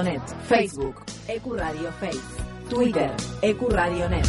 Net, 0.00 0.22
Facebook, 0.48 1.04
Ecuradio 1.28 1.92
Face, 2.00 2.18
Twitter, 2.70 3.10
Ecuradio 3.42 4.08
Net. 4.08 4.24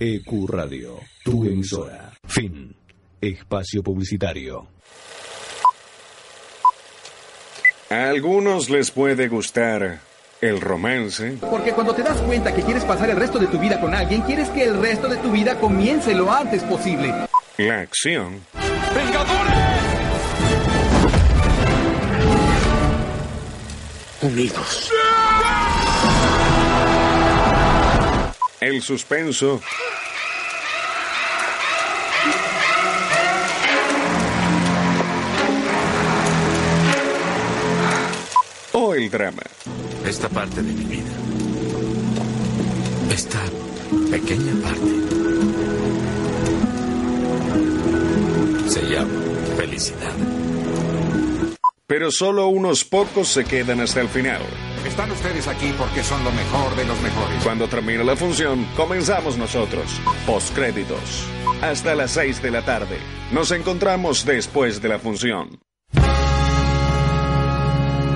EcuRadio, 0.00 0.98
tu 1.22 1.44
emisora. 1.44 2.10
Fin. 2.26 2.74
Espacio 3.20 3.84
publicitario. 3.84 4.66
A 7.88 8.08
algunos 8.08 8.68
les 8.70 8.90
puede 8.90 9.28
gustar 9.28 10.00
el 10.40 10.60
romance, 10.60 11.36
Porque 11.48 11.70
cuando 11.70 11.94
te 11.94 12.02
das 12.02 12.20
cuenta 12.22 12.52
que 12.52 12.62
quieres 12.62 12.84
pasar 12.84 13.08
el 13.10 13.16
resto 13.16 13.38
de 13.38 13.46
tu 13.46 13.60
vida 13.60 13.80
con 13.80 13.94
alguien, 13.94 14.22
quieres 14.22 14.48
que 14.48 14.64
el 14.64 14.80
resto 14.82 15.06
de 15.06 15.18
tu 15.18 15.30
vida 15.30 15.60
comience 15.60 16.12
lo 16.12 16.32
antes 16.32 16.64
posible. 16.64 17.14
la 17.58 17.80
acción, 17.82 18.40
Unidos. 24.22 24.90
el 28.66 28.82
suspenso 28.82 29.60
o 38.72 38.94
el 38.94 39.10
drama. 39.10 39.42
Esta 40.04 40.28
parte 40.28 40.62
de 40.62 40.72
mi 40.72 40.84
vida. 40.84 41.12
Esta 43.12 43.38
pequeña 44.10 44.52
parte. 44.62 44.90
Se 48.68 48.82
llama 48.82 49.10
felicidad. 49.56 50.55
Pero 51.88 52.10
solo 52.10 52.48
unos 52.48 52.84
pocos 52.84 53.28
se 53.28 53.44
quedan 53.44 53.80
hasta 53.80 54.00
el 54.00 54.08
final. 54.08 54.42
Están 54.84 55.08
ustedes 55.12 55.46
aquí 55.46 55.72
porque 55.78 56.02
son 56.02 56.24
lo 56.24 56.32
mejor 56.32 56.74
de 56.74 56.84
los 56.84 57.00
mejores. 57.00 57.44
Cuando 57.44 57.68
termine 57.68 58.02
la 58.02 58.16
función, 58.16 58.66
comenzamos 58.76 59.38
nosotros. 59.38 60.00
Postcréditos. 60.26 61.28
Hasta 61.62 61.94
las 61.94 62.10
6 62.10 62.42
de 62.42 62.50
la 62.50 62.62
tarde. 62.62 62.98
Nos 63.30 63.52
encontramos 63.52 64.24
después 64.24 64.82
de 64.82 64.88
la 64.88 64.98
función. 64.98 65.60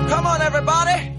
Come 0.09 0.27
on, 0.27 0.41
everybody. 0.41 1.10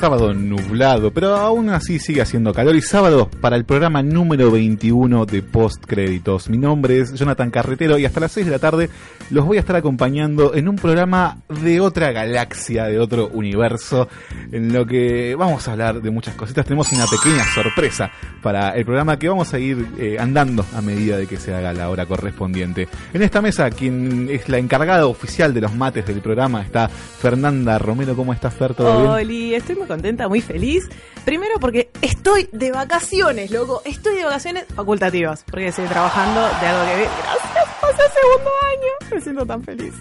Sábado 0.00 0.32
nublado, 0.32 1.12
pero 1.12 1.36
aún 1.36 1.68
así 1.68 1.98
sigue 1.98 2.22
haciendo 2.22 2.54
calor. 2.54 2.74
Y 2.74 2.80
sábado 2.80 3.28
para 3.42 3.54
el 3.56 3.66
programa 3.66 4.02
número 4.02 4.50
21 4.50 5.26
de 5.26 5.42
Post 5.42 5.84
Créditos. 5.86 6.48
Mi 6.48 6.56
nombre 6.56 7.00
es 7.00 7.12
Jonathan 7.12 7.50
Carretero 7.50 7.98
y 7.98 8.06
hasta 8.06 8.18
las 8.18 8.32
6 8.32 8.46
de 8.46 8.52
la 8.52 8.58
tarde 8.58 8.88
los 9.28 9.44
voy 9.44 9.58
a 9.58 9.60
estar 9.60 9.76
acompañando 9.76 10.54
en 10.54 10.70
un 10.70 10.76
programa 10.76 11.42
de 11.48 11.80
otra 11.80 12.12
galaxia, 12.12 12.84
de 12.84 12.98
otro 12.98 13.28
universo, 13.28 14.08
en 14.50 14.72
lo 14.72 14.86
que 14.86 15.34
vamos 15.34 15.68
a 15.68 15.72
hablar 15.72 16.00
de 16.00 16.10
muchas 16.10 16.34
cositas. 16.34 16.64
Tenemos 16.64 16.90
una 16.92 17.04
pequeña 17.04 17.44
sorpresa 17.54 18.10
para 18.42 18.70
el 18.70 18.86
programa 18.86 19.18
que 19.18 19.28
vamos 19.28 19.52
a 19.52 19.58
ir 19.58 19.86
eh, 19.98 20.16
andando 20.18 20.64
a 20.74 20.80
medida 20.80 21.18
de 21.18 21.26
que 21.26 21.36
se 21.36 21.54
haga 21.54 21.74
la 21.74 21.90
hora 21.90 22.06
correspondiente. 22.06 22.88
En 23.12 23.20
esta 23.20 23.42
mesa, 23.42 23.70
quien 23.70 24.30
es 24.30 24.48
la 24.48 24.56
encargada 24.56 25.06
oficial 25.06 25.52
de 25.52 25.60
los 25.60 25.74
mates 25.74 26.06
del 26.06 26.22
programa, 26.22 26.62
está 26.62 26.88
Fernanda 26.88 27.78
Romero. 27.78 28.16
¿Cómo 28.16 28.32
estás, 28.32 28.54
Fer? 28.54 28.72
¿Todo 28.72 29.16
bien? 29.18 29.54
Estoy 29.54 29.76
muy 29.76 29.89
contenta, 29.90 30.28
muy 30.28 30.40
feliz. 30.40 30.88
Primero 31.24 31.58
porque 31.60 31.90
estoy 32.00 32.48
de 32.52 32.70
vacaciones, 32.70 33.50
loco. 33.50 33.82
Estoy 33.84 34.16
de 34.16 34.24
vacaciones 34.24 34.64
facultativas. 34.74 35.44
Porque 35.50 35.68
estoy 35.68 35.86
trabajando 35.86 36.40
de 36.40 36.66
algo 36.66 36.84
que... 36.84 37.08
Gracias, 37.22 37.76
pasé 37.80 38.02
segundo 38.14 38.50
año. 38.70 39.14
Me 39.14 39.20
siento 39.20 39.46
tan 39.46 39.62
feliz. 39.64 39.94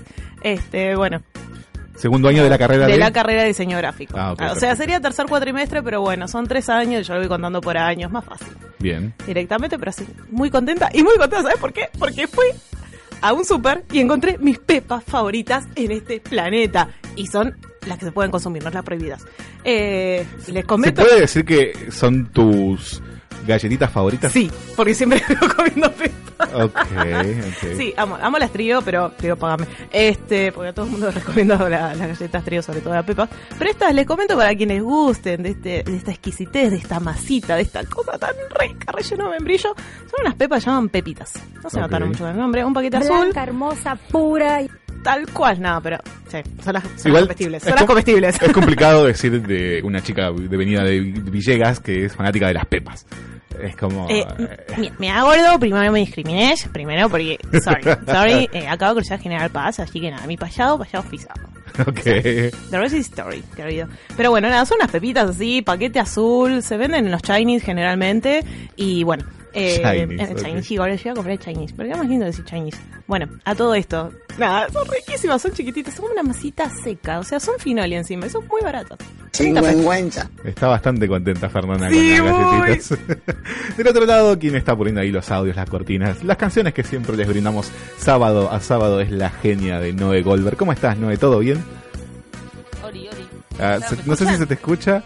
Este, 0.44 0.95
bueno, 0.95 1.22
Segundo 1.95 2.30
año 2.30 2.44
de 2.44 2.50
la 2.50 2.58
carrera 2.58 2.86
de 2.86 2.94
de... 2.94 2.98
la 2.98 3.12
carrera 3.12 3.42
de 3.42 3.50
diseño 3.50 3.77
gráfico. 3.77 4.17
Ah, 4.17 4.33
o 4.33 4.55
sea, 4.55 4.73
sería 4.77 5.02
tercer 5.02 5.26
cuatrimestre, 5.26 5.83
pero 5.83 6.00
bueno, 6.00 6.30
son 6.30 6.48
tres 6.48 6.70
años, 6.70 7.06
yo 7.06 7.14
lo 7.16 7.20
voy 7.20 7.27
contando 7.27 7.60
por 7.60 7.77
años, 7.77 8.10
más 8.10 8.23
fácil. 8.23 8.48
Bien. 8.80 9.14
Directamente, 9.27 9.77
pero 9.77 9.89
así, 9.89 10.08
muy 10.30 10.50
contenta. 10.50 10.89
Y 10.94 11.04
muy 11.04 11.17
contenta, 11.17 11.42
¿sabes 11.44 11.60
por 11.60 11.73
qué? 11.73 11.89
Porque 12.00 12.26
fui 12.27 12.45
a 13.22 13.34
un 13.34 13.46
súper 13.46 13.84
y 13.92 14.00
encontré 14.00 14.38
mis 14.38 14.60
pepas 14.60 15.04
favoritas 15.04 15.68
en 15.76 15.92
este 15.92 16.20
planeta. 16.20 16.90
Y 17.16 17.28
son 17.28 17.56
las 17.88 17.98
que 17.98 18.06
se 18.06 18.12
pueden 18.12 18.32
consumir, 18.32 18.64
no 18.64 18.70
las 18.70 18.84
prohibidas. 18.84 19.26
Eh, 19.64 20.26
les 20.48 20.56
¿Se 20.56 20.64
comento... 20.64 21.02
puede 21.02 21.22
decir 21.22 21.46
que 21.46 21.92
son 21.92 22.28
tus 22.32 23.02
galletitas 23.49 23.92
favoritas? 23.92 24.32
Sí, 24.32 24.49
porque 24.76 24.93
siempre 24.93 25.21
vivo 25.27 25.42
comiendo 25.55 25.92
pepas. 25.92 26.17
Ok, 26.54 26.73
ok. 26.77 27.77
Sí, 27.77 27.93
amo, 27.98 28.17
amo 28.21 28.37
las 28.39 28.49
trío, 28.52 28.82
pero 28.82 29.11
digo, 29.20 29.36
pagame. 29.36 29.67
Este, 29.92 30.54
porque 30.54 30.70
a 30.70 30.73
todo 30.73 30.86
el 30.86 30.92
mundo 30.92 31.08
les 31.08 31.15
recomiendo 31.26 31.58
la- 31.67 31.93
las 31.93 32.08
galletas 32.17 32.45
trío, 32.45 32.61
sobre 32.64 32.80
todo 32.82 32.93
la 32.93 33.04
pepa. 33.04 33.27
Pero 33.58 33.70
estas 33.71 33.93
les 33.93 34.05
comento 34.05 34.38
para 34.38 34.55
quienes 34.55 34.82
gusten 34.82 35.43
de, 35.43 35.49
este, 35.49 35.83
de 35.83 35.98
esta 35.98 36.11
exquisitez, 36.11 36.71
de 36.71 36.77
esta 36.77 36.99
masita, 37.02 37.55
de 37.58 37.64
esta 37.64 37.83
cosa 37.86 38.17
tan 38.17 38.33
rica, 38.59 38.92
relleno 38.93 39.26
de 39.26 39.32
membrillo. 39.32 39.76
Son 39.76 40.21
unas 40.21 40.36
pepas 40.36 40.64
que 40.64 40.70
llaman 40.70 40.88
pepitas. 40.89 41.33
No 41.61 41.70
se 41.70 41.77
Ok. 41.77 41.83
notaron 41.83 42.08
mucho 42.09 42.20
con 42.23 42.32
el 42.32 42.38
nombre. 42.38 42.64
Un 42.64 42.73
paquete 42.73 42.98
azul, 42.98 43.17
Blanca, 43.20 43.43
hermosa, 43.43 43.95
pura. 44.09 44.61
Tal 45.04 45.27
cual, 45.32 45.61
nada, 45.61 45.82
pero 45.82 45.98
sí, 46.30 46.37
son 46.64 46.73
las, 46.73 46.83
son 46.83 47.08
Igual 47.08 47.23
comestibles. 47.23 47.58
es 47.58 47.64
Son 47.64 47.71
las 47.71 47.80
com- 47.82 47.87
comestibles. 47.87 48.42
Es 48.42 48.52
complicado 48.54 49.05
decir 49.08 49.42
de 49.42 49.82
una 49.83 50.02
chica 50.02 50.32
de 50.32 50.58
venida 50.58 50.83
de 50.83 50.99
Villegas 51.02 51.80
que 51.80 52.05
es 52.05 52.15
fanática 52.15 52.48
de 52.48 52.54
las 52.54 52.65
pepas. 52.65 53.05
Es 53.61 53.76
como... 53.76 54.09
Eh, 54.09 54.26
eh, 54.77 54.92
me, 54.99 55.08
da 55.08 55.23
gordo, 55.23 55.59
primero 55.59 55.92
me 55.92 55.99
discriminé, 55.99 56.55
primero 56.71 57.09
porque, 57.09 57.38
sorry, 57.61 57.83
sorry, 58.08 58.49
eh, 58.54 58.67
acabo 58.70 58.93
de 58.95 59.02
cruzar 59.02 59.20
General 59.20 59.49
Paz, 59.49 59.80
así 59.82 59.99
que 59.99 60.11
nada, 60.11 60.26
mi 60.27 60.38
payado, 60.38 60.77
payado 60.77 61.04
pisado. 61.09 61.42
ok. 61.88 62.02
The 62.02 62.52
rest 62.71 62.95
is 62.95 63.08
story, 63.08 63.43
querido. 63.55 63.88
Pero 64.15 64.30
bueno, 64.32 64.49
nada, 64.49 64.65
son 64.65 64.77
unas 64.80 64.92
pepitas 64.92 65.30
así, 65.30 65.61
paquete 65.61 65.99
azul, 65.99 66.64
se 66.64 66.77
venden 66.77 67.05
en 67.05 67.11
los 67.11 67.21
Chinese 67.21 67.65
generalmente. 67.65 68.43
Y 68.77 69.04
bueno, 69.04 69.26
eh, 69.54 69.82
Chinese. 70.08 70.36
Chinese, 70.36 70.64
sí, 70.67 70.77
ahora 70.77 70.95
yo 70.95 71.11
a 71.11 71.14
comprar 71.15 71.37
Chinese, 71.39 71.73
pero 71.76 71.89
qué 71.89 71.95
más 71.95 72.08
lindo 72.08 72.26
decir 72.26 72.45
Chinese. 72.45 72.77
Bueno, 73.08 73.27
a 73.45 73.55
todo 73.55 73.73
esto, 73.76 74.11
nada, 74.37 74.67
son 74.70 74.87
riquísimas, 74.87 75.42
son 75.42 75.52
chiquititas, 75.54 75.93
son 75.95 76.04
como 76.04 76.14
una 76.14 76.23
masita 76.23 76.70
seca, 76.83 77.20
o 77.20 77.23
sea, 77.23 77.39
son 77.39 77.58
finoli 77.59 77.95
encima, 77.95 78.26
y 78.27 78.30
son 78.30 78.45
muy 78.48 78.61
baratas. 78.61 78.98
30 79.32 79.61
pesos. 79.61 80.27
Está 80.43 80.67
bastante 80.67 81.08
contenta 81.08 81.48
Fernanda 81.49 81.89
Sí, 81.89 82.17
con 82.17 82.26
las 82.26 82.36
galletitas. 82.61 82.99
Del 83.77 83.88
otro 83.88 84.05
lado, 84.05 84.38
quien 84.38 84.55
está 84.55 84.76
poniendo 84.76 84.99
ahí 85.02 85.11
los 85.11 85.30
audios, 85.32 85.55
las 85.55 85.70
cortinas, 85.70 86.23
las 86.23 86.36
canciones 86.38 86.73
que 86.73 86.83
siempre 86.83 87.15
les 87.15 87.27
brindamos 87.27 87.71
sábado 87.98 88.52
a 88.52 88.59
sábado 88.59 88.99
es 88.99 89.11
la 89.11 89.30
genia 89.30 89.80
de 89.80 89.93
Noé 89.93 90.23
Goldberg. 90.23 90.58
¿Cómo 90.58 90.73
estás, 90.73 90.98
Noé? 90.98 91.15
¿Todo 91.17 91.39
bien? 91.39 91.64
Oli, 92.83 93.08
Oli. 93.08 93.27
Ah, 93.59 93.77
¿Me 93.80 93.88
se- 93.98 94.04
no 94.05 94.15
sé 94.15 94.26
si 94.26 94.36
se 94.38 94.45
te 94.45 94.54
escucha. 94.55 95.04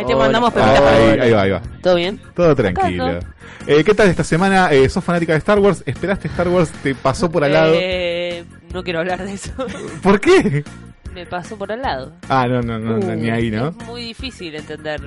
Ahí 0.00 0.06
te 0.06 0.14
Hola. 0.14 0.24
mandamos 0.24 0.52
Ah, 0.56 0.88
ahí, 0.96 1.18
ahí 1.20 1.30
va, 1.30 1.42
ahí 1.42 1.50
va. 1.50 1.62
¿Todo 1.82 1.94
bien? 1.96 2.18
Todo 2.34 2.56
tranquilo. 2.56 3.18
Eh, 3.66 3.84
¿Qué 3.84 3.94
tal 3.94 4.08
esta 4.08 4.24
semana? 4.24 4.72
Eh, 4.72 4.88
¿Sos 4.88 5.04
fanática 5.04 5.32
de 5.34 5.38
Star 5.40 5.58
Wars? 5.58 5.82
¿Esperaste 5.84 6.28
Star 6.28 6.48
Wars? 6.48 6.70
¿Te 6.82 6.94
pasó 6.94 7.30
por 7.30 7.44
al 7.44 7.52
lado? 7.52 7.74
Eh, 7.76 8.44
no 8.72 8.82
quiero 8.82 9.00
hablar 9.00 9.22
de 9.22 9.34
eso. 9.34 9.52
¿Por 10.02 10.18
qué? 10.20 10.64
Me 11.14 11.26
pasó 11.26 11.58
por 11.58 11.70
al 11.70 11.82
lado. 11.82 12.12
Ah, 12.30 12.46
no, 12.48 12.62
no, 12.62 12.78
no, 12.78 12.96
no, 12.96 13.06
Uh, 13.06 13.14
ni 13.16 13.28
ahí, 13.28 13.50
¿no? 13.50 13.68
Es 13.68 13.76
muy 13.86 14.02
difícil 14.04 14.54
entender 14.54 15.00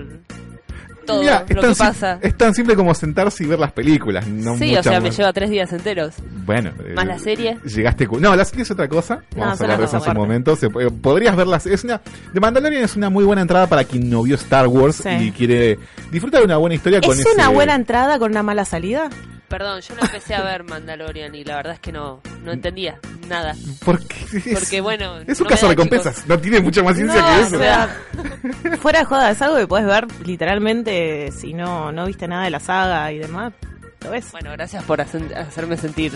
todo 1.05 1.21
es 1.21 1.27
lo 1.55 1.61
tan 1.61 1.71
que 1.71 1.75
pasa. 1.77 2.19
Es 2.21 2.37
tan 2.37 2.53
simple 2.53 2.75
como 2.75 2.93
sentarse 2.93 3.43
y 3.43 3.47
ver 3.47 3.59
las 3.59 3.71
películas. 3.71 4.27
No 4.27 4.57
sí, 4.57 4.75
o 4.75 4.83
sea, 4.83 4.99
me 4.99 5.11
lleva 5.11 5.31
tres 5.33 5.49
días 5.49 5.71
enteros. 5.73 6.13
Bueno. 6.45 6.71
eh, 6.85 6.93
Más 6.95 7.05
la 7.05 7.19
serie. 7.19 7.57
Llegaste. 7.63 8.07
No, 8.19 8.35
la 8.35 8.45
serie 8.45 8.63
es 8.63 8.71
otra 8.71 8.87
cosa. 8.87 9.21
Vamos 9.35 9.59
a 9.59 9.63
hablar 9.63 9.79
de 9.79 9.85
eso 9.85 9.97
en 9.97 10.03
su 10.03 10.13
momento. 10.13 10.55
Se 10.55 10.69
podrías 10.69 11.35
verlas. 11.35 11.65
Es 11.65 11.83
una. 11.83 11.99
The 12.33 12.39
Mandalorian 12.39 12.83
es 12.83 12.95
una 12.95 13.09
muy 13.09 13.23
buena 13.23 13.41
entrada 13.41 13.67
para 13.67 13.83
quien 13.83 14.09
no 14.09 14.23
vio 14.23 14.35
Star 14.35 14.67
Wars 14.67 14.97
Sí. 15.03 15.09
y 15.09 15.31
quiere 15.31 15.77
disfrutar 16.11 16.39
de 16.41 16.45
una 16.45 16.57
buena 16.57 16.75
historia 16.75 17.01
con 17.01 17.11
¿Es 17.13 17.19
ese. 17.19 17.29
una 17.35 17.49
buena 17.49 17.75
entrada 17.75 18.19
con 18.19 18.31
una 18.31 18.43
mala 18.43 18.65
salida? 18.65 19.09
Perdón, 19.47 19.81
yo 19.81 19.95
no 19.95 20.01
empecé 20.01 20.33
a 20.35 20.41
ver 20.43 20.63
Mandalorian 20.63 21.35
y 21.35 21.43
la 21.43 21.57
verdad 21.57 21.73
es 21.73 21.79
que 21.79 21.91
no, 21.91 22.21
no 22.43 22.51
entendía 22.51 22.99
nada. 23.27 23.55
Porque 23.85 24.15
es, 24.33 24.47
Porque 24.59 24.81
bueno. 24.81 25.19
es 25.27 25.39
un 25.39 25.43
no 25.43 25.49
caso 25.49 25.67
de 25.67 25.73
recompensas. 25.73 26.15
chicos. 26.15 26.29
No 26.29 26.39
tiene 26.39 26.59
mucha 26.59 26.81
más 26.81 26.95
ciencia 26.95 27.21
No, 27.21 27.27
que 27.27 27.33
o 27.33 27.45
eso. 27.45 27.57
sea, 27.59 27.97
fuera 28.81 28.99
de 28.99 29.05
joda, 29.05 29.29
es 29.31 29.41
algo 29.41 29.57
que 29.57 29.67
puedes 29.67 29.85
ver 29.85 30.07
literalmente 30.25 31.31
si 31.31 31.53
no, 31.53 31.91
no 31.91 32.05
viste 32.07 32.27
nada 32.27 32.45
de 32.45 32.49
la 32.49 32.59
saga 32.59 33.11
y 33.11 33.19
demás. 33.19 33.53
Lo 34.03 34.11
ves. 34.11 34.31
Bueno, 34.31 34.51
gracias 34.51 34.83
por 34.83 34.99
hacer- 35.01 35.33
hacerme 35.35 35.77
sentir. 35.77 36.11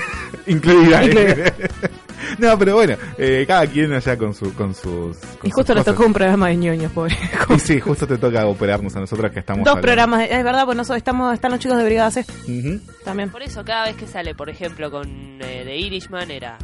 Incluida. 0.46 1.04
Incluida. 1.04 1.52
no, 2.38 2.58
pero 2.58 2.74
bueno, 2.74 2.96
eh, 3.18 3.44
cada 3.46 3.66
quien 3.66 3.92
allá 3.92 4.16
con, 4.16 4.34
su, 4.34 4.52
con 4.54 4.74
sus. 4.74 5.16
con 5.16 5.48
y 5.48 5.50
justo 5.50 5.74
le 5.74 5.84
tocó 5.84 6.04
un 6.06 6.12
programa 6.12 6.48
de 6.48 6.56
ñoños, 6.56 6.92
pobre. 6.92 7.16
Y 7.54 7.58
sí, 7.58 7.80
justo 7.80 8.06
te 8.06 8.18
toca 8.18 8.46
operarnos 8.46 8.94
a 8.96 9.00
nosotros 9.00 9.30
que 9.32 9.40
estamos. 9.40 9.64
Dos 9.64 9.68
hablando. 9.76 9.86
programas, 9.86 10.28
es 10.30 10.44
verdad, 10.44 10.64
pues 10.64 10.76
nosotros 10.76 10.98
estamos, 10.98 11.34
están 11.34 11.50
los 11.52 11.60
chicos 11.60 11.78
de 11.78 11.84
Brigada 11.84 12.10
C 12.10 12.24
Ujú. 12.48 12.80
también. 13.04 13.30
Por 13.30 13.42
eso, 13.42 13.64
cada 13.64 13.86
vez 13.86 13.96
que 13.96 14.06
sale, 14.06 14.34
por 14.34 14.50
ejemplo, 14.50 14.90
con 14.90 15.08
eh, 15.40 15.62
The 15.64 15.76
Irishman 15.76 16.30
era 16.30 16.58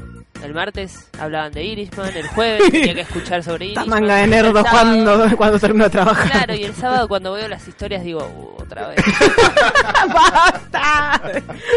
El 0.45 0.55
martes 0.55 1.09
hablaban 1.19 1.53
de 1.53 1.65
Irishman, 1.65 2.17
el 2.17 2.27
jueves 2.29 2.63
tenía 2.71 2.95
que 2.95 3.01
escuchar 3.01 3.43
sobre 3.43 3.69
Esta 3.69 3.81
Irishman. 3.83 4.01
manga 4.03 4.17
de 4.17 4.25
el 4.25 4.31
nerdos 4.31 4.67
cuando, 4.71 5.37
cuando 5.37 5.59
termino 5.59 5.85
de 5.85 5.91
trabajar. 5.91 6.31
Claro, 6.31 6.55
y 6.55 6.65
el 6.65 6.75
sábado 6.75 7.09
cuando 7.09 7.33
veo 7.33 7.49
las 7.49 7.67
historias 7.67 8.05
digo, 8.05 8.21
"Uh, 8.21 8.63
otra 8.63 8.89
vez. 8.89 8.99
¡Basta! 10.15 11.21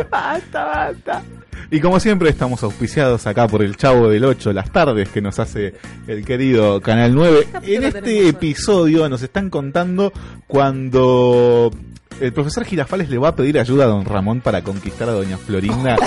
¡Basta, 0.09 0.65
basta! 0.65 1.23
Y 1.71 1.79
como 1.81 1.99
siempre 1.99 2.29
estamos 2.29 2.63
auspiciados 2.63 3.27
acá 3.27 3.47
por 3.47 3.61
el 3.61 3.75
Chavo 3.77 4.09
del 4.09 4.25
8, 4.25 4.53
las 4.53 4.71
tardes 4.71 5.09
que 5.09 5.21
nos 5.21 5.37
hace 5.39 5.75
el 6.07 6.25
querido 6.25 6.81
Canal 6.81 7.13
9. 7.13 7.47
capítulo 7.51 7.77
En 7.77 7.83
este 7.83 8.27
episodio 8.29 9.07
nos 9.07 9.21
están 9.21 9.49
contando 9.51 10.11
cuando 10.47 11.71
el 12.19 12.33
profesor 12.33 12.65
Girafales 12.65 13.09
le 13.09 13.17
va 13.19 13.29
a 13.29 13.35
pedir 13.35 13.59
ayuda 13.59 13.83
a 13.83 13.87
don 13.87 14.03
Ramón 14.05 14.41
para 14.41 14.63
conquistar 14.63 15.09
a 15.09 15.13
doña 15.13 15.37
Florinda. 15.37 15.95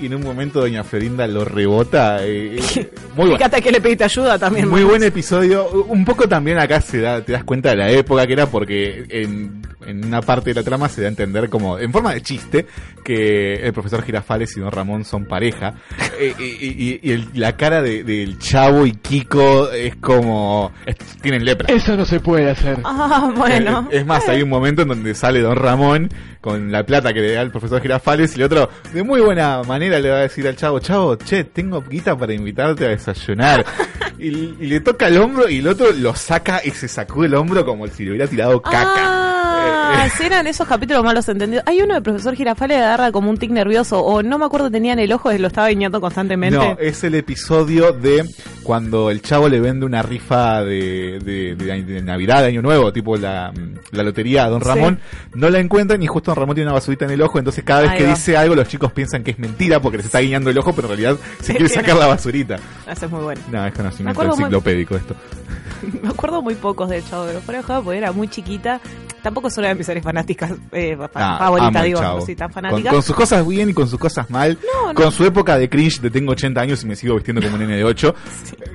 y 0.00 0.06
en 0.06 0.14
un 0.14 0.22
momento 0.22 0.60
doña 0.60 0.82
Florinda 0.84 1.26
lo 1.26 1.44
rebota. 1.44 2.24
eh, 2.24 2.56
eh, 2.76 2.90
muy 3.16 3.26
bueno. 3.26 3.36
Fíjate 3.36 3.62
que 3.62 3.70
le 3.72 3.80
pediste 3.80 4.04
ayuda 4.04 4.38
también. 4.38 4.68
Muy 4.68 4.82
buen 4.84 5.02
episodio. 5.02 5.68
Un 5.88 6.04
poco 6.04 6.28
también 6.28 6.58
acá 6.58 6.80
se 6.80 7.00
da, 7.00 7.20
te 7.24 7.32
das 7.32 7.44
cuenta 7.44 7.70
de 7.70 7.76
la 7.76 7.90
época 7.90 8.26
que 8.26 8.32
era 8.32 8.46
porque 8.46 9.04
en, 9.08 9.62
en 9.86 10.04
una 10.04 10.20
parte 10.22 10.50
de 10.50 10.54
la 10.54 10.62
trama 10.62 10.88
se 10.88 11.00
da 11.02 11.08
a 11.08 11.10
entender 11.10 11.48
como, 11.48 11.78
en 11.78 11.92
forma 11.92 12.12
de 12.14 12.22
chiste, 12.22 12.66
que 13.04 13.54
el 13.54 13.72
profesor 13.72 14.02
Girafales 14.02 14.56
y 14.56 14.60
Don 14.60 14.70
Ramón 14.70 15.04
son 15.04 15.24
pareja. 15.26 15.74
Eh, 16.22 16.34
y 16.38 16.44
y- 16.44 17.00
y 17.02 17.12
el- 17.12 17.28
la 17.32 17.56
cara 17.56 17.80
de- 17.80 18.04
del 18.04 18.38
chavo 18.38 18.84
y 18.84 18.92
Kiko 18.92 19.70
es 19.70 19.96
como, 19.96 20.70
es- 20.84 20.96
tienen 21.22 21.46
lepra. 21.46 21.72
Eso 21.74 21.96
no 21.96 22.04
se 22.04 22.20
puede 22.20 22.50
hacer. 22.50 22.78
Ah, 22.84 23.32
bueno. 23.34 23.88
Es 23.90 24.04
más, 24.04 24.28
hay 24.28 24.42
un 24.42 24.50
momento 24.50 24.82
en 24.82 24.88
donde 24.88 25.14
sale 25.14 25.40
Don 25.40 25.56
Ramón 25.56 26.10
con 26.42 26.70
la 26.70 26.84
plata 26.84 27.14
que 27.14 27.20
le 27.20 27.32
da 27.32 27.40
el 27.40 27.50
profesor 27.50 27.80
Girafales 27.80 28.32
y 28.36 28.40
el 28.40 28.42
otro, 28.44 28.68
de 28.92 29.02
muy 29.02 29.22
buena 29.22 29.62
manera, 29.62 29.89
le 29.98 30.10
va 30.10 30.18
a 30.18 30.22
decir 30.22 30.46
al 30.46 30.56
chavo, 30.56 30.78
chavo, 30.78 31.16
che, 31.16 31.44
tengo 31.44 31.82
guita 31.82 32.16
para 32.16 32.32
invitarte 32.32 32.86
a 32.86 32.88
desayunar. 32.90 33.64
y, 34.18 34.28
y 34.28 34.66
le 34.66 34.80
toca 34.80 35.08
el 35.08 35.18
hombro 35.18 35.48
y 35.48 35.58
el 35.58 35.68
otro 35.68 35.92
lo 35.92 36.14
saca 36.14 36.60
y 36.64 36.70
se 36.70 36.88
sacó 36.88 37.24
el 37.24 37.34
hombro 37.34 37.64
como 37.64 37.86
si 37.88 38.04
le 38.04 38.10
hubiera 38.10 38.26
tirado 38.26 38.60
caca. 38.62 38.94
Ah, 38.96 39.39
Eh, 39.60 40.10
si 40.16 40.24
eran 40.24 40.46
esos 40.46 40.66
capítulos 40.66 41.02
malos 41.04 41.28
entendidos. 41.28 41.64
Hay 41.66 41.80
uno 41.82 41.94
de 41.94 42.00
profesor 42.02 42.34
Girafales 42.34 42.78
que 42.78 42.82
agarra 42.82 43.12
como 43.12 43.30
un 43.30 43.36
tic 43.36 43.50
nervioso, 43.50 44.00
o 44.00 44.22
no 44.22 44.38
me 44.38 44.44
acuerdo, 44.44 44.70
tenía 44.70 44.92
en 44.92 44.98
el 45.00 45.12
ojo 45.12 45.30
lo 45.32 45.46
estaba 45.48 45.68
guiñando 45.68 46.00
constantemente. 46.00 46.56
No, 46.58 46.76
es 46.78 47.02
el 47.04 47.14
episodio 47.14 47.92
de 47.92 48.24
cuando 48.62 49.10
el 49.10 49.22
chavo 49.22 49.48
le 49.48 49.60
vende 49.60 49.86
una 49.86 50.02
rifa 50.02 50.62
de, 50.62 51.18
de, 51.24 51.54
de- 51.56 51.82
de 51.82 52.02
Navidad, 52.02 52.42
de 52.42 52.48
Año 52.48 52.62
Nuevo, 52.62 52.92
tipo 52.92 53.16
la, 53.16 53.52
la 53.92 54.02
lotería 54.02 54.44
a 54.44 54.48
Don 54.48 54.62
Sí. 54.62 54.68
Ramón. 54.68 55.00
No 55.34 55.48
la 55.50 55.58
encuentran 55.58 56.02
y 56.02 56.06
justo 56.06 56.30
Don 56.30 56.38
Ramón 56.40 56.54
tiene 56.54 56.68
una 56.68 56.74
basurita 56.74 57.04
en 57.04 57.10
el 57.12 57.22
ojo, 57.22 57.38
entonces 57.38 57.64
cada 57.64 57.82
vez 57.82 57.90
Ahí 57.92 57.98
que 57.98 58.04
va. 58.04 58.10
dice 58.10 58.36
algo 58.36 58.54
los 58.54 58.68
chicos 58.68 58.92
piensan 58.92 59.22
que 59.24 59.32
es 59.32 59.38
mentira 59.38 59.80
porque 59.80 59.96
les 59.98 60.06
está 60.06 60.20
guiñando 60.20 60.50
el 60.50 60.58
ojo, 60.58 60.72
pero 60.74 60.88
en 60.92 60.98
realidad 60.98 61.16
se 61.40 61.52
quiere 61.54 61.68
sacar 61.72 61.96
la 61.96 62.06
basurita. 62.06 62.56
Eso 62.90 63.06
es 63.06 63.10
muy 63.12 63.22
bueno. 63.22 63.40
No, 63.50 63.66
es 63.66 63.72
conocimiento 63.74 64.22
muy- 64.22 64.30
enciclopédico 64.30 64.96
esto. 64.96 65.14
Me 66.02 66.08
acuerdo 66.10 66.42
muy 66.42 66.54
pocos 66.54 66.88
de 66.90 67.02
Chavo 67.02 67.24
de 67.24 67.34
los 67.34 67.42
Fuera 67.42 67.62
de 67.62 67.82
porque 67.82 67.98
era 67.98 68.12
muy 68.12 68.28
chiquita. 68.28 68.80
Tampoco 69.22 69.49
es 69.50 69.58
una 69.58 69.68
de 69.68 69.74
mis 69.74 69.86
series 69.86 70.04
fanáticas, 70.04 70.52
eh, 70.72 70.96
Ah, 71.14 71.46
al 71.48 71.84
digo, 71.84 72.20
sí, 72.24 72.34
tan 72.34 72.50
fanática. 72.50 72.90
con 72.90 73.02
sus 73.02 73.14
cosas 73.14 73.46
bien 73.46 73.70
y 73.70 73.74
con 73.74 73.88
sus 73.88 73.98
cosas 73.98 74.28
mal. 74.30 74.58
No, 74.74 74.88
no. 74.88 74.94
Con 74.94 75.12
su 75.12 75.24
época 75.24 75.58
de 75.58 75.68
cringe 75.68 76.00
de 76.00 76.10
tengo 76.10 76.32
80 76.32 76.60
años 76.60 76.82
y 76.82 76.86
me 76.86 76.96
sigo 76.96 77.14
vistiendo 77.14 77.42
como 77.42 77.54
un 77.54 77.60
nene 77.60 77.76
de 77.76 77.84
8. 77.84 78.14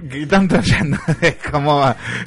Que 0.10 0.24
están 0.24 0.48
trayendo 0.48 0.98
es 1.22 1.36
como 1.52 1.84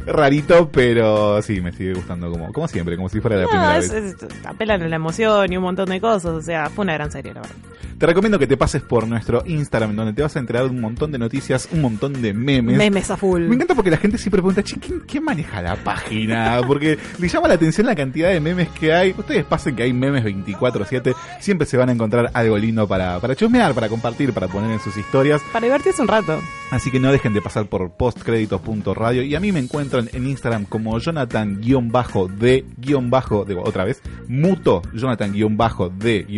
rarito, 0.06 0.69
pero 0.71 1.41
sí, 1.43 1.61
me 1.61 1.73
sigue 1.73 1.95
gustando 1.95 2.31
como, 2.31 2.53
como 2.53 2.69
siempre, 2.69 2.97
como 2.97 3.09
si 3.09 3.21
fuera 3.21 3.37
la 3.37 3.47
primera 3.47 3.79
es- 3.79 3.91
vez. 3.93 4.05
es- 4.23 4.47
apelan 4.47 4.83
a 4.83 4.89
la 4.89 4.97
emoción 4.97 5.53
y 5.53 5.56
un 5.56 5.62
montón 5.62 5.89
de 5.89 6.00
cosas. 6.00 6.33
O 6.33 6.43
sea, 6.43 6.69
fue 6.71 6.85
una 6.85 6.95
gran 6.95 7.11
serie, 7.11 7.33
la 7.35 7.41
verdad. 7.43 7.56
Te 7.99 8.06
recomiendo 8.06 8.39
que 8.39 8.47
te 8.47 8.56
pases 8.56 8.81
por 8.83 9.09
nuestro 9.09 9.43
Instagram, 9.45 9.97
donde 9.97 10.12
te 10.12 10.23
vas 10.23 10.37
a 10.37 10.39
enterar 10.39 10.65
de 10.65 10.71
un 10.71 10.81
montón 10.81 11.11
de 11.11 11.19
noticias, 11.19 11.69
un 11.73 11.81
montón 11.83 12.23
de 12.23 12.33
memes. 12.33 12.77
Memes 12.77 13.11
a 13.11 13.17
full. 13.17 13.43
Me 13.43 13.56
encanta 13.56 13.75
porque 13.75 13.91
la 13.91 13.97
gente 13.97 14.17
siempre 14.19 14.41
pregunta, 14.41 14.62
che, 14.62 14.79
¿quién, 14.79 15.00
quién 15.00 15.25
maneja 15.25 15.61
la 15.61 15.75
página? 15.75 16.61
Porque 16.65 16.97
le 17.19 17.29
llama 17.29 17.49
la 17.49 17.55
atención 17.55 17.87
la 17.89 17.97
cantidad 17.97 18.29
de 18.29 18.38
memes 18.40 18.69
que 18.70 18.93
hay. 18.93 19.14
Ustedes 19.17 19.44
pasen 19.44 19.76
que 19.76 19.82
hay 19.85 19.93
memes 19.93 20.25
24-7, 20.25 21.14
siempre 21.40 21.67
se 21.67 21.76
van 21.76 21.88
a 21.88 21.93
encontrar 21.93 22.31
algo 22.35 22.56
lindo 22.58 22.87
para, 22.87 23.19
para 23.20 23.35
chusmear, 23.35 23.75
para 23.75 23.88
compartir, 23.88 24.32
para 24.32 24.49
poner 24.49 24.70
en 24.70 24.81
sus 24.81 24.96
historias. 24.96 25.40
Para 25.52 25.67
divertirse 25.67 26.02
un 26.02 26.08
rato. 26.08 26.38
Así 26.70 26.90
que 26.90 27.00
no 27.00 27.11
dejen 27.11 27.32
de 27.32 27.40
pasar 27.40 27.67
por 27.67 27.93
postcréditos.radio 27.93 29.23
y 29.23 29.35
a 29.35 29.40
mí 29.40 29.52
me 29.52 29.58
encuentran 29.58 30.11
en 30.12 30.26
Instagram 30.26 30.67
como 30.67 30.99
Jonathan-de, 30.99 32.64
digo, 33.46 33.62
otra 33.64 33.85
vez, 33.85 34.02
muto, 34.29 34.82
Jonathan-de, 34.93 36.29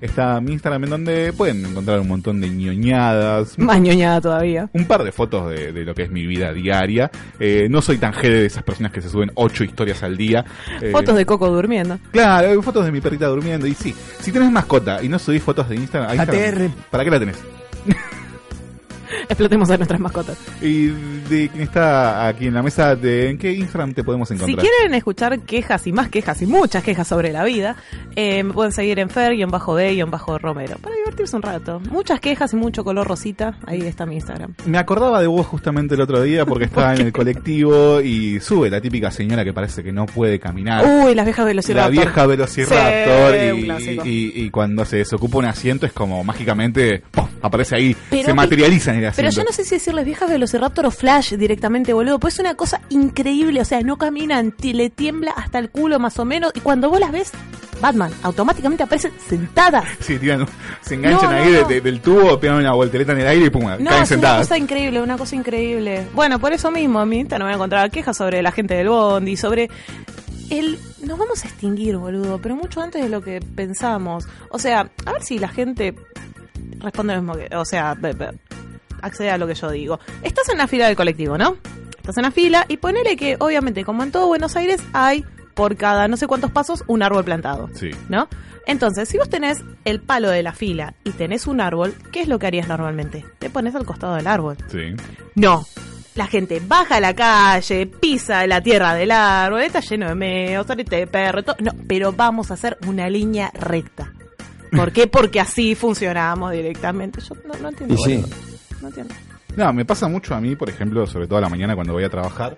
Está 0.00 0.40
mi 0.40 0.52
Instagram 0.52 0.84
en 0.84 0.90
donde 0.90 1.32
pueden 1.32 1.66
encontrar 1.66 1.98
un 1.98 2.08
montón 2.08 2.40
de 2.40 2.48
ñoñadas, 2.48 3.58
Más 3.58 3.80
ñoñada 3.80 4.20
todavía. 4.20 4.70
un 4.72 4.84
par 4.84 5.02
de 5.02 5.10
fotos 5.10 5.50
de, 5.50 5.72
de 5.72 5.84
lo 5.84 5.94
que 5.94 6.02
es 6.04 6.10
mi 6.10 6.24
vida 6.24 6.52
diaria. 6.52 7.10
Eh, 7.40 7.66
no 7.68 7.82
soy 7.82 7.98
tan 7.98 8.12
jede 8.12 8.40
de 8.40 8.46
esas 8.46 8.62
personas 8.62 8.92
que 8.92 9.00
se 9.00 9.08
suben 9.08 9.32
ocho 9.34 9.64
historias 9.64 10.02
al 10.02 10.16
día. 10.16 10.44
Eh, 10.80 10.90
Fotos 10.92 11.16
de 11.16 11.26
Coco 11.26 11.48
durmiendo. 11.48 11.98
Claro, 12.10 12.48
hay 12.48 12.62
fotos 12.62 12.84
de 12.84 12.92
mi 12.92 13.00
perrita 13.00 13.26
durmiendo. 13.26 13.66
Y 13.66 13.74
sí, 13.74 13.94
si 14.20 14.32
tenés 14.32 14.50
mascota 14.50 15.02
y 15.02 15.08
no 15.08 15.18
subís 15.18 15.42
fotos 15.42 15.68
de 15.68 15.76
Instagram, 15.76 16.14
Instagram, 16.14 16.54
ATR. 16.54 16.70
¿para 16.90 17.04
qué 17.04 17.10
la 17.10 17.18
tenés? 17.18 17.36
Explotemos 19.38 19.70
a 19.70 19.76
nuestras 19.76 20.00
mascotas. 20.00 20.38
Y 20.62 20.86
de 20.86 21.48
quién 21.50 21.62
está 21.62 22.26
aquí 22.28 22.46
en 22.46 22.54
la 22.54 22.62
mesa, 22.62 22.96
de, 22.96 23.30
¿en 23.30 23.38
qué 23.38 23.52
Instagram 23.52 23.92
te 23.94 24.02
podemos 24.04 24.28
Si 24.28 24.34
encontrar? 24.34 24.66
quieren 24.66 24.94
escuchar 24.94 25.38
quejas 25.40 25.86
y 25.86 25.92
más 25.92 26.08
quejas 26.08 26.40
y 26.42 26.46
muchas 26.46 26.82
quejas 26.82 27.06
sobre 27.06 27.32
la 27.32 27.44
vida, 27.44 27.76
eh, 28.16 28.42
me 28.42 28.52
pueden 28.52 28.72
seguir 28.72 28.98
en 28.98 29.10
Fer-B-Romero 29.10 30.78
para 30.78 30.94
divertirse 30.96 31.36
un 31.36 31.42
rato. 31.42 31.80
Muchas 31.90 32.20
quejas 32.20 32.52
y 32.52 32.56
mucho 32.56 32.84
color 32.84 33.06
rosita. 33.06 33.58
Ahí 33.66 33.82
está 33.82 34.06
mi 34.06 34.14
Instagram. 34.16 34.54
Me 34.66 34.78
acordaba 34.78 35.20
de 35.20 35.26
vos 35.26 35.46
justamente 35.46 35.94
el 35.94 36.00
otro 36.00 36.22
día 36.22 36.44
porque 36.46 36.64
estaba 36.66 36.94
en 36.94 37.02
el 37.02 37.12
colectivo 37.12 38.00
y 38.00 38.40
sube 38.40 38.70
la 38.70 38.80
típica 38.80 39.10
señora 39.10 39.44
que 39.44 39.52
parece 39.52 39.82
que 39.82 39.92
no 39.92 40.06
puede 40.06 40.38
caminar. 40.38 40.84
Uy, 40.86 41.14
las 41.14 41.24
viejas 41.26 41.44
la 41.44 41.48
velociraptor. 41.48 41.92
vieja 41.92 42.26
Velociraptor 42.26 43.34
Sí, 43.80 43.98
y, 44.04 44.08
y- 44.08 44.32
y 44.46 44.50
cuando 44.50 44.84
se 44.84 44.96
desocupa 44.98 45.38
un 45.38 45.44
asiento 45.46 45.86
es 45.86 45.92
como 45.92 46.22
mágicamente 46.24 47.02
¡pum! 47.10 47.26
aparece 47.42 47.76
ahí, 47.76 47.96
Pero 48.10 48.24
se 48.24 48.34
materializa 48.34 48.92
en 48.92 48.98
el 48.98 49.06
asiento. 49.06 49.17
Pero 49.18 49.30
yo 49.30 49.44
no 49.44 49.52
sé 49.52 49.64
si 49.64 49.74
decirles 49.76 50.04
viejas 50.04 50.30
Velociraptor 50.30 50.86
o 50.86 50.90
Flash 50.90 51.34
directamente, 51.34 51.92
boludo. 51.92 52.18
Pues 52.18 52.34
es 52.34 52.40
una 52.40 52.54
cosa 52.54 52.80
increíble. 52.88 53.60
O 53.60 53.64
sea, 53.64 53.80
no 53.82 53.98
caminan, 53.98 54.54
le 54.62 54.90
tiembla 54.90 55.32
hasta 55.32 55.58
el 55.58 55.70
culo 55.70 55.98
más 55.98 56.18
o 56.18 56.24
menos. 56.24 56.52
Y 56.54 56.60
cuando 56.60 56.88
vos 56.88 57.00
las 57.00 57.10
ves, 57.12 57.32
Batman, 57.80 58.12
automáticamente 58.22 58.82
aparecen 58.84 59.12
sentadas. 59.28 59.84
Sí, 60.00 60.18
tiran- 60.18 60.46
se 60.80 60.94
enganchan 60.94 61.30
No, 61.30 61.36
ahí 61.36 61.52
no. 61.52 61.68
de- 61.68 61.80
del 61.80 62.00
tubo, 62.00 62.38
pegan 62.40 62.56
una 62.56 62.72
voltereta 62.72 63.12
en 63.12 63.20
el 63.20 63.26
aire 63.28 63.46
y 63.46 63.50
pum, 63.50 63.62
No, 63.62 63.68
caen 63.68 63.82
es 63.82 63.88
una 63.90 64.06
sentadas. 64.06 64.40
cosa 64.46 64.58
increíble, 64.58 65.02
una 65.02 65.18
cosa 65.18 65.36
increíble. 65.36 66.06
Bueno, 66.14 66.38
por 66.38 66.52
eso 66.52 66.70
mismo, 66.70 67.04
mi 67.06 67.18
Insta 67.20 67.38
no 67.38 67.44
voy 67.44 67.52
a 67.52 67.56
encontrar 67.56 67.90
quejas 67.90 68.16
sobre 68.16 68.40
la 68.42 68.52
gente 68.52 68.74
del 68.74 68.88
Bondi, 68.88 69.36
sobre 69.36 69.68
el... 70.50 70.78
Nos 71.04 71.18
vamos 71.18 71.44
a 71.44 71.48
extinguir, 71.48 71.96
boludo, 71.96 72.38
pero 72.42 72.56
mucho 72.56 72.80
antes 72.80 73.02
de 73.02 73.08
lo 73.08 73.20
que 73.22 73.40
pensamos. 73.40 74.26
O 74.50 74.58
sea, 74.58 74.90
a 75.06 75.12
ver 75.12 75.22
si 75.22 75.38
la 75.38 75.48
gente 75.48 75.94
responde 76.80 77.14
lo 77.14 77.22
mismo 77.22 77.36
que... 77.36 77.54
O 77.56 77.64
sea, 77.64 77.96
accede 79.02 79.30
a 79.30 79.38
lo 79.38 79.46
que 79.46 79.54
yo 79.54 79.70
digo. 79.70 80.00
Estás 80.22 80.48
en 80.48 80.58
la 80.58 80.66
fila 80.66 80.86
del 80.86 80.96
colectivo, 80.96 81.38
¿no? 81.38 81.56
Estás 81.96 82.16
en 82.18 82.22
la 82.22 82.30
fila 82.30 82.64
y 82.68 82.78
ponele 82.78 83.16
que, 83.16 83.36
obviamente, 83.38 83.84
como 83.84 84.02
en 84.02 84.12
todo 84.12 84.28
Buenos 84.28 84.56
Aires, 84.56 84.80
hay 84.92 85.24
por 85.58 85.76
cada 85.76 86.06
no 86.06 86.16
sé 86.16 86.28
cuántos 86.28 86.52
pasos 86.52 86.84
un 86.86 87.02
árbol 87.02 87.24
plantado. 87.24 87.68
Sí. 87.74 87.90
¿no? 88.08 88.28
Entonces, 88.64 89.08
si 89.08 89.18
vos 89.18 89.28
tenés 89.28 89.64
el 89.84 90.00
palo 90.00 90.30
de 90.30 90.42
la 90.42 90.52
fila 90.52 90.94
y 91.02 91.10
tenés 91.10 91.48
un 91.48 91.60
árbol, 91.60 91.94
¿qué 92.12 92.20
es 92.20 92.28
lo 92.28 92.38
que 92.38 92.46
harías 92.46 92.68
normalmente? 92.68 93.24
Te 93.40 93.50
pones 93.50 93.74
al 93.74 93.84
costado 93.84 94.14
del 94.14 94.28
árbol. 94.28 94.56
Sí. 94.68 94.94
No. 95.34 95.66
La 96.14 96.26
gente 96.26 96.62
baja 96.64 96.96
a 96.96 97.00
la 97.00 97.14
calle, 97.14 97.86
pisa 97.86 98.46
la 98.46 98.60
tierra 98.60 98.94
del 98.94 99.10
árbol, 99.10 99.62
está 99.62 99.80
lleno 99.80 100.08
de 100.08 100.14
meos, 100.14 100.66
de 100.66 101.06
perro, 101.06 101.42
todo. 101.42 101.56
No, 101.60 101.72
pero 101.88 102.12
vamos 102.12 102.50
a 102.50 102.54
hacer 102.54 102.78
una 102.86 103.08
línea 103.08 103.50
recta. 103.52 104.12
¿Por 104.70 104.92
qué? 104.92 105.06
Porque 105.06 105.40
así 105.40 105.74
funcionamos 105.74 106.52
directamente. 106.52 107.20
Yo 107.20 107.34
no, 107.46 107.54
no 107.60 107.70
entiendo. 107.70 107.94
Y 107.94 107.98
sí. 107.98 108.24
No 108.80 108.88
entiendo. 108.88 109.14
No, 109.56 109.72
me 109.72 109.84
pasa 109.84 110.08
mucho 110.08 110.34
a 110.34 110.40
mí, 110.40 110.56
por 110.56 110.68
ejemplo, 110.68 111.06
sobre 111.06 111.26
todo 111.26 111.38
a 111.38 111.42
la 111.42 111.48
mañana 111.48 111.74
cuando 111.74 111.92
voy 111.92 112.04
a 112.04 112.10
trabajar, 112.10 112.56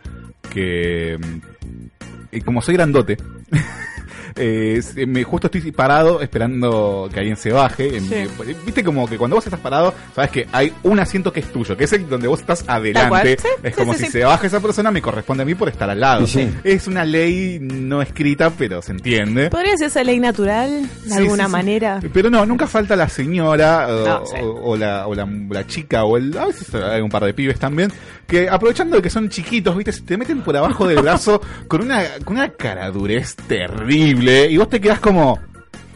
que 0.51 1.19
mm, 1.19 2.39
como 2.45 2.61
soy 2.61 2.75
grandote, 2.75 3.17
eh, 4.37 4.81
me, 5.07 5.23
justo 5.25 5.47
estoy 5.47 5.73
parado 5.73 6.21
esperando 6.23 7.09
que 7.13 7.19
alguien 7.21 7.37
se 7.37 7.53
baje. 7.53 7.97
en- 7.97 8.09
Sí. 8.09 8.15
eh, 8.15 8.29
Viste 8.65 8.83
como 8.85 9.09
que 9.09 9.17
cuando 9.19 9.37
vos 9.37 9.45
estás 9.47 9.61
parado, 9.61 9.93
sabes 10.15 10.31
que 10.31 10.47
hay 10.53 10.73
un 10.83 10.99
asiento 11.01 11.33
que 11.33 11.41
es 11.41 11.47
tuyo, 11.53 11.77
que 11.77 11.85
es 11.85 11.93
el 11.93 12.09
donde 12.09 12.29
vos 12.29 12.41
estás 12.41 12.65
adelante. 12.67 13.37
Sí, 13.41 13.49
es 13.63 13.75
sí, 13.75 13.79
como 13.81 13.93
sí, 13.95 14.01
si 14.01 14.05
sí. 14.07 14.13
se 14.13 14.25
baja 14.25 14.47
esa 14.47 14.61
persona, 14.61 14.91
me 14.91 15.03
corresponde 15.03 15.43
a 15.43 15.47
mí 15.47 15.55
por 15.55 15.69
estar 15.69 15.89
al 15.91 16.01
lado. 16.01 16.27
Es 16.65 16.87
una 16.87 17.05
ley 17.05 17.59
no 17.61 18.03
escrita, 18.03 18.51
pero 18.51 18.83
se 18.83 18.93
entiende. 18.93 19.51
¿Podría 19.51 19.77
ser 19.77 20.07
ley 20.07 20.19
natural 20.21 20.83
de 21.05 21.11
Sí, 21.11 21.15
alguna 21.17 21.45
sí, 21.45 21.51
sí. 21.51 21.53
manera? 21.53 22.01
Pero 22.13 22.31
no, 22.31 22.45
nunca 22.47 22.67
falta 22.67 22.97
la 22.97 23.09
señora 23.09 23.87
o, 23.89 24.07
No, 24.09 24.27
sí. 24.27 24.37
o- 24.43 24.71
o 24.73 24.77
la, 24.77 25.07
o 25.07 25.15
la, 25.15 25.27
la 25.51 25.67
chica 25.67 26.05
o 26.05 26.17
el, 26.17 26.37
a 26.37 26.47
veces 26.47 26.75
hay 26.75 27.01
un 27.01 27.11
par 27.11 27.25
de 27.25 27.35
pibes 27.35 27.59
también 27.59 27.93
que 28.27 28.49
aprovechando 28.49 28.97
de 28.97 29.03
que 29.03 29.11
son 29.11 29.29
chiquitos, 29.29 29.77
viste, 29.77 29.93
se 29.93 30.03
te 30.03 30.17
meten 30.17 30.43
por 30.43 30.57
abajo 30.57 30.87
del 30.87 31.01
brazo 31.03 31.41
con 31.69 31.81
una, 31.83 32.03
con 32.25 32.37
una 32.37 32.49
caradurez 32.51 33.35
terrible 33.35 34.20
y 34.23 34.57
vos 34.57 34.69
te 34.69 34.81
quedás 34.81 35.01
como, 35.01 35.39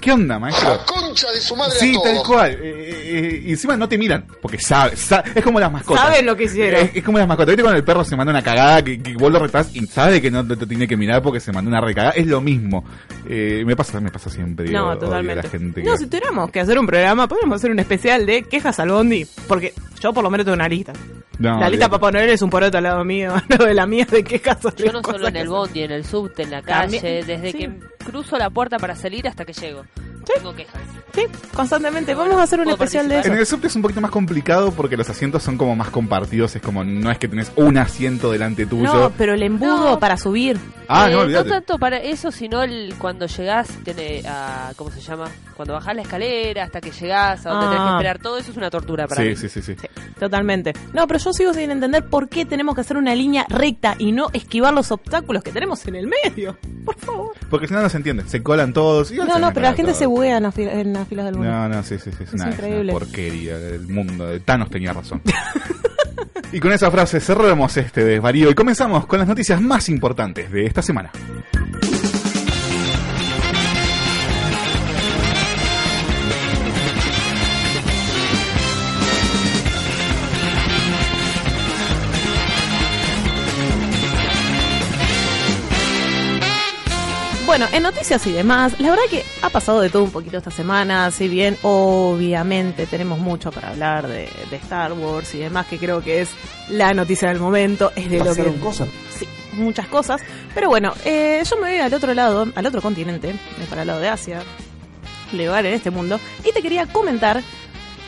¿qué 0.01 0.13
onda, 0.13 0.39
maestro? 0.39 0.79
Concha 0.87 1.31
de 1.33 1.41
su 1.41 1.55
madre 1.57 1.75
Sí, 1.79 1.95
a 1.99 2.03
tal 2.03 2.23
cual. 2.27 2.51
Eh, 2.53 2.91
eh, 3.07 3.43
y 3.47 3.51
encima 3.53 3.77
no 3.77 3.89
te 3.89 3.97
miran, 3.99 4.27
porque 4.43 4.59
sabe, 4.59 4.97
sa- 4.97 5.23
es 5.35 5.43
como 5.45 5.61
las 5.61 5.71
mascotas. 5.71 6.03
Saben 6.05 6.27
lo 6.27 6.37
que 6.37 6.45
hicieron. 6.45 6.81
Es, 6.81 6.97
es 6.97 7.05
como 7.05 7.19
las 7.19 7.29
mascotas. 7.29 7.49
¿Viste 7.53 7.63
cuando 7.63 7.79
el 7.79 7.85
perro 7.85 8.05
se 8.05 8.17
manda 8.17 8.31
una 8.33 8.43
cagada 8.43 8.83
que, 8.83 8.99
que 9.01 9.15
vos 9.15 9.31
lo 9.33 9.39
retás 9.39 9.75
y 9.75 9.87
sabe 9.87 10.21
que 10.21 10.31
no 10.31 10.47
te, 10.47 10.57
te 10.57 10.67
tiene 10.67 10.89
que 10.89 10.97
mirar 10.97 11.23
porque 11.23 11.41
se 11.41 11.53
mandó 11.53 11.69
una 11.71 11.81
recagada? 11.81 12.15
Es 12.15 12.27
lo 12.27 12.41
mismo. 12.41 12.85
Eh, 13.29 13.63
me 13.67 13.77
pasa 13.77 14.01
me 14.01 14.11
pasa 14.11 14.31
siempre. 14.31 14.71
No, 14.71 14.97
totalmente. 14.99 15.43
La 15.45 15.49
gente 15.49 15.83
que- 15.83 15.89
No, 15.89 15.97
si 15.97 16.07
tuviéramos 16.07 16.51
que 16.51 16.61
hacer 16.61 16.79
un 16.79 16.87
programa, 16.87 17.29
podríamos 17.29 17.57
hacer 17.57 17.71
un 17.71 17.79
especial 17.79 18.27
de 18.27 18.43
quejas 18.43 18.79
al 18.81 18.91
Bondi. 18.91 19.27
Porque 19.47 19.73
yo 20.05 20.13
por 20.13 20.23
lo 20.23 20.31
menos 20.31 20.45
tengo 20.45 20.55
una 20.55 20.69
lista. 20.69 20.93
No, 21.39 21.59
la 21.59 21.71
lista. 21.71 21.89
Papá 21.89 22.11
Noel 22.13 22.29
es 22.29 22.43
un 22.43 22.51
poroto 22.51 22.77
al 22.77 22.85
lado 22.85 23.03
mío, 23.05 23.33
no 23.49 23.65
de 23.65 23.73
la 23.73 23.87
mía 23.87 24.05
de 24.05 24.23
quejas 24.23 24.61
sobre 24.61 24.85
Yo 24.85 24.93
no 24.93 25.03
solo 25.03 25.29
en 25.29 25.37
el 25.37 25.49
bondi, 25.49 25.83
en 25.83 25.93
el 25.93 26.05
subte, 26.05 26.43
en 26.43 26.51
la 26.51 26.61
calle, 26.61 27.01
También, 27.01 27.27
desde 27.27 27.53
sí. 27.53 27.59
que 27.59 27.79
cruzo 28.05 28.37
la 28.37 28.51
puerta 28.51 28.77
para 28.77 28.95
salir 28.95 29.27
hasta 29.27 29.47
que 29.47 29.55
llego. 29.55 29.85
Tengo 30.25 30.55
quejas. 30.55 30.81
Sí, 31.15 31.23
constantemente. 31.55 32.15
Vamos 32.15 32.37
a 32.37 32.43
hacer 32.43 32.59
un 32.61 32.69
especial 32.71 33.09
de 33.09 33.21
eso. 33.21 33.33
En 33.33 33.39
el 33.39 33.47
subte 33.47 33.69
es 33.69 33.77
un 33.77 33.83
poquito 33.83 34.01
más 34.01 34.11
complicado 34.11 34.73
porque 34.73 34.97
los 34.97 35.09
asientos 35.09 35.43
son 35.43 35.57
como 35.57 35.77
más 35.77 35.91
compartidos. 35.91 36.57
Es 36.57 36.63
como, 36.63 36.83
no 36.83 37.11
es 37.11 37.19
que 37.19 37.29
tenés 37.29 37.53
un 37.57 37.79
asiento 37.79 38.33
delante 38.33 38.67
tuyo. 38.67 38.83
No, 38.93 39.11
pero 39.17 39.35
el 39.35 39.43
embudo 39.43 39.91
No. 39.91 39.99
para 40.01 40.17
subir. 40.17 40.59
ah, 40.89 41.09
Eh, 41.09 41.13
no, 41.13 41.21
olvídate. 41.21 41.49
tanto 41.51 41.79
para 41.79 41.99
eso, 41.99 42.31
sino 42.33 42.63
el, 42.63 42.95
cuando 42.99 43.27
llegás 43.27 43.69
tiene, 43.85 44.23
a, 44.27 44.73
¿cómo 44.77 44.91
se 44.91 45.01
llama? 45.01 45.27
Cuando 45.57 45.75
bajás 45.75 45.95
la 45.95 46.03
escalera 46.03 46.65
hasta 46.65 46.81
que 46.81 46.91
llegás, 46.91 47.47
a 47.47 47.51
donde 47.51 47.67
Ah. 47.67 47.71
tenés 47.71 47.85
que 47.85 47.91
esperar, 47.93 48.19
todo 48.19 48.39
eso 48.39 48.51
es 48.51 48.57
una 48.57 48.71
tortura 48.71 49.07
para 49.07 49.23
Sí, 49.23 49.29
mí. 49.29 49.37
sí, 49.37 49.49
sí, 49.49 49.63
sí. 49.63 49.77
Totalmente. 50.19 50.73
No, 50.93 51.07
pero 51.07 51.21
yo 51.21 51.33
sigo 51.33 51.55
sin 51.55 51.71
entender 51.71 52.07
por 52.07 52.29
qué 52.29 52.45
tenemos 52.45 52.75
que 52.75 52.81
hacer 52.81 52.97
una 52.97 53.15
línea 53.15 53.47
recta 53.49 53.95
y 53.99 54.13
no 54.13 54.29
esquivar 54.33 54.75
los 54.75 54.91
obstáculos 54.91 55.43
que 55.45 55.53
tenemos 55.53 55.87
en 55.87 55.95
el 55.97 56.07
medio. 56.09 56.57
Por 56.85 56.97
favor. 56.97 57.33
Porque 57.51 57.69
si 57.69 57.75
no, 57.75 57.83
no 57.83 57.89
se 57.89 57.97
entiende. 57.99 58.25
Se 58.27 58.43
colan 58.43 58.73
todos. 58.73 59.11
y 59.11 59.17
No, 59.17 59.27
se 59.35 59.41
no, 59.41 59.53
pero 59.53 59.67
la 59.67 59.75
gente 59.75 59.95
se 59.95 60.07
buguea 60.15 60.37
en, 60.39 60.43
las 60.45 60.55
fila- 60.55 60.73
en 60.81 60.93
las 60.93 61.09
filas 61.09 61.25
del 61.27 61.35
mundo. 61.37 61.51
No, 61.51 61.69
no, 61.69 61.83
sí, 61.83 61.99
sí, 61.99 62.11
sí. 62.17 62.25
Es, 62.25 62.33
una, 62.33 62.51
es 62.51 62.59
una 62.59 62.93
porquería 62.93 63.59
del 63.59 63.87
mundo. 63.89 64.41
Thanos 64.43 64.71
tenía 64.71 64.93
razón. 64.93 65.21
y 66.53 66.61
con 66.61 66.73
esa 66.73 66.91
frase 66.91 67.21
cerramos 67.21 67.77
este 67.77 68.05
desvarío 68.05 68.51
y 68.51 68.55
comenzamos 68.55 69.07
con 69.07 69.19
las 69.19 69.29
noticias 69.29 69.61
más 69.61 69.89
importantes 69.89 70.51
de 70.51 70.67
esta 70.67 70.83
semana. 70.83 71.11
Bueno, 87.57 87.69
en 87.71 87.85
noticias 87.85 88.27
y 88.27 88.33
demás, 88.33 88.81
la 88.81 88.91
verdad 88.91 89.05
que 89.09 89.25
ha 89.41 89.49
pasado 89.49 89.81
de 89.81 89.89
todo 89.89 90.03
un 90.03 90.11
poquito 90.11 90.39
esta 90.39 90.51
semana, 90.51 91.13
si 91.13 91.29
bien 91.29 91.57
obviamente 91.63 92.85
tenemos 92.85 93.21
mucho 93.21 93.53
para 93.53 93.69
hablar 93.69 94.09
de, 94.09 94.29
de 94.51 94.57
Star 94.57 94.93
Wars 94.93 95.33
y 95.37 95.39
demás, 95.39 95.65
que 95.69 95.79
creo 95.79 96.03
que 96.03 96.23
es 96.23 96.31
la 96.69 96.93
noticia 96.95 97.29
del 97.29 97.39
momento, 97.39 97.93
es 97.95 98.11
de 98.11 98.19
lo 98.19 98.35
que... 98.35 98.43
cosas. 98.55 98.89
Sí, 99.17 99.29
muchas 99.53 99.87
cosas. 99.87 100.21
Pero 100.53 100.69
bueno, 100.69 100.95
eh, 101.05 101.45
yo 101.49 101.55
me 101.59 101.71
voy 101.71 101.79
al 101.79 101.95
otro 101.95 102.13
lado, 102.13 102.49
al 102.57 102.67
otro 102.67 102.83
continente, 102.83 103.37
para 103.71 103.83
el 103.83 103.87
lado 103.87 104.01
de 104.01 104.09
Asia, 104.09 104.43
lugar 105.33 105.65
en 105.65 105.75
este 105.75 105.93
mundo, 105.93 106.19
y 106.45 106.51
te 106.51 106.61
quería 106.61 106.87
comentar 106.87 107.41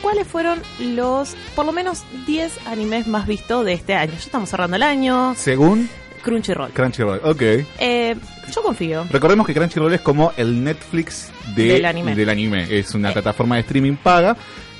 cuáles 0.01 0.27
fueron 0.27 0.61
los, 0.77 1.37
por 1.55 1.65
lo 1.65 1.71
menos, 1.71 2.03
10 2.25 2.67
animes 2.67 3.07
más 3.07 3.25
vistos 3.25 3.63
de 3.63 3.71
este 3.71 3.95
año. 3.95 4.11
Ya 4.11 4.19
estamos 4.19 4.49
cerrando 4.49 4.75
el 4.75 4.83
año, 4.83 5.35
Según 5.37 5.89
Crunchyroll. 6.21 6.71
Crunchyroll. 6.71 7.21
Ok. 7.23 7.41
Eh, 7.79 8.17
yo 8.53 8.61
confío. 8.63 9.05
Recordemos 9.09 9.45
que 9.47 9.53
Crunchyroll 9.53 9.93
es 9.93 10.01
como 10.01 10.33
el 10.37 10.63
Netflix 10.63 11.29
de- 11.55 11.73
Del 11.73 11.85
anime. 11.85 12.15
del 12.15 12.29
anime. 12.29 12.67
Es 12.79 12.93
una 12.95 13.09
Eh. 13.09 13.13
plataforma 13.13 13.55
de 13.55 13.61
streaming 13.61 13.95
paga 13.95 14.35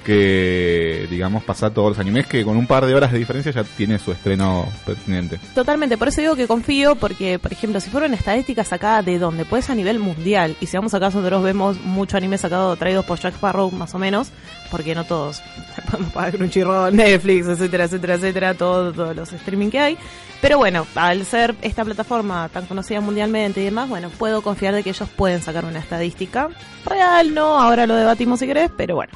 que, 0.06 1.06
digamos, 1.10 1.44
pasa 1.44 1.70
todos 1.70 1.90
los 1.90 2.00
animes 2.00 2.28
que 2.28 2.44
con 2.46 2.56
un 2.56 2.66
par 2.66 2.86
de 2.86 2.96
horas 2.96 3.12
de 3.12 3.20
diferencia 3.20 3.52
ya 3.52 3.64
tiene 3.66 4.00
su 4.00 4.12
estreno 4.14 4.66
pertinente. 4.86 5.38
Totalmente, 5.54 5.98
por 5.98 6.08
eso 6.08 6.22
digo 6.22 6.36
que 6.38 6.48
confío, 6.48 6.96
porque, 6.96 7.40
por 7.40 7.52
ejemplo, 7.52 7.82
si 7.82 7.90
fueron 7.90 8.14
estadísticas 8.14 8.70
sacadas 8.70 9.06
de 9.06 9.20
donde, 9.20 9.44
pues 9.44 9.70
a 9.70 9.76
nivel 9.76 10.00
mundial, 10.00 10.56
y 10.62 10.68
si 10.68 10.78
vamos 10.78 10.94
acá 10.94 11.08
nosotros 11.08 11.44
vemos 11.44 11.80
mucho 11.82 12.16
anime 12.16 12.38
sacado, 12.38 12.76
traídos 12.78 13.04
por 13.04 13.20
Jack 13.20 13.36
Sparrow, 13.36 13.70
más 13.72 13.94
o 13.96 14.00
menos, 14.00 14.30
porque 14.72 14.96
no 14.96 15.04
todos 15.04 15.42
podemos 15.92 16.14
pagar 16.14 16.38
Crunchyroll, 16.38 16.96
Netflix, 16.96 17.48
etcétera, 17.48 17.84
etcétera, 17.86 18.16
etcétera, 18.16 18.54
todo- 18.54 18.94
todos 18.94 19.14
los 19.16 19.34
streaming 19.34 19.70
que 19.70 19.80
hay. 19.80 19.98
Pero 20.41 20.58
bueno, 20.60 20.86
al 20.96 21.25
ser 21.25 21.56
esta 21.62 21.84
plataforma 21.84 22.48
tan 22.50 22.65
conocida 22.67 23.01
mundialmente 23.01 23.62
y 23.62 23.65
demás, 23.65 23.89
bueno, 23.89 24.10
puedo 24.10 24.41
confiar 24.41 24.74
de 24.75 24.84
que 24.84 24.91
ellos 24.91 25.10
pueden 25.10 25.41
sacar 25.41 25.65
una 25.65 25.79
estadística 25.79 26.50
real, 26.86 27.34
no, 27.34 27.60
ahora 27.60 27.88
lo 27.88 27.96
debatimos 27.96 28.39
si 28.39 28.46
querés, 28.46 28.70
pero 28.77 28.96
bueno. 28.96 29.13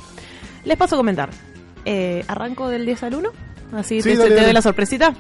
Les 0.66 0.78
paso 0.78 0.96
a 0.96 0.98
comentar. 0.98 1.30
Eh, 1.86 2.24
¿Arranco 2.28 2.70
del 2.70 2.86
10 2.86 3.04
al 3.04 3.16
1? 3.16 3.30
Así 3.78 4.02
Sí, 4.02 4.10
te, 4.10 4.18
dale, 4.18 4.30
te 4.30 4.34
doy 4.36 4.42
dale. 4.42 4.54
la 4.54 4.62
sorpresita. 4.62 5.14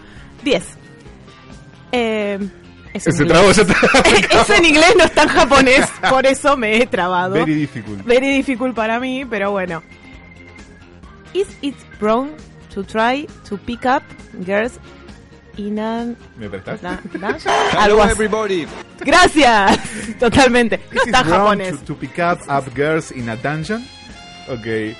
10. 0.43 0.63
Eh, 1.91 2.39
es 2.93 3.07
en 3.07 3.13
se 3.13 3.23
es 3.25 4.49
en 4.49 4.65
inglés, 4.65 4.93
no 4.97 5.03
está 5.05 5.23
en 5.23 5.29
japonés, 5.29 5.87
por 6.09 6.25
eso 6.25 6.57
me 6.57 6.77
he 6.77 6.87
trabado. 6.87 7.33
Very 7.35 7.53
difficult. 7.55 8.03
Very 8.05 8.27
difficult 8.37 8.75
para 8.75 8.99
mí, 8.99 9.23
pero 9.25 9.51
bueno. 9.51 9.81
Is 11.33 11.47
it 11.61 11.75
wrong 11.99 12.31
to 12.73 12.83
try 12.83 13.27
to 13.47 13.57
pick 13.57 13.85
up 13.85 14.03
girls 14.45 14.73
in 15.57 15.79
an... 15.79 16.17
¿Me 16.37 16.49
prestás? 16.49 16.81
na- 16.81 17.01
na- 17.19 17.37
Algo 17.79 18.01
así. 18.03 18.11
everybody. 18.13 18.67
Gracias, 18.99 19.79
totalmente. 20.19 20.79
No 20.91 21.01
está 21.03 21.23
japonés. 21.23 21.71
To, 21.79 21.85
to 21.93 21.95
pick 21.95 22.17
up, 22.19 22.39
up 22.49 22.73
girls 22.75 23.11
in 23.11 23.29
a 23.29 23.35
dungeon? 23.35 23.85
Ok. 24.47 24.95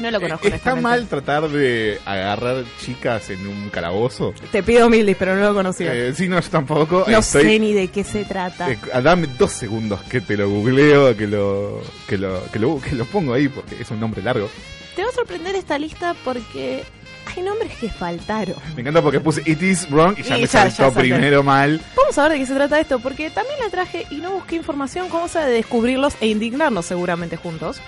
No 0.00 0.10
lo 0.10 0.18
conozco. 0.18 0.46
Eh, 0.48 0.52
¿Está 0.54 0.74
mal 0.76 1.06
tratar 1.08 1.46
de 1.50 2.00
agarrar 2.06 2.64
chicas 2.80 3.28
en 3.28 3.46
un 3.46 3.68
calabozo? 3.68 4.32
Te 4.50 4.62
pido 4.62 4.88
mil 4.88 5.14
pero 5.18 5.36
no 5.36 5.42
lo 5.48 5.54
conocía. 5.54 5.92
Eh, 5.94 6.14
sí, 6.14 6.26
no, 6.26 6.40
yo 6.40 6.48
tampoco. 6.48 7.04
no 7.06 7.18
Estoy- 7.18 7.42
sé 7.42 7.58
ni 7.58 7.74
de 7.74 7.88
qué 7.88 8.02
se 8.02 8.24
trata. 8.24 8.70
Eh, 8.70 8.78
dame 9.02 9.26
dos 9.38 9.52
segundos 9.52 10.00
que 10.04 10.22
te 10.22 10.38
lo 10.38 10.48
googleo, 10.48 11.14
que 11.14 11.26
lo, 11.26 11.82
que 12.08 12.16
lo, 12.16 12.42
que 12.50 12.58
lo, 12.58 12.80
que 12.80 12.94
lo 12.94 13.04
pongo 13.04 13.34
ahí 13.34 13.48
porque 13.48 13.76
es 13.82 13.90
un 13.90 14.00
nombre 14.00 14.22
largo. 14.22 14.48
Te 14.96 15.02
va 15.02 15.10
a 15.10 15.12
sorprender 15.12 15.54
esta 15.54 15.78
lista 15.78 16.14
porque 16.24 16.82
hay 17.26 17.42
nombres 17.42 17.72
que 17.78 17.88
faltaron. 17.88 18.56
Me 18.74 18.80
encanta 18.82 19.02
porque 19.02 19.20
puse 19.20 19.42
It 19.44 19.62
is 19.62 19.88
wrong 19.90 20.14
y 20.18 20.22
ya 20.22 20.36
Y 20.38 20.42
me 20.42 20.46
ya- 20.46 20.70
saltó 20.70 20.92
primero 20.92 21.42
mal. 21.42 21.80
Vamos 21.96 22.16
a 22.18 22.22
ver 22.24 22.32
de 22.32 22.38
qué 22.38 22.46
se 22.46 22.54
trata 22.54 22.80
esto, 22.80 22.98
porque 22.98 23.30
también 23.30 23.58
la 23.60 23.70
traje 23.70 24.06
y 24.10 24.16
no 24.16 24.32
busqué 24.32 24.56
información, 24.56 25.08
como 25.08 25.28
sea 25.28 25.44
de 25.46 25.52
descubrirlos 25.52 26.14
e 26.20 26.26
indignarnos 26.26 26.86
seguramente 26.86 27.36
juntos. 27.36 27.80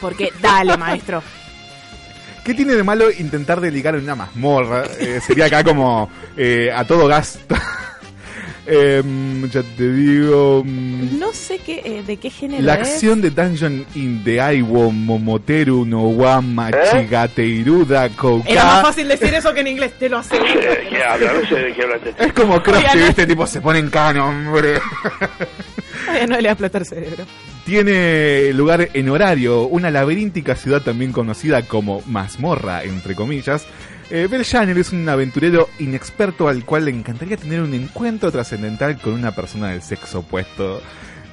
Porque, 0.00 0.30
dale, 0.40 0.76
maestro. 0.76 1.22
¿Qué 2.44 2.54
tiene 2.54 2.74
de 2.74 2.82
malo 2.82 3.10
intentar 3.10 3.60
de 3.60 3.70
ligar 3.70 3.94
en 3.94 4.04
una 4.04 4.14
mazmorra? 4.14 4.84
Eh, 4.98 5.20
sería 5.24 5.44
acá 5.46 5.62
como 5.62 6.10
eh, 6.36 6.72
a 6.74 6.84
todo 6.86 7.06
gasto. 7.06 7.54
Em, 8.72 9.50
ya 9.50 9.62
te 9.76 9.92
digo. 9.92 10.62
mm, 10.64 11.18
No 11.18 11.32
sé 11.32 11.58
qué, 11.58 11.82
eh, 11.84 12.02
de 12.06 12.16
qué 12.18 12.30
género 12.30 12.62
La 12.62 12.74
es. 12.76 12.88
acción 12.88 13.20
de 13.20 13.30
Dungeon 13.30 13.84
in 13.96 14.22
the 14.24 14.40
Aiwo 14.40 14.90
Momoteru 14.92 15.84
no 15.84 16.02
wa 16.04 16.40
Machigateiruda 16.40 18.08
Kouka. 18.10 18.48
Era 18.48 18.64
más 18.64 18.82
fácil 18.82 19.08
decir 19.08 19.34
eso 19.34 19.52
que 19.52 19.60
en 19.60 19.66
inglés, 19.66 19.92
te 19.98 20.08
lo 20.08 20.18
aseguro. 20.18 20.50
¿Qué 20.88 21.02
habla? 21.02 21.32
No 21.32 21.48
sé 21.48 21.54
de 21.56 21.74
qué 21.74 21.82
hablaste. 21.82 22.14
Es 22.18 22.32
como 22.32 22.56
no- 22.58 23.06
este 23.08 23.26
tipo 23.26 23.46
se 23.46 23.60
pone 23.60 23.78
en 23.80 23.90
cano, 23.90 24.28
hombre. 24.28 24.74
Todavía 26.06 26.26
no 26.26 26.36
le 26.36 26.42
va 26.42 26.48
a 26.48 26.52
explotar 26.52 26.82
el 26.82 26.86
cerebro. 26.88 27.24
Tiene 27.64 28.52
lugar 28.54 28.88
en 28.94 29.08
horario, 29.10 29.62
una 29.64 29.90
laberíntica 29.90 30.56
ciudad 30.56 30.82
también 30.82 31.12
conocida 31.12 31.62
como 31.62 32.02
mazmorra, 32.06 32.82
entre 32.84 33.14
comillas. 33.14 33.64
Eh, 34.12 34.26
Bell 34.28 34.42
Shanner 34.42 34.76
es 34.76 34.92
un 34.92 35.08
aventurero 35.08 35.68
inexperto 35.78 36.48
al 36.48 36.64
cual 36.64 36.86
le 36.86 36.90
encantaría 36.90 37.36
tener 37.36 37.60
un 37.60 37.72
encuentro 37.74 38.32
trascendental 38.32 38.98
con 39.00 39.12
una 39.12 39.30
persona 39.30 39.68
del 39.68 39.82
sexo 39.82 40.18
opuesto. 40.18 40.82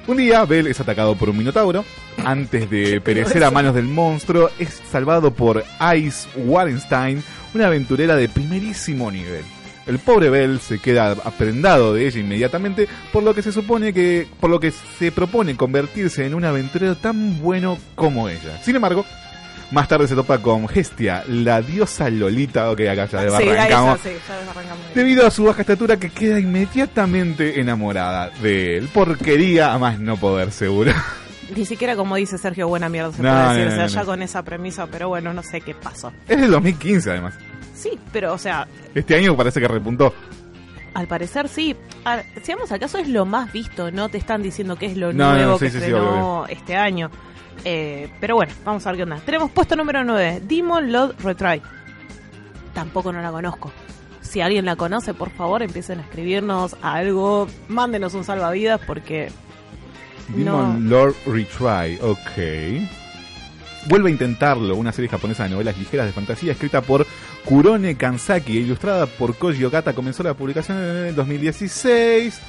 Un 0.06 0.18
día, 0.18 0.44
Bell 0.44 0.68
es 0.68 0.78
atacado 0.78 1.16
por 1.16 1.28
un 1.28 1.38
minotauro. 1.38 1.84
Antes 2.24 2.70
de 2.70 3.00
perecer 3.00 3.42
a 3.42 3.50
manos 3.50 3.74
del 3.74 3.86
monstruo, 3.86 4.48
es 4.60 4.80
salvado 4.90 5.32
por 5.34 5.64
Ice 5.96 6.28
Wallenstein, 6.36 7.20
una 7.52 7.66
aventurera 7.66 8.14
de 8.14 8.28
primerísimo 8.28 9.10
nivel. 9.10 9.44
El 9.86 9.98
pobre 9.98 10.30
Bell 10.30 10.60
se 10.60 10.78
queda 10.78 11.12
aprendado 11.24 11.94
de 11.94 12.06
ella 12.06 12.20
inmediatamente, 12.20 12.86
por 13.12 13.24
lo 13.24 13.34
que 13.34 13.42
se 13.42 13.50
supone 13.50 13.92
que, 13.92 14.28
por 14.38 14.50
lo 14.50 14.60
que 14.60 14.70
se 14.70 15.10
propone 15.10 15.56
convertirse 15.56 16.26
en 16.26 16.34
un 16.34 16.44
aventurero 16.44 16.94
tan 16.94 17.40
bueno 17.40 17.76
como 17.96 18.28
ella. 18.28 18.62
Sin 18.62 18.76
embargo, 18.76 19.04
más 19.70 19.86
tarde 19.88 20.08
se 20.08 20.14
topa 20.14 20.38
con 20.38 20.66
Gestia, 20.68 21.24
la 21.28 21.60
diosa 21.60 22.08
Lolita, 22.10 22.70
ok, 22.70 22.80
acá 22.90 23.06
ya 23.06 23.06
Sí, 23.06 23.16
ahí 23.36 23.48
arrancamos. 23.50 24.02
ya, 24.04 24.10
sí, 24.10 24.16
ya 24.28 24.50
arrancamos. 24.50 24.84
Debido 24.94 25.26
a 25.26 25.30
su 25.30 25.44
baja 25.44 25.60
estatura 25.62 25.96
que 25.98 26.10
queda 26.10 26.38
inmediatamente 26.40 27.60
enamorada 27.60 28.30
de 28.42 28.78
él. 28.78 28.88
Porquería 28.88 29.72
a 29.74 29.78
más 29.78 29.98
no 30.00 30.16
poder, 30.16 30.50
seguro. 30.52 30.92
Ni 31.56 31.64
siquiera 31.64 31.96
como 31.96 32.16
dice 32.16 32.36
Sergio, 32.38 32.68
buena 32.68 32.88
mierda 32.88 33.10
se 33.12 33.22
No, 33.22 33.30
puede 33.30 33.42
no, 33.42 33.48
decir. 33.54 33.66
no, 33.78 33.84
o 33.84 33.88
sea, 33.88 34.00
ya 34.02 34.04
con 34.06 34.22
esa 34.22 34.42
premisa, 34.42 34.86
pero 34.86 35.08
bueno, 35.08 35.32
no 35.32 35.42
sé 35.42 35.60
qué 35.60 35.74
pasó. 35.74 36.12
Es 36.28 36.40
del 36.40 36.50
2015 36.50 37.10
además. 37.10 37.34
Sí, 37.74 37.98
pero 38.12 38.34
o 38.34 38.38
sea, 38.38 38.66
Este 38.94 39.14
año 39.16 39.36
parece 39.36 39.60
que 39.60 39.68
repuntó. 39.68 40.12
Al 40.98 41.06
parecer 41.06 41.48
sí. 41.48 41.76
A- 42.04 42.22
si 42.42 42.52
vamos 42.54 42.72
al 42.72 42.80
caso 42.80 42.98
es 42.98 43.06
lo 43.08 43.24
más 43.24 43.52
visto, 43.52 43.92
no 43.92 44.08
te 44.08 44.18
están 44.18 44.42
diciendo 44.42 44.74
que 44.74 44.86
es 44.86 44.96
lo 44.96 45.12
No, 45.12 45.30
no, 45.30 45.34
nuevo 45.36 45.58
sí, 45.58 45.66
que 45.66 45.70
sí, 45.70 45.78
sí, 45.78 45.84
estrenó 45.84 46.44
este 46.48 46.74
año. 46.74 47.08
Eh, 47.64 48.10
pero 48.20 48.34
bueno, 48.34 48.52
vamos 48.64 48.84
a 48.84 48.90
ver 48.90 48.96
qué 48.96 49.02
onda. 49.04 49.16
Tenemos 49.24 49.52
puesto 49.52 49.76
número 49.76 50.02
9, 50.02 50.42
Demon 50.42 50.90
Lord 50.90 51.14
Retry. 51.22 51.62
Tampoco 52.74 53.12
no 53.12 53.22
la 53.22 53.30
conozco. 53.30 53.70
Si 54.20 54.40
alguien 54.40 54.64
la 54.64 54.74
conoce, 54.74 55.14
por 55.14 55.30
favor, 55.30 55.62
empiecen 55.62 56.00
a 56.00 56.02
escribirnos 56.02 56.74
algo, 56.82 57.46
mándenos 57.68 58.14
un 58.14 58.24
salvavidas 58.24 58.80
porque 58.84 59.30
Demon 60.34 60.90
Lord 60.90 61.14
Retry, 61.26 61.98
ok. 62.02 62.88
Vuelve 63.88 64.08
a 64.08 64.12
intentarlo, 64.12 64.74
una 64.74 64.90
serie 64.92 65.08
japonesa 65.08 65.44
de 65.44 65.50
novelas 65.50 65.78
ligeras 65.78 66.06
de 66.06 66.12
fantasía 66.12 66.50
escrita 66.52 66.82
por 66.82 67.06
Kurone 67.44 67.96
Kansaki 67.96 68.58
ilustrada 68.58 69.06
por 69.06 69.36
Koji 69.36 69.64
Okata. 69.64 69.92
Comenzó 69.92 70.22
la 70.22 70.34
publicación 70.34 70.78
en 70.78 71.06
el 71.06 71.14
2016. 71.14 72.40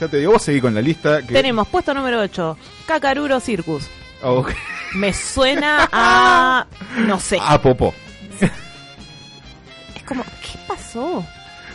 Ya 0.00 0.08
te 0.08 0.18
digo, 0.18 0.32
vos 0.32 0.42
seguí 0.42 0.60
con 0.60 0.74
la 0.74 0.82
lista. 0.82 1.22
Que... 1.22 1.34
tenemos 1.34 1.68
puesto 1.68 1.94
número 1.94 2.20
8, 2.20 2.58
Kakaruro 2.86 3.40
Circus. 3.40 3.88
Ok. 4.22 4.52
Me 4.94 5.12
suena 5.12 5.88
a... 5.92 6.66
no 7.06 7.18
sé. 7.20 7.38
A 7.40 7.60
Popó. 7.60 7.94
Es 9.94 10.02
como, 10.04 10.24
¿qué 10.24 10.58
pasó? 10.66 11.24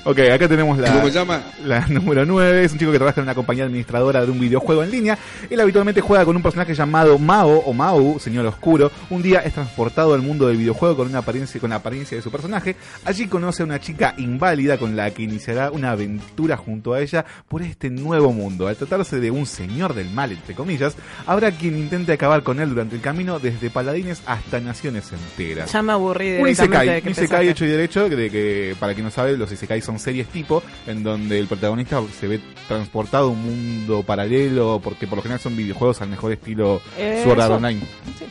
Ok, 0.04 0.18
acá 0.34 0.48
tenemos 0.48 0.80
la, 0.80 0.94
¿Cómo 0.94 1.06
se 1.06 1.12
llama? 1.12 1.44
la 1.64 1.82
número 1.90 2.26
9. 2.26 2.64
Es 2.64 2.72
un 2.72 2.80
chico 2.80 2.92
que 2.92 2.98
trabaja 2.98 3.22
en 3.22 3.26
una 3.26 3.36
compañía 3.36 3.66
administradora 3.66 4.26
de 4.26 4.32
un 4.32 4.40
videojuego 4.40 4.84
en 4.84 4.90
línea. 4.90 5.18
Él 5.48 5.60
habitualmente 5.60 6.02
juega 6.02 6.26
con 6.26 6.36
un 6.36 6.42
personaje 6.42 6.74
llamado 6.74 7.20
Mao 7.20 7.60
o 7.60 7.74
Mau, 7.74 8.20
señor 8.20 8.48
oscuro. 8.48 8.92
Un 9.12 9.22
día 9.22 9.42
es 9.42 9.54
transportado 9.54 10.16
al 10.16 10.24
mundo 10.24 10.48
del 10.48 10.58
videojuego 10.58 10.98
con 10.98 11.08
una 11.08 11.20
apariencia 11.20 11.62
con 11.62 11.70
la 11.70 11.76
apariencia 11.76 12.18
de 12.18 12.24
su 12.24 12.32
personaje. 12.32 12.76
Allí 13.06 13.28
conoce 13.28 13.62
a 13.62 13.66
una 13.66 13.80
chica 13.80 14.16
inválida 14.18 14.80
con 14.80 14.96
la 14.96 15.12
que 15.12 15.22
iniciará 15.22 15.70
una 15.70 15.92
aventura 15.92 16.58
junto 16.58 16.94
a 16.94 17.02
ella 17.02 17.24
por 17.48 17.62
este 17.62 17.92
nuevo 17.92 18.34
mundo. 18.34 18.68
Al 18.68 18.78
tratarse 18.78 19.20
de 19.20 19.30
un 19.30 19.46
señor 19.46 19.94
del 19.94 20.10
mal, 20.10 20.32
entre 20.32 20.56
comillas, 20.56 20.96
habrá 21.28 21.52
quien 21.52 21.78
intente 21.78 22.12
acabar 22.12 22.42
con 22.42 22.60
él 22.60 22.70
durante 22.70 22.96
el 22.96 23.02
camino 23.02 23.40
desde 23.40 23.70
paladines 23.70 24.24
hasta 24.26 24.60
naciones 24.60 25.12
enteras. 25.12 25.72
Ya 25.72 25.84
me 25.84 25.94
aburrí 25.94 26.40
Un 26.40 26.48
directamente 26.48 26.52
Isekai, 26.52 26.88
de 26.88 27.02
que 27.02 27.08
un 27.08 27.12
Isekai 27.12 27.48
hecho 27.50 27.66
y 27.66 27.70
derecho, 27.70 28.10
de 28.10 28.30
que, 28.32 28.76
para 28.80 28.94
quien 28.96 29.06
no 29.06 29.12
sabe, 29.12 29.38
los 29.38 29.52
Isekai 29.52 29.82
son 29.82 29.91
series 30.00 30.28
tipo, 30.28 30.62
en 30.88 31.04
donde 31.04 31.40
el 31.40 31.48
protagonista 31.48 32.02
se 32.20 32.28
ve 32.28 32.40
transportado 32.68 33.26
a 33.28 33.30
un 33.30 33.42
mundo 33.42 34.04
paralelo, 34.04 34.80
porque 34.84 35.08
por 35.08 35.18
lo 35.18 35.22
general 35.24 35.40
son 35.40 35.56
videojuegos 35.56 36.02
al 36.02 36.10
mejor 36.10 36.32
estilo 36.34 36.82
Eh, 36.98 37.22
Sword 37.24 37.42
Art. 37.42 37.52
Online. 37.54 37.80
Sí. 38.18 38.26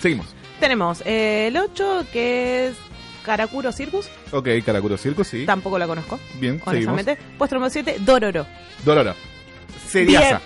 Seguimos. 0.00 0.26
Tenemos 0.60 1.02
eh, 1.06 1.46
el 1.48 1.56
8 1.56 2.06
que 2.12 2.68
es 2.68 2.76
Karakuro 3.24 3.72
Circus. 3.72 4.08
Ok, 4.32 4.48
Karakuro 4.64 4.96
Circus, 4.96 5.28
sí. 5.28 5.44
Tampoco 5.46 5.78
la 5.78 5.86
conozco, 5.86 6.18
Bien, 6.40 6.60
seguimos. 6.64 6.92
honestamente. 6.94 7.18
Puesto 7.36 7.56
número 7.56 7.70
7, 7.70 7.96
Dororo. 8.00 8.46
Dororo. 8.84 9.14
Seriasa. 9.88 10.40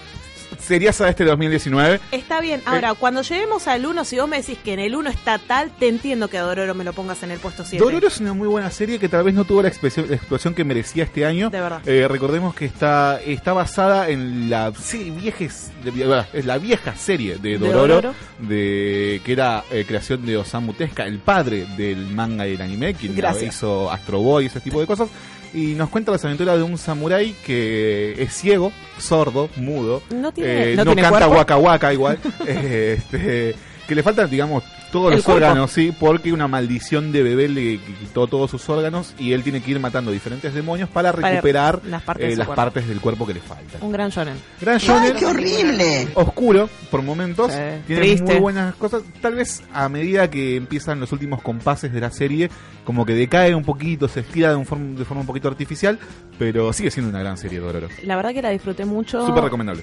Seriasa 0.67 1.05
de 1.05 1.11
este 1.11 1.25
2019. 1.25 2.01
Está 2.13 2.41
bien. 2.41 2.63
Ahora, 2.67 2.95
cuando 2.95 3.23
lleguemos 3.23 3.67
al 3.67 3.85
1, 3.85 4.05
si 4.05 4.19
vos 4.19 4.29
me 4.29 4.37
decís 4.39 4.59
que 4.65 4.73
en 4.75 4.79
el 4.79 4.95
1 4.95 5.11
está 5.11 5.39
tal, 5.39 5.71
te 5.71 5.89
entiendo 5.89 6.29
que 6.29 6.39
a 6.39 6.43
Dororo 6.43 6.75
me 6.75 6.85
lo 6.85 6.93
pongas 6.93 7.23
en 7.25 7.31
el 7.33 7.39
puesto 7.41 7.65
7. 7.65 7.85
Dororo 7.85 8.07
es 8.07 8.21
una 8.21 8.33
muy 8.33 8.47
buena 8.49 8.71
serie 8.71 8.99
que 8.99 9.09
tal 9.09 9.25
vez 9.25 9.35
no 9.35 9.45
tuvo 9.45 9.63
la 9.63 9.69
expresión, 9.69 10.07
la 10.09 10.17
explosión 10.17 10.55
que 10.55 10.65
merecía 10.65 11.05
este 11.05 11.27
año. 11.27 11.51
De 11.51 11.61
verdad. 11.61 11.81
Eh, 11.87 12.07
recordemos 12.09 12.55
que 12.55 12.65
está, 12.65 13.21
está 13.21 13.53
basada 13.53 14.09
en 14.09 14.49
la 14.51 14.73
serie 14.75 15.11
viejes, 15.11 15.71
de- 15.85 16.25
es 16.33 16.47
la 16.47 16.59
vieja 16.59 16.95
serie 16.95 17.37
de 17.39 17.59
¿De 17.59 17.59
Dororo, 17.59 18.15
de 18.39 19.21
que 19.25 19.33
era 19.33 19.65
eh, 19.71 19.85
creación 19.87 20.25
de 20.25 20.37
Osamu 20.37 20.73
Tezuka, 20.75 21.07
el 21.07 21.19
padre 21.19 21.67
del 21.77 22.07
manga 22.07 22.47
y 22.47 22.55
el 22.55 22.61
anime, 22.63 22.95
quien 22.95 23.15
hizo 23.49 23.91
Astro 23.91 24.21
Boy 24.21 24.45
y 24.45 24.47
ese 24.47 24.61
tipo 24.61 24.81
de 24.81 24.87
cosas. 24.87 25.09
Y 25.55 25.75
nos 25.75 25.91
cuenta 25.91 26.11
las 26.13 26.25
aventuras 26.25 26.57
de 26.57 26.63
un 26.63 26.79
samurái 26.79 27.35
que 27.45 28.15
es 28.19 28.33
ciego, 28.35 28.73
sordo, 28.99 29.51
mudo, 29.57 30.03
No 30.11 30.33
tiene, 30.33 30.73
eh, 30.73 30.77
no 30.77 30.85
no, 30.85 30.93
tiene 30.93 31.03
canta 31.03 31.19
cuerpo. 31.27 31.37
waka 31.37 31.57
waka 31.59 31.93
igual, 31.93 32.19
eh, 32.47 32.97
este, 32.99 33.55
que 33.87 33.95
le 33.95 34.03
faltan, 34.03 34.29
digamos, 34.31 34.63
todos 34.93 35.11
El 35.11 35.17
los 35.17 35.25
cuerpo. 35.25 35.45
órganos, 35.47 35.71
sí, 35.71 35.93
porque 35.99 36.33
una 36.33 36.49
maldición 36.49 37.13
de 37.13 37.23
bebé 37.23 37.49
le 37.49 37.79
quitó 37.79 38.27
todos 38.27 38.51
sus 38.51 38.69
órganos 38.69 39.15
y 39.19 39.33
él 39.33 39.43
tiene 39.43 39.63
que 39.63 39.71
ir 39.71 39.81
matando 39.81 40.11
diferentes 40.11 40.53
demonios 40.55 40.89
para 40.89 41.13
Para 41.13 41.31
recuperar 41.31 41.81
las 41.87 42.03
partes 42.03 42.27
eh, 42.27 42.31
de 42.31 42.37
las 42.37 42.49
partes 42.49 42.87
del 42.89 43.01
cuerpo 43.01 43.27
que 43.27 43.35
le 43.35 43.41
faltan. 43.41 43.83
Un 43.83 43.91
gran 43.93 44.11
shonen. 44.11 44.35
Gran 44.61 44.79
shonen, 44.79 45.17
qué 45.17 45.27
horrible! 45.27 46.09
oscuro 46.15 46.69
por 46.91 47.03
momentos, 47.03 47.51
Sí, 47.53 47.59
tiene 47.87 48.03
triste. 48.03 48.25
muy 48.33 48.41
buenas 48.41 48.75
cosas. 48.77 49.03
Tal 49.21 49.35
vez 49.35 49.63
a 49.73 49.89
medida 49.89 50.31
que 50.31 50.57
empiezan 50.57 51.01
los 51.01 51.11
últimos 51.13 51.43
compases 51.43 51.93
de 51.93 52.01
la 52.01 52.11
serie, 52.11 52.51
como 52.85 53.05
que 53.07 53.15
decae 53.15 53.55
un 53.55 53.65
poquito, 53.65 54.09
se 54.09 54.21
estira 54.21 54.51
de, 54.51 54.57
un 54.57 54.67
forma, 54.67 54.99
de 54.99 55.05
forma 55.05 55.23
un 55.23 55.27
poquito 55.27 55.49
artificial, 55.49 55.99
pero 56.39 56.73
sigue 56.73 56.91
siendo 56.91 57.11
una 57.11 57.21
gran 57.21 57.37
serie 57.37 57.59
Dororo. 57.61 57.89
La 58.05 58.17
verdad 58.17 58.33
que 58.33 58.43
la 58.43 58.51
disfruté 58.51 58.85
mucho. 58.85 59.25
Súper 59.27 59.45
recomendable. 59.45 59.83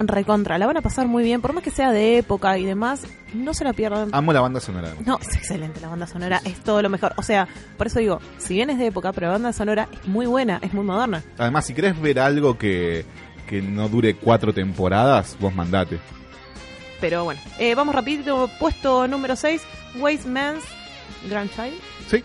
Recontra. 0.00 0.58
La 0.58 0.66
van 0.66 0.78
a 0.78 0.80
pasar 0.80 1.06
muy 1.06 1.22
bien. 1.22 1.40
Por 1.42 1.52
más 1.52 1.62
que 1.62 1.70
sea 1.70 1.92
de 1.92 2.18
época 2.18 2.56
y 2.58 2.64
demás, 2.64 3.02
no 3.34 3.52
se 3.54 3.64
la 3.64 3.72
pierdan. 3.74 4.08
Amo 4.12 4.32
la 4.32 4.40
banda 4.40 4.58
sonora. 4.60 4.94
No, 5.04 5.18
es 5.20 5.36
excelente 5.36 5.80
la 5.80 5.88
banda 5.88 6.06
sonora, 6.06 6.40
es 6.44 6.58
todo 6.60 6.80
lo 6.82 6.88
mejor. 6.88 7.12
O 7.16 7.22
sea, 7.22 7.46
por 7.76 7.86
eso 7.86 7.98
digo, 7.98 8.20
si 8.38 8.54
bien 8.54 8.70
es 8.70 8.78
de 8.78 8.86
época, 8.86 9.12
pero 9.12 9.26
la 9.26 9.34
banda 9.34 9.52
sonora 9.52 9.88
es 9.92 10.08
muy 10.08 10.26
buena, 10.26 10.58
es 10.62 10.72
muy 10.72 10.84
moderna. 10.84 11.22
Además, 11.38 11.66
si 11.66 11.74
querés 11.74 12.00
ver 12.00 12.18
algo 12.18 12.56
que, 12.56 13.04
que 13.46 13.60
no 13.60 13.88
dure 13.88 14.14
cuatro 14.16 14.52
temporadas, 14.54 15.36
vos 15.38 15.54
mandate. 15.54 15.98
Pero 17.00 17.24
bueno, 17.24 17.40
eh, 17.58 17.74
vamos 17.74 17.94
rapidito, 17.94 18.48
puesto 18.58 19.06
número 19.06 19.36
6, 19.36 19.62
Waste 19.98 20.28
Man's 20.28 20.64
Grandchild. 21.28 21.74
Sí, 22.08 22.22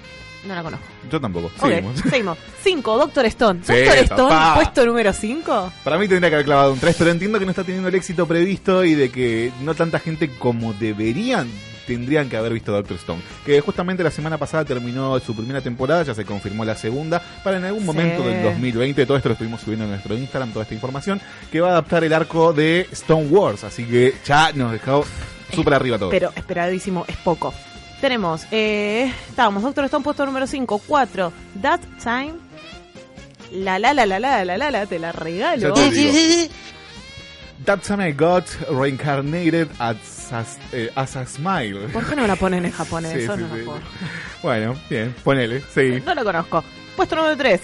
No 0.47 0.55
la 0.55 0.63
conozco. 0.63 0.85
Yo 1.11 1.21
tampoco. 1.21 1.51
Seguimos. 1.59 1.99
seguimos. 2.09 2.37
5, 2.63 2.97
Doctor 2.97 3.25
Stone. 3.25 3.59
Sí, 3.63 3.73
Doctor 3.73 3.97
Stone, 3.97 4.35
puesto 4.55 4.85
número 4.85 5.13
5. 5.13 5.73
Para 5.83 5.97
mí 5.97 6.07
tendría 6.07 6.29
que 6.29 6.35
haber 6.35 6.45
clavado 6.45 6.73
un 6.73 6.79
3, 6.79 6.95
pero 6.97 7.11
entiendo 7.11 7.39
que 7.39 7.45
no 7.45 7.51
está 7.51 7.63
teniendo 7.63 7.89
el 7.89 7.95
éxito 7.95 8.27
previsto 8.27 8.83
y 8.83 8.95
de 8.95 9.09
que 9.11 9.51
no 9.61 9.75
tanta 9.75 9.99
gente 9.99 10.29
como 10.39 10.73
deberían 10.73 11.47
tendrían 11.85 12.27
que 12.29 12.35
haber 12.35 12.51
visto 12.51 12.71
Doctor 12.71 12.97
Stone. 12.97 13.21
Que 13.45 13.61
justamente 13.61 14.03
la 14.03 14.09
semana 14.09 14.39
pasada 14.39 14.65
terminó 14.65 15.19
su 15.19 15.35
primera 15.35 15.61
temporada, 15.61 16.01
ya 16.01 16.15
se 16.15 16.25
confirmó 16.25 16.65
la 16.65 16.75
segunda, 16.75 17.21
para 17.43 17.57
en 17.57 17.65
algún 17.65 17.81
Sí. 17.81 17.85
momento 17.85 18.23
del 18.23 18.41
2020, 18.41 19.05
todo 19.05 19.17
esto 19.17 19.29
lo 19.29 19.33
estuvimos 19.33 19.61
subiendo 19.61 19.85
en 19.85 19.91
nuestro 19.91 20.17
Instagram, 20.17 20.51
toda 20.51 20.63
esta 20.63 20.73
información, 20.73 21.21
que 21.51 21.61
va 21.61 21.67
a 21.67 21.71
adaptar 21.73 22.03
el 22.03 22.11
arco 22.11 22.53
de 22.53 22.87
Stone 22.91 23.27
Wars, 23.27 23.63
así 23.63 23.83
que 23.85 24.15
ya 24.25 24.51
nos 24.53 24.71
dejó 24.71 25.05
súper 25.53 25.75
arriba 25.75 25.99
todo. 25.99 26.09
Pero 26.09 26.31
esperadísimo, 26.35 27.05
es 27.07 27.17
poco. 27.17 27.53
Tenemos, 28.05 28.45
eh, 28.51 29.11
estábamos, 29.29 29.63
Doctor 29.63 29.85
Stone, 29.85 30.03
puesto 30.03 30.27
número 30.27 30.45
5. 30.45 30.77
4, 30.85 31.33
That 31.59 31.79
Time. 32.03 32.33
La 33.51 33.79
la 33.79 33.95
la 33.95 34.05
la 34.05 34.19
la 34.19 34.45
la 34.45 34.57
la 34.59 34.69
la, 34.69 34.85
te 34.85 34.99
la 34.99 35.11
regalo. 35.11 35.69
Ya 35.69 35.73
te 35.73 35.89
digo. 35.89 36.53
That 37.65 37.79
time 37.79 38.07
I 38.07 38.11
got 38.11 38.43
reincarnated 38.69 39.69
as 39.79 40.31
a, 40.31 40.45
eh, 40.71 40.91
as 40.95 41.15
a 41.15 41.25
smile. 41.25 41.87
¿Por 41.91 42.05
qué 42.07 42.15
no 42.15 42.27
la 42.27 42.35
ponen 42.35 42.65
en 42.65 42.71
japonés? 42.73 43.11
Sí, 43.13 43.19
Eso 43.23 43.37
sí, 43.37 43.41
no 43.41 43.47
la 43.47 43.55
sí. 43.55 43.61
puedo. 43.63 43.79
Bueno, 44.43 44.75
bien, 44.87 45.15
ponele, 45.23 45.63
sí. 45.73 45.99
No 46.05 46.13
la 46.13 46.23
conozco. 46.23 46.63
Puesto 46.95 47.15
número 47.15 47.35
3, 47.35 47.59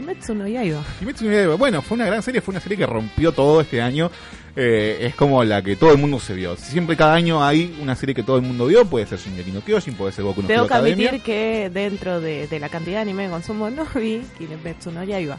Kimetsu 0.00 0.34
no 0.34 0.46
Yaiba. 0.46 0.82
Kimetsu 0.98 1.24
no 1.24 1.32
Yaiba, 1.32 1.54
bueno, 1.56 1.82
fue 1.82 1.94
una 1.96 2.06
gran 2.06 2.22
serie, 2.22 2.40
fue 2.40 2.52
una 2.52 2.60
serie 2.60 2.76
que 2.78 2.86
rompió 2.86 3.32
todo 3.32 3.60
este 3.60 3.80
año. 3.80 4.10
Eh, 4.58 4.98
es 5.08 5.14
como 5.14 5.44
la 5.44 5.60
que 5.62 5.76
todo 5.76 5.92
el 5.92 5.98
mundo 5.98 6.18
se 6.18 6.32
vio. 6.34 6.56
Siempre 6.56 6.96
cada 6.96 7.14
año 7.14 7.44
hay 7.44 7.76
una 7.82 7.94
serie 7.94 8.14
que 8.14 8.22
todo 8.22 8.36
el 8.36 8.42
mundo 8.42 8.66
vio, 8.66 8.84
puede 8.86 9.06
ser 9.06 9.18
Shingeki 9.18 9.50
no 9.52 9.60
Kyojin, 9.60 9.94
puede 9.94 10.12
ser 10.12 10.24
Goku 10.24 10.42
no 10.42 10.48
Tengo 10.48 10.66
que 10.66 10.74
Academia. 10.74 11.08
admitir 11.08 11.24
que 11.24 11.70
dentro 11.72 12.20
de, 12.20 12.46
de 12.46 12.58
la 12.60 12.68
cantidad 12.70 12.96
de 12.96 13.02
anime 13.02 13.24
que 13.24 13.30
consumo 13.30 13.68
no 13.70 13.84
vi 13.94 14.22
Kimetsu 14.38 14.90
no 14.92 15.04
Yaiba. 15.04 15.36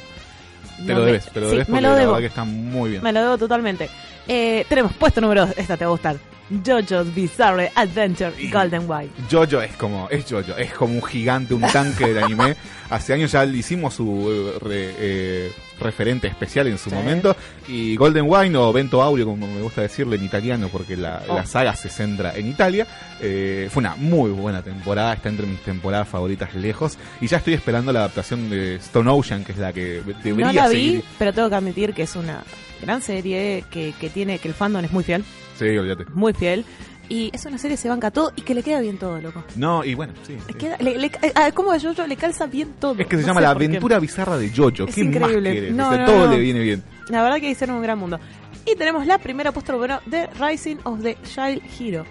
Te 0.77 0.83
No 0.83 0.93
lo 0.93 0.99
me- 0.99 1.05
debes, 1.07 1.25
te 1.31 1.39
lo 1.39 1.47
sí, 1.47 1.51
debes 1.53 1.69
me 1.69 1.73
porque 1.77 1.81
lo 1.81 1.89
la 1.93 1.95
debo. 1.99 2.11
verdad 2.11 2.21
que 2.21 2.27
está 2.27 2.43
muy 2.43 2.89
bien. 2.91 3.01
Me 3.03 3.11
lo 3.11 3.21
debo 3.21 3.37
totalmente. 3.39 3.89
Eh, 4.27 4.65
tenemos 4.69 4.93
puesto 4.93 5.19
número 5.21 5.47
2, 5.47 5.57
esta 5.57 5.77
te 5.77 5.85
va 5.85 5.89
a 5.89 5.91
gustar. 5.93 6.17
JoJo's 6.49 7.13
Bizarre 7.13 7.71
Adventure 7.75 8.31
Golden 8.51 8.83
White. 8.89 9.11
Jojo 9.29 9.61
es 9.61 9.75
como, 9.75 10.07
es 10.09 10.25
Jojo, 10.29 10.55
es 10.57 10.73
como 10.73 10.93
un 10.95 11.03
gigante, 11.03 11.53
un 11.53 11.61
tanque 11.61 12.07
del 12.13 12.23
anime. 12.23 12.55
Hace 12.89 13.13
años 13.13 13.33
ya 13.33 13.43
le 13.45 13.57
hicimos 13.57 13.95
su 13.95 14.53
eh, 14.55 14.59
re- 14.61 14.95
eh, 14.97 15.51
referente 15.81 16.27
especial 16.27 16.67
en 16.67 16.77
su 16.77 16.89
Sí. 16.89 16.95
momento. 16.95 17.35
Y 17.67 17.97
Golden 17.97 18.25
Wine 18.27 18.57
o 18.57 18.71
Vento 18.71 19.01
Aureo, 19.03 19.25
como 19.25 19.45
me 19.45 19.61
gusta 19.61 19.81
decirle 19.81 20.15
en 20.15 20.23
italiano, 20.23 20.69
porque 20.71 20.95
la, 20.95 21.21
Oh. 21.27 21.35
la 21.35 21.45
saga 21.45 21.75
se 21.75 21.89
centra 21.89 22.33
en 22.35 22.47
Italia. 22.47 22.87
eh, 23.19 23.67
fue 23.71 23.81
una 23.81 23.95
muy 23.95 24.29
buena 24.31 24.61
temporada, 24.61 25.11
está 25.13 25.27
entre 25.29 25.47
mis 25.47 25.59
temporadas 25.61 26.07
favoritas 26.07 26.53
lejos. 26.55 26.97
Y 27.19 27.27
ya 27.27 27.37
estoy 27.37 27.55
esperando 27.55 27.91
la 27.91 27.99
adaptación 27.99 28.49
de 28.49 28.75
Stone 28.75 29.09
Ocean, 29.09 29.43
que 29.43 29.51
es 29.53 29.57
la 29.57 29.73
que 29.73 30.01
debería 30.23 30.45
No 30.47 30.53
la 30.53 30.69
vi, 30.69 30.75
seguir. 30.75 31.03
pero 31.19 31.33
tengo 31.33 31.49
que 31.49 31.55
admitir 31.55 31.93
que 31.93 32.03
es 32.03 32.15
una 32.15 32.43
gran 32.81 33.01
serie 33.01 33.65
que, 33.71 33.93
que 33.99 34.09
tiene 34.11 34.37
que 34.39 34.47
el 34.47 34.53
fandom 34.53 34.85
es 34.85 34.91
muy 34.91 35.03
fiel, 35.03 35.23
Sí, 35.57 35.65
olvídate. 35.77 36.05
muy 36.13 36.33
fiel. 36.33 36.65
Y 37.09 37.29
es 37.33 37.45
una 37.45 37.57
serie 37.57 37.77
que 37.77 37.81
se 37.83 37.87
banca 37.87 38.11
todo 38.11 38.33
y 38.35 38.41
que 38.41 38.53
le 38.53 38.61
queda 38.63 38.81
bien 38.81 38.97
todo, 38.97 39.21
loco. 39.21 39.41
No, 39.55 39.81
y 39.85 39.95
bueno, 39.95 40.11
sí. 40.25 40.33
Le 40.33 40.41
sí. 40.41 40.53
queda, 40.55 40.75
le, 40.79 40.97
le- 40.97 41.11
ah, 41.35 41.51
¿Cómo 41.53 41.71
a 41.71 41.79
Jojo 41.79 42.05
le 42.05 42.17
calza 42.17 42.47
bien 42.47 42.73
todo? 42.81 42.95
Es 42.99 43.07
que 43.07 43.15
se 43.15 43.21
No 43.21 43.27
llama 43.29 43.39
La 43.39 43.51
aventura 43.51 43.97
bizarra 43.99 44.37
de 44.37 44.49
Jojo. 44.49 44.83
Es 44.89 44.95
¿Qué 44.95 45.05
más 45.05 45.15
increíble. 45.15 45.53
querés? 45.53 45.73
No, 45.73 45.95
no, 45.95 46.05
todo 46.05 46.27
le 46.27 46.37
viene 46.39 46.59
bien. 46.59 46.83
La 47.07 47.23
verdad 47.23 47.37
que 47.39 47.49
hicieron 47.49 47.77
un 47.77 47.81
gran 47.81 47.97
mundo. 47.97 48.19
Y 48.65 48.75
tenemos 48.75 49.05
la 49.07 49.17
primera 49.19 49.53
puesta 49.53 49.73
bueno 49.75 50.01
de 50.05 50.27
Rising 50.37 50.75
of 50.83 51.01
the 51.01 51.17
Child 51.23 51.61
Hero. 51.79 52.03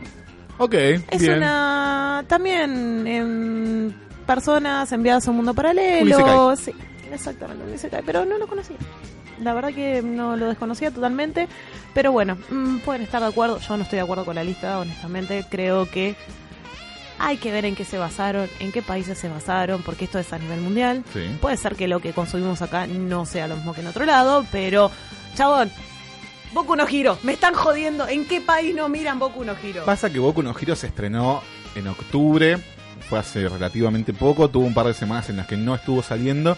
Ok, 0.56 0.72
Es 0.72 1.20
bien. 1.20 1.36
una. 1.36 2.24
También. 2.26 3.94
personas 4.26 4.90
enviadas 4.92 5.28
a 5.28 5.30
un 5.30 5.36
mundo 5.36 5.52
Un 5.52 5.56
paralelo. 5.56 6.56
sí. 6.56 6.72
Exactamente, 7.12 7.88
pero 8.04 8.24
no 8.24 8.38
lo 8.38 8.46
conocía. 8.46 8.76
La 9.42 9.54
verdad 9.54 9.72
que 9.72 10.02
no 10.02 10.36
lo 10.36 10.48
desconocía 10.48 10.90
totalmente, 10.90 11.48
pero 11.94 12.12
bueno, 12.12 12.38
mm, 12.50 12.78
pueden 12.78 13.02
estar 13.02 13.20
de 13.20 13.28
acuerdo. 13.28 13.58
Yo 13.58 13.76
no 13.76 13.82
estoy 13.82 13.96
de 13.96 14.02
acuerdo 14.02 14.24
con 14.24 14.34
la 14.34 14.44
lista, 14.44 14.78
honestamente. 14.78 15.44
Creo 15.50 15.90
que 15.90 16.14
hay 17.18 17.36
que 17.38 17.52
ver 17.52 17.64
en 17.64 17.74
qué 17.74 17.84
se 17.84 17.98
basaron, 17.98 18.48
en 18.60 18.72
qué 18.72 18.82
países 18.82 19.18
se 19.18 19.28
basaron, 19.28 19.82
porque 19.82 20.04
esto 20.04 20.18
es 20.18 20.32
a 20.32 20.38
nivel 20.38 20.60
mundial. 20.60 21.04
Sí. 21.12 21.26
Puede 21.40 21.56
ser 21.56 21.76
que 21.76 21.88
lo 21.88 22.00
que 22.00 22.12
consumimos 22.12 22.62
acá 22.62 22.86
no 22.86 23.26
sea 23.26 23.48
lo 23.48 23.56
mismo 23.56 23.74
que 23.74 23.80
en 23.80 23.86
otro 23.88 24.04
lado, 24.04 24.44
pero, 24.50 24.90
chabón, 25.34 25.70
Boku 26.52 26.76
no 26.76 26.88
Hiro, 26.88 27.18
me 27.22 27.32
están 27.32 27.54
jodiendo. 27.54 28.06
¿En 28.08 28.26
qué 28.26 28.40
país 28.40 28.74
no 28.74 28.88
miran 28.88 29.18
Boku 29.18 29.44
no 29.44 29.54
Hiro? 29.62 29.84
Pasa 29.84 30.10
que 30.10 30.18
Boku 30.18 30.42
no 30.42 30.54
Hero 30.58 30.76
se 30.76 30.86
estrenó 30.86 31.42
en 31.74 31.86
octubre, 31.88 32.58
fue 33.08 33.18
hace 33.18 33.48
relativamente 33.48 34.12
poco, 34.12 34.48
tuvo 34.48 34.66
un 34.66 34.74
par 34.74 34.86
de 34.86 34.94
semanas 34.94 35.28
en 35.28 35.36
las 35.36 35.46
que 35.46 35.56
no 35.56 35.74
estuvo 35.74 36.02
saliendo 36.02 36.56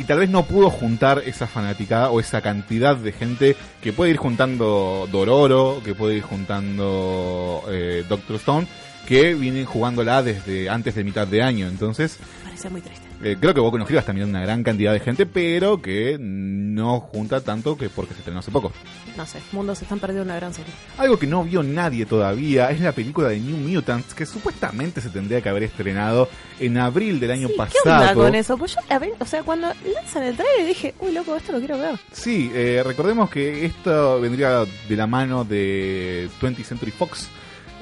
y 0.00 0.04
tal 0.04 0.18
vez 0.18 0.30
no 0.30 0.46
pudo 0.46 0.70
juntar 0.70 1.22
esa 1.26 1.46
fanaticada 1.46 2.10
o 2.10 2.20
esa 2.20 2.40
cantidad 2.40 2.96
de 2.96 3.12
gente 3.12 3.54
que 3.82 3.92
puede 3.92 4.12
ir 4.12 4.16
juntando 4.16 5.06
Dororo, 5.12 5.82
que 5.84 5.94
puede 5.94 6.16
ir 6.16 6.22
juntando 6.22 7.62
eh, 7.68 8.02
Doctor 8.08 8.36
Stone, 8.36 8.66
que 9.06 9.34
vienen 9.34 9.66
jugándola 9.66 10.22
desde 10.22 10.70
antes 10.70 10.94
de 10.94 11.04
mitad 11.04 11.26
de 11.26 11.42
año. 11.42 11.68
Entonces, 11.68 12.18
Parece 12.42 12.70
muy 12.70 12.80
triste. 12.80 13.09
Eh, 13.22 13.36
creo 13.38 13.52
que 13.54 13.60
Boku 13.60 13.78
no 13.78 13.86
Hero 13.86 13.98
está 13.98 14.12
mirando 14.12 14.36
una 14.36 14.44
gran 14.46 14.62
cantidad 14.62 14.92
de 14.92 15.00
gente, 15.00 15.26
pero 15.26 15.80
que 15.82 16.16
no 16.18 17.00
junta 17.00 17.40
tanto 17.40 17.76
que 17.76 17.88
porque 17.88 18.14
se 18.14 18.20
estrenó 18.20 18.40
hace 18.40 18.50
poco. 18.50 18.72
No 19.16 19.26
sé, 19.26 19.38
Mundo 19.52 19.74
se 19.74 19.84
están 19.84 19.98
perdiendo 19.98 20.24
una 20.24 20.36
gran 20.36 20.54
serie. 20.54 20.72
Algo 20.96 21.18
que 21.18 21.26
no 21.26 21.44
vio 21.44 21.62
nadie 21.62 22.06
todavía 22.06 22.70
es 22.70 22.80
la 22.80 22.92
película 22.92 23.28
de 23.28 23.38
New 23.40 23.56
Mutants, 23.56 24.14
que 24.14 24.24
supuestamente 24.24 25.00
se 25.00 25.10
tendría 25.10 25.40
que 25.42 25.48
haber 25.48 25.64
estrenado 25.64 26.28
en 26.58 26.78
abril 26.78 27.20
del 27.20 27.32
año 27.32 27.48
¿Qué 27.48 27.54
pasado. 27.54 28.00
onda 28.00 28.14
con 28.14 28.34
eso? 28.34 28.56
Pues 28.56 28.74
yo, 28.74 28.80
a 28.94 28.98
ver, 28.98 29.12
o 29.18 29.24
sea, 29.26 29.42
cuando 29.42 29.68
lanzan 29.94 30.22
el 30.22 30.36
trailer 30.36 30.66
dije, 30.66 30.94
uy, 31.00 31.12
loco, 31.12 31.36
esto 31.36 31.52
lo 31.52 31.58
quiero 31.58 31.78
ver. 31.78 31.98
Sí, 32.12 32.50
eh, 32.54 32.82
recordemos 32.84 33.28
que 33.30 33.66
esto 33.66 34.20
vendría 34.20 34.64
de 34.88 34.96
la 34.96 35.06
mano 35.06 35.44
de 35.44 36.28
20th 36.40 36.64
Century 36.64 36.90
Fox, 36.92 37.28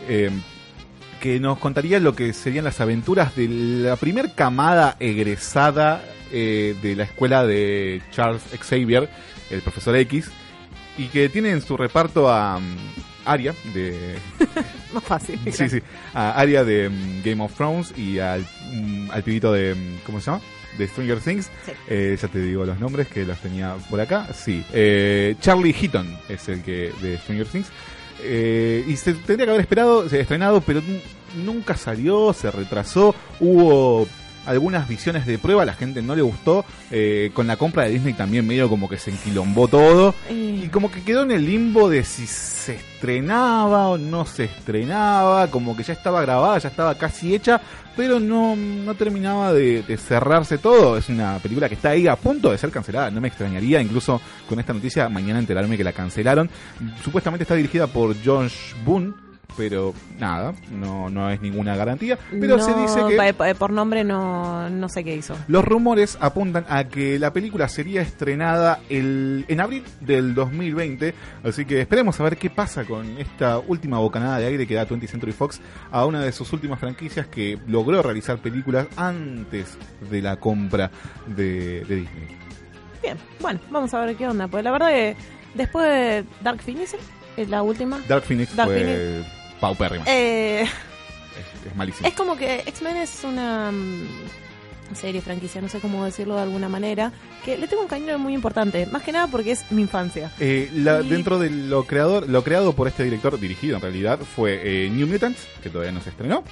eh, 0.09 0.31
que 1.21 1.41
nos 1.41 1.59
contaría 1.59 2.01
lo 2.01 2.15
que 2.15 2.33
serían 2.33 2.65
las 2.65 2.81
aventuras 2.81 3.37
de 3.37 3.49
la 3.49 3.97
primer 3.97 4.35
camada 4.35 4.97
egresada 5.01 6.05
eh, 6.33 6.77
de 6.83 6.97
la 6.97 7.05
escuela 7.05 7.47
de 7.47 8.03
Charles 8.11 8.43
Xavier, 8.61 9.09
el 9.51 9.63
profesor 9.63 9.97
X, 9.97 10.31
y 10.97 11.07
que 11.07 11.29
tiene 11.29 11.51
en 11.51 11.63
su 11.63 11.77
reparto 11.77 12.31
a 12.31 12.57
um, 12.57 12.77
Arya 13.25 13.55
de 13.75 14.17
Más 14.93 15.05
fácil. 15.05 15.39
Sí, 15.53 15.69
sí. 15.69 15.83
A 16.15 16.33
Arya 16.33 16.65
de 16.65 16.89
mm, 16.89 17.23
Game 17.23 17.45
of 17.45 17.55
Thrones 17.55 17.97
y 17.97 18.19
al, 18.19 18.47
mm, 18.73 19.11
al 19.11 19.23
pibito 19.23 19.53
de. 19.53 19.77
¿Cómo 20.05 20.21
se 20.21 20.31
llama? 20.31 20.43
De 20.79 20.87
Stranger 20.87 21.21
Things. 21.21 21.51
Sí. 21.65 21.73
Eh, 21.89 22.17
ya 22.21 22.29
te 22.29 22.41
digo 22.41 22.65
los 22.65 22.79
nombres 22.79 23.09
que 23.09 23.25
los 23.25 23.39
tenía 23.39 23.75
por 23.91 24.01
acá. 24.01 24.29
Sí. 24.33 24.65
Eh, 24.73 25.37
Charlie 25.41 25.73
Heaton 25.73 26.19
es 26.29 26.49
el 26.49 26.63
que 26.63 26.93
de 27.03 27.19
Stranger 27.19 27.47
Things. 27.47 27.69
Eh, 28.23 28.85
y 28.87 28.97
se 28.97 29.15
tendría 29.15 29.47
que 29.47 29.51
haber 29.51 29.61
esperado, 29.61 30.09
se 30.09 30.21
estrenado, 30.21 30.61
pero 30.61 30.83
nunca 31.45 31.77
salió, 31.77 32.33
se 32.33 32.51
retrasó. 32.51 33.15
Hubo 33.41 34.07
algunas 34.49 34.89
visiones 34.89 35.27
de 35.27 35.39
prueba, 35.39 35.63
a 35.63 35.67
la 35.67 35.75
gente 35.75 36.03
no 36.03 36.17
le 36.17 36.23
gustó. 36.23 36.65
Eh, 36.91 37.31
con 37.35 37.47
la 37.47 37.57
compra 37.57 37.85
de 37.85 37.91
Disney 37.91 38.15
también 38.15 38.47
medio 38.47 38.69
como 38.69 38.89
que 38.89 38.99
se 38.99 39.11
enquilombó 39.11 39.69
todo. 39.69 40.15
Eh, 40.29 40.63
Y 40.65 40.69
como 40.69 40.91
que 40.91 41.03
quedó 41.03 41.23
en 41.23 41.31
el 41.31 41.45
limbo 41.47 41.89
de 41.89 42.03
si 42.05 42.27
se 42.27 42.75
estrenaba 42.75 43.89
o 43.89 43.99
no 43.99 44.27
se 44.27 44.45
estrenaba, 44.45 45.47
como 45.49 45.77
que 45.77 45.83
ya 45.83 45.93
estaba 45.93 46.21
grabada, 46.23 46.59
ya 46.59 46.69
estaba 46.69 46.95
casi 46.97 47.35
hecha, 47.35 47.61
pero 47.97 48.19
no, 48.21 48.57
no 48.57 48.95
terminaba 48.95 49.53
de, 49.53 49.83
de 49.83 49.97
cerrarse 49.97 50.59
todo. 50.59 50.97
Es 50.99 51.09
una 51.09 51.39
película 51.39 51.69
que 51.69 51.75
está 51.77 51.91
ahí 51.91 52.07
a 52.09 52.17
punto 52.17 52.51
de 52.51 52.59
ser 52.59 52.71
cancelada, 52.71 53.11
no 53.11 53.21
me 53.21 53.29
extrañaría, 53.29 53.81
incluso 53.81 54.21
con 54.49 54.59
esta 54.61 54.73
noticia 54.73 55.09
mañana 55.09 55.39
enterarme 55.39 55.77
que 55.77 55.85
la 55.85 55.93
cancelaron. 55.93 56.51
Supuestamente 57.03 57.45
está 57.45 57.55
dirigida 57.55 57.87
por 57.87 58.15
Josh 58.25 58.75
Boone, 58.85 59.13
pero 59.57 59.93
nada, 60.19 60.55
no, 60.71 61.11
no 61.11 61.31
es 61.31 61.41
ninguna 61.41 61.77
garantía. 61.77 62.19
Pero 62.31 62.57
no, 62.57 62.63
se 62.63 62.75
dice 62.75 63.01
que... 63.09 63.55
por 63.55 63.73
nombre 63.73 64.05
no, 64.05 64.71
no 64.71 64.89
sé 64.89 65.05
qué 65.05 65.17
hizo. 65.17 65.37
Los 65.49 65.65
rumores 65.65 66.17
apuntan 66.21 66.65
a 66.69 66.85
que 66.85 67.19
la 67.19 67.33
película 67.33 67.69
sería 67.69 68.03
estrenada 68.03 68.81
el, 68.89 69.45
en 69.49 69.61
abril 69.61 69.85
del 70.01 70.35
2020, 70.35 71.15
así 71.45 71.65
que 71.65 71.81
esperemos 71.81 72.19
a 72.21 72.25
ver 72.25 72.37
qué 72.37 72.51
pasa 72.51 72.85
con 72.85 73.19
esta 73.19 73.59
última 73.59 73.99
bocanada 73.99 74.39
de 74.39 74.47
aire 74.47 74.67
que 74.67 74.75
da 74.75 74.87
20th 74.87 75.09
Century 75.09 75.33
Fox 75.33 75.61
a 75.91 76.07
una 76.07 76.21
de 76.23 76.33
sus 76.33 76.53
últimas 76.53 76.79
franquicias 76.79 77.27
que 77.27 77.59
logró 77.67 78.03
realizar 78.03 78.39
películas 78.39 78.87
antes 78.97 79.77
de 80.11 80.23
la 80.23 80.37
compra 80.37 80.91
de, 81.27 81.85
de 81.85 81.97
Disney. 81.97 82.39
Bien, 83.03 83.17
bueno, 83.41 83.61
vamos 83.71 83.93
a 83.95 84.05
ver 84.05 84.17
qué 84.17 84.27
onda. 84.27 84.49
Pues 84.49 84.65
la 84.65 84.71
verdad 84.71 84.89
que 84.89 85.17
después 85.55 85.85
de 85.87 86.25
Dark 86.43 86.61
Phoenix, 86.63 86.95
es 87.37 87.49
la 87.49 87.63
última. 87.63 88.01
Dark 88.09 88.25
Phoenix 88.25 88.55
Dark 88.55 88.71
fue 88.71 89.25
paupérrima, 89.61 90.05
Eh, 90.07 90.63
es, 90.63 91.67
es 91.71 91.77
malísimo. 91.77 92.07
es 92.09 92.15
como 92.15 92.37
que 92.37 92.63
X-Men 92.67 92.97
es 92.97 93.25
una 93.25 93.71
mm, 93.71 94.07
serie, 94.95 95.21
franquicia, 95.21 95.61
no 95.61 95.69
sé 95.69 95.81
cómo 95.81 96.05
decirlo 96.05 96.37
de 96.37 96.43
alguna 96.43 96.69
manera, 96.69 97.13
que 97.45 97.57
le 97.59 97.69
tengo 97.69 97.83
un 97.83 97.89
cariño 97.89 98.19
muy 98.19 98.33
importante. 98.35 98.87
Más 98.87 99.03
que 99.03 99.13
nada 99.13 99.27
porque 99.27 99.53
es 99.53 99.71
mi 99.71 99.83
infancia. 99.83 100.33
Eh, 100.41 100.71
la- 100.75 101.01
Y- 101.03 101.09
Dentro 101.09 101.39
de 101.39 101.51
lo 101.51 101.85
creador, 101.85 102.29
lo 102.29 102.43
creado 102.43 102.73
por 102.75 102.89
este 102.89 103.05
director, 103.05 103.39
dirigido 103.39 103.77
en 103.77 103.83
realidad, 103.83 104.19
fue 104.19 104.61
eh, 104.87 104.91
New 104.91 105.07
Mutants, 105.07 105.47
que 105.63 105.69
todavía 105.71 105.93
no 105.93 106.01
se 106.01 106.11
estrenó. 106.11 106.43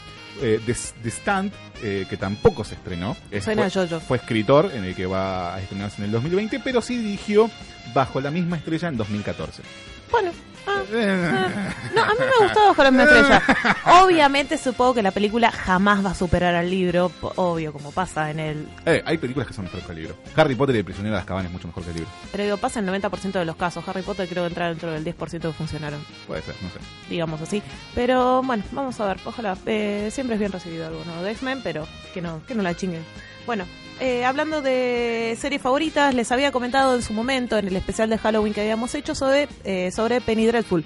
eh, 0.42 0.60
The, 0.66 0.74
The 1.02 1.08
Stand, 1.08 1.52
eh, 1.82 2.04
que 2.10 2.18
tampoco 2.18 2.62
se 2.62 2.74
estrenó. 2.74 3.16
Es- 3.30 3.44
Suena 3.44 3.70
fue, 3.70 3.82
a 3.82 3.86
Jojo. 3.88 4.00
fue 4.00 4.16
escritor, 4.18 4.70
en 4.74 4.84
el 4.84 4.94
que 4.94 5.06
va 5.06 5.54
a 5.54 5.60
estrenarse 5.62 5.96
en 6.02 6.04
el 6.04 6.10
2020, 6.12 6.60
pero 6.60 6.82
sí 6.82 6.98
dirigió 6.98 7.50
bajo 7.94 8.20
la 8.20 8.30
misma 8.30 8.58
estrella 8.58 8.88
en 8.88 8.98
2014. 8.98 9.62
Bueno. 10.10 10.32
No, 10.66 12.02
a 12.02 12.14
mí 12.14 12.20
me 12.20 12.46
gustó 12.46 12.66
Bajo 12.66 12.82
la 12.82 12.90
misma 12.90 13.04
estrella. 13.04 13.42
Obviamente 14.02 14.58
supongo 14.58 14.94
que 14.94 15.02
la 15.02 15.10
película 15.10 15.50
jamás 15.50 16.04
va 16.04 16.10
a 16.10 16.14
superar 16.14 16.54
al 16.54 16.68
libro, 16.68 17.12
obvio, 17.36 17.72
como 17.72 17.92
pasa 17.92 18.30
en 18.30 18.40
el... 18.40 18.68
Eh, 18.84 19.02
hay 19.04 19.18
películas 19.18 19.48
que 19.48 19.54
son 19.54 19.64
mejores 19.64 19.86
que 19.86 19.92
el 19.92 19.98
libro. 19.98 20.16
Harry 20.34 20.54
Potter 20.54 20.74
y 20.74 20.78
el 20.78 20.84
prisionero 20.84 21.14
de 21.14 21.20
Azkaban 21.20 21.46
es 21.46 21.52
mucho 21.52 21.68
mejor 21.68 21.84
que 21.84 21.90
el 21.90 21.96
libro. 21.96 22.10
Pero 22.32 22.44
digo, 22.44 22.56
pasa 22.56 22.80
el 22.80 22.86
90% 22.86 23.32
de 23.32 23.44
los 23.44 23.56
casos. 23.56 23.86
Harry 23.88 24.02
Potter 24.02 24.28
creo 24.28 24.44
que 24.44 24.48
entra 24.48 24.68
dentro 24.68 24.90
del 24.90 25.04
10% 25.04 25.40
que 25.40 25.52
funcionaron. 25.52 26.04
Puede 26.26 26.42
ser, 26.42 26.54
no 26.62 26.68
sé. 26.70 26.78
digamos 27.08 27.40
así. 27.40 27.62
Pero 27.94 28.42
bueno, 28.42 28.64
vamos 28.72 28.98
a 29.00 29.06
ver, 29.06 29.18
ojalá. 29.24 29.56
Eh, 29.66 30.08
siempre 30.12 30.34
es 30.34 30.40
bien 30.40 30.52
recibido 30.52 30.86
algo 30.86 31.04
nuevo 31.04 31.22
de 31.22 31.32
X-Men, 31.32 31.60
pero 31.62 31.86
que 32.12 32.20
no, 32.20 32.42
que 32.46 32.54
no 32.54 32.62
la 32.62 32.74
chinguen. 32.74 33.04
Bueno, 33.46 33.64
eh, 34.00 34.24
hablando 34.24 34.60
de 34.60 35.36
series 35.40 35.62
favoritas, 35.62 36.14
les 36.14 36.30
había 36.32 36.50
comentado 36.52 36.94
en 36.96 37.02
su 37.02 37.12
momento, 37.12 37.56
en 37.56 37.68
el 37.68 37.76
especial 37.76 38.10
de 38.10 38.18
Halloween 38.18 38.52
que 38.52 38.60
habíamos 38.60 38.94
hecho, 38.94 39.14
sobre, 39.14 39.48
eh, 39.64 39.90
sobre 39.92 40.20
Penny 40.20 40.46
Dreadful. 40.46 40.84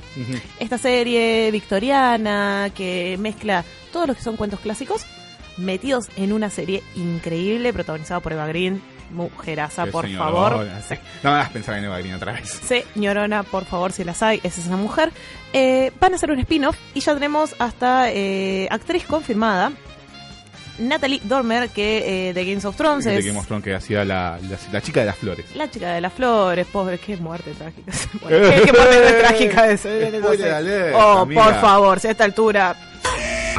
Esta 0.58 0.78
serie 0.78 1.50
victoriana 1.50 2.70
que 2.74 3.16
mezcla 3.18 3.64
todos 3.92 4.06
los 4.06 4.16
que 4.16 4.22
son 4.22 4.36
cuentos 4.36 4.60
clásicos 4.60 5.04
metidos 5.56 6.08
en 6.16 6.32
una 6.32 6.48
serie 6.50 6.82
increíble 6.94 7.72
protagonizada 7.72 8.20
por 8.20 8.32
Eva 8.32 8.46
Green. 8.46 8.80
Mujeraza, 9.10 9.86
por 9.86 10.04
señorona, 10.06 10.30
favor. 10.30 10.66
sí. 10.88 10.94
No 11.24 11.30
me 11.30 11.36
hagas 11.36 11.50
pensar 11.50 11.76
en 11.78 11.84
Eva 11.86 11.98
Green 11.98 12.14
otra 12.14 12.32
vez. 12.32 12.48
Señorona, 12.48 13.42
por 13.42 13.64
favor, 13.64 13.90
si 13.90 14.04
las 14.04 14.22
hay, 14.22 14.38
esa 14.44 14.60
es 14.60 14.66
esa 14.66 14.76
mujer. 14.76 15.10
Eh, 15.52 15.90
van 15.98 16.12
a 16.12 16.16
hacer 16.16 16.30
un 16.30 16.38
spin-off 16.38 16.76
y 16.94 17.00
ya 17.00 17.14
tenemos 17.14 17.56
hasta 17.58 18.12
eh, 18.12 18.68
actriz 18.70 19.04
confirmada. 19.06 19.72
Natalie 20.80 21.20
Dormer, 21.24 21.68
que 21.70 22.28
eh, 22.28 22.32
de 22.32 22.44
Games 22.44 22.64
of 22.64 22.76
Thrones 22.76 23.04
De 23.04 23.18
es 23.18 23.24
Game 23.26 23.38
of 23.38 23.46
Thrones 23.46 23.64
que 23.64 23.74
hacía 23.74 24.04
la, 24.04 24.38
la, 24.48 24.58
la 24.72 24.80
chica 24.80 25.00
de 25.00 25.06
las 25.06 25.16
flores. 25.16 25.44
la 25.54 25.70
chica 25.70 25.92
de 25.94 26.00
las 26.00 26.12
flores, 26.12 26.66
pobre, 26.66 26.98
qué 26.98 27.16
muerte 27.16 27.52
trágica. 27.52 27.92
Bueno, 28.22 28.50
qué, 28.54 28.62
qué 28.62 28.72
muerte 28.72 29.06
es 29.08 29.18
trágica 29.20 29.70
eso. 29.70 29.88
eh, 29.88 30.92
oh, 30.94 31.18
amiga. 31.18 31.44
por 31.44 31.60
favor, 31.60 32.00
si 32.00 32.08
a 32.08 32.10
esta 32.12 32.24
altura. 32.24 32.76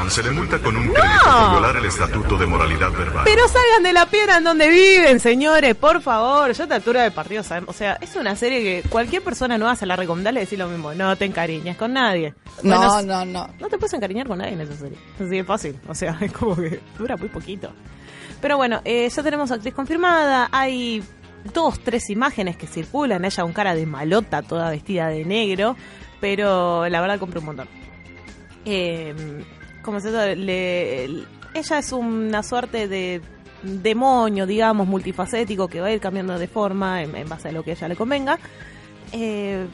Se 0.09 0.23
le 0.23 0.31
multa 0.31 0.59
con 0.59 0.75
un 0.75 0.89
crédito 0.89 1.23
por 1.23 1.51
violar 1.51 1.77
el 1.77 1.85
estatuto 1.85 2.37
de 2.37 2.45
moralidad 2.45 2.91
verbal. 2.91 3.21
Pero 3.23 3.47
salgan 3.47 3.83
de 3.83 3.93
la 3.93 4.05
piedra 4.07 4.37
en 4.37 4.43
donde 4.43 4.67
viven, 4.67 5.21
señores, 5.21 5.73
por 5.75 6.01
favor. 6.01 6.51
Ya 6.51 6.63
a 6.63 6.65
esta 6.65 6.75
altura 6.75 7.03
del 7.03 7.13
partido 7.13 7.43
sabemos. 7.43 7.69
O 7.73 7.77
sea, 7.77 7.97
es 8.01 8.13
una 8.17 8.35
serie 8.35 8.59
que 8.83 8.89
cualquier 8.89 9.21
persona 9.23 9.57
nueva 9.57 9.75
se 9.77 9.85
la 9.85 9.95
recomendarle 9.95 10.41
decir 10.41 10.59
lo 10.59 10.67
mismo. 10.67 10.93
No 10.93 11.15
te 11.15 11.23
encariñes 11.25 11.77
con 11.77 11.93
nadie. 11.93 12.33
No, 12.61 12.77
Bueno, 12.77 13.01
no, 13.03 13.25
no. 13.25 13.49
No 13.59 13.69
te 13.69 13.77
puedes 13.77 13.93
encariñar 13.93 14.27
con 14.27 14.39
nadie 14.39 14.51
en 14.53 14.61
esa 14.61 14.75
serie. 14.75 14.97
Es 15.15 15.21
así 15.27 15.35
de 15.37 15.43
fácil. 15.45 15.79
O 15.87 15.95
sea, 15.95 16.17
es 16.21 16.31
como 16.33 16.57
que 16.57 16.81
dura 16.97 17.15
muy 17.15 17.29
poquito. 17.29 17.71
Pero 18.41 18.57
bueno, 18.57 18.81
eh, 18.83 19.07
ya 19.09 19.23
tenemos 19.23 19.49
actriz 19.51 19.73
confirmada. 19.73 20.49
Hay 20.51 21.01
dos, 21.53 21.79
tres 21.79 22.09
imágenes 22.09 22.57
que 22.57 22.67
circulan. 22.67 23.23
Ella 23.23 23.43
con 23.43 23.53
cara 23.53 23.75
de 23.75 23.85
malota, 23.85 24.41
toda 24.41 24.69
vestida 24.71 25.07
de 25.07 25.23
negro. 25.23 25.77
Pero 26.19 26.89
la 26.89 26.99
verdad 26.99 27.17
compré 27.17 27.39
un 27.39 27.45
montón. 27.45 27.67
Eh, 28.65 29.15
como 29.83 29.99
se 29.99 30.09
dice, 30.11 30.35
le- 30.35 31.05
ella 31.53 31.79
es 31.79 31.91
una 31.91 32.43
suerte 32.43 32.87
de 32.87 33.21
demonio, 33.63 34.45
digamos, 34.45 34.87
multifacético 34.87 35.67
que 35.67 35.81
va 35.81 35.87
a 35.87 35.91
ir 35.91 35.99
cambiando 35.99 36.37
de 36.39 36.47
forma 36.47 37.03
en, 37.03 37.15
en 37.15 37.27
base 37.29 37.49
a 37.49 37.51
lo 37.51 37.63
que 37.63 37.71
a 37.71 37.73
ella 37.73 37.87
le 37.89 37.95
convenga. 37.95 38.39
Eh, 39.11 39.67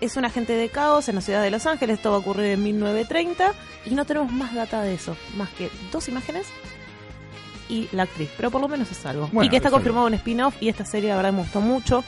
es 0.00 0.16
un 0.16 0.24
agente 0.24 0.52
de 0.54 0.68
caos 0.68 1.08
en 1.08 1.14
la 1.14 1.20
ciudad 1.20 1.42
de 1.42 1.50
Los 1.50 1.66
Ángeles, 1.66 1.96
esto 1.98 2.10
va 2.10 2.16
a 2.16 2.20
ocurrir 2.20 2.46
en 2.46 2.62
1930 2.62 3.52
y 3.86 3.94
no 3.94 4.04
tenemos 4.04 4.32
más 4.32 4.54
data 4.54 4.82
de 4.82 4.94
eso, 4.94 5.16
más 5.36 5.48
que 5.50 5.70
dos 5.92 6.08
imágenes 6.08 6.46
y 7.68 7.88
la 7.92 8.02
actriz, 8.02 8.28
pero 8.36 8.50
por 8.50 8.60
lo 8.60 8.68
menos 8.68 8.90
es 8.90 9.06
algo. 9.06 9.28
Bueno, 9.32 9.44
y 9.46 9.48
que 9.48 9.56
está 9.56 9.68
es 9.68 9.72
confirmado 9.74 10.06
un 10.06 10.14
spin-off 10.14 10.56
y 10.60 10.68
esta 10.68 10.84
serie 10.84 11.08
la 11.10 11.16
verdad 11.16 11.32
me 11.32 11.38
gustó 11.40 11.60
mucho. 11.60 12.04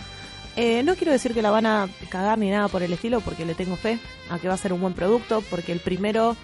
Eh, 0.56 0.82
no 0.84 0.94
quiero 0.96 1.12
decir 1.12 1.34
que 1.34 1.42
la 1.42 1.50
van 1.50 1.66
a 1.66 1.88
cagar 2.10 2.38
ni 2.38 2.50
nada 2.50 2.68
por 2.68 2.82
el 2.82 2.92
estilo, 2.92 3.20
porque 3.20 3.44
le 3.44 3.54
tengo 3.54 3.76
fe 3.76 3.98
a 4.30 4.38
que 4.38 4.48
va 4.48 4.54
a 4.54 4.58
ser 4.58 4.72
un 4.72 4.80
buen 4.80 4.92
producto, 4.94 5.42
porque 5.48 5.72
el 5.72 5.80
primero 5.80 6.36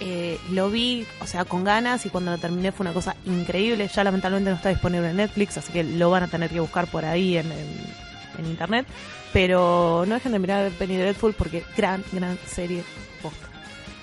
eh, 0.00 0.38
lo 0.50 0.70
vi, 0.70 1.06
o 1.20 1.26
sea, 1.26 1.44
con 1.44 1.64
ganas 1.64 2.04
y 2.06 2.10
cuando 2.10 2.30
lo 2.32 2.38
terminé 2.38 2.72
fue 2.72 2.84
una 2.84 2.92
cosa 2.94 3.16
increíble. 3.24 3.88
Ya 3.94 4.04
lamentablemente 4.04 4.50
no 4.50 4.56
está 4.56 4.68
disponible 4.68 5.10
en 5.10 5.16
Netflix, 5.16 5.56
así 5.58 5.72
que 5.72 5.84
lo 5.84 6.10
van 6.10 6.24
a 6.24 6.28
tener 6.28 6.50
que 6.50 6.60
buscar 6.60 6.86
por 6.86 7.04
ahí 7.04 7.36
en, 7.38 7.50
en- 7.52 8.06
en 8.38 8.46
internet. 8.46 8.86
Pero 9.32 10.04
no 10.06 10.14
dejen 10.14 10.32
de 10.32 10.38
mirar 10.38 10.70
Penny 10.72 10.96
Dreadful 10.96 11.32
porque 11.34 11.62
gran, 11.76 12.02
gran 12.12 12.38
serie. 12.46 12.82
posta. 13.22 13.46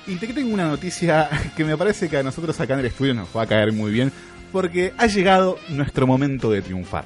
Y 0.05 0.15
te 0.15 0.27
tengo 0.27 0.53
una 0.53 0.67
noticia 0.67 1.29
que 1.55 1.63
me 1.63 1.77
parece 1.77 2.09
que 2.09 2.17
a 2.17 2.23
nosotros 2.23 2.59
acá 2.59 2.73
en 2.73 2.81
el 2.81 2.85
estudio 2.87 3.13
nos 3.13 3.29
va 3.35 3.43
a 3.43 3.47
caer 3.47 3.71
muy 3.71 3.91
bien, 3.91 4.11
porque 4.51 4.93
ha 4.97 5.07
llegado 5.07 5.57
nuestro 5.69 6.05
momento 6.07 6.51
de 6.51 6.61
triunfar. 6.61 7.05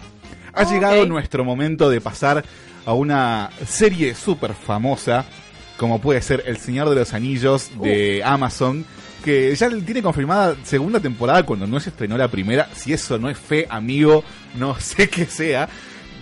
Ha 0.54 0.64
Ok. 0.64 0.72
llegado 0.72 1.06
nuestro 1.06 1.44
momento 1.46 1.90
de 1.90 2.02
pasar 2.02 2.44
a 2.86 2.94
una 2.94 3.50
serie 3.68 4.16
súper 4.16 4.54
famosa, 4.54 5.26
como 5.78 6.02
puede 6.02 6.22
ser 6.22 6.44
El 6.46 6.58
Señor 6.58 6.90
de 6.90 6.96
los 6.96 7.14
Anillos 7.14 7.70
de 7.82 8.22
Amazon, 8.24 8.86
que 9.24 9.56
ya 9.56 9.70
tiene 9.70 10.02
confirmada 10.02 10.56
segunda 10.64 11.00
temporada 11.00 11.44
cuando 11.44 11.68
no 11.68 11.80
se 11.80 11.90
estrenó 11.90 12.18
la 12.18 12.28
primera. 12.28 12.70
Si 12.74 12.94
eso 12.94 13.18
no 13.18 13.30
es 13.30 13.38
fe, 13.38 13.68
amigo, 13.70 14.24
no 14.56 14.76
sé 14.80 15.10
qué 15.10 15.26
sea. 15.26 15.70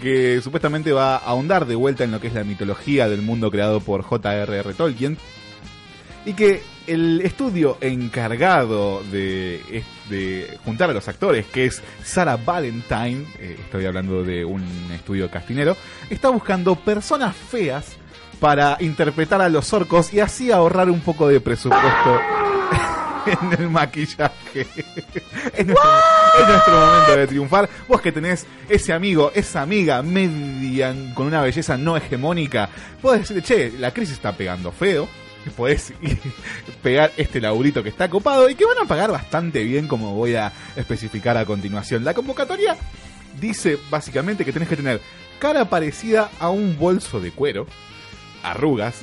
Que 0.01 0.41
supuestamente 0.41 0.91
va 0.91 1.15
a 1.15 1.19
ahondar 1.19 1.65
de 1.65 1.75
vuelta 1.75 2.03
en 2.03 2.11
lo 2.11 2.19
que 2.19 2.27
es 2.27 2.33
la 2.33 2.43
mitología 2.43 3.07
del 3.07 3.21
mundo 3.21 3.49
creado 3.49 3.79
por 3.79 4.01
J.R.R. 4.01 4.73
Tolkien 4.73 5.17
y 6.25 6.33
que 6.33 6.61
el 6.87 7.21
estudio 7.21 7.77
encargado 7.81 9.03
de, 9.11 9.83
de 10.09 10.57
juntar 10.65 10.89
a 10.89 10.93
los 10.93 11.07
actores, 11.07 11.45
que 11.45 11.65
es 11.65 11.81
Sarah 12.03 12.37
Valentine, 12.37 13.25
eh, 13.39 13.57
estoy 13.59 13.85
hablando 13.85 14.23
de 14.23 14.43
un 14.43 14.63
estudio 14.93 15.29
castinero, 15.29 15.77
está 16.09 16.29
buscando 16.29 16.75
personas 16.75 17.35
feas 17.35 17.95
para 18.39 18.77
interpretar 18.79 19.41
a 19.41 19.49
los 19.49 19.71
orcos 19.73 20.13
y 20.13 20.19
así 20.19 20.51
ahorrar 20.51 20.89
un 20.89 21.01
poco 21.01 21.27
de 21.27 21.39
presupuesto 21.39 22.19
en 23.25 23.61
el 23.61 23.69
maquillaje. 23.69 24.33
es, 25.55 25.65
nuestro, 25.65 25.91
es 26.39 26.47
nuestro 26.47 26.79
momento 26.79 27.15
de 27.15 27.27
triunfar. 27.27 27.69
Vos 27.87 28.01
que 28.01 28.11
tenés 28.11 28.45
ese 28.69 28.93
amigo, 28.93 29.31
esa 29.33 29.61
amiga 29.61 30.01
media 30.01 30.93
con 31.13 31.27
una 31.27 31.41
belleza 31.41 31.77
no 31.77 31.97
hegemónica, 31.97 32.69
podés 33.01 33.21
decirle, 33.21 33.43
che, 33.43 33.77
la 33.77 33.91
crisis 33.91 34.15
está 34.15 34.31
pegando 34.33 34.71
feo. 34.71 35.07
Podés 35.55 35.93
pegar 36.81 37.11
este 37.17 37.39
laburito 37.39 37.83
que 37.83 37.89
está 37.89 38.09
copado 38.09 38.49
y 38.49 38.55
que 38.55 38.65
van 38.65 38.79
a 38.79 38.87
pagar 38.87 39.11
bastante 39.11 39.63
bien, 39.63 39.87
como 39.87 40.15
voy 40.15 40.35
a 40.35 40.51
especificar 40.75 41.37
a 41.37 41.45
continuación. 41.45 42.03
La 42.03 42.15
convocatoria 42.15 42.75
dice 43.39 43.77
básicamente 43.91 44.43
que 44.43 44.53
tenés 44.53 44.69
que 44.69 44.77
tener 44.77 45.01
cara 45.39 45.65
parecida 45.65 46.31
a 46.39 46.49
un 46.49 46.77
bolso 46.77 47.19
de 47.19 47.31
cuero, 47.31 47.67
arrugas, 48.51 48.95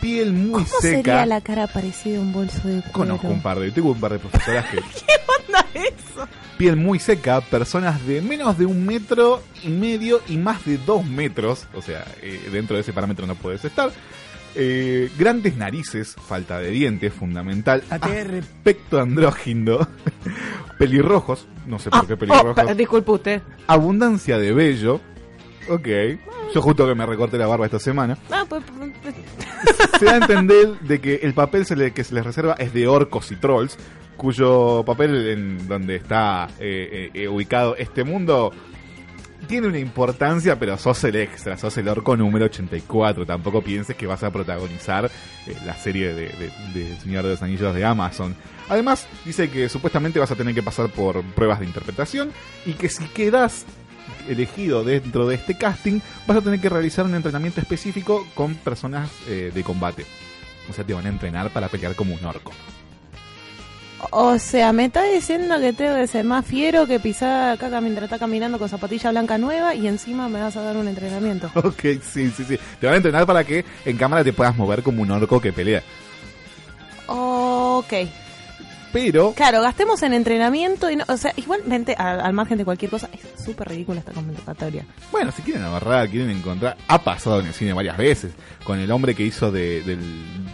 piel 0.00 0.32
muy 0.32 0.64
¿Cómo 0.64 0.80
seca. 0.80 0.96
sería 0.96 1.26
la 1.26 1.40
cara 1.40 1.66
parecida 1.66 2.18
a 2.18 2.20
un 2.20 2.32
bolso 2.32 2.66
de 2.68 2.80
cuero? 2.82 2.92
Conozco 2.92 3.28
un 3.28 3.42
par 3.42 3.58
de, 3.58 3.70
tengo 3.70 3.90
un 3.92 4.00
par 4.00 4.12
de 4.12 4.18
profesoras 4.18 4.66
que 4.66 4.76
¿Qué 5.06 5.14
onda 5.46 5.66
eso? 5.74 6.28
piel 6.56 6.76
muy 6.76 6.98
seca, 6.98 7.40
personas 7.40 8.04
de 8.06 8.20
menos 8.20 8.58
de 8.58 8.66
un 8.66 8.84
metro 8.84 9.42
y 9.62 9.68
medio 9.68 10.20
y 10.28 10.36
más 10.36 10.64
de 10.64 10.76
dos 10.78 11.04
metros, 11.06 11.66
o 11.74 11.82
sea, 11.82 12.04
eh, 12.22 12.48
dentro 12.52 12.74
de 12.76 12.82
ese 12.82 12.92
parámetro 12.92 13.26
no 13.26 13.34
puedes 13.36 13.64
estar. 13.64 13.90
Eh, 14.60 15.08
grandes 15.16 15.56
narices, 15.56 16.16
falta 16.16 16.58
de 16.58 16.70
dientes, 16.70 17.12
fundamental. 17.12 17.84
Aspecto 17.90 18.98
andrógino. 19.00 19.86
pelirrojos, 20.78 21.46
no 21.66 21.78
sé 21.78 21.90
por 21.90 22.06
qué 22.06 22.14
Oh, 22.14 22.18
pelirrojos. 22.18 22.54
pe- 22.64 22.74
disculpe 22.74 23.10
usted. 23.12 23.42
Abundancia 23.66 24.38
de 24.38 24.52
vello. 24.52 25.00
Ok. 25.68 25.88
Yo 26.54 26.62
justo 26.62 26.86
que 26.86 26.94
me 26.94 27.04
recorté 27.06 27.36
la 27.38 27.46
barba 27.46 27.66
esta 27.66 27.78
semana. 27.78 28.16
Pues, 28.48 28.62
pues, 28.78 28.90
pues, 29.02 29.14
Se 29.98 30.04
da 30.06 30.12
a 30.12 30.16
entender 30.16 30.78
de 30.80 31.00
que 31.00 31.16
el 31.22 31.34
papel 31.34 31.66
se 31.66 31.76
le- 31.76 31.92
que 31.92 32.04
se 32.04 32.14
les 32.14 32.24
reserva 32.24 32.54
es 32.58 32.72
de 32.72 32.86
orcos 32.88 33.30
y 33.32 33.36
trolls, 33.36 33.76
cuyo 34.16 34.82
papel 34.86 35.28
en 35.28 35.68
donde 35.68 35.96
está 35.96 36.48
eh, 36.58 37.10
eh, 37.14 37.22
eh, 37.22 37.28
ubicado 37.28 37.76
este 37.76 38.02
mundo 38.04 38.52
tiene 39.46 39.68
una 39.68 39.78
importancia, 39.78 40.58
pero 40.58 40.76
sos 40.78 41.02
el 41.04 41.16
extra, 41.16 41.56
sos 41.56 41.76
el 41.78 41.88
orco 41.88 42.16
número 42.16 42.46
84. 42.46 43.24
Tampoco 43.24 43.62
pienses 43.62 43.94
que 43.96 44.06
vas 44.06 44.22
a 44.24 44.30
protagonizar 44.32 45.06
eh, 45.46 45.54
la 45.64 45.74
serie 45.74 46.08
de, 46.14 46.28
de- 46.30 46.52
de 46.80 46.96
Señor 47.00 47.24
de 47.24 47.30
los 47.30 47.42
Anillos 47.42 47.74
de 47.74 47.84
Amazon. 47.84 48.34
Además, 48.68 49.06
dice 49.24 49.48
que 49.48 49.68
supuestamente 49.68 50.18
vas 50.18 50.30
a 50.30 50.34
tener 50.36 50.54
que 50.54 50.62
pasar 50.62 50.88
por 50.90 51.22
pruebas 51.22 51.60
de 51.60 51.66
interpretación 51.66 52.32
y 52.66 52.72
que 52.72 52.88
si 52.88 53.04
quedas 53.06 53.64
elegido 54.28 54.84
dentro 54.84 55.26
de 55.26 55.36
este 55.36 55.56
casting, 55.56 56.00
vas 56.26 56.38
a 56.38 56.40
tener 56.40 56.60
que 56.60 56.68
realizar 56.68 57.04
un 57.04 57.14
entrenamiento 57.14 57.60
específico 57.60 58.26
con 58.34 58.54
personas 58.54 59.10
eh, 59.28 59.50
de 59.54 59.64
combate. 59.64 60.06
O 60.68 60.72
sea, 60.72 60.84
te 60.84 60.94
van 60.94 61.06
a 61.06 61.08
entrenar 61.08 61.50
para 61.50 61.68
pelear 61.68 61.94
como 61.94 62.14
un 62.14 62.24
orco. 62.24 62.52
O 64.10 64.38
sea, 64.38 64.72
me 64.72 64.84
está 64.86 65.02
diciendo 65.02 65.58
que 65.60 65.72
tengo 65.72 65.96
que 65.96 66.06
ser 66.06 66.24
más 66.24 66.46
fiero 66.46 66.86
que 66.86 67.00
pisar 67.00 67.58
caca 67.58 67.80
mientras 67.80 68.04
está 68.04 68.18
caminando 68.18 68.58
con 68.58 68.68
zapatilla 68.68 69.10
blanca 69.10 69.38
nueva 69.38 69.74
y 69.74 69.88
encima 69.88 70.28
me 70.28 70.40
vas 70.40 70.56
a 70.56 70.62
dar 70.62 70.76
un 70.76 70.88
entrenamiento. 70.88 71.50
Ok, 71.68 72.00
sí, 72.02 72.30
sí, 72.30 72.44
sí. 72.44 72.58
Te 72.80 72.86
van 72.86 72.94
a 72.94 72.96
entrenar 72.98 73.26
para 73.26 73.44
que 73.44 73.64
en 73.84 73.96
cámara 73.96 74.22
te 74.22 74.32
puedas 74.32 74.56
mover 74.56 74.82
como 74.82 75.02
un 75.02 75.10
orco 75.10 75.40
que 75.40 75.52
pelea. 75.52 75.82
Ok. 77.06 77.92
Pero, 78.92 79.32
Claro, 79.34 79.60
gastemos 79.62 80.02
en 80.02 80.14
entrenamiento 80.14 80.90
y 80.90 80.96
no, 80.96 81.04
o 81.08 81.16
sea, 81.16 81.32
igualmente 81.36 81.94
al, 81.98 82.20
al 82.20 82.32
margen 82.32 82.56
de 82.58 82.64
cualquier 82.64 82.90
cosa, 82.90 83.08
es 83.12 83.44
súper 83.44 83.68
ridícula 83.68 84.00
esta 84.00 84.12
convocatoria. 84.12 84.84
bueno, 85.12 85.30
si 85.32 85.42
quieren 85.42 85.62
agarrar, 85.64 86.08
quieren 86.08 86.30
encontrar, 86.30 86.76
ha 86.88 87.02
pasado 87.02 87.40
en 87.40 87.46
el 87.46 87.52
cine 87.54 87.72
varias 87.72 87.96
veces. 87.96 88.32
Con 88.64 88.78
el 88.78 88.90
hombre 88.90 89.14
que 89.14 89.24
hizo 89.24 89.50
de- 89.52 89.82
del, 89.82 90.00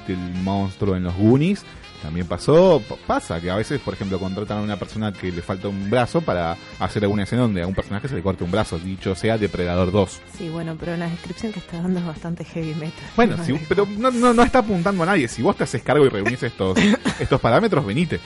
del 0.07 0.19
monstruo 0.43 0.97
en 0.97 1.05
los 1.05 1.15
Goonies, 1.17 1.65
también 2.05 2.27
pasó. 2.27 2.83
Pasa 3.07 3.41
que 3.41 3.51
a 3.51 3.57
veces, 3.57 3.81
por 3.81 3.95
ejemplo, 3.95 4.19
contratan 4.19 4.59
a 4.59 4.61
una 4.61 4.77
persona 4.79 5.11
que 5.13 5.33
le 5.33 5.41
falta 5.41 5.69
un 5.69 5.89
brazo 5.89 6.21
para 6.21 6.55
hacer 6.79 7.03
alguna 7.03 7.23
escena 7.23 7.43
donde 7.43 7.63
a 7.63 7.67
un 7.67 7.75
personaje 7.75 8.09
se 8.09 8.15
le 8.15 8.23
corte 8.23 8.45
un 8.45 8.51
brazo, 8.51 8.79
dicho 8.79 9.15
sea 9.15 9.39
Depredador 9.39 9.91
2. 9.91 10.21
Sí, 10.37 10.51
bueno, 10.51 10.77
pero 10.79 10.97
la 10.99 11.09
descripción 11.09 11.53
que 11.53 11.61
está 11.61 11.81
dando 11.81 12.01
es 12.01 12.07
bastante 12.07 12.45
heavy 12.45 12.75
metal. 12.75 13.05
Bueno, 13.17 13.37
No 13.39 13.45
si- 13.45 13.55
pero 13.69 13.89
no, 13.99 14.11
no, 14.11 14.35
no 14.35 14.43
está 14.43 14.59
apuntando 14.59 15.03
a 15.03 15.07
nadie. 15.07 15.27
Si 15.29 15.41
vos 15.41 15.57
te 15.57 15.65
haces 15.65 15.83
cargo 15.83 16.05
y 16.05 16.11
reunís 16.11 16.43
estos, 16.43 16.77
estos 17.19 17.41
parámetros, 17.41 17.85
venite. 17.87 18.21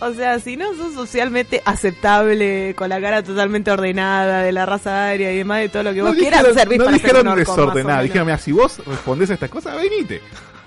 O 0.00 0.12
sea, 0.12 0.40
si 0.40 0.56
no 0.56 0.74
sos 0.74 0.92
socialmente 0.94 1.62
aceptable, 1.64 2.74
con 2.74 2.88
la 2.88 3.00
cara 3.00 3.22
totalmente 3.22 3.70
ordenada, 3.70 4.42
de 4.42 4.50
la 4.52 4.66
raza 4.66 5.08
aria 5.08 5.32
y 5.32 5.36
demás, 5.38 5.60
de 5.60 5.68
todo 5.68 5.82
lo 5.84 5.94
que 5.94 6.02
vos 6.02 6.14
quieras, 6.14 6.44
servís 6.54 6.78
no 6.78 6.86
para 6.86 6.98
ser 6.98 7.16
un 7.16 7.28
orco, 7.28 7.38
desordenada. 7.38 8.02
Dijeron, 8.02 8.26
mira, 8.26 8.38
si 8.38 8.52
vos 8.52 8.80
respondés 8.86 9.30
a 9.30 9.34
estas 9.34 9.50
cosas, 9.50 9.76
venite. 9.76 10.20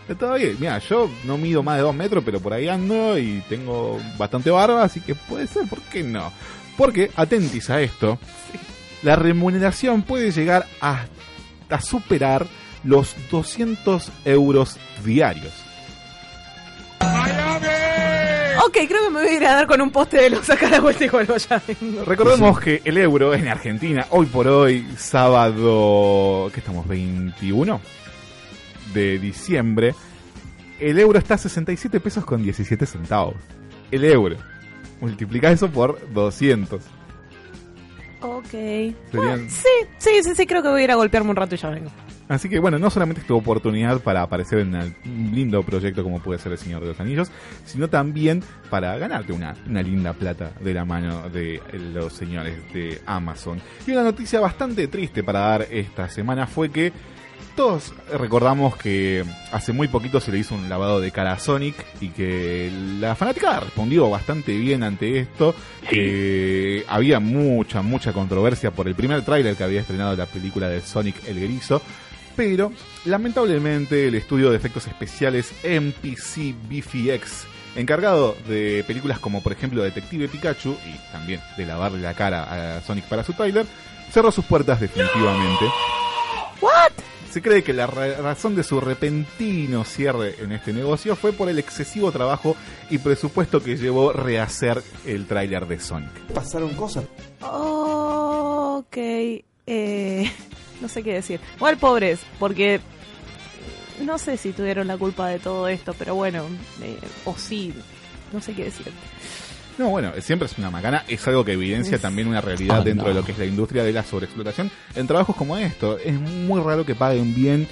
Está 0.08 0.36
bien. 0.36 0.56
Mira, 0.60 0.80
yo 0.80 1.10
no 1.26 1.38
mido 1.38 1.64
más 1.64 1.78
de 1.78 1.84
dos 1.84 1.96
metros, 1.96 2.24
pero 2.24 2.40
por 2.40 2.54
ahí 2.54 2.68
ando 2.68 3.18
y 3.18 3.44
tengo 3.50 4.00
bastante 4.18 4.50
barba, 4.50 4.84
así 4.84 5.02
que 5.02 5.16
puede 5.16 5.48
ser, 5.48 5.68
¿por 5.68 5.82
qué 5.82 6.04
no? 6.04 6.32
Porque, 6.78 7.12
atentis 7.16 7.70
a 7.70 7.82
esto, 7.82 8.18
la 9.04 9.16
remuneración 9.16 10.04
puede 10.04 10.32
llegar 10.32 10.66
a, 10.80 11.06
a 11.70 11.82
superar 11.82 12.48
los 12.84 13.16
200 13.32 14.12
euros 14.26 14.78
diarios. 15.04 15.54
Ok, 18.66 18.74
creo 18.88 19.04
que 19.06 19.10
me 19.10 19.22
voy 19.22 19.30
a 19.30 19.34
ir 19.34 19.46
a 19.46 19.56
dar 19.56 19.68
con 19.68 19.82
un 19.82 19.92
poste 19.92 20.18
de 20.18 20.30
luz, 20.30 20.46
sacar 20.46 20.72
la 20.72 20.80
vuelta 20.80 21.06
y 21.06 21.10
vuelvo 21.10 21.36
ya. 21.38 21.62
Recordemos 22.06 22.60
que 22.60 22.82
el 22.86 22.98
euro 22.98 23.34
en 23.34 23.48
Argentina, 23.48 24.06
hoy 24.10 24.26
por 24.26 24.48
hoy, 24.48 24.86
sábado, 24.98 26.50
¿qué 26.54 26.60
estamos? 26.60 26.88
21 26.88 27.80
de 28.94 29.20
diciembre, 29.20 29.94
el 30.80 31.00
euro 31.00 31.20
está 31.20 31.36
a 31.36 31.38
67 31.38 32.00
pesos 32.00 32.26
con 32.26 32.44
17 32.44 32.86
centavos. 32.86 33.36
El 33.92 34.04
euro. 34.06 34.38
Multiplica 35.02 35.52
eso 35.52 35.70
por 35.70 36.00
200. 36.14 36.82
Ok. 38.22 38.50
Sí, 38.50 38.96
sí, 39.98 40.10
sí, 40.24 40.36
sí, 40.36 40.46
creo 40.48 40.64
que 40.64 40.70
voy 40.70 40.82
a 40.82 40.84
ir 40.86 40.92
a 40.92 40.96
golpearme 40.96 41.30
un 41.30 41.36
rato 41.36 41.56
y 41.56 41.58
ya 41.58 41.70
vengo. 41.70 41.92
Así 42.30 42.50
que 42.50 42.60
bueno, 42.60 42.78
no 42.78 42.90
solamente 42.90 43.22
es 43.22 43.28
tu 43.28 43.38
oportunidad 43.38 44.02
para 44.02 44.22
aparecer 44.22 44.60
en 44.60 44.76
un 44.76 45.32
lindo 45.34 45.64
proyecto 45.64 46.04
como 46.04 46.20
puede 46.20 46.40
ser 46.40 46.52
El 46.52 46.58
Señor 46.58 46.82
de 46.82 46.88
los 46.88 47.00
Anillos, 47.00 47.32
sino 47.66 47.90
también 47.90 48.44
para 48.70 48.98
ganarte 48.98 49.32
una, 49.32 49.56
una 49.66 49.82
linda 49.82 50.12
plata 50.12 50.52
de 50.60 50.74
la 50.74 50.84
mano 50.84 51.30
de 51.30 51.62
los 51.94 52.12
señores 52.12 52.56
de 52.74 53.02
Amazon. 53.06 53.62
Y 53.86 53.92
una 53.92 54.04
noticia 54.04 54.42
bastante 54.42 54.88
triste 54.90 55.24
para 55.24 55.40
dar 55.40 55.68
esta 55.72 56.10
semana 56.10 56.48
fue 56.48 56.70
que 56.70 56.92
todos 57.56 57.94
recordamos 58.14 58.78
que 58.78 59.26
hace 59.52 59.74
muy 59.74 59.88
poquito 59.88 60.20
se 60.20 60.32
le 60.32 60.38
hizo 60.38 60.54
un 60.54 60.70
lavado 60.70 61.02
de 61.02 61.12
cara 61.12 61.34
a 61.34 61.40
Sonic 61.40 61.76
y 62.00 62.10
que 62.10 62.72
la 63.00 63.16
fanática 63.16 63.60
respondió 63.60 64.10
bastante 64.10 64.56
bien 64.56 64.84
ante 64.84 65.20
esto, 65.20 65.56
que 65.90 66.86
había 66.88 67.20
mucha, 67.20 67.82
mucha 67.82 68.14
controversia 68.14 68.72
por 68.72 68.88
el 68.88 68.96
primer 68.96 69.24
tráiler 69.24 69.56
que 69.56 69.64
había 69.64 69.82
estrenado 69.82 70.16
la 70.16 70.28
película 70.28 70.70
de 70.70 70.82
Sonic 70.82 71.28
el 71.28 71.40
Griso, 71.40 71.82
pero 72.36 72.72
lamentablemente 73.06 74.08
el 74.08 74.16
estudio 74.16 74.52
de 74.52 74.58
efectos 74.58 74.86
especiales 74.86 75.52
MPC 75.64 76.56
BFX 76.70 77.48
encargado 77.76 78.36
de 78.48 78.84
películas 78.86 79.20
como 79.20 79.42
por 79.42 79.52
ejemplo 79.52 79.84
Detective 79.84 80.28
Pikachu 80.28 80.78
y 80.86 81.12
también 81.12 81.42
de 81.58 81.66
lavarle 81.66 82.00
la 82.02 82.14
cara 82.14 82.78
a 82.78 82.82
Sonic 82.82 83.06
para 83.06 83.24
su 83.24 83.34
trailer, 83.34 83.66
cerró 84.12 84.32
sus 84.32 84.46
puertas 84.46 84.80
definitivamente. 84.80 85.66
¿What? 86.62 86.92
Se 87.38 87.44
cree 87.44 87.64
que 87.64 87.72
la 87.72 87.86
ra- 87.86 88.16
razón 88.20 88.56
de 88.56 88.64
su 88.64 88.82
repentino 88.82 89.84
cierre 89.84 90.34
en 90.42 90.52
este 90.54 90.74
negocio 90.74 91.16
fue 91.16 91.34
por 91.34 91.50
el 91.50 91.60
excesivo 91.60 92.12
trabajo 92.12 92.56
y 92.90 92.98
presupuesto 92.98 93.62
que 93.62 93.78
llevó 93.78 94.12
rehacer 94.12 94.82
el 95.06 95.28
tráiler 95.28 95.68
de 95.68 95.80
Sonic. 95.80 96.10
Pasaron 96.34 96.74
cosas. 96.74 97.04
Ok. 97.42 98.98
Eh, 98.98 100.32
no 100.82 100.90
sé 100.90 101.04
qué 101.04 101.14
decir. 101.14 101.40
Igual 101.58 101.78
pobres, 101.78 102.22
porque 102.40 102.80
no 104.02 104.18
sé 104.18 104.36
si 104.38 104.52
tuvieron 104.52 104.88
la 104.88 104.98
culpa 104.98 105.28
de 105.28 105.38
todo 105.38 105.68
esto, 105.68 105.94
pero 105.94 106.16
bueno, 106.16 106.44
eh, 106.82 106.98
o 107.26 107.36
sí, 107.38 107.72
no 108.34 108.42
sé 108.42 108.56
qué 108.56 108.64
decir. 108.64 108.92
No, 109.78 109.90
bueno, 109.90 110.12
siempre 110.22 110.48
es 110.48 110.58
una 110.58 110.72
macana, 110.72 111.04
es 111.08 111.28
algo 111.28 111.46
que 111.46 111.52
evidencia 111.54 112.00
también 112.00 112.28
una 112.28 112.42
realidad 112.42 112.84
dentro 112.84 113.04
no. 113.08 113.14
de 113.14 113.20
lo 113.20 113.26
que 113.26 113.32
es 113.34 113.38
la 113.38 113.46
industria 113.46 113.84
de 113.84 113.94
la 113.94 114.04
sobreexplotación 114.04 114.72
en 114.96 115.08
trabajos 115.08 115.36
como 115.36 115.56
esto. 115.58 115.98
Es 116.00 116.20
muy 116.20 116.62
raro 116.62 116.86
que 116.86 116.96
paguen 116.96 117.36
bien, 117.36 117.68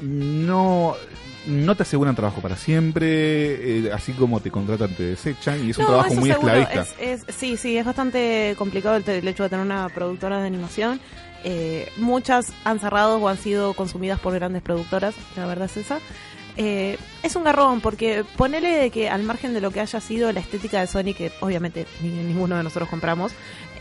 no 0.00 0.94
no 1.46 1.76
te 1.76 1.82
aseguran 1.82 2.14
trabajo 2.16 2.40
para 2.40 2.56
siempre, 2.56 3.86
eh, 3.86 3.90
así 3.92 4.12
como 4.12 4.40
te 4.40 4.50
contratan 4.50 4.94
te 4.94 5.02
desechan 5.02 5.62
y 5.66 5.70
es 5.70 5.78
un 5.78 5.84
trabajo 5.84 6.14
muy 6.14 6.30
seguro, 6.30 6.54
esclavista. 6.54 7.02
es- 7.04 7.22
es- 7.28 7.34
sí, 7.36 7.58
sí, 7.58 7.76
es 7.76 7.84
bastante 7.84 8.54
complicado 8.56 8.96
el, 8.96 9.06
el 9.06 9.28
hecho 9.28 9.42
de 9.42 9.50
tener 9.50 9.62
una 9.66 9.90
productora 9.90 10.40
de 10.40 10.46
animación. 10.46 11.00
Eh, 11.46 11.90
muchas 11.98 12.46
han 12.64 12.80
cerrado 12.80 13.18
o 13.18 13.28
han 13.28 13.36
sido 13.36 13.74
consumidas 13.74 14.18
por 14.20 14.32
grandes 14.32 14.62
productoras, 14.62 15.14
la 15.36 15.44
verdad 15.44 15.66
es 15.66 15.76
esa. 15.76 15.98
Eh, 16.56 16.96
es 17.24 17.34
un 17.34 17.42
garrón 17.42 17.80
porque 17.80 18.24
ponele 18.36 18.68
de 18.70 18.90
que 18.90 19.08
al 19.08 19.24
margen 19.24 19.54
de 19.54 19.60
lo 19.60 19.72
que 19.72 19.80
haya 19.80 20.00
sido 20.00 20.30
la 20.30 20.38
estética 20.40 20.80
de 20.80 20.86
Sony, 20.86 21.12
que 21.16 21.32
obviamente 21.40 21.84
ni- 22.00 22.10
ninguno 22.10 22.56
de 22.56 22.62
nosotros 22.62 22.88
compramos, 22.88 23.32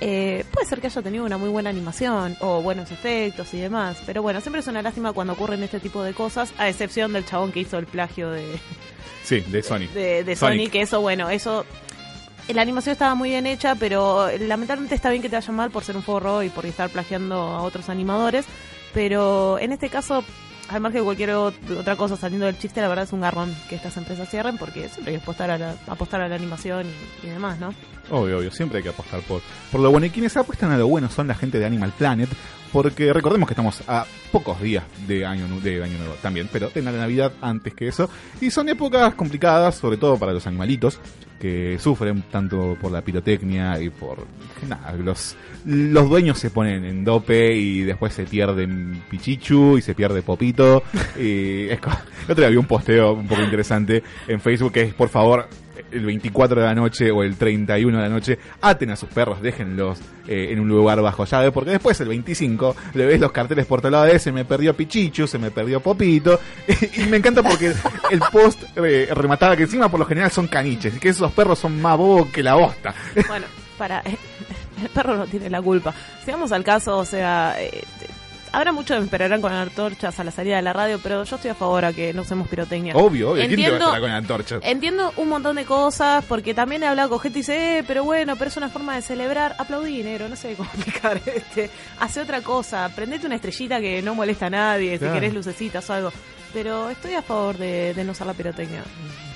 eh, 0.02 0.44
puede 0.52 0.66
ser 0.68 0.82
que 0.82 0.88
haya 0.88 1.02
tenido 1.04 1.24
una 1.24 1.38
muy 1.38 1.50
buena 1.50 1.70
animación 1.70 2.36
o 2.40 2.62
buenos 2.64 2.90
efectos 2.92 3.54
y 3.54 3.58
demás. 3.60 3.98
Pero 4.08 4.24
bueno, 4.24 4.42
siempre 4.42 4.62
es 4.62 4.68
una 4.68 4.82
lástima 4.82 5.14
cuando 5.14 5.34
ocurren 5.34 5.62
este 5.62 5.80
tipo 5.80 6.02
de 6.02 6.14
cosas, 6.14 6.52
a 6.58 6.68
excepción 6.68 7.14
del 7.14 7.26
chabón 7.26 7.52
que 7.52 7.60
hizo 7.60 7.78
el 7.78 7.86
plagio 7.86 8.32
de, 8.32 8.44
Sí, 9.24 9.42
de 9.42 9.62
Sonic. 9.62 9.92
de, 9.92 10.24
de. 10.24 10.36
Sony, 10.36 10.68
que 10.72 10.82
eso, 10.82 11.00
bueno, 11.00 11.30
eso. 11.30 11.66
La 12.50 12.62
animación 12.64 12.92
estaba 12.94 13.16
muy 13.16 13.30
bien 13.30 13.46
hecha, 13.48 13.76
pero 13.76 14.28
lamentablemente 14.38 14.96
está 14.96 15.10
bien 15.12 15.22
que 15.22 15.30
te 15.30 15.36
vaya 15.38 15.54
mal 15.54 15.70
por 15.72 15.84
ser 15.86 15.96
un 15.96 16.04
forro 16.04 16.44
y 16.44 16.50
por 16.50 16.66
estar 16.66 16.90
plagiando 16.90 17.36
a 17.36 17.62
otros 17.62 17.88
animadores. 17.88 18.46
Pero 18.94 19.60
en 19.60 19.72
este 19.72 19.90
caso, 19.90 20.26
al 20.74 20.82
margen 20.82 21.02
de 21.02 21.06
cualquier 21.06 21.30
ot- 21.32 21.78
otra 21.80 21.96
cosa 21.96 22.16
saliendo 22.18 22.46
del 22.46 22.58
chiste, 22.58 22.82
la 22.82 22.88
verdad 22.88 23.06
es 23.06 23.14
un 23.14 23.22
garrón 23.22 23.54
que 23.70 23.76
estas 23.76 23.96
empresas 23.98 24.30
cierren 24.30 24.58
porque 24.58 24.90
siempre 24.90 25.14
hay 25.14 25.18
que 25.20 25.24
apostar 25.24 25.52
a 25.52 25.58
la, 25.58 25.76
apostar 25.88 26.22
a 26.22 26.28
la 26.28 26.36
animación 26.36 26.86
y, 27.24 27.28
y 27.28 27.30
demás, 27.30 27.60
¿no? 27.60 27.74
Obvio, 28.10 28.40
obvio, 28.40 28.52
siempre 28.52 28.78
hay 28.80 28.84
que 28.84 28.90
apostar 28.90 29.22
por, 29.22 29.42
por 29.72 29.82
lo 29.82 29.90
bueno. 29.92 30.06
Y 30.06 30.10
quienes 30.10 30.36
apuestan 30.38 30.72
a 30.72 30.78
lo 30.78 30.88
bueno 30.88 31.10
son 31.10 31.28
la 31.28 31.36
gente 31.36 31.58
de 31.60 31.66
Animal 31.66 31.94
Planet, 31.98 32.30
porque 32.74 33.14
recordemos 33.14 33.48
que 33.48 33.54
estamos 33.54 33.84
a 33.88 34.06
pocos 34.32 34.60
días 34.60 34.84
de 35.08 35.26
año, 35.26 35.48
de 35.62 35.84
año 35.84 36.00
nuevo 36.00 36.16
también, 36.24 36.50
pero 36.52 36.72
de 36.72 36.82
la 36.82 36.92
Navidad 36.92 37.32
antes 37.40 37.76
que 37.76 37.88
eso. 37.88 38.10
Y 38.42 38.50
son 38.50 38.68
épocas 38.68 39.14
complicadas, 39.14 39.76
sobre 39.76 39.98
todo 39.98 40.18
para 40.18 40.34
los 40.34 40.48
animalitos, 40.48 41.00
que 41.40 41.78
sufren 41.80 42.24
tanto 42.32 42.76
por 42.82 42.92
la 42.92 43.04
pirotecnia 43.04 43.80
y 43.80 43.90
por... 43.90 44.26
Nada, 44.68 44.94
los, 44.94 45.36
los 45.66 46.10
dueños 46.10 46.40
se 46.40 46.50
ponen 46.50 46.84
en 46.84 47.04
dope 47.04 47.56
y 47.56 47.82
después 47.82 48.14
se 48.14 48.24
pierden 48.24 49.04
Pichichu 49.10 49.78
y 49.78 49.82
se 49.84 49.94
pierde 49.94 50.24
Popito. 50.24 50.82
y 51.16 51.70
es 51.70 51.80
el 51.80 52.32
otro 52.32 52.36
día 52.36 52.50
vi 52.50 52.58
un 52.58 52.66
posteo 52.66 53.14
un 53.14 53.28
poco 53.28 53.44
interesante 53.44 54.02
en 54.28 54.42
Facebook 54.42 54.72
que 54.72 54.82
es, 54.82 54.94
por 54.96 55.10
favor, 55.10 55.48
el 55.92 56.06
24 56.06 56.62
de 56.62 56.68
la 56.68 56.76
noche 56.76 57.12
o 57.12 57.24
el 57.24 57.36
31 57.36 57.98
de 57.98 58.04
la 58.04 58.10
noche, 58.10 58.40
aten 58.62 58.92
a 58.92 58.96
sus 58.96 59.10
perros, 59.10 59.42
déjenlos 59.42 60.00
eh, 60.28 60.50
en 60.52 60.60
un 60.60 60.68
lugar 60.68 61.02
bajo 61.02 61.26
llave, 61.26 61.52
porque 61.52 61.72
después 61.72 62.00
el 62.02 62.10
25 62.10 62.76
le 62.94 63.06
ves 63.06 63.20
los 63.20 63.32
carteles 63.32 63.66
por 63.66 63.82
todo 63.82 63.92
lado 63.92 64.06
de 64.06 64.20
se 64.20 64.32
me 64.32 64.46
perdió 64.46 64.76
Pichichu, 64.76 65.28
se 65.28 65.40
me 65.40 65.52
perdió 65.52 65.80
Popito, 65.80 66.40
y 66.98 67.02
me 67.04 67.18
encanta 67.18 67.44
porque 67.44 67.74
el 68.12 68.20
post 68.32 68.64
eh, 68.76 69.10
remataba 69.14 69.56
que 69.56 69.64
encima 69.64 69.90
por 69.90 70.00
lo 70.00 70.06
general 70.06 70.32
son 70.32 70.48
caniches, 70.48 70.96
y 70.96 71.00
que 71.00 71.10
esos 71.10 71.32
perros 71.32 71.60
son 71.60 71.82
más 71.82 71.98
bobos 71.98 72.28
que 72.30 72.44
la 72.44 72.56
bosta. 72.56 72.94
Bueno, 73.28 73.46
para. 73.78 74.04
El 74.82 74.90
perro 74.90 75.16
no 75.16 75.28
tiene 75.28 75.50
la 75.50 75.62
culpa. 75.62 75.94
Si 76.26 76.32
vamos 76.32 76.52
al 76.52 76.64
caso, 76.64 76.98
o 76.98 77.06
sea. 77.06 77.56
Habrá 78.54 78.72
muchos 78.72 78.96
que 78.96 79.00
me 79.00 79.06
esperarán 79.06 79.42
con 79.42 79.52
antorchas 79.52 80.20
a 80.20 80.24
la 80.24 80.30
salida 80.30 80.58
de 80.58 80.62
la 80.62 80.74
radio, 80.74 81.00
pero 81.02 81.24
yo 81.24 81.36
estoy 81.38 81.50
a 81.50 81.56
favor 81.56 81.84
a 81.86 81.92
que 81.92 82.14
no 82.14 82.22
usemos 82.22 82.48
pirotecnia. 82.48 82.96
Obvio, 82.96 83.32
obvio, 83.32 83.46
¿quién 83.48 83.50
te 83.50 83.56
va 83.56 83.62
a 83.64 83.72
Entiendo- 83.72 83.86
esperar 83.88 84.02
con 84.02 84.12
antorchas? 84.12 84.60
Entiendo 84.64 85.14
un 85.18 85.30
montón 85.30 85.56
de 85.56 85.66
cosas, 85.66 86.24
porque 86.26 86.54
también 86.54 86.84
he 86.84 86.88
hablado 86.88 87.10
con 87.10 87.20
gente 87.20 87.40
y 87.40 87.42
dice, 87.42 87.80
eh, 87.80 87.84
pero 87.88 88.04
bueno, 88.04 88.36
pero 88.36 88.50
es 88.50 88.58
una 88.58 88.70
forma 88.70 88.96
de 88.96 89.02
celebrar. 89.02 89.56
Aplaudí 89.58 89.98
dinero, 89.98 90.30
no 90.30 90.36
sé 90.36 90.54
cómo 90.56 90.70
explicar. 90.76 91.20
Este, 91.26 91.70
hace 92.00 92.22
otra 92.22 92.42
cosa, 92.42 92.90
prendete 92.96 93.26
una 93.26 93.36
estrellita 93.36 93.82
que 93.82 94.04
no 94.04 94.14
molesta 94.14 94.46
a 94.46 94.50
nadie, 94.52 95.00
Claro. 95.00 95.14
si 95.16 95.20
querés 95.20 95.34
lucecitas 95.34 95.90
o 95.90 95.94
algo. 95.94 96.12
Pero 96.54 96.92
estoy 96.92 97.16
a 97.16 97.24
favor 97.24 97.58
de, 97.58 97.96
de 97.96 98.04
no 98.04 98.12
usar 98.12 98.28
la 98.28 98.36
pirotecnia. 98.36 98.84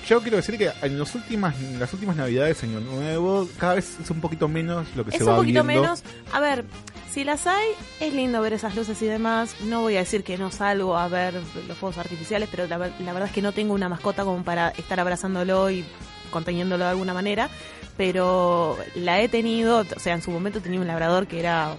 Yo 0.07 0.21
quiero 0.21 0.37
decir 0.37 0.59
que 0.59 0.71
en 0.83 0.99
los 0.99 1.15
últimas, 1.15 1.55
en 1.59 1.79
las 1.79 1.91
últimas 1.91 2.15
navidades, 2.15 2.61
Año 2.63 2.79
Nuevo, 2.79 3.49
cada 3.57 3.73
vez 3.73 3.97
es 3.99 4.09
un 4.11 4.21
poquito 4.21 4.47
menos 4.47 4.85
lo 4.95 5.03
que 5.03 5.09
Es 5.09 5.17
se 5.17 5.23
un 5.23 5.31
va 5.31 5.35
poquito 5.37 5.63
viendo. 5.63 5.81
menos. 5.81 6.03
A 6.31 6.39
ver, 6.39 6.63
si 7.11 7.23
las 7.23 7.47
hay, 7.47 7.67
es 7.99 8.13
lindo 8.13 8.41
ver 8.41 8.53
esas 8.53 8.75
luces 8.75 9.01
y 9.01 9.05
demás. 9.05 9.55
No 9.65 9.81
voy 9.81 9.95
a 9.95 9.99
decir 9.99 10.23
que 10.23 10.37
no 10.37 10.51
salgo 10.51 10.97
a 10.97 11.07
ver 11.07 11.33
los 11.67 11.77
fuegos 11.77 11.97
artificiales, 11.97 12.47
pero 12.51 12.67
la, 12.67 12.77
ver- 12.77 12.93
la 12.99 13.13
verdad 13.13 13.29
es 13.29 13.33
que 13.33 13.41
no 13.41 13.51
tengo 13.51 13.73
una 13.73 13.89
mascota 13.89 14.23
como 14.23 14.43
para 14.43 14.69
estar 14.69 14.99
abrazándolo 14.99 15.69
y 15.71 15.85
conteniéndolo 16.31 16.83
de 16.83 16.89
alguna 16.91 17.13
manera. 17.13 17.49
Pero 17.95 18.77
la 18.95 19.19
he 19.21 19.27
tenido, 19.29 19.79
o 19.79 19.99
sea, 19.99 20.13
en 20.13 20.21
su 20.21 20.29
momento 20.31 20.61
tenía 20.61 20.79
un 20.79 20.87
labrador 20.87 21.25
que 21.27 21.39
era 21.39 21.75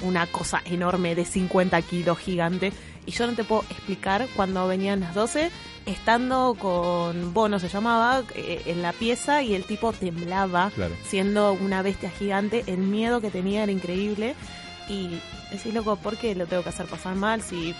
una 0.00 0.26
cosa 0.26 0.60
enorme 0.64 1.14
de 1.14 1.24
50 1.24 1.80
kilos 1.82 2.18
gigante. 2.18 2.72
Y 3.06 3.12
yo 3.12 3.26
no 3.26 3.34
te 3.34 3.44
puedo 3.44 3.62
explicar 3.70 4.26
cuando 4.34 4.66
venían 4.66 5.00
las 5.00 5.14
12, 5.14 5.50
estando 5.86 6.56
con 6.58 7.32
Bono 7.34 7.58
se 7.58 7.68
llamaba, 7.68 8.22
eh, 8.34 8.62
en 8.66 8.80
la 8.82 8.92
pieza 8.92 9.42
y 9.42 9.54
el 9.54 9.64
tipo 9.64 9.92
temblaba 9.92 10.70
Claro. 10.74 10.94
siendo 11.04 11.52
una 11.52 11.82
bestia 11.82 12.10
gigante, 12.10 12.62
el 12.66 12.78
miedo 12.78 13.20
que 13.20 13.30
tenía 13.30 13.62
era 13.64 13.72
increíble. 13.72 14.34
Y 14.92 15.18
decís, 15.50 15.72
loco, 15.72 15.96
¿por 15.96 16.16
qué 16.18 16.34
lo 16.34 16.46
tengo 16.46 16.62
que 16.62 16.68
hacer 16.68 16.84
pasar 16.86 17.14
mal 17.14 17.40
si 17.40 17.74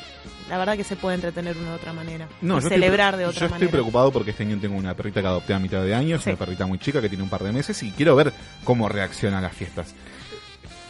la 0.48 0.56
verdad 0.56 0.76
que 0.78 0.84
se 0.84 0.96
puede 0.96 1.16
entretener 1.16 1.54
de 1.54 1.60
una 1.62 1.72
u 1.72 1.74
otra 1.74 1.92
manera? 1.92 2.26
No, 2.40 2.54
y 2.54 2.56
yo 2.56 2.58
estoy 2.68 2.70
celebrar 2.70 3.16
de 3.18 3.26
otra 3.26 3.40
Yo 3.40 3.46
manera. 3.50 3.56
estoy 3.66 3.68
preocupado 3.68 4.10
porque 4.10 4.30
este 4.30 4.44
año 4.44 4.58
tengo 4.58 4.76
una 4.76 4.94
perrita 4.94 5.20
que 5.20 5.26
adopté 5.26 5.52
a 5.52 5.58
mitad 5.58 5.82
de 5.82 5.94
año, 5.94 6.16
es 6.16 6.22
Sí. 6.22 6.30
una 6.30 6.38
perrita 6.38 6.64
muy 6.66 6.78
chica 6.78 7.02
que 7.02 7.08
tiene 7.10 7.22
un 7.24 7.30
par 7.30 7.42
de 7.42 7.52
meses 7.52 7.82
y 7.82 7.90
quiero 7.90 8.16
ver 8.16 8.32
cómo 8.64 8.88
reacciona 8.88 9.38
a 9.38 9.42
las 9.42 9.52
fiestas. 9.52 9.94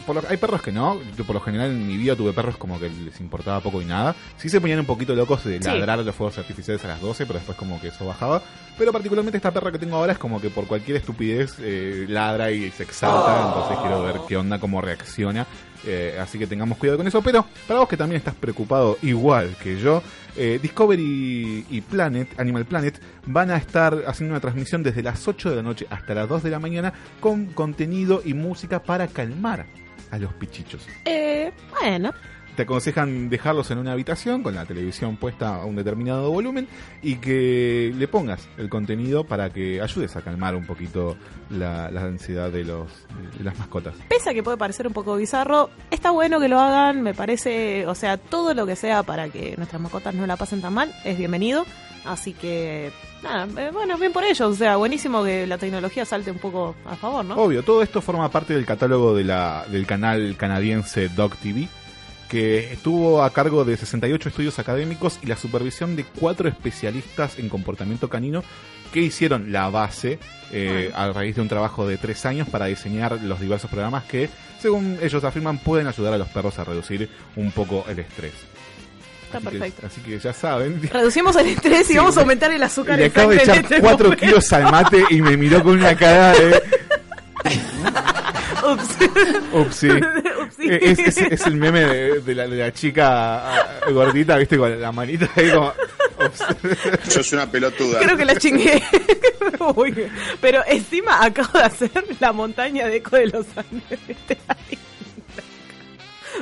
Por 0.05 0.17
lo- 0.17 0.29
hay 0.29 0.35
perros 0.35 0.61
que 0.61 0.73
no, 0.73 0.99
yo 1.17 1.23
por 1.23 1.33
lo 1.35 1.39
general 1.39 1.71
en 1.71 1.87
mi 1.87 1.95
vida 1.95 2.13
tuve 2.13 2.33
perros 2.33 2.57
como 2.57 2.77
que 2.77 2.89
les 2.89 3.21
importaba 3.21 3.61
poco 3.61 3.81
y 3.81 3.85
nada. 3.85 4.13
Sí 4.37 4.49
se 4.49 4.59
ponían 4.59 4.79
un 4.79 4.85
poquito 4.85 5.15
locos 5.15 5.45
de 5.45 5.59
Sí. 5.59 5.63
ladrar 5.65 5.99
a 5.99 6.03
los 6.03 6.13
fuegos 6.13 6.37
artificiales 6.37 6.83
a 6.83 6.89
las 6.89 6.99
12, 6.99 7.25
pero 7.25 7.39
después 7.39 7.57
como 7.57 7.79
que 7.79 7.87
eso 7.87 8.05
bajaba. 8.05 8.41
Pero 8.77 8.91
particularmente 8.91 9.37
esta 9.37 9.51
perra 9.51 9.71
que 9.71 9.79
tengo 9.79 9.95
ahora 9.95 10.11
es 10.11 10.17
como 10.19 10.41
que 10.41 10.49
por 10.49 10.67
cualquier 10.67 10.97
estupidez 10.97 11.55
eh, 11.59 12.05
ladra 12.09 12.51
y 12.51 12.69
se 12.71 12.83
exalta, 12.83 13.47
entonces 13.47 13.77
quiero 13.79 14.03
ver 14.03 14.15
qué 14.27 14.35
onda, 14.35 14.59
cómo 14.59 14.81
reacciona. 14.81 15.47
Eh, 15.85 16.17
así 16.19 16.39
que 16.39 16.47
tengamos 16.47 16.77
cuidado 16.77 16.97
con 16.97 17.07
eso. 17.07 17.21
Pero 17.21 17.45
para 17.67 17.79
vos 17.79 17.89
que 17.89 17.97
también 17.97 18.17
estás 18.17 18.35
preocupado 18.35 18.97
igual 19.01 19.55
que 19.61 19.79
yo, 19.79 20.01
eh, 20.35 20.59
Discovery 20.61 21.65
y 21.69 21.81
Planet, 21.81 22.39
Animal 22.39 22.65
Planet, 22.65 22.99
van 23.25 23.51
a 23.51 23.57
estar 23.57 24.03
haciendo 24.07 24.33
una 24.33 24.41
transmisión 24.41 24.83
desde 24.83 25.03
las 25.03 25.27
8 25.27 25.49
de 25.49 25.55
la 25.57 25.61
noche 25.61 25.85
hasta 25.89 26.13
las 26.13 26.27
2 26.27 26.43
de 26.43 26.49
la 26.49 26.59
mañana 26.59 26.93
con 27.19 27.47
contenido 27.47 28.21
y 28.23 28.33
música 28.33 28.81
para 28.81 29.07
calmar 29.07 29.65
a 30.11 30.17
los 30.17 30.33
pichichos. 30.33 30.87
Eh, 31.05 31.51
bueno, 31.79 32.13
Te 32.55 32.63
aconsejan 32.63 33.29
dejarlos 33.29 33.71
en 33.71 33.79
una 33.79 33.93
habitación 33.93 34.43
con 34.43 34.53
la 34.53 34.65
televisión 34.65 35.17
puesta 35.17 35.55
a 35.55 35.65
un 35.65 35.75
determinado 35.75 36.29
volumen 36.29 36.67
y 37.01 37.15
que 37.15 37.91
le 37.95 38.07
pongas 38.07 38.47
el 38.57 38.69
contenido 38.69 39.23
para 39.23 39.49
que 39.49 39.81
ayudes 39.81 40.15
a 40.15 40.21
calmar 40.21 40.55
un 40.55 40.65
poquito 40.65 41.17
la, 41.49 41.89
la 41.89 42.01
ansiedad 42.01 42.51
de, 42.51 42.63
los, 42.63 42.87
de 43.37 43.43
las 43.43 43.57
mascotas. 43.57 43.95
pese 44.07 44.29
a 44.29 44.33
que 44.33 44.43
puede 44.43 44.57
parecer 44.57 44.85
un 44.85 44.93
poco 44.93 45.15
bizarro, 45.15 45.71
está 45.89 46.11
bueno 46.11 46.39
que 46.39 46.47
lo 46.47 46.59
hagan, 46.59 47.01
me 47.01 47.13
parece, 47.13 47.87
o 47.87 47.95
sea, 47.95 48.17
todo 48.17 48.53
lo 48.53 48.67
que 48.67 48.75
sea 48.75 49.03
para 49.03 49.29
que 49.29 49.55
nuestras 49.57 49.81
mascotas 49.81 50.13
no 50.13 50.27
la 50.27 50.37
pasen 50.37 50.61
tan 50.61 50.73
mal 50.73 50.93
es 51.03 51.17
bienvenido. 51.17 51.65
Así 52.05 52.33
que, 52.33 52.91
nada, 53.23 53.47
eh, 53.61 53.71
bueno, 53.71 53.97
bien 53.97 54.11
por 54.11 54.23
ellos, 54.25 54.41
o 54.41 54.55
sea, 54.55 54.75
buenísimo 54.75 55.23
que 55.23 55.47
la 55.47 55.57
tecnología 55.57 56.03
salte 56.03 56.31
un 56.31 56.37
poco 56.37 56.75
a 56.85 56.95
favor, 56.95 57.23
¿no? 57.23 57.35
Obvio, 57.35 57.63
todo 57.63 57.81
esto 57.81 58.01
forma 58.01 58.29
parte 58.29 58.53
del 58.53 58.65
catálogo 58.65 59.15
de 59.15 59.23
la, 59.23 59.65
del 59.69 59.85
canal 59.85 60.35
canadiense 60.37 61.07
Dog 61.09 61.37
TV, 61.37 61.69
que 62.33 62.73
estuvo 62.73 63.21
a 63.23 63.29
cargo 63.31 63.63
de 63.63 63.77
68 63.77 64.29
estudios 64.29 64.57
académicos 64.57 65.19
y 65.21 65.27
la 65.27 65.37
supervisión 65.37 65.95
de 65.95 66.03
cuatro 66.03 66.49
especialistas 66.49 67.37
en 67.37 67.47
comportamiento 67.47 68.09
canino 68.09 68.43
que 68.91 69.01
hicieron 69.01 69.51
la 69.51 69.69
base 69.69 70.17
eh, 70.51 70.91
a 70.95 71.11
raíz 71.11 71.35
de 71.35 71.43
un 71.43 71.47
trabajo 71.47 71.87
de 71.87 71.97
tres 71.99 72.25
años 72.25 72.47
para 72.49 72.65
diseñar 72.65 73.21
los 73.21 73.39
diversos 73.39 73.69
programas 73.69 74.05
que, 74.05 74.31
según 74.59 74.97
ellos 74.99 75.23
afirman, 75.23 75.59
pueden 75.59 75.85
ayudar 75.85 76.11
a 76.13 76.17
los 76.17 76.27
perros 76.29 76.57
a 76.57 76.63
reducir 76.63 77.07
un 77.35 77.51
poco 77.51 77.85
el 77.87 77.99
estrés. 77.99 78.33
Está 79.25 79.37
así, 79.37 79.45
que, 79.45 79.51
perfecto. 79.59 79.85
así 79.87 80.01
que 80.01 80.17
ya 80.19 80.33
saben. 80.33 80.81
Reducimos 80.91 81.35
el 81.35 81.47
estrés 81.49 81.81
y 81.89 81.93
Sí, 81.93 81.97
vamos 81.99 82.15
a 82.17 82.21
me- 82.21 82.21
aumentar 82.23 82.51
el 82.51 82.63
azúcar 82.63 82.97
Le 82.97 83.05
acabo 83.05 83.29
de 83.29 83.35
echar 83.37 83.57
este 83.59 83.79
4 83.79 84.05
momento. 84.05 84.25
kilos 84.25 84.53
al 84.53 84.63
mate 84.71 85.03
y 85.11 85.21
me 85.21 85.37
miró 85.37 85.61
con 85.61 85.73
una 85.77 85.95
cara 85.95 86.31
de. 86.33 86.61
Ups. 88.63 88.97
Ups, 89.51 89.75
sí. 89.75 89.87
Upsi. 90.47 90.67
Eh, 90.69 90.79
Es, 90.81 90.99
es- 90.99 91.17
es 91.17 91.47
el 91.47 91.55
meme 91.55 91.81
de, 91.81 92.19
de 92.21 92.35
la, 92.35 92.47
de 92.47 92.55
la 92.57 92.73
chica 92.73 93.55
ah, 93.55 93.67
gordita, 93.91 94.37
viste, 94.37 94.57
con 94.57 94.79
la 94.81 94.91
manita 94.91 95.29
ahí 95.35 95.49
como. 95.51 95.73
Sos 97.07 97.33
una 97.33 97.49
pelotuda. 97.49 97.99
Creo 97.99 98.15
que 98.17 98.25
la 98.25 98.35
chingué. 98.35 98.81
Uy, 99.75 100.07
pero 100.39 100.61
encima 100.67 101.23
acabo 101.23 101.57
de 101.59 101.65
hacer 101.65 101.91
la 102.19 102.31
montaña 102.31 102.87
de 102.87 102.97
eco 102.97 103.15
de 103.17 103.27
los 103.27 103.45
Andes. 103.57 103.99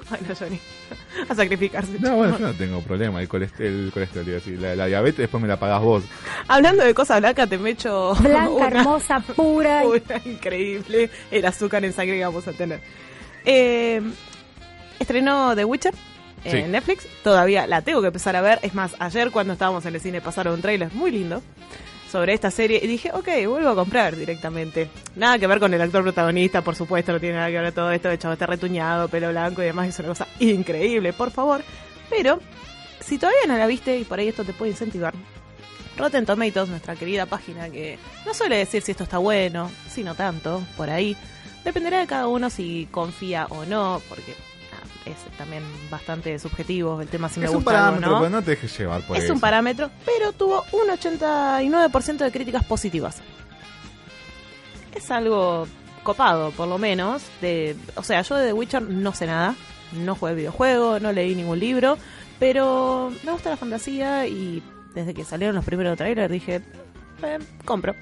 Bueno, 0.10 0.28
Johnny, 0.40 0.60
a 1.28 1.36
sacrificarse. 1.36 1.92
No, 2.00 2.16
bueno, 2.16 2.38
yo 2.40 2.48
no 2.48 2.54
tengo 2.54 2.82
problema. 2.82 3.22
El 3.22 3.28
colesterol, 3.28 3.86
el 3.86 3.92
colesterol 3.92 4.28
iba 4.28 4.38
a 4.38 4.40
decir, 4.40 4.60
la, 4.60 4.76
la 4.76 4.86
diabetes 4.86 5.18
después 5.18 5.42
me 5.42 5.48
la 5.50 5.58
pagás 5.60 5.82
vos. 5.82 6.04
Hablando 6.48 6.84
de 6.84 6.94
cosas 6.94 7.20
blancas, 7.20 7.50
te 7.50 7.58
me 7.58 7.72
echo 7.72 8.14
Blanca, 8.16 8.50
una- 8.50 8.68
hermosa, 8.68 9.20
pura. 9.36 9.84
una 9.86 10.22
increíble 10.26 11.10
el 11.30 11.46
azúcar 11.46 11.84
en 11.84 11.92
sangre 11.94 12.18
que 12.18 12.24
vamos 12.26 12.48
a 12.48 12.54
tener. 12.54 12.80
Eh, 13.46 14.02
estrenó 15.00 15.56
The 15.56 15.66
Witcher 15.66 15.94
en 16.44 16.52
Sí. 16.52 16.64
Netflix. 16.64 17.08
Todavía 17.24 17.68
la 17.68 17.82
tengo 17.82 18.02
que 18.02 18.08
empezar 18.08 18.36
a 18.36 18.42
ver. 18.42 18.60
Es 18.62 18.74
más, 18.74 18.96
ayer 19.00 19.32
cuando 19.32 19.54
estábamos 19.54 19.86
en 19.86 19.96
el 19.96 20.02
cine 20.02 20.22
pasaron 20.22 20.54
un 20.56 20.62
trailer 20.62 20.92
muy 20.94 21.12
lindo 21.12 21.42
sobre 22.12 22.34
esta 22.34 22.52
serie 22.52 22.80
y 22.84 22.88
dije, 22.88 23.10
ok, 23.14 23.28
vuelvo 23.48 23.70
a 23.70 23.76
comprar 23.76 24.16
directamente. 24.16 24.90
Nada 25.16 25.40
que 25.40 25.48
ver 25.48 25.60
con 25.60 25.74
el 25.74 25.82
actor 25.82 26.04
protagonista, 26.04 26.62
por 26.62 26.76
supuesto, 26.76 27.14
no 27.14 27.20
tiene 27.20 27.36
nada 27.38 27.50
que 27.50 27.60
ver 27.60 27.72
todo 27.72 27.92
esto. 27.92 28.10
De 28.10 28.16
hecho, 28.16 28.32
está 28.34 28.46
retuñado, 28.48 29.08
pelo 29.08 29.30
blanco 29.30 29.62
y 29.62 29.66
demás. 29.66 29.88
Es 29.88 30.00
una 30.00 30.10
cosa 30.10 30.28
increíble, 30.40 31.14
por 31.14 31.32
favor. 31.32 31.64
Pero, 32.10 32.40
si 33.00 33.18
todavía 33.18 33.48
no 33.48 33.58
la 33.58 33.66
viste 33.68 33.98
y 33.98 34.04
por 34.04 34.20
ahí 34.20 34.28
esto 34.28 34.44
te 34.44 34.52
puede 34.54 34.72
incentivar, 34.72 35.14
Rotten 35.98 36.26
Tomatoes, 36.26 36.70
nuestra 36.70 36.96
querida 36.96 37.26
página 37.28 37.70
que 37.70 37.98
no 38.26 38.34
suele 38.34 38.58
decir 38.58 38.82
si 38.82 38.92
esto 38.92 39.04
está 39.04 39.18
bueno, 39.18 39.70
si 39.90 40.04
no 40.04 40.16
tanto, 40.16 40.62
por 40.76 40.90
ahí. 40.90 41.16
Dependerá 41.64 42.00
de 42.00 42.08
cada 42.08 42.28
uno 42.28 42.50
si 42.50 42.88
confía 42.92 43.46
o 43.50 43.66
no, 43.66 44.02
porque 44.10 44.34
ah, 44.74 45.10
es 45.10 45.18
también 45.38 45.64
bastante 45.90 46.38
subjetivo 46.40 47.02
el 47.02 47.08
tema 47.08 47.30
si 47.30 47.40
me 47.40 47.46
es 47.46 47.52
un 47.52 47.58
gusta 47.58 47.72
parámetro, 47.72 48.08
algo, 48.08 48.20
pero 48.20 48.30
¿no? 48.30 48.38
no 48.38 48.44
te 48.44 48.52
dejes 48.52 48.78
llevar 48.78 49.02
por 49.06 49.18
es 49.18 49.24
eso. 49.26 49.34
un 49.34 49.40
parámetro, 49.40 49.92
pero 50.06 50.32
tuvo 50.34 50.66
un 50.72 50.88
89% 50.90 52.18
de 52.18 52.32
críticas 52.32 52.64
positivas. 52.66 53.22
Es 54.96 55.10
algo 55.12 55.68
copado, 56.04 56.52
por 56.52 56.68
lo 56.68 56.78
menos. 56.78 57.22
De, 57.42 57.76
o 57.96 58.04
sea, 58.04 58.22
yo 58.22 58.36
de 58.36 58.48
The 58.48 58.54
Witcher 58.54 58.82
no 58.82 59.14
sé 59.14 59.28
nada. 59.28 59.56
No 59.94 60.16
jugué 60.16 60.36
videojuego, 60.36 61.00
no 61.00 61.12
leí 61.12 61.36
ningún 61.36 61.60
libro. 61.60 61.98
Pero 62.40 63.12
me 63.24 63.32
gusta 63.32 63.50
la 63.52 63.58
fantasía 63.58 64.26
y 64.28 64.64
desde 64.96 65.14
que 65.14 65.24
salieron 65.24 65.56
los 65.56 65.64
primeros 65.66 65.98
trailers 65.98 66.32
dije, 66.32 66.62
eh, 67.24 67.40
compro. 67.66 67.94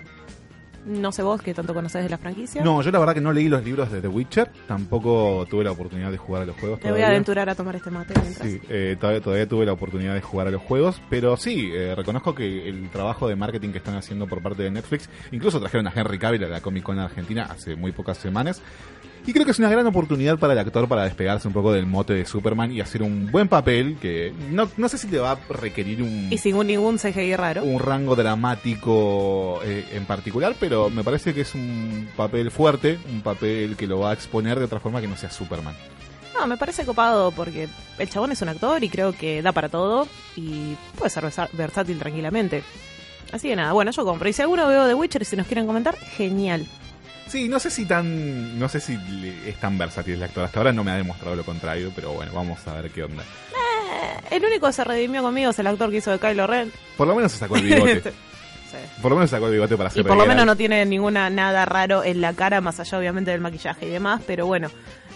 No 0.85 1.11
sé 1.11 1.23
vos 1.23 1.41
que 1.41 1.53
tanto 1.53 1.73
conocés 1.73 2.03
de 2.03 2.09
la 2.09 2.17
franquicia. 2.17 2.63
No, 2.63 2.81
yo 2.81 2.91
la 2.91 2.99
verdad 2.99 3.13
que 3.13 3.21
no 3.21 3.31
leí 3.31 3.49
los 3.49 3.63
libros 3.63 3.91
de 3.91 4.01
The 4.01 4.07
Witcher, 4.07 4.49
tampoco 4.67 5.45
tuve 5.49 5.63
la 5.63 5.71
oportunidad 5.71 6.11
de 6.11 6.17
jugar 6.17 6.43
a 6.43 6.45
los 6.45 6.55
juegos. 6.57 6.79
Me 6.83 6.91
voy 6.91 7.01
a 7.01 7.07
aventurar 7.07 7.49
a 7.49 7.55
tomar 7.55 7.75
este 7.75 7.91
mate 7.91 8.13
mientras. 8.19 8.47
Sí, 8.47 8.61
eh, 8.69 8.95
todavía, 8.99 9.21
todavía 9.21 9.47
tuve 9.47 9.65
la 9.65 9.73
oportunidad 9.73 10.13
de 10.13 10.21
jugar 10.21 10.47
a 10.47 10.51
los 10.51 10.61
juegos, 10.61 11.01
pero 11.09 11.37
sí, 11.37 11.69
eh, 11.73 11.93
reconozco 11.95 12.33
que 12.33 12.69
el 12.69 12.89
trabajo 12.89 13.27
de 13.27 13.35
marketing 13.35 13.69
que 13.69 13.77
están 13.79 13.95
haciendo 13.95 14.27
por 14.27 14.41
parte 14.41 14.63
de 14.63 14.71
Netflix, 14.71 15.09
incluso 15.31 15.59
trajeron 15.59 15.87
a 15.87 15.93
Henry 15.93 16.17
Cavill 16.17 16.43
a 16.43 16.47
la 16.47 16.61
Comic 16.61 16.83
Con 16.83 16.99
Argentina 16.99 17.47
hace 17.49 17.75
muy 17.75 17.91
pocas 17.91 18.17
semanas, 18.17 18.61
y 19.25 19.33
creo 19.33 19.45
que 19.45 19.51
es 19.51 19.59
una 19.59 19.69
gran 19.69 19.85
oportunidad 19.85 20.37
para 20.39 20.53
el 20.53 20.59
actor 20.59 20.87
para 20.87 21.03
despegarse 21.03 21.47
un 21.47 21.53
poco 21.53 21.71
del 21.71 21.85
mote 21.85 22.13
de 22.13 22.25
Superman 22.25 22.71
y 22.71 22.81
hacer 22.81 23.03
un 23.03 23.31
buen 23.31 23.47
papel 23.47 23.97
que 24.01 24.33
no, 24.49 24.69
no 24.77 24.89
sé 24.89 24.97
si 24.97 25.07
le 25.07 25.19
va 25.19 25.31
a 25.31 25.39
requerir 25.49 26.01
un, 26.01 26.27
Y 26.31 26.37
sin 26.37 26.57
ningún 26.65 26.97
CGI 26.97 27.35
raro. 27.35 27.63
un 27.63 27.79
rango 27.79 28.15
dramático 28.15 29.61
eh, 29.63 29.85
en 29.93 30.05
particular, 30.05 30.55
pero 30.59 30.89
me 30.89 31.03
parece 31.03 31.33
que 31.33 31.41
es 31.41 31.55
un 31.55 32.09
papel 32.15 32.51
fuerte, 32.51 32.99
un 33.11 33.21
papel 33.21 33.75
que 33.75 33.87
lo 33.87 33.99
va 33.99 34.11
a 34.11 34.13
exponer 34.13 34.59
de 34.59 34.65
otra 34.65 34.79
forma 34.79 35.01
que 35.01 35.07
no 35.07 35.17
sea 35.17 35.31
Superman. 35.31 35.75
No, 36.33 36.47
me 36.47 36.57
parece 36.57 36.85
copado 36.85 37.31
porque 37.31 37.67
el 37.97 38.09
chabón 38.09 38.31
es 38.31 38.41
un 38.41 38.49
actor 38.49 38.83
y 38.83 38.89
creo 38.89 39.11
que 39.13 39.41
da 39.41 39.51
para 39.51 39.69
todo 39.69 40.07
y 40.35 40.75
puede 40.97 41.09
ser 41.09 41.25
versátil 41.53 41.99
tranquilamente. 41.99 42.63
Así 43.31 43.49
que 43.49 43.55
nada, 43.55 43.73
bueno, 43.73 43.91
yo 43.91 44.05
compro. 44.05 44.27
Y 44.29 44.33
si 44.33 44.41
alguno 44.41 44.67
veo 44.67 44.87
The 44.87 44.93
Witcher 44.93 45.21
y 45.21 45.25
si 45.25 45.35
nos 45.35 45.47
quieren 45.47 45.67
comentar, 45.67 45.95
genial. 45.97 46.65
Sí, 47.29 47.47
no 47.47 47.59
sé 47.59 47.69
si 47.69 47.85
tan. 47.85 48.57
No 48.57 48.67
sé 48.67 48.79
si 48.79 48.97
es 49.45 49.55
tan 49.57 49.77
versátil 49.77 50.15
el 50.15 50.23
actor. 50.23 50.43
Hasta 50.43 50.59
ahora 50.59 50.73
no 50.73 50.83
me 50.83 50.91
ha 50.91 50.95
demostrado 50.95 51.35
lo 51.35 51.43
contrario, 51.43 51.91
pero 51.95 52.11
bueno, 52.13 52.31
vamos 52.33 52.67
a 52.67 52.73
ver 52.81 52.89
qué 52.89 53.03
onda. 53.03 53.23
Eh, 53.23 54.35
el 54.35 54.43
único 54.43 54.67
que 54.67 54.73
se 54.73 54.83
redimió 54.83 55.21
conmigo 55.21 55.51
es 55.51 55.59
el 55.59 55.67
actor 55.67 55.91
que 55.91 55.97
hizo 55.97 56.11
de 56.11 56.19
Kylo 56.19 56.47
Ren. 56.47 56.71
Por 56.97 57.07
lo 57.07 57.15
menos 57.15 57.31
se 57.31 57.37
sacó 57.37 57.55
el 57.55 57.63
bigote. 57.63 58.13
Sí. 58.69 58.77
Por 59.01 59.09
lo 59.09 59.17
menos 59.17 59.31
se 59.31 59.35
sacó 59.35 59.47
el 59.47 59.53
bigote 59.53 59.75
para 59.75 59.89
hacer 59.89 60.01
Y 60.01 60.03
por 60.03 60.15
lo 60.15 60.27
menos 60.27 60.45
no 60.45 60.55
tiene 60.55 60.85
ninguna 60.85 61.31
nada 61.31 61.65
raro 61.65 62.03
en 62.03 62.21
la 62.21 62.33
cara, 62.35 62.61
más 62.61 62.79
allá 62.79 62.99
obviamente 62.99 63.31
del 63.31 63.41
maquillaje 63.41 63.87
y 63.87 63.89
demás, 63.89 64.21
pero 64.27 64.45
bueno, 64.45 64.69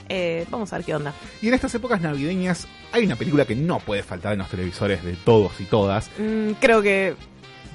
eh, 0.09 0.45
vamos 0.49 0.73
a 0.73 0.77
ver 0.77 0.85
qué 0.85 0.95
onda. 0.95 1.13
Y 1.39 1.49
en 1.49 1.53
estas 1.53 1.75
épocas 1.75 2.01
navideñas 2.01 2.67
hay 2.91 3.05
una 3.05 3.15
película 3.15 3.45
que 3.45 3.55
no 3.55 3.79
puede 3.79 4.03
faltar 4.03 4.33
en 4.33 4.39
los 4.39 4.49
televisores 4.49 5.03
de 5.03 5.13
todos 5.13 5.59
y 5.61 5.65
todas. 5.65 6.09
Mm, 6.17 6.53
creo 6.59 6.81
que, 6.81 7.15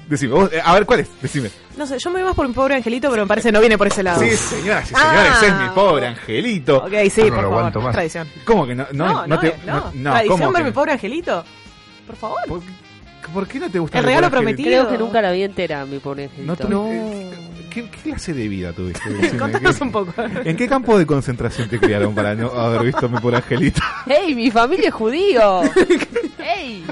Decime, 0.09 0.33
vos, 0.33 0.51
eh, 0.51 0.59
a 0.63 0.73
ver, 0.73 0.85
¿cuál 0.85 1.01
es? 1.01 1.09
Decime. 1.21 1.51
no 1.77 1.85
sé, 1.85 1.99
yo 1.99 2.09
me 2.09 2.15
voy 2.19 2.23
más 2.23 2.35
por 2.35 2.47
mi 2.47 2.53
pobre 2.53 2.75
angelito, 2.75 3.09
pero 3.11 3.21
me 3.23 3.27
parece 3.27 3.49
que 3.49 3.51
no 3.53 3.59
viene 3.59 3.77
por 3.77 3.87
ese 3.87 4.01
lado. 4.03 4.19
Sí, 4.21 4.29
señoras 4.35 4.89
y 4.91 4.95
señores, 4.95 5.31
Ah. 5.35 5.45
es 5.45 5.53
mi 5.55 5.69
pobre 5.75 6.07
angelito. 6.07 6.77
Ok, 6.79 6.93
sí, 7.11 7.21
por 7.29 7.41
favor, 7.71 7.91
tradición. 7.91 8.27
¿Cómo 8.43 8.65
que 8.65 8.73
no? 8.75 8.87
No, 8.91 9.07
No, 9.07 9.27
no, 9.27 9.39
te, 9.39 9.55
no. 9.65 9.91
no, 9.93 10.11
Tradición 10.11 10.39
¿cómo 10.39 10.51
ver 10.51 10.57
que 10.57 10.63
mi 10.63 10.69
no? 10.69 10.73
pobre 10.73 10.91
angelito. 10.93 11.43
Por 12.07 12.15
favor. 12.15 12.39
¿Por, 12.47 12.61
por 13.33 13.47
qué 13.47 13.59
no 13.59 13.69
te 13.69 13.77
gusta 13.77 13.99
El 13.99 14.05
mi 14.05 14.07
regalo 14.09 14.27
pobre 14.29 14.39
angelito? 14.39 14.63
prometido. 14.63 14.87
Creo 14.87 14.97
que 14.97 15.03
nunca 15.03 15.21
la 15.21 15.31
vi 15.31 15.43
entera, 15.43 15.85
mi 15.85 15.99
pobre 15.99 16.29
No, 16.39 16.53
angelito. 16.53 16.87
eh, 16.89 17.31
¿qué, 17.69 17.89
qué 17.91 18.09
clase 18.09 18.33
de 18.33 18.47
vida 18.47 18.73
tuviste? 18.73 19.07
Decime, 19.13 19.37
Contanos 19.39 19.77
¿qué- 19.77 19.83
un 19.83 19.91
poco. 19.91 20.13
¿En 20.43 20.57
qué 20.57 20.67
campo 20.67 20.97
de 20.97 21.05
concentración 21.05 21.69
te 21.69 21.79
criaron 21.79 22.15
para 22.15 22.33
no 22.33 22.49
haber 22.49 22.81
visto 22.83 23.07
mi 23.07 23.19
pobre 23.19 23.37
angelito? 23.37 23.79
¡Ey, 24.07 24.33
mi 24.33 24.49
familia 24.49 24.87
es 24.89 24.93
judío! 24.95 25.61
¡Ey! 26.39 26.83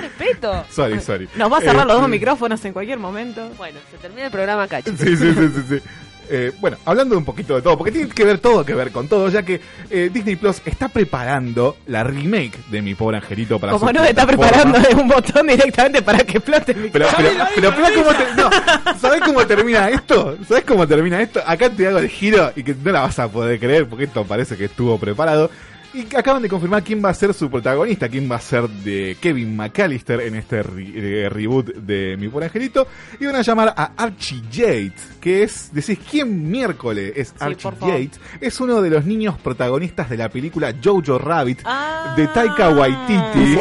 ¡Más 0.00 0.08
respeto! 0.18 0.64
sorry, 0.70 1.00
sorry. 1.00 1.28
Nos 1.36 1.52
va 1.52 1.58
a 1.58 1.60
cerrar 1.60 1.84
Eh, 1.84 1.88
los 1.88 2.00
dos 2.00 2.08
micrófonos 2.08 2.64
en 2.64 2.72
cualquier 2.72 2.98
momento. 2.98 3.48
Bueno, 3.56 3.78
se 3.90 3.98
termina 3.98 4.26
el 4.26 4.30
programa 4.32 4.62
acá, 4.64 4.82
chicos. 4.82 5.00
Sí, 5.00 5.16
sí, 5.16 5.32
sí, 5.34 5.48
sí. 5.54 5.62
sí. 5.68 5.82
Eh, 6.30 6.52
bueno, 6.60 6.76
hablando 6.84 7.16
un 7.16 7.24
poquito 7.24 7.54
de 7.56 7.62
todo, 7.62 7.78
porque 7.78 7.90
tiene 7.90 8.06
que 8.10 8.22
ver 8.22 8.38
todo 8.38 8.62
que 8.62 8.74
ver 8.74 8.90
con 8.92 9.08
todo, 9.08 9.30
ya 9.30 9.42
que 9.42 9.62
eh, 9.88 10.10
Disney 10.12 10.36
Plus 10.36 10.60
está 10.66 10.88
preparando 10.90 11.78
la 11.86 12.04
remake 12.04 12.52
de 12.70 12.82
Mi 12.82 12.94
Pobre 12.94 13.16
Angelito 13.16 13.58
para 13.58 13.72
Como 13.72 13.90
no 13.90 14.04
está 14.04 14.26
preparando 14.26 14.78
un 15.00 15.08
botón 15.08 15.46
directamente 15.46 16.02
para 16.02 16.18
que 16.18 16.36
explote 16.36 16.72
el 16.72 16.90
Pero, 16.90 17.06
pero, 17.16 17.30
pero, 17.54 17.72
mirá 17.72 17.90
cómo 17.94 18.10
te- 18.14 18.34
no, 18.42 18.98
¿sabés 18.98 19.22
cómo 19.22 19.46
termina 19.46 19.88
esto? 19.88 20.36
¿Sabés 20.46 20.64
cómo 20.64 20.86
termina 20.86 21.18
esto? 21.22 21.40
Acá 21.46 21.70
te 21.70 21.86
hago 21.88 21.96
el 21.98 22.10
giro 22.10 22.52
y 22.54 22.62
que 22.62 22.74
no 22.74 22.92
la 22.92 23.00
vas 23.00 23.18
a 23.18 23.28
poder 23.28 23.58
creer 23.58 23.86
porque 23.88 24.04
esto 24.04 24.22
parece 24.24 24.54
que 24.58 24.66
estuvo 24.66 24.98
preparado. 24.98 25.50
Y 25.94 26.14
acaban 26.14 26.42
de 26.42 26.50
confirmar 26.50 26.82
quién 26.84 27.02
va 27.02 27.08
a 27.08 27.14
ser 27.14 27.32
su 27.32 27.50
protagonista, 27.50 28.08
quién 28.10 28.30
va 28.30 28.36
a 28.36 28.40
ser 28.40 28.68
de 28.68 29.16
Kevin 29.20 29.56
McAllister 29.56 30.20
en 30.20 30.34
este 30.34 30.62
re- 30.62 30.92
eh, 31.24 31.28
reboot 31.30 31.74
de 31.76 32.16
Mi 32.18 32.28
Pobre 32.28 32.46
Angelito. 32.46 32.86
Y 33.18 33.24
van 33.24 33.36
a 33.36 33.40
llamar 33.42 33.72
a 33.74 33.92
Archie 33.96 34.42
Yates, 34.50 35.16
que 35.18 35.42
es, 35.42 35.70
decís, 35.72 35.98
¿quién 36.10 36.50
miércoles 36.50 37.14
es 37.16 37.34
Archie. 37.38 37.70
Yates? 37.80 38.20
Es 38.40 38.60
uno 38.60 38.82
de 38.82 38.90
los 38.90 39.06
niños 39.06 39.38
protagonistas 39.38 40.10
de 40.10 40.18
la 40.18 40.28
película 40.28 40.74
Jojo 40.84 41.18
Rabbit 41.18 41.60
Ah. 41.64 42.12
de 42.16 42.26
Taika 42.28 42.68
Waititi. 42.68 43.58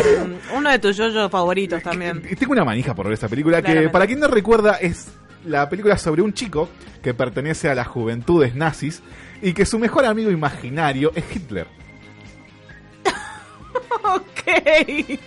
Uno 0.54 0.70
de 0.70 0.80
tus 0.80 0.98
yoyos 0.98 1.32
favoritos 1.32 1.82
también. 1.82 2.22
Y 2.30 2.36
Tengo 2.36 2.52
una 2.52 2.66
manija 2.66 2.94
por 2.94 3.06
ver 3.06 3.14
esta 3.14 3.30
película 3.30 3.62
que, 3.62 3.88
para 3.90 4.06
quien 4.06 4.20
no 4.20 4.28
recuerda, 4.28 4.74
es 4.76 5.08
la 5.46 5.70
película 5.70 5.98
sobre 5.98 6.22
un 6.22 6.34
chico 6.34 6.68
que 7.02 7.14
pertenece 7.14 7.70
a 7.70 7.76
las 7.76 7.88
juventudes 7.88 8.54
nazis 8.54 9.02
y 9.42 9.54
que 9.54 9.66
su 9.66 9.80
mejor 9.80 10.04
amigo 10.06 10.30
imaginario 10.30 11.14
es 11.16 11.24
Hitler. 11.34 11.68
ok. 14.16 15.20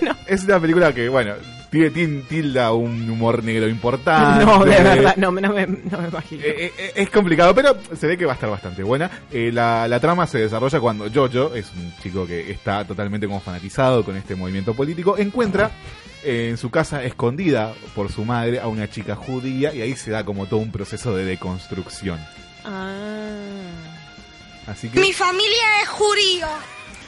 bueno. 0.00 0.16
Es 0.26 0.44
una 0.44 0.60
película 0.60 0.92
que, 0.94 1.08
bueno, 1.08 1.34
tiene, 1.70 1.90
tiene- 1.90 2.22
tilda 2.22 2.72
un 2.72 3.08
humor 3.10 3.42
negro 3.42 3.68
importante. 3.68 4.44
No, 4.44 4.64
de 4.64 4.70
verdad, 4.82 5.16
no, 5.16 5.32
me- 5.32 5.40
no 5.40 5.52
me, 5.52 5.66
no 5.66 5.98
me 5.98 6.08
imagino. 6.08 6.42
Eh, 6.44 6.72
eh, 6.78 6.92
es 6.96 7.10
complicado, 7.10 7.54
pero 7.54 7.76
se 7.98 8.06
ve 8.06 8.16
que 8.16 8.24
va 8.26 8.32
a 8.32 8.34
estar 8.34 8.50
bastante 8.50 8.82
buena. 8.82 9.10
Eh, 9.32 9.50
la, 9.52 9.88
la 9.88 10.00
trama 10.00 10.26
se 10.26 10.38
desarrolla 10.38 10.80
cuando 10.80 11.10
Jojo, 11.12 11.54
es 11.54 11.70
un 11.72 11.92
chico 12.02 12.26
que 12.26 12.50
está 12.50 12.84
totalmente 12.84 13.26
como 13.26 13.40
fanatizado 13.40 14.04
con 14.04 14.16
este 14.16 14.34
movimiento 14.36 14.74
político, 14.74 15.16
encuentra 15.18 15.70
eh, 16.24 16.48
en 16.50 16.56
su 16.56 16.70
casa 16.70 17.02
escondida 17.04 17.72
por 17.94 18.10
su 18.12 18.24
madre 18.24 18.60
a 18.60 18.66
una 18.68 18.88
chica 18.90 19.14
judía 19.16 19.74
y 19.74 19.82
ahí 19.82 19.96
se 19.96 20.10
da 20.10 20.24
como 20.24 20.46
todo 20.46 20.60
un 20.60 20.70
proceso 20.72 21.14
de 21.16 21.24
deconstrucción. 21.24 22.18
Ah. 22.64 23.32
Así 24.66 24.88
que 24.88 24.98
Mi 24.98 25.12
familia 25.12 25.82
es 25.82 25.88
judío. 25.88 26.46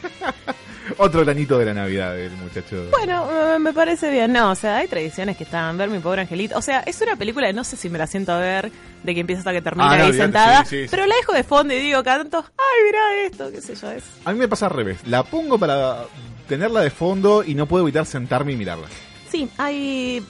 otro 0.98 1.24
granito 1.24 1.58
de 1.58 1.64
la 1.66 1.74
Navidad 1.74 2.14
del 2.14 2.32
muchacho. 2.32 2.86
Bueno, 2.90 3.28
eh, 3.30 3.58
me 3.58 3.72
parece 3.72 4.10
bien. 4.10 4.32
No, 4.32 4.50
o 4.50 4.54
sea, 4.54 4.78
hay 4.78 4.88
tradiciones 4.88 5.36
que 5.36 5.44
están. 5.44 5.76
Ver 5.78 5.88
mi 5.90 5.98
pobre 5.98 6.22
angelito. 6.22 6.56
O 6.58 6.62
sea, 6.62 6.80
es 6.80 7.00
una 7.00 7.16
película, 7.16 7.52
no 7.52 7.64
sé 7.64 7.76
si 7.76 7.88
me 7.90 7.98
la 7.98 8.06
siento 8.06 8.32
a 8.32 8.38
ver 8.38 8.70
de 9.02 9.14
que 9.14 9.20
empieza 9.20 9.40
hasta 9.40 9.52
que 9.52 9.62
termina 9.62 9.90
Ah, 9.90 10.04
ahí 10.04 10.12
sentada. 10.12 10.64
sí, 10.64 10.70
sí, 10.76 10.82
sí. 10.84 10.88
Pero 10.90 11.06
la 11.06 11.14
dejo 11.16 11.32
de 11.32 11.44
fondo 11.44 11.72
y 11.74 11.78
digo, 11.78 12.02
canto, 12.02 12.38
ay, 12.56 12.84
mira 12.86 13.26
esto, 13.26 13.50
qué 13.52 13.60
sé 13.60 13.74
yo, 13.74 13.90
es. 13.92 14.04
A 14.24 14.32
mí 14.32 14.38
me 14.38 14.48
pasa 14.48 14.66
al 14.66 14.72
revés. 14.72 14.98
La 15.06 15.22
pongo 15.22 15.58
para 15.58 16.04
tenerla 16.48 16.80
de 16.80 16.90
fondo 16.90 17.44
y 17.44 17.54
no 17.54 17.66
puedo 17.66 17.84
evitar 17.84 18.06
sentarme 18.06 18.52
y 18.52 18.56
mirarla. 18.56 18.88
Sí, 19.30 19.48
hay. 19.58 20.24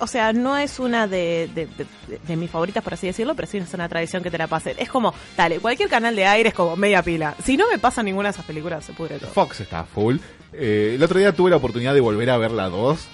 O 0.00 0.06
sea, 0.06 0.32
no 0.32 0.56
es 0.56 0.78
una 0.78 1.06
de, 1.06 1.48
de, 1.54 1.66
de- 1.66 2.18
de 2.26 2.36
mis 2.36 2.50
favoritas, 2.50 2.82
por 2.82 2.94
así 2.94 3.06
decirlo, 3.06 3.34
pero 3.34 3.46
sí 3.46 3.58
es 3.58 3.72
una 3.74 3.88
tradición 3.88 4.22
que 4.22 4.30
te 4.30 4.38
la 4.38 4.46
pasen. 4.46 4.74
Es 4.78 4.88
como, 4.88 5.14
dale, 5.36 5.58
cualquier 5.60 5.88
canal 5.88 6.16
de 6.16 6.26
aire 6.26 6.48
es 6.48 6.54
como 6.54 6.74
media 6.76 7.02
pila. 7.02 7.34
Si 7.44 7.56
no 7.56 7.68
me 7.70 7.78
pasa 7.78 8.02
ninguna 8.02 8.28
de 8.28 8.32
esas 8.32 8.44
películas, 8.46 8.84
se 8.84 8.92
pudre 8.92 9.18
todo. 9.18 9.30
Fox 9.30 9.60
está 9.60 9.84
full. 9.84 10.16
Eh, 10.52 10.92
el 10.96 11.02
otro 11.02 11.18
día 11.18 11.32
tuve 11.32 11.50
la 11.50 11.56
oportunidad 11.56 11.94
de 11.94 12.00
volver 12.00 12.30
a 12.30 12.36
ver 12.38 12.50
la 12.50 12.68
2. 12.68 13.08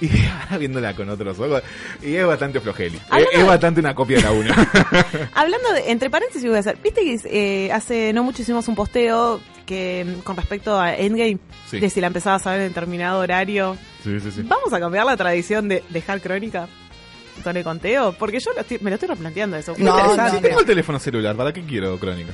Y 0.00 0.08
ahora 0.26 0.58
viéndola 0.58 0.94
con 0.94 1.08
otros 1.08 1.38
ojos. 1.38 1.62
Y 2.02 2.14
es 2.16 2.26
bastante 2.26 2.60
flojeli. 2.60 3.00
Es, 3.32 3.46
bastante 3.46 3.80
una 3.80 3.94
copia 3.94 4.16
de 4.16 4.22
la 4.24 4.32
1. 4.32 4.54
Hablando 5.34 5.72
de, 5.72 5.90
entre 5.90 6.10
paréntesis 6.10 6.46
voy 6.48 6.56
a 6.56 6.60
hacer, 6.60 6.76
viste 6.82 7.00
que 7.02 7.18
eh, 7.66 7.72
hace 7.72 8.12
no 8.12 8.24
mucho 8.24 8.42
hicimos 8.42 8.66
un 8.68 8.74
posteo 8.74 9.40
que 9.66 10.04
mm, 10.04 10.20
con 10.22 10.36
respecto 10.36 10.78
a 10.78 10.94
Endgame, 10.94 11.38
Sí. 11.70 11.80
de 11.80 11.88
si 11.90 12.00
la 12.00 12.08
empezabas 12.08 12.46
a 12.46 12.52
ver 12.52 12.60
en 12.62 12.68
determinado 12.68 13.20
horario. 13.20 13.76
sí, 14.02 14.18
sí, 14.20 14.30
sí. 14.30 14.42
Vamos 14.44 14.72
a 14.72 14.80
cambiar 14.80 15.06
la 15.06 15.16
tradición 15.16 15.68
de 15.68 15.82
dejar 15.90 16.20
crónica 16.20 16.68
con 17.42 17.56
el 17.56 17.64
conteo, 17.64 18.12
porque 18.18 18.38
yo 18.40 18.52
lo 18.52 18.60
estoy- 18.60 18.78
me 18.80 18.90
lo 18.90 18.94
estoy 18.94 19.08
replanteando 19.08 19.56
eso. 19.56 19.74
No, 19.78 20.30
si 20.30 20.40
tengo 20.40 20.60
el 20.60 20.66
teléfono 20.66 20.98
celular, 20.98 21.34
¿para 21.36 21.52
qué 21.52 21.62
quiero 21.64 21.98
crónica? 21.98 22.32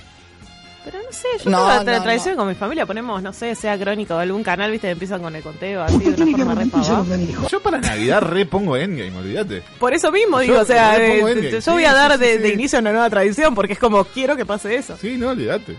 Pero 0.82 0.98
no 1.02 1.12
sé, 1.12 1.28
yo 1.44 1.50
No, 1.50 1.58
tengo 1.58 1.68
la, 1.90 1.98
no, 1.98 2.02
tradición 2.02 2.36
con 2.36 2.48
mi 2.48 2.54
familia, 2.54 2.86
ponemos, 2.86 3.22
no 3.22 3.32
sé, 3.34 3.54
sea 3.54 3.78
crónica 3.78 4.16
o 4.16 4.18
algún 4.18 4.42
canal, 4.42 4.70
viste, 4.70 4.88
empiezan 4.88 5.20
con 5.20 5.36
el 5.36 5.42
conteo 5.42 5.82
así 5.82 5.98
de 5.98 6.24
una 6.24 6.36
forma 6.38 6.54
re. 6.54 6.68
Yo 7.50 7.60
para 7.60 7.78
Navidad 7.78 8.22
repongo 8.22 8.76
Endgame, 8.76 9.14
olvídate. 9.16 9.62
Por 9.78 9.92
eso 9.92 10.10
mismo 10.10 10.38
Yo 10.38 10.42
digo, 10.42 10.60
o 10.60 10.64
sea, 10.64 10.96
eh, 10.96 11.50
yo 11.52 11.60
Sí, 11.60 11.70
voy 11.70 11.84
a 11.84 11.92
dar 11.92 12.12
sí, 12.12 12.18
de, 12.18 12.32
sí. 12.36 12.38
de 12.38 12.48
inicio 12.50 12.78
a 12.78 12.80
una 12.80 12.92
nueva 12.92 13.10
tradición, 13.10 13.54
porque 13.54 13.74
es 13.74 13.78
como, 13.78 14.04
quiero 14.04 14.36
que 14.36 14.46
pase 14.46 14.74
eso. 14.74 14.96
Sí, 14.98 15.16
no, 15.18 15.30
olvídate. 15.30 15.76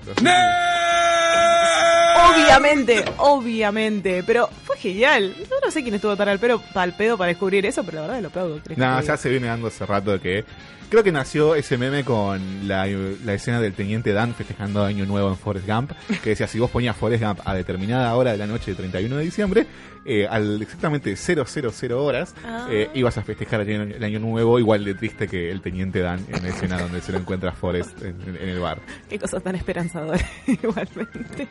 Obviamente, 2.33 3.03
obviamente, 3.17 4.23
pero 4.25 4.49
fue 4.65 4.77
genial. 4.77 5.33
Yo 5.49 5.55
no 5.63 5.71
sé 5.71 5.81
quién 5.81 5.95
estuvo 5.95 6.15
tan 6.15 6.29
al, 6.29 6.39
pero, 6.39 6.61
al 6.75 6.93
pedo 6.93 7.17
para 7.17 7.29
descubrir 7.29 7.65
eso, 7.65 7.83
pero 7.83 8.01
la 8.01 8.07
verdad 8.07 8.21
lo 8.21 8.27
aplaudo. 8.27 8.59
¿crees 8.63 8.77
que 8.77 8.85
No, 8.85 9.01
ya 9.01 9.17
se 9.17 9.29
viene 9.29 9.47
dando 9.47 9.67
hace 9.67 9.85
rato 9.85 10.19
que. 10.21 10.45
Creo 10.91 11.03
que 11.05 11.11
nació 11.13 11.55
ese 11.55 11.77
meme 11.77 12.03
con 12.03 12.67
la, 12.67 12.85
la 12.85 13.33
escena 13.33 13.61
del 13.61 13.71
teniente 13.71 14.11
Dan 14.11 14.35
festejando 14.35 14.83
Año 14.83 15.05
Nuevo 15.05 15.29
en 15.29 15.37
Forrest 15.37 15.65
Gump, 15.65 15.93
que 16.21 16.31
decía: 16.31 16.47
si 16.47 16.59
vos 16.59 16.69
ponías 16.69 16.97
Forrest 16.97 17.23
Gump 17.23 17.39
a 17.45 17.53
determinada 17.55 18.13
hora 18.13 18.33
de 18.33 18.37
la 18.37 18.45
noche 18.45 18.67
del 18.71 18.75
31 18.75 19.15
de 19.15 19.23
diciembre, 19.23 19.67
eh, 20.03 20.27
al 20.29 20.61
exactamente 20.61 21.15
000 21.15 21.45
horas, 22.03 22.35
Ah. 22.43 22.67
eh, 22.69 22.89
ibas 22.93 23.17
a 23.17 23.21
festejar 23.23 23.61
el 23.61 23.69
año, 23.81 23.95
el 23.95 24.03
año 24.03 24.19
Nuevo 24.19 24.59
igual 24.59 24.83
de 24.83 24.93
triste 24.95 25.29
que 25.29 25.49
el 25.49 25.61
teniente 25.61 25.99
Dan 26.01 26.25
en 26.27 26.43
la 26.43 26.49
escena 26.49 26.77
donde 26.77 26.99
se 26.99 27.13
lo 27.13 27.19
encuentra 27.19 27.53
Forrest 27.53 28.01
en, 28.01 28.21
en- 28.27 28.35
en 28.35 28.49
el 28.49 28.59
bar. 28.59 28.81
Qué 29.09 29.17
cosa 29.17 29.39
tan 29.39 29.55
esperanzadora, 29.55 30.19
igualmente. 30.45 31.47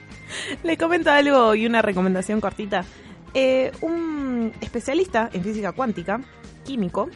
Le 0.62 0.76
comento 0.76 1.10
algo 1.10 1.54
y 1.54 1.64
una 1.64 1.80
recomendación 1.80 2.42
cortita. 2.42 2.84
Eh, 3.32 3.72
un 3.80 4.52
especialista 4.60 5.30
en 5.32 5.42
física 5.42 5.72
cuántica, 5.72 6.20
químico, 6.66 7.08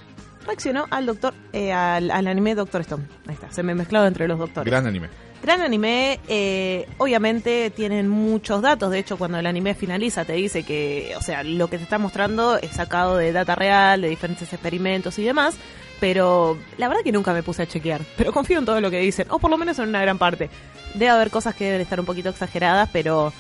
reaccionó 0.45 0.87
al 0.91 1.07
doctor, 1.07 1.35
eh, 1.53 1.73
al, 1.73 2.11
al 2.11 2.27
anime 2.27 2.55
Doctor 2.55 2.83
Stone. 2.83 3.05
Ahí 3.27 3.35
está, 3.35 3.51
se 3.51 3.63
me 3.63 3.75
mezclado 3.75 4.07
entre 4.07 4.29
los 4.29 4.39
doctores. 4.39 4.71
Gran 4.71 4.87
anime. 4.87 5.09
Gran 5.45 5.61
anime, 5.61 6.21
eh, 6.27 6.89
obviamente 6.97 7.69
tienen 7.69 8.09
muchos 8.09 8.63
datos, 8.63 8.91
de 8.91 8.99
hecho 8.99 9.19
cuando 9.19 9.39
el 9.39 9.45
anime 9.45 9.75
finaliza 9.75 10.25
te 10.25 10.33
dice 10.33 10.63
que, 10.63 11.13
o 11.19 11.21
sea, 11.21 11.43
lo 11.43 11.69
que 11.69 11.77
te 11.77 11.85
está 11.85 11.99
mostrando 11.99 12.57
es 12.57 12.71
sacado 12.71 13.19
de 13.19 13.31
data 13.31 13.55
real, 13.55 14.01
de 14.01 14.09
diferentes 14.09 14.51
experimentos 14.51 15.19
y 15.19 15.23
demás, 15.23 15.57
pero 16.01 16.57
la 16.79 16.89
verdad 16.89 17.03
que 17.03 17.13
nunca 17.13 17.35
me 17.35 17.43
puse 17.43 17.63
a 17.63 17.67
chequear, 17.67 18.01
pero 18.17 18.33
confío 18.33 18.59
en 18.59 18.65
todo 18.65 18.81
lo 18.81 18.91
que 18.91 19.01
dicen, 19.01 19.27
o 19.29 19.39
por 19.39 19.51
lo 19.51 19.59
menos 19.59 19.79
en 19.79 19.91
una 19.91 20.01
gran 20.01 20.17
parte. 20.17 20.49
Debe 20.95 21.11
haber 21.11 21.31
cosas 21.31 21.55
que 21.55 21.65
deben 21.65 21.83
estar 21.83 22.01
un 22.01 22.07
poquito 22.07 22.31
exageradas, 22.31 22.89
pero 22.91 23.31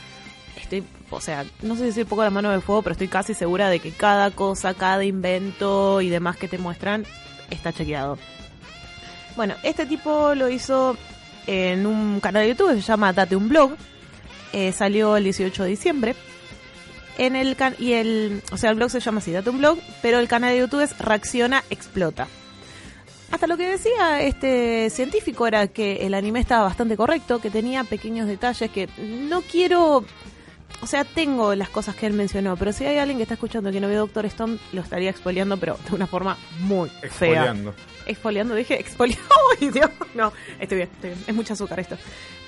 o 1.11 1.21
sea, 1.21 1.45
no 1.63 1.75
sé 1.75 1.81
si 1.81 1.87
decir 1.87 2.07
poco 2.07 2.25
la 2.25 2.31
mano 2.31 2.51
de 2.51 2.61
fuego, 2.61 2.83
pero 2.83 2.93
estoy 2.93 3.09
casi 3.09 3.35
segura 3.35 3.69
de 3.69 3.81
que 3.81 3.93
cada 3.93 4.31
cosa, 4.31 4.75
cada 4.75 5.05
invento 5.05 6.01
y 6.01 6.09
demás 6.09 6.37
que 6.37 6.49
te 6.49 6.59
muestran 6.59 7.05
está 7.51 7.73
chequeado. 7.73 8.19
Bueno, 9.37 9.55
este 9.63 9.87
tipo 9.87 10.35
lo 10.35 10.49
hizo 10.49 10.97
en 11.47 11.87
un 11.87 12.21
canal 12.21 12.43
de 12.43 12.51
YouTube 12.51 12.75
que 12.75 12.81
se 12.81 12.87
llama 12.89 13.13
Date 13.13 13.37
un 13.37 13.49
blog. 13.49 13.77
Eh, 14.53 14.73
salió 14.73 15.17
el 15.17 15.25
18 15.25 15.65
de 15.65 15.69
diciembre. 15.69 16.15
En 17.19 17.37
el 17.37 17.55
can 17.55 17.75
y 17.79 17.93
el, 17.93 18.43
o 18.51 18.57
sea, 18.57 18.71
el 18.71 18.77
blog 18.77 18.91
se 18.91 19.01
llama 19.01 19.19
así, 19.19 19.31
Date 19.31 19.51
un 19.51 19.59
blog, 19.59 19.79
pero 20.03 20.19
el 20.19 20.29
canal 20.29 20.53
de 20.53 20.61
YouTube 20.61 20.81
es 20.81 20.99
Reacciona 20.99 21.63
Explota. 21.71 22.27
Hasta 23.31 23.47
lo 23.47 23.57
que 23.57 23.69
decía 23.69 24.21
este 24.23 24.91
científico 24.91 25.47
era 25.47 25.67
que 25.67 26.07
el 26.07 26.15
anime 26.15 26.41
estaba 26.41 26.65
bastante 26.65 26.97
correcto, 26.97 27.41
que 27.41 27.51
tenía 27.51 27.83
pequeños 27.83 28.29
detalles 28.29 28.71
que 28.71 28.89
no 28.99 29.43
quiero 29.43 30.05
o 30.85 30.87
sea, 30.87 31.03
tengo 31.07 31.55
las 31.55 31.71
cosas 31.71 31.97
que 31.97 32.07
él 32.07 32.13
mencionó, 32.13 32.59
pero 32.59 32.71
si 32.71 32.85
hay 32.85 32.99
alguien 32.99 33.17
que 33.17 33.23
está 33.23 33.35
escuchando 33.35 33.73
que 33.73 33.81
no 33.81 33.89
ve 33.89 33.95
Doctor 33.95 34.27
Stone, 34.27 34.59
lo 34.75 34.83
estaría 34.83 35.09
expoliando, 35.09 35.57
pero 35.57 35.79
de 35.89 35.95
una 35.95 36.07
forma 36.07 36.37
muy 36.61 36.91
fea. 36.91 37.09
Exfoliando. 37.09 37.75
Exfoliando, 38.05 38.55
dije, 38.55 38.79
expoliando. 38.79 39.25
¡Ay, 39.61 39.71
Dios! 39.71 39.89
No, 40.15 40.31
estoy 40.61 40.77
bien, 40.77 40.91
estoy 40.93 41.11
bien. 41.11 41.25
Es 41.27 41.35
mucho 41.35 41.55
azúcar 41.55 41.81
esto. 41.81 41.97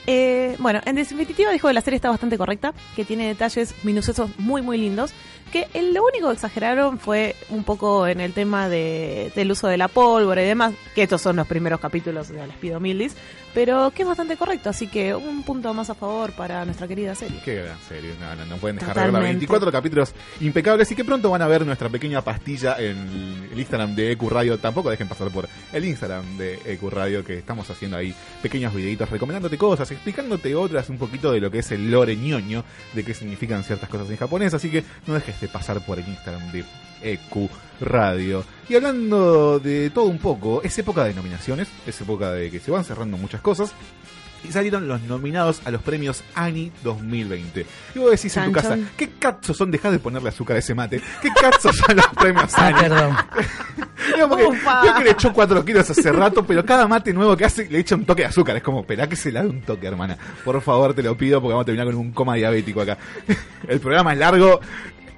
Eh, 0.07 0.55
bueno, 0.59 0.81
en 0.85 0.97
definitiva 0.97 1.51
dijo 1.51 1.69
que 1.69 1.75
la 1.75 1.81
serie 1.81 1.97
está 1.97 2.11
bastante 2.11 2.39
correcta, 2.39 2.73
que 2.95 3.05
tiene 3.05 3.27
detalles 3.29 3.75
minuciosos 3.85 4.31
muy, 4.39 4.63
muy 4.63 4.79
lindos. 4.79 5.13
Que 5.53 5.69
el- 5.75 5.95
lo 5.95 6.03
único 6.05 6.27
que 6.29 6.35
exageraron 6.35 6.99
fue 6.99 7.37
un 7.51 7.63
poco 7.63 8.07
en 8.09 8.21
el 8.21 8.33
tema 8.33 8.69
de, 8.69 9.31
del 9.37 9.53
uso 9.53 9.69
de 9.69 9.77
la 9.77 9.87
pólvora 9.89 10.43
y 10.43 10.47
demás, 10.47 10.75
que 10.95 11.05
estos 11.05 11.23
son 11.23 11.37
los 11.37 11.47
primeros 11.47 11.79
capítulos 11.81 12.29
de 12.29 12.45
Les 12.47 12.57
pido 12.57 12.81
Mildis, 12.81 13.15
pero 13.55 13.93
que 13.93 14.03
es 14.03 14.09
bastante 14.09 14.37
correcto, 14.37 14.71
así 14.71 14.89
que 14.89 15.15
un 15.15 15.45
punto 15.45 15.73
más 15.73 15.89
a 15.89 15.95
favor 15.95 16.33
para 16.33 16.65
nuestra 16.65 16.89
querida 16.89 17.15
serie. 17.15 17.41
Qué 17.45 17.63
gran 17.63 17.79
serie, 17.89 18.11
no, 18.21 18.35
no, 18.35 18.45
no 18.45 18.57
pueden 18.57 18.77
dejar 18.77 18.95
de 18.97 19.01
verla. 19.01 19.07
Totalmente. 19.19 19.39
24 19.47 19.73
capítulos 19.73 20.15
impecables 20.41 20.91
y 20.91 20.97
que 20.97 21.05
pronto 21.05 21.31
van 21.31 21.43
a 21.43 21.47
ver 21.47 21.65
nuestra 21.65 21.89
pequeña 21.89 22.23
pastilla 22.23 22.77
en 22.81 23.49
el 23.53 23.59
Instagram 23.59 23.95
de 23.95 24.11
EQ 24.13 24.29
Radio. 24.29 24.59
Tampoco 24.59 24.91
dejen 24.91 25.07
pasar 25.09 25.31
por 25.31 25.49
el 25.73 25.85
Instagram 25.85 26.37
de 26.37 26.59
EQ 26.67 26.91
Radio 26.91 27.25
que 27.25 27.39
estamos 27.39 27.71
haciendo 27.71 27.97
ahí 27.97 28.13
pequeños 28.43 28.75
videitos 28.75 29.09
recomendándote 29.09 29.57
cosas, 29.57 29.89
explicándote 29.97 30.55
otras 30.55 30.89
un 30.89 30.99
poquito 30.99 31.33
de 31.33 31.41
lo 31.41 31.51
que 31.51 31.59
es 31.59 31.71
el 31.73 31.91
lore 31.91 32.17
ñoño, 32.17 32.65
de 32.95 33.05
qué 33.05 33.15
significan 33.15 33.65
ciertas 33.65 33.89
cosas 33.89 34.09
en 34.11 34.17
japonés. 34.17 34.55
Así 34.55 34.71
que 34.71 34.85
no 35.07 35.15
dejes 35.15 35.41
de 35.41 35.49
pasar 35.49 35.85
por 35.85 35.99
el 35.99 36.09
Instagram 36.09 36.53
de 36.53 36.65
EQ 37.03 37.51
Radio. 37.81 38.45
Y 38.69 38.75
hablando 38.75 39.59
de 39.59 39.91
todo 39.91 40.07
un 40.07 40.19
poco, 40.19 40.63
es 40.63 40.79
época 40.79 41.05
de 41.05 41.15
nominaciones, 41.15 41.69
es 41.87 42.01
época 42.01 42.33
de 42.33 42.51
que 42.51 42.61
se 42.61 42.71
van 42.71 42.85
cerrando 42.85 43.17
muchas 43.17 43.41
cosas. 43.41 43.73
Y 44.49 44.53
salieron 44.53 44.87
los 44.89 45.03
nominados 45.03 45.61
a 45.65 45.71
los 45.71 45.83
premios 45.83 46.23
ANI 46.35 46.73
2020. 46.83 47.67
Y 47.95 47.99
vos 47.99 48.11
decís 48.11 48.37
en 48.37 48.45
tu 48.47 48.53
casa. 48.53 48.79
¿qué 48.97 49.11
cazos 49.19 49.57
son? 49.57 49.71
Dejá 49.71 49.91
de 49.91 49.99
ponerle 49.99 50.29
azúcar 50.29 50.57
a 50.57 50.59
ese 50.61 50.75
mate. 50.75 51.01
¿Qué 51.21 51.29
cazos 51.31 51.77
son 51.77 51.97
los 51.97 52.07
premios 52.09 52.55
ANI? 52.57 52.81
perdón. 52.81 53.17
Digo, 54.15 54.29
porque 54.29 54.45
Ufa. 54.47 54.81
creo 54.83 54.95
que 54.95 55.05
le 55.05 55.11
echó 55.11 55.33
4 55.33 55.65
kilos 55.65 55.91
hace 55.91 56.13
rato, 56.13 56.47
pero 56.47 56.65
cada 56.65 56.87
mate 56.87 57.13
nuevo 57.13 57.37
que 57.37 57.45
hace 57.45 57.69
le 57.69 57.81
echa 57.81 57.97
un 57.97 58.05
toque 58.05 58.23
de 58.23 58.29
azúcar. 58.29 58.57
Es 58.57 58.63
como, 58.63 58.81
esperá 58.81 59.09
que 59.09 59.17
se 59.17 59.33
le 59.33 59.43
dé 59.43 59.49
un 59.49 59.63
toque, 59.63 59.87
hermana. 59.87 60.17
Por 60.45 60.61
favor, 60.63 60.95
te 60.95 61.03
lo 61.03 61.17
pido 61.17 61.41
porque 61.41 61.53
vamos 61.53 61.63
a 61.65 61.67
terminar 61.67 61.87
con 61.87 61.97
un 61.97 62.13
coma 62.13 62.35
diabético 62.35 62.81
acá. 62.83 62.99
El 63.69 63.81
programa 63.81 64.13
es 64.13 64.19
largo 64.19 64.61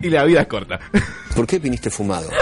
y 0.01 0.11
la 0.11 0.25
vida 0.25 0.43
es 0.43 0.47
corta. 0.47 0.81
¿Por 1.35 1.47
qué 1.47 1.59
viniste 1.59 1.91
fumado? 1.91 2.31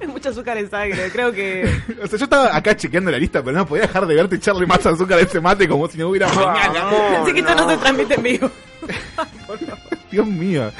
Es 0.00 0.08
mucho 0.08 0.30
azúcar 0.30 0.56
en 0.58 0.70
sangre, 0.70 1.10
creo 1.10 1.32
que... 1.32 1.64
O 2.02 2.06
sea, 2.06 2.18
yo 2.18 2.24
estaba 2.24 2.56
acá 2.56 2.76
chequeando 2.76 3.10
la 3.10 3.18
lista, 3.18 3.42
pero 3.42 3.56
no 3.56 3.66
podía 3.66 3.82
dejar 3.82 4.06
de 4.06 4.14
verte 4.14 4.36
echarle 4.36 4.66
más 4.66 4.84
azúcar 4.84 5.18
a 5.18 5.22
ese 5.22 5.40
mate 5.40 5.68
como 5.68 5.88
si 5.88 5.98
no 5.98 6.08
hubiera 6.08 6.28
mañana. 6.32 6.90
Así 7.22 7.32
que 7.32 7.40
esto 7.40 7.54
no 7.54 7.68
se 7.68 7.76
transmite 7.76 8.14
en 8.14 8.22
vivo. 8.22 8.50
Dios 10.10 10.26
mío. 10.26 10.70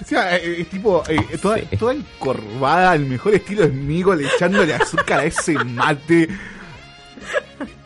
O 0.00 0.04
sea, 0.04 0.36
eh, 0.36 0.60
es 0.60 0.68
tipo, 0.68 1.02
eh, 1.08 1.38
toda, 1.40 1.58
toda 1.78 1.94
encorvada, 1.94 2.94
el 2.94 3.06
mejor 3.06 3.34
estilo 3.34 3.64
es 3.64 3.72
Migo, 3.72 4.14
le 4.14 4.26
echándole 4.26 4.74
azúcar 4.74 5.20
a 5.20 5.24
ese 5.24 5.54
mate. 5.64 6.28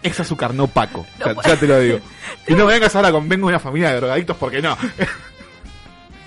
Es 0.02 0.20
azúcar, 0.20 0.52
no 0.54 0.66
Paco. 0.66 1.06
O 1.20 1.22
sea, 1.22 1.34
ya 1.42 1.56
te 1.56 1.66
lo 1.66 1.80
digo. 1.80 2.00
Y 2.46 2.54
no 2.54 2.66
vengas 2.66 2.94
ahora 2.94 3.10
con 3.10 3.28
vengo 3.28 3.46
de 3.46 3.52
una 3.52 3.60
familia 3.60 3.90
de 3.90 3.96
drogadictos 3.96 4.36
porque 4.36 4.60
no. 4.60 4.76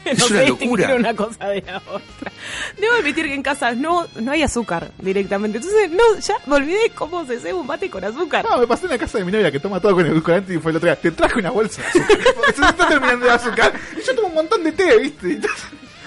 no 0.06 0.12
Es 0.12 0.32
una 0.32 0.44
locura. 0.44 0.96
una 0.96 1.14
cosa 1.16 1.48
de 1.50 1.62
la 1.62 1.78
otra. 1.78 2.32
Debo 2.78 2.94
admitir 2.96 3.26
que 3.26 3.34
en 3.34 3.44
casa 3.44 3.74
no, 3.74 4.08
no 4.20 4.32
hay 4.32 4.44
azúcar 4.44 4.92
directamente. 5.00 5.58
Entonces, 5.60 5.92
no, 5.92 6.20
ya 6.20 6.36
me 6.48 6.56
olvidé 6.56 6.90
cómo 6.96 7.26
se 7.26 7.36
hace 7.38 7.54
un 7.54 7.68
mate 7.68 7.90
con 7.90 8.04
azúcar. 8.04 8.46
No, 8.50 8.58
me 8.58 8.68
pasé 8.68 8.86
en 8.86 8.92
la 8.92 8.98
casa 8.98 9.18
de 9.20 9.26
mi 9.26 9.32
novia 9.32 9.52
que 9.52 9.60
toma 9.60 9.80
todo 9.80 9.94
con 9.94 10.06
edulcorante 10.06 10.54
y 10.54 10.58
fue 10.58 10.72
el 10.72 10.78
otro 10.78 10.88
día. 10.88 10.96
Te 10.96 11.12
traje 11.12 11.40
una 11.40 11.52
bolsa 11.52 11.82
de 11.82 11.88
azúcar. 11.88 12.18
Se 12.56 12.62
está 12.62 12.88
terminando 12.88 13.26
de 13.26 13.32
azúcar. 13.32 13.74
Y 13.98 14.06
yo 14.06 14.16
tomo 14.16 14.28
un 14.30 14.36
montón 14.36 14.64
de 14.64 14.72
té, 14.72 14.98
¿viste? 14.98 15.32
Entonces, 15.34 15.64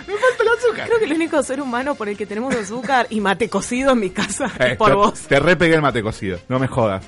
me 0.07 0.15
falta 0.15 0.43
el 0.43 0.49
azúcar. 0.59 0.87
Creo 0.89 0.99
que 0.99 1.05
el 1.07 1.13
único 1.13 1.43
ser 1.43 1.61
humano 1.61 1.95
por 1.95 2.09
el 2.09 2.17
que 2.17 2.27
tenemos 2.27 2.55
azúcar 2.55 3.07
y 3.11 3.21
mate 3.21 3.49
cocido 3.49 3.93
en 3.93 4.01
mi 4.01 4.11
casa 4.11 4.47
Eh, 4.59 4.73
es 4.73 4.77
por 4.77 4.89
te, 4.91 4.95
vos. 4.95 5.21
Te 5.21 5.39
re 5.41 5.57
pegué 5.57 5.77
el 5.77 5.83
mate 5.83 6.03
cocido. 6.03 6.39
No 6.49 6.59
me 6.59 6.67
jodas. 6.67 7.05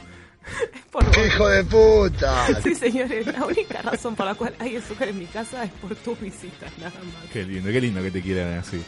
¡Hijo 1.27 1.49
de 1.49 1.65
puta! 1.65 2.47
Sí, 2.63 2.75
señores, 2.75 3.27
la 3.27 3.45
única 3.45 3.83
razón 3.83 4.15
por 4.15 4.27
la 4.27 4.35
cual 4.35 4.55
hay 4.59 4.77
azúcar 4.77 5.09
en 5.09 5.19
mi 5.19 5.27
casa 5.27 5.65
es 5.65 5.71
por 5.73 5.95
tus 5.97 6.19
visitas, 6.21 6.71
nada 6.79 6.93
más. 7.05 7.31
Qué 7.33 7.45
lindo, 7.45 7.71
qué 7.71 7.81
lindo 7.81 8.03
que 8.03 8.11
te 8.11 8.23
quieran 8.23 8.59
así. 8.59 8.83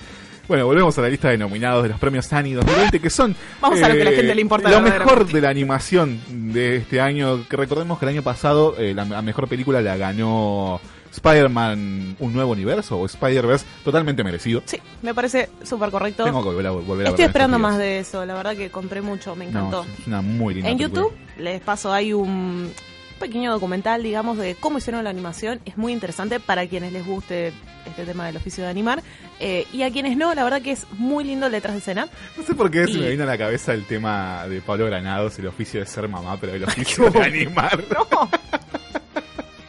Bueno, 0.46 0.64
volvemos 0.64 0.96
a 0.96 1.02
la 1.02 1.08
lista 1.10 1.28
de 1.28 1.36
nominados 1.36 1.82
de 1.82 1.90
los 1.90 1.98
premios 2.00 2.32
ANI 2.32 2.54
2020, 2.54 3.00
que 3.00 3.10
son... 3.10 3.32
eh, 3.32 3.36
Vamos 3.60 3.82
a 3.82 3.88
lo 3.90 3.94
que 3.96 4.00
a 4.02 4.04
la 4.06 4.10
gente 4.12 4.34
le 4.34 4.40
importa 4.40 4.70
Lo 4.70 4.80
mejor 4.80 5.26
de 5.30 5.40
la 5.42 5.50
animación 5.50 6.18
de 6.54 6.76
este 6.76 7.02
año, 7.02 7.46
que 7.46 7.56
recordemos 7.56 7.98
que 7.98 8.06
el 8.06 8.10
año 8.12 8.22
pasado 8.22 8.74
eh, 8.78 8.94
la, 8.94 9.04
la 9.04 9.20
mejor 9.20 9.46
película 9.46 9.82
la 9.82 9.98
ganó 9.98 10.80
Spider-Man 11.12 12.16
un 12.18 12.32
nuevo 12.32 12.52
universo 12.52 12.98
o 12.98 13.06
Spider-Verse 13.06 13.64
totalmente 13.84 14.22
merecido. 14.24 14.62
Sí, 14.66 14.78
me 15.02 15.14
parece 15.14 15.48
súper 15.64 15.90
correcto. 15.90 16.24
Tengo 16.24 16.42
que 16.42 16.48
volver 16.48 16.66
a, 16.66 16.70
volver 16.70 17.06
a 17.06 17.10
Estoy 17.10 17.24
esperando 17.24 17.58
más 17.58 17.78
de 17.78 18.00
eso, 18.00 18.24
la 18.24 18.34
verdad 18.34 18.56
que 18.56 18.70
compré 18.70 19.00
mucho, 19.02 19.34
me 19.36 19.46
No, 19.46 19.50
encantó. 19.68 19.86
es 20.00 20.06
una 20.06 20.22
muy 20.22 20.54
linda 20.54 20.70
en 20.70 20.76
película. 20.78 21.02
YouTube, 21.02 21.16
les 21.38 21.60
paso, 21.60 21.92
hay 21.92 22.12
un 22.12 22.72
pequeño 23.18 23.50
documental, 23.50 24.02
digamos, 24.02 24.38
de 24.38 24.54
cómo 24.54 24.78
hicieron 24.78 25.02
la 25.02 25.10
animación. 25.10 25.60
Es 25.64 25.76
muy 25.76 25.92
interesante 25.92 26.38
para 26.38 26.66
quienes 26.68 26.92
les 26.92 27.04
guste 27.04 27.52
este 27.84 28.04
tema 28.04 28.26
del 28.26 28.36
oficio 28.36 28.62
de 28.62 28.70
animar. 28.70 29.02
Eh, 29.40 29.66
y 29.72 29.82
a 29.82 29.90
quienes 29.90 30.16
no, 30.16 30.32
la 30.34 30.44
verdad 30.44 30.62
que 30.62 30.70
es 30.72 30.86
muy 30.92 31.24
lindo 31.24 31.46
el 31.46 31.52
detrás 31.52 31.74
de 31.74 31.80
escena. 31.80 32.08
No 32.36 32.44
sé 32.44 32.54
por 32.54 32.70
qué 32.70 32.86
se 32.86 32.98
me 32.98 33.10
vino 33.10 33.24
a 33.24 33.26
la 33.26 33.36
cabeza 33.36 33.72
el 33.74 33.84
tema 33.86 34.46
de 34.46 34.60
Pablo 34.60 34.86
Granados, 34.86 35.36
el 35.40 35.48
oficio 35.48 35.80
de 35.80 35.86
ser 35.86 36.06
mamá, 36.08 36.36
pero 36.40 36.54
el 36.54 36.62
oficio 36.64 37.10
de 37.10 37.20
animar. 37.20 37.82
No. 37.92 38.28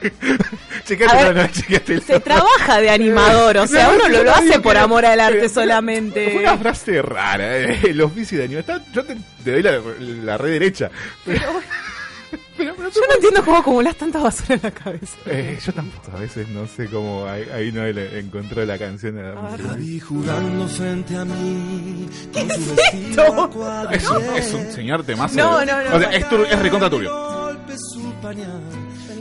Ver, 0.89 1.35
no. 1.35 2.01
Se 2.01 2.19
trabaja 2.19 2.79
de 2.79 2.89
animador, 2.89 3.57
o 3.57 3.67
sea, 3.67 3.87
No, 3.89 3.95
uno 3.95 4.09
no, 4.09 4.23
lo, 4.23 4.31
hace 4.33 4.59
por 4.59 4.75
amor 4.77 5.05
al 5.05 5.19
arte 5.19 5.49
solamente. 5.49 6.31
Fue 6.31 6.41
una 6.41 6.57
frase 6.57 7.01
rara, 7.01 7.57
eh, 7.57 7.79
el 7.89 8.01
oficio 8.01 8.37
de 8.39 8.45
animar. 8.45 8.61
Está- 8.61 8.81
yo 8.91 9.03
te, 9.05 9.15
te 9.43 9.51
doy 9.51 9.61
la, 9.63 9.79
la 10.23 10.37
red 10.37 10.51
derecha. 10.53 10.89
Pero, 11.25 11.41
pero- 12.57 12.75
pero- 12.75 12.89
Yo 12.89 13.01
no 13.07 13.13
entiendo 13.15 13.43
cómo 13.45 13.57
acumulas 13.57 13.95
tanta 13.97 14.19
basura 14.19 14.55
en 14.55 14.61
la 14.63 14.71
cabeza. 14.71 15.17
eh, 15.27 15.59
yo 15.63 15.71
tampoco, 15.73 16.11
a 16.15 16.19
veces 16.19 16.47
no 16.49 16.65
sé 16.67 16.87
cómo 16.87 17.27
ahí, 17.27 17.47
ahí 17.53 17.71
no 17.71 17.83
le 17.85 18.19
encontró 18.19 18.65
la 18.65 18.77
canción. 18.77 19.15
de 19.15 19.23
la 19.23 19.35
música. 19.35 19.73
Vi 19.77 19.99
jugando 19.99 20.67
frente 20.67 21.15
a 21.17 21.25
mí 21.25 22.09
con 22.33 22.49
su 22.49 22.75
esto? 22.81 23.87
Es 23.91 24.09
un, 24.09 24.23
es 24.35 24.53
un 24.53 24.71
señor 24.71 25.03
temazo. 25.05 25.35
No, 25.37 25.63
no, 25.65 25.83
no, 25.83 25.95
O 25.95 25.99
sea, 25.99 26.09
no. 26.09 26.15
es, 26.17 26.25
tur- 26.29 26.47
es 26.49 26.59
recontra 26.59 26.89
turbio. 26.89 27.38
Su 27.77 28.11
pañal 28.21 28.61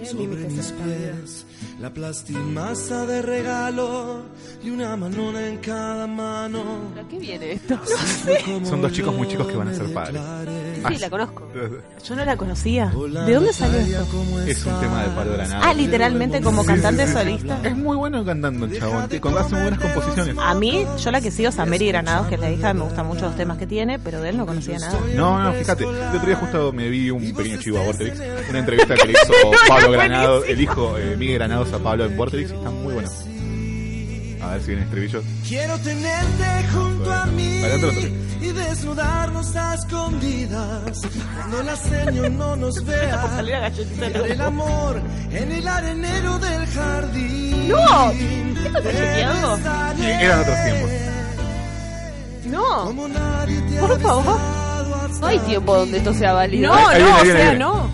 sobre 0.05 0.49
mis 0.49 0.73
pies 0.73 1.47
la 1.81 1.91
plastimasa 1.91 3.07
de 3.07 3.23
regalo 3.23 4.23
y 4.65 4.71
una 4.71 4.97
manona 4.97 5.47
en 5.47 5.59
cada 5.59 6.09
mano 6.09 6.91
¿Pero 6.95 7.09
qué 7.09 7.19
viene 7.21 7.53
esto? 7.53 7.79
Son 8.69 8.83
dos 8.83 8.91
chicos 8.93 9.15
muy 9.15 9.29
chicos 9.29 9.47
que 9.47 9.57
van 9.57 9.69
a 9.69 9.75
ser 9.75 9.93
padres. 9.93 10.21
Sí, 10.89 10.97
la 10.99 11.09
conozco. 11.11 11.49
Yo 12.05 12.17
no 12.17 12.25
la 12.25 12.37
conocía. 12.37 12.93
¿De 13.27 13.35
dónde 13.35 13.53
salió 13.53 13.79
esto? 13.79 14.07
Es 14.47 14.65
un 14.67 14.81
tema 14.81 15.03
de 15.05 15.09
Pablo 15.11 15.33
Granado. 15.35 15.63
Ah, 15.65 15.75
literalmente 15.75 16.41
como 16.41 16.65
cantante 16.65 17.07
solista. 17.07 17.61
Es 17.63 17.77
muy 17.77 17.97
bueno 17.97 18.25
cantando 18.25 18.67
el 18.67 18.77
chabón. 18.79 19.09
te- 19.09 19.21
Cuando 19.21 19.41
hace 19.41 19.55
muy 19.55 19.63
buenas 19.63 19.81
composiciones. 19.81 20.37
A 20.41 20.55
mí, 20.55 20.85
yo 21.03 21.11
la 21.13 21.21
que 21.21 21.31
sigo 21.31 21.49
es 21.51 21.59
a 21.61 21.67
Mary 21.67 21.87
Granados, 21.89 22.27
que 22.27 22.35
es 22.35 22.41
la 22.41 22.51
hija, 22.51 22.75
me 22.75 22.83
gustan 22.83 23.07
mucho 23.07 23.23
los 23.27 23.37
temas 23.37 23.57
que 23.59 23.67
tiene, 23.69 23.99
pero 24.01 24.21
de 24.21 24.31
él 24.31 24.37
no 24.37 24.47
conocía 24.47 24.79
nada. 24.79 24.99
No, 25.15 25.41
no, 25.43 25.53
fíjate. 25.53 25.85
El 25.85 25.91
otro 26.17 26.27
día 26.27 26.37
justo 26.37 26.73
me 26.73 26.89
vi 26.89 27.11
un 27.11 27.33
pequeño 27.35 27.59
chivo 27.59 27.79
a 27.79 27.85
Vorterix. 27.85 28.19
Una 28.51 28.59
entrevista 28.59 28.95
que 28.97 29.07
le 29.07 29.13
hizo 29.13 29.33
Pablo 29.69 29.93
Granados, 29.93 30.45
el 30.49 30.61
hijo 30.61 30.99
eh, 30.99 31.17
Miguel 31.17 31.37
Granados 31.39 31.68
a 31.73 31.79
Pablo 31.79 32.05
en 32.07 32.17
Vorterix 32.17 32.51
y 32.51 32.55
está 32.55 32.71
muy 32.71 32.95
bueno. 32.95 33.09
A 34.41 34.53
ver 34.53 34.61
si 34.63 34.67
viene 34.69 34.83
estribillo. 34.85 35.23
quiero 35.47 35.79
tenerte 35.79 36.69
junto 36.73 37.13
a 37.13 37.27
mí 37.27 37.61
y 38.41 38.47
desnudarnos 38.53 39.57
a 39.57 39.75
escondidas 39.75 41.01
cuando 41.37 41.63
la 41.65 41.77
señor 41.77 42.31
no 42.31 42.55
nos 42.57 42.85
vea 42.87 43.21
salir 43.31 43.55
a 43.57 43.61
galletita 43.61 44.05
de 44.07 44.13
Crear 44.13 44.27
el 44.31 44.39
loco. 44.39 44.49
amor 44.49 45.03
en 45.33 45.53
el 45.53 45.67
arenero 45.69 46.39
del 46.39 46.67
jardín 46.69 47.69
¡No! 47.69 48.11
¿Esto 48.13 48.79
está 48.79 48.83
chequeado? 48.93 49.57
Sí, 49.97 50.03
eran 50.05 50.41
otros 50.41 50.57
tiempos. 50.65 50.91
No. 52.47 52.95
Por 53.81 54.01
favor. 54.01 54.41
No 55.21 55.27
hay 55.27 55.39
tiempo 55.41 55.77
donde 55.77 55.99
esto 55.99 56.15
sea 56.15 56.33
válido. 56.33 56.73
No, 56.73 56.99
no, 56.99 57.17
o 57.21 57.25
sea, 57.25 57.55
no. 57.55 57.91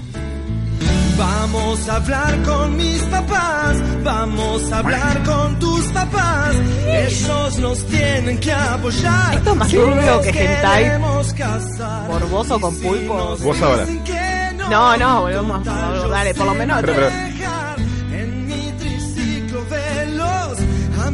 Vamos 1.17 1.89
a 1.89 1.97
hablar 1.97 2.43
con 2.43 2.77
mis 2.77 3.03
papás, 3.03 3.77
vamos 4.03 4.73
a 4.73 4.79
hablar 4.79 5.23
con 5.23 5.59
tus 5.61 5.85
papás. 5.87 6.55
Ellos 6.87 7.59
nos 7.59 7.87
tienen 7.87 8.39
que 8.41 8.53
apoyar. 8.53 9.35
Esto 9.37 9.51
es 9.51 9.57
más 9.57 9.69
turbio 9.71 10.21
que 10.23 10.31
hentai. 10.31 10.99
Morboso 12.09 12.61
con 12.61 12.77
pulpo. 12.77 13.37
Vos 13.37 13.63
ahora. 13.63 13.87
no, 14.57 14.71
No, 14.71 14.97
no, 14.97 15.21
volvemos 15.23 15.69
a 15.69 16.09
dale, 16.09 16.35
por 16.35 16.47
lo 16.47 16.55
menos. 16.55 16.81
Pero, 16.81 16.95
pero, 16.95 17.34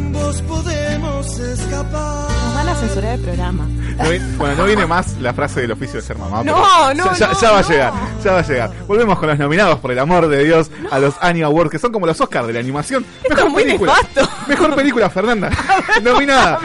ambos 0.00 0.42
podemos 0.42 1.38
escapar. 1.38 2.30
Nos 2.30 2.54
van 2.54 2.68
a 2.68 2.74
censurar 2.76 3.14
el 3.14 3.20
programa. 3.20 3.66
no 3.66 4.10
vi- 4.10 4.18
bueno, 4.36 4.54
no 4.56 4.64
viene 4.64 4.86
más 4.86 5.16
la 5.20 5.34
frase 5.34 5.60
del 5.62 5.72
oficio 5.72 5.96
de 5.96 6.02
ser 6.02 6.16
mamá. 6.18 6.42
No, 6.42 6.94
no, 6.94 7.04
ya, 7.14 7.14
ya- 7.18 7.28
no, 7.32 7.40
ya 7.40 7.50
va 7.52 7.58
a 7.58 7.62
no. 7.62 7.68
llegar, 7.68 7.92
ya 8.24 8.32
va 8.32 8.38
a 8.38 8.46
llegar. 8.46 8.70
Volvemos 8.86 9.18
con 9.18 9.28
los 9.28 9.38
nominados, 9.38 9.78
por 9.78 9.92
el 9.92 9.98
amor 9.98 10.28
de 10.28 10.44
Dios, 10.44 10.70
a 10.90 10.98
los 10.98 11.14
Annie 11.20 11.42
Awards, 11.42 11.70
que 11.70 11.78
son 11.78 11.92
como 11.92 12.06
los 12.06 12.20
Oscars 12.20 12.46
de 12.46 12.52
la 12.54 12.60
animación. 12.60 13.04
Esto 13.22 13.46
es 13.46 13.50
muy 13.52 13.62
película. 13.64 13.94
nefasto. 13.94 14.28
Mejor 14.48 14.74
película, 14.74 15.10
Fernanda. 15.10 15.50
Nominada. 16.02 16.58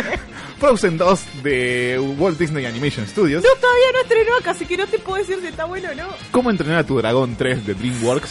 Frozen 0.59 0.97
2 0.97 1.19
de 1.43 2.15
Walt 2.17 2.39
Disney 2.39 2.65
Animation 2.65 3.05
Studios. 3.07 3.43
No, 3.43 3.49
todavía 3.59 3.87
no 3.93 3.99
estrenó 4.01 4.37
acá, 4.37 4.51
así 4.51 4.65
que 4.65 4.77
no 4.77 4.87
te 4.87 4.97
puedo 4.99 5.17
decir 5.17 5.37
si 5.41 5.47
está 5.47 5.65
bueno 5.65 5.89
o 5.91 5.95
no. 5.95 6.07
¿Cómo 6.31 6.49
entrenar 6.49 6.77
a 6.79 6.83
tu 6.85 6.97
dragón 6.97 7.35
3 7.35 7.65
de 7.67 7.73
DreamWorks? 7.73 8.29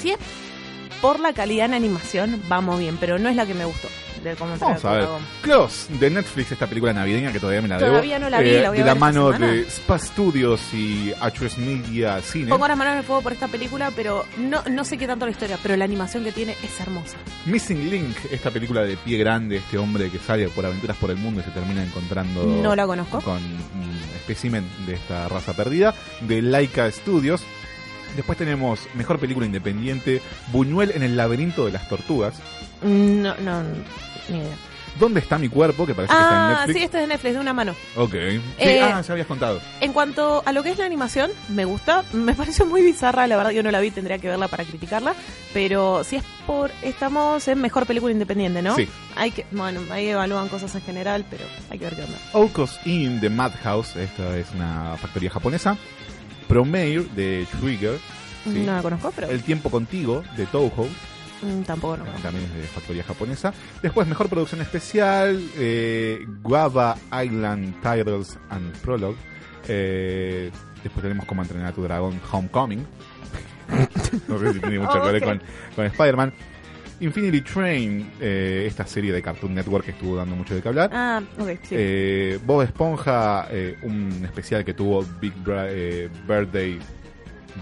Si 0.00 0.10
es 0.12 0.18
por 1.00 1.18
la 1.18 1.32
calidad 1.32 1.66
en 1.66 1.74
animación, 1.74 2.40
vamos 2.48 2.78
bien, 2.78 2.96
pero 3.00 3.18
no 3.18 3.28
es 3.28 3.34
la 3.34 3.44
que 3.44 3.54
me 3.54 3.64
gustó. 3.64 3.88
De 4.22 4.36
cómo 4.36 4.56
Vamos 4.58 4.84
a 4.84 4.92
ver. 4.92 5.08
Close, 5.42 5.92
de 5.98 6.10
Netflix, 6.10 6.52
esta 6.52 6.66
película 6.66 6.92
navideña 6.92 7.32
que 7.32 7.40
todavía 7.40 7.60
me 7.62 7.68
la 7.68 7.78
debo. 7.78 7.90
Todavía 7.90 8.18
no 8.18 8.30
la 8.30 8.40
vi, 8.40 8.52
la 8.52 8.68
voy 8.70 8.78
a 8.78 8.80
De 8.80 8.86
la 8.86 8.94
ver 8.94 9.00
mano 9.00 9.32
de 9.32 9.62
Spa 9.62 9.98
Studios 9.98 10.72
y 10.72 11.12
Actress 11.20 11.58
Media 11.58 12.20
Cine. 12.22 12.48
Pongo 12.48 12.68
las 12.68 12.76
manos 12.76 12.92
en 12.92 12.98
el 12.98 13.04
fuego 13.04 13.22
por 13.22 13.32
esta 13.32 13.48
película, 13.48 13.90
pero 13.94 14.24
no, 14.38 14.62
no 14.70 14.84
sé 14.84 14.96
qué 14.96 15.06
tanto 15.06 15.24
la 15.24 15.32
historia, 15.32 15.58
pero 15.62 15.76
la 15.76 15.84
animación 15.84 16.22
que 16.22 16.32
tiene 16.32 16.52
es 16.62 16.80
hermosa. 16.80 17.16
Missing 17.46 17.90
Link, 17.90 18.16
esta 18.30 18.50
película 18.50 18.82
de 18.82 18.96
pie 18.96 19.18
grande, 19.18 19.56
este 19.56 19.76
hombre 19.78 20.08
que 20.10 20.18
sale 20.18 20.48
por 20.48 20.64
aventuras 20.64 20.96
por 20.98 21.10
el 21.10 21.16
mundo 21.16 21.40
y 21.40 21.44
se 21.44 21.50
termina 21.50 21.82
encontrando 21.82 22.44
No 22.44 22.76
la 22.76 22.86
conozco. 22.86 23.20
con 23.20 23.38
un 23.38 24.00
espécimen 24.14 24.64
de 24.86 24.94
esta 24.94 25.28
raza 25.28 25.52
perdida, 25.54 25.94
de 26.20 26.42
Laika 26.42 26.88
Studios. 26.90 27.42
Después 28.14 28.36
tenemos 28.36 28.80
Mejor 28.94 29.18
Película 29.18 29.46
Independiente, 29.46 30.20
Buñuel 30.52 30.92
en 30.94 31.02
el 31.02 31.16
laberinto 31.16 31.66
de 31.66 31.72
las 31.72 31.88
tortugas. 31.88 32.34
No, 32.82 33.34
no, 33.36 33.62
ni 34.28 34.38
idea. 34.38 34.56
¿Dónde 35.00 35.20
está 35.20 35.38
mi 35.38 35.48
cuerpo? 35.48 35.86
Que 35.86 35.94
parece 35.94 36.12
que 36.12 36.20
está 36.20 36.30
en 36.34 36.36
Ah, 36.36 36.48
Netflix. 36.66 36.76
sí, 36.78 36.84
esto 36.84 36.96
es 36.98 37.02
de 37.04 37.06
Netflix, 37.06 37.34
de 37.34 37.40
una 37.40 37.54
mano. 37.54 37.74
Ok. 37.96 38.12
Sí, 38.12 38.40
Eh, 38.58 38.80
ah, 38.82 39.00
ya 39.00 39.12
habías 39.12 39.26
contado. 39.26 39.58
En 39.80 39.94
cuanto 39.94 40.42
a 40.44 40.52
lo 40.52 40.62
que 40.62 40.68
es 40.70 40.76
la 40.78 40.84
animación, 40.84 41.30
me 41.48 41.64
gusta. 41.64 42.04
Me 42.12 42.34
pareció 42.36 42.66
muy 42.66 42.82
bizarra, 42.82 43.26
la 43.26 43.38
verdad 43.38 43.52
yo 43.52 43.62
no 43.62 43.70
la 43.70 43.80
vi, 43.80 43.90
tendría 43.90 44.18
que 44.18 44.28
verla 44.28 44.48
para 44.48 44.64
criticarla. 44.64 45.14
Pero 45.54 46.04
si 46.04 46.16
es 46.16 46.24
por... 46.46 46.70
Estamos 46.82 47.48
en 47.48 47.62
mejor 47.62 47.86
película 47.86 48.12
independiente, 48.12 48.60
¿no? 48.60 48.76
Sí. 48.76 48.86
Hay 49.16 49.30
que, 49.30 49.46
bueno, 49.50 49.80
ahí 49.90 50.08
evalúan 50.08 50.48
cosas 50.50 50.74
en 50.74 50.82
general, 50.82 51.24
pero 51.30 51.44
hay 51.70 51.78
que 51.78 51.84
ver 51.86 51.96
qué 51.96 52.02
onda. 52.02 52.18
Ocos 52.34 52.78
in 52.84 53.18
the 53.22 53.30
Madhouse, 53.30 53.96
esta 53.96 54.36
es 54.36 54.48
una 54.54 54.94
factoría 55.00 55.30
japonesa. 55.30 55.74
Promare 56.48 57.00
de 57.16 57.46
Trigger. 57.60 57.98
sí. 58.44 58.50
No 58.66 58.74
la 58.76 58.82
conozco, 58.82 59.10
pero 59.16 59.30
El 59.30 59.42
tiempo 59.42 59.70
contigo 59.70 60.22
de 60.36 60.44
Toho. 60.46 60.86
Mm, 61.42 61.62
tampoco 61.62 61.96
no 61.98 62.04
también 62.22 62.44
es 62.44 62.54
de 62.54 62.62
factoría 62.68 63.04
japonesa. 63.04 63.52
Después, 63.82 64.06
mejor 64.08 64.28
producción 64.28 64.60
especial, 64.60 65.40
eh, 65.56 66.24
Guava 66.42 66.96
Island 67.24 67.74
Titles 67.82 68.38
and 68.50 68.76
Prologue. 68.78 69.16
Eh, 69.68 70.50
después 70.82 71.02
tenemos 71.02 71.24
Cómo 71.26 71.42
entrenar 71.42 71.68
a 71.68 71.72
tu 71.72 71.82
dragón 71.82 72.20
Homecoming. 72.30 72.84
no 74.28 74.38
sé 74.38 74.52
si 74.52 74.60
tiene 74.60 74.78
mucho 74.78 75.00
que 75.02 75.12
ver 75.12 75.22
con, 75.22 75.40
con 75.76 75.86
Spider-Man. 75.86 76.32
Infinity 77.00 77.40
Train, 77.40 78.12
eh, 78.20 78.64
esta 78.68 78.86
serie 78.86 79.12
de 79.12 79.20
Cartoon 79.20 79.54
Network 79.54 79.84
que 79.84 79.90
estuvo 79.90 80.14
dando 80.14 80.36
mucho 80.36 80.54
de 80.54 80.62
qué 80.62 80.68
hablar. 80.68 80.90
Ah, 80.92 81.20
ok, 81.36 81.48
sí. 81.64 81.74
Eh, 81.76 82.38
Bob 82.44 82.62
Esponja, 82.62 83.48
eh, 83.50 83.76
un 83.82 84.20
especial 84.24 84.64
que 84.64 84.72
tuvo 84.74 85.04
Big 85.20 85.34
Bra- 85.42 85.66
eh, 85.68 86.08
Birthday 86.28 86.78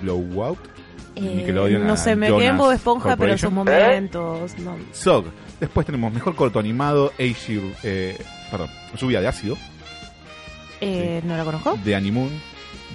Blowout. 0.02 0.58
Eh, 1.16 1.20
Nickelodeon 1.36 1.86
no 1.86 1.96
sé, 1.96 2.14
me 2.16 2.28
quedé 2.28 2.46
en 2.46 2.56
Bob 2.58 2.72
Esponja, 2.72 3.16
pero 3.16 3.36
sus 3.36 3.50
Corporation. 3.50 3.54
momentos. 3.54 4.58
No. 4.58 4.76
Zog. 4.94 5.24
Después 5.58 5.84
tenemos 5.84 6.12
mejor 6.12 6.34
corto 6.36 6.58
animado, 6.58 7.12
Aishir, 7.18 7.74
eh, 7.82 8.16
perdón, 8.50 8.70
Lluvia 8.98 9.20
de 9.20 9.28
ácido, 9.28 9.56
Eh, 10.80 11.20
no 11.24 11.36
la 11.36 11.44
conozco. 11.44 11.78
de 11.84 11.94
Animoon, 11.94 12.30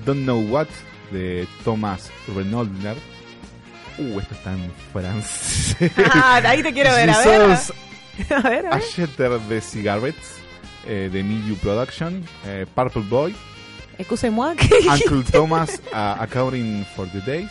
Don't 0.05 0.24
Know 0.24 0.39
What, 0.49 0.68
de 1.11 1.47
Thomas 1.63 2.11
Renoldner. 2.36 2.95
Uh, 3.97 4.20
esto 4.20 4.34
está 4.34 4.51
en 4.53 4.72
francés. 4.91 5.91
Ah, 6.13 6.41
ahí 6.43 6.61
te 6.63 6.74
quiero 6.74 6.91
ver, 6.93 7.09
a 7.09 7.20
ver. 7.20 7.41
A 8.30 8.39
ver, 8.49 8.66
a 8.68 8.78
ver. 9.28 9.39
De 9.41 9.59
Cigarettes, 9.61 10.38
eh, 10.88 11.09
de 11.11 11.22
Miyu 11.22 11.55
Production, 11.57 12.24
eh, 12.45 12.66
Purple 12.74 13.01
Boy, 13.09 13.36
Excuse-moi. 13.97 14.55
Uncle 14.89 15.24
Thomas, 15.32 15.82
uh, 15.93 16.22
Accounting 16.22 16.86
for 16.95 17.07
the 17.09 17.20
Days. 17.22 17.49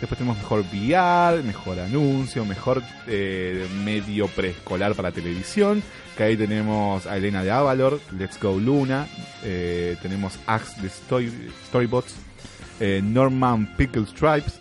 Después 0.00 0.18
tenemos 0.18 0.38
mejor 0.38 0.60
VR, 0.72 1.42
mejor 1.42 1.78
anuncio, 1.78 2.44
mejor 2.46 2.82
eh, 3.06 3.66
medio 3.84 4.28
preescolar 4.28 4.94
para 4.94 5.12
televisión. 5.12 5.82
Que 6.16 6.22
ahí 6.24 6.36
tenemos 6.36 7.06
a 7.06 7.16
Elena 7.18 7.42
de 7.44 7.50
Avalor, 7.50 8.00
Let's 8.18 8.40
Go 8.40 8.58
Luna. 8.58 9.06
eh, 9.44 9.96
tenemos 10.02 10.38
Axe 10.46 10.80
de 10.80 10.88
Story- 10.88 11.50
Storybots, 11.68 12.14
eh, 12.80 13.00
Norman 13.02 13.74
Pickle 13.76 14.06
Stripes. 14.06 14.58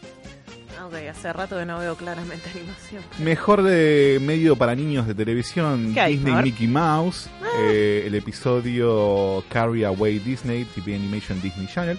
Ah, 0.77 0.85
Ok, 0.87 0.93
hace 1.09 1.31
rato 1.33 1.57
que 1.57 1.65
no 1.65 1.79
veo 1.79 1.95
claramente 1.95 2.49
animación. 2.53 3.03
Mejor 3.19 3.61
de 3.63 4.19
medio 4.21 4.55
para 4.57 4.75
niños 4.75 5.05
de 5.07 5.13
televisión. 5.15 5.93
Disney. 5.93 6.33
Mickey 6.43 6.67
Mouse, 6.67 7.29
eh, 7.61 8.03
el 8.07 8.15
episodio 8.15 9.43
Carry 9.49 9.83
Away 9.83 10.19
Disney, 10.19 10.65
TV 10.65 10.95
Animation 10.95 11.41
Disney 11.41 11.67
Channel, 11.67 11.97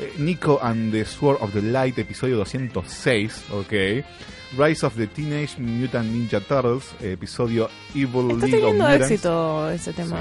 eh, 0.00 0.12
Nico 0.18 0.58
and 0.62 0.92
the 0.92 1.04
Sword 1.04 1.38
of 1.40 1.52
the 1.52 1.62
Light, 1.62 1.98
episodio 1.98 2.36
206, 2.44 3.44
ok. 3.52 3.72
Rise 4.58 4.84
of 4.84 4.96
the 4.96 5.06
Teenage 5.06 5.58
Mutant 5.58 6.10
Ninja 6.10 6.40
Turtles, 6.40 6.94
episodio 7.00 7.68
Evil 7.94 8.32
Está 8.32 8.46
League 8.46 8.58
teniendo 8.60 8.88
éxito 8.88 9.70
ese 9.70 9.92
tema. 9.92 10.18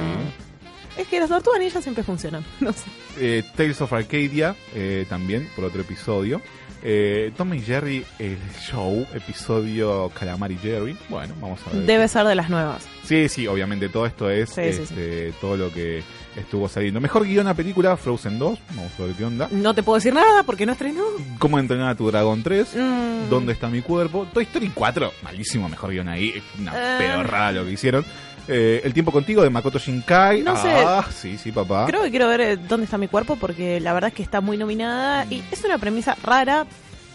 Es 0.98 1.08
que 1.08 1.20
las 1.20 1.30
tortugas 1.30 1.60
ninjas 1.60 1.82
siempre 1.84 2.04
funcionan. 2.04 2.44
No 2.60 2.72
sé. 2.74 2.84
eh, 3.18 3.44
Tales 3.56 3.80
of 3.82 3.92
Arcadia, 3.94 4.56
eh, 4.76 5.06
también, 5.10 5.50
por 5.56 5.66
otro 5.66 5.82
episodio. 5.82 6.42
Eh, 6.84 7.32
Tom 7.36 7.54
y 7.56 7.62
Jerry, 7.62 8.06
el 8.20 8.38
show, 8.62 9.06
episodio 9.14 10.10
Calamari 10.18 10.58
Jerry. 10.58 10.98
Bueno, 11.10 11.34
vamos 11.42 11.60
a 11.66 11.72
ver. 11.72 11.86
Debe 11.86 12.08
ser 12.08 12.26
de 12.28 12.36
las 12.36 12.50
nuevas. 12.50 12.88
Sí, 13.04 13.28
sí, 13.30 13.48
obviamente 13.48 13.90
todo 13.90 14.06
esto 14.06 14.30
es 14.30 14.50
Sí, 14.50 14.62
sí, 14.74 14.82
este, 14.84 15.34
todo 15.42 15.58
lo 15.58 15.74
que 15.74 16.04
estuvo 16.40 16.68
saliendo. 16.68 17.00
Mejor 17.00 17.26
guion 17.26 17.48
a 17.48 17.54
película, 17.54 17.96
Frozen 17.98 18.40
2. 18.40 18.60
Vamos 18.76 18.92
a 19.00 19.04
ver 19.04 19.14
qué 19.16 19.26
onda. 19.26 19.48
No 19.52 19.74
te 19.74 19.84
puedo 19.84 19.96
decir 19.98 20.14
nada 20.14 20.44
porque 20.44 20.66
no 20.66 20.72
estrenó. 20.74 21.04
¿Cómo 21.38 21.60
entrenar 21.60 21.90
a 21.90 21.96
tu 21.96 22.10
dragón 22.10 22.42
3? 22.44 22.76
Mm. 22.76 23.30
¿Dónde 23.30 23.54
está 23.54 23.68
mi 23.70 23.82
cuerpo? 23.82 24.28
Toy 24.34 24.44
Story 24.44 24.72
4, 24.74 25.14
malísimo, 25.24 25.70
mejor 25.70 25.92
guion 25.92 26.08
ahí. 26.10 26.30
Es 26.36 26.44
una 26.60 26.72
Eh. 26.76 26.98
pedorrada 27.00 27.52
lo 27.52 27.66
que 27.66 27.72
hicieron. 27.72 28.06
Eh, 28.48 28.82
el 28.84 28.94
tiempo 28.94 29.12
contigo 29.12 29.44
de 29.44 29.50
Makoto 29.52 29.78
Shinkai. 29.78 30.42
No 30.42 30.56
sé. 30.56 30.70
Ah, 30.72 31.06
sí, 31.14 31.38
sí, 31.38 31.52
papá. 31.52 31.86
Creo 31.86 32.02
que 32.04 32.10
quiero 32.10 32.28
ver 32.28 32.42
eh, 32.42 32.58
dónde 32.58 32.86
está 32.86 32.98
mi 32.98 33.08
cuerpo 33.08 33.36
porque 33.36 33.80
la 33.80 33.94
verdad 33.94 34.08
es 34.08 34.16
que 34.16 34.24
está 34.24 34.42
muy 34.42 34.58
nominada 34.58 35.26
y 35.30 35.44
es 35.52 35.64
una 35.64 35.78
premisa 35.78 36.16
rara. 36.24 36.66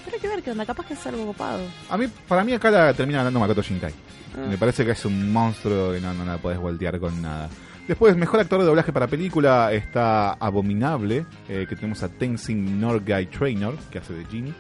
Pero 0.04 0.16
hay 0.16 0.20
que 0.20 0.28
ver 0.28 0.42
qué 0.42 0.50
onda, 0.52 0.64
capaz 0.66 0.86
que 0.86 0.94
es 0.94 1.06
algo 1.06 1.26
copado. 1.26 1.60
A 1.90 1.96
mí, 1.96 2.06
para 2.28 2.44
mí 2.44 2.52
acá 2.52 2.70
la 2.70 2.92
termina 2.94 3.18
ganando 3.20 3.40
Makoto 3.40 3.62
Shinkai. 3.62 3.92
Ah. 4.36 4.46
Me 4.48 4.58
parece 4.58 4.84
que 4.84 4.92
es 4.92 5.04
un 5.06 5.32
monstruo 5.32 5.92
que 5.92 6.00
no, 6.00 6.12
no 6.14 6.24
la 6.24 6.36
podés 6.38 6.58
voltear 6.58 7.00
con 7.00 7.20
nada. 7.22 7.48
Después, 7.86 8.16
mejor 8.16 8.40
actor 8.40 8.60
de 8.60 8.66
doblaje 8.66 8.92
para 8.92 9.06
película 9.06 9.72
está 9.72 10.32
Abominable, 10.32 11.26
eh, 11.48 11.66
que 11.68 11.76
tenemos 11.76 12.02
a 12.02 12.08
Tenzin 12.08 12.80
Norgay 12.80 13.26
Trainor, 13.26 13.76
que 13.90 13.98
hace 13.98 14.14
de 14.14 14.24
Genie. 14.24 14.54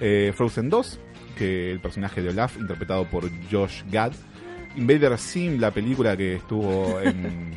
Eh, 0.00 0.32
Frozen 0.34 0.70
2, 0.70 0.98
que 1.36 1.70
el 1.70 1.80
personaje 1.80 2.22
de 2.22 2.30
Olaf, 2.30 2.56
interpretado 2.56 3.04
por 3.04 3.28
Josh 3.50 3.82
Gad. 3.90 4.12
Invader 4.76 5.18
Sim, 5.18 5.60
la 5.60 5.70
película 5.70 6.16
que 6.16 6.36
estuvo 6.36 6.98
en, 7.02 7.54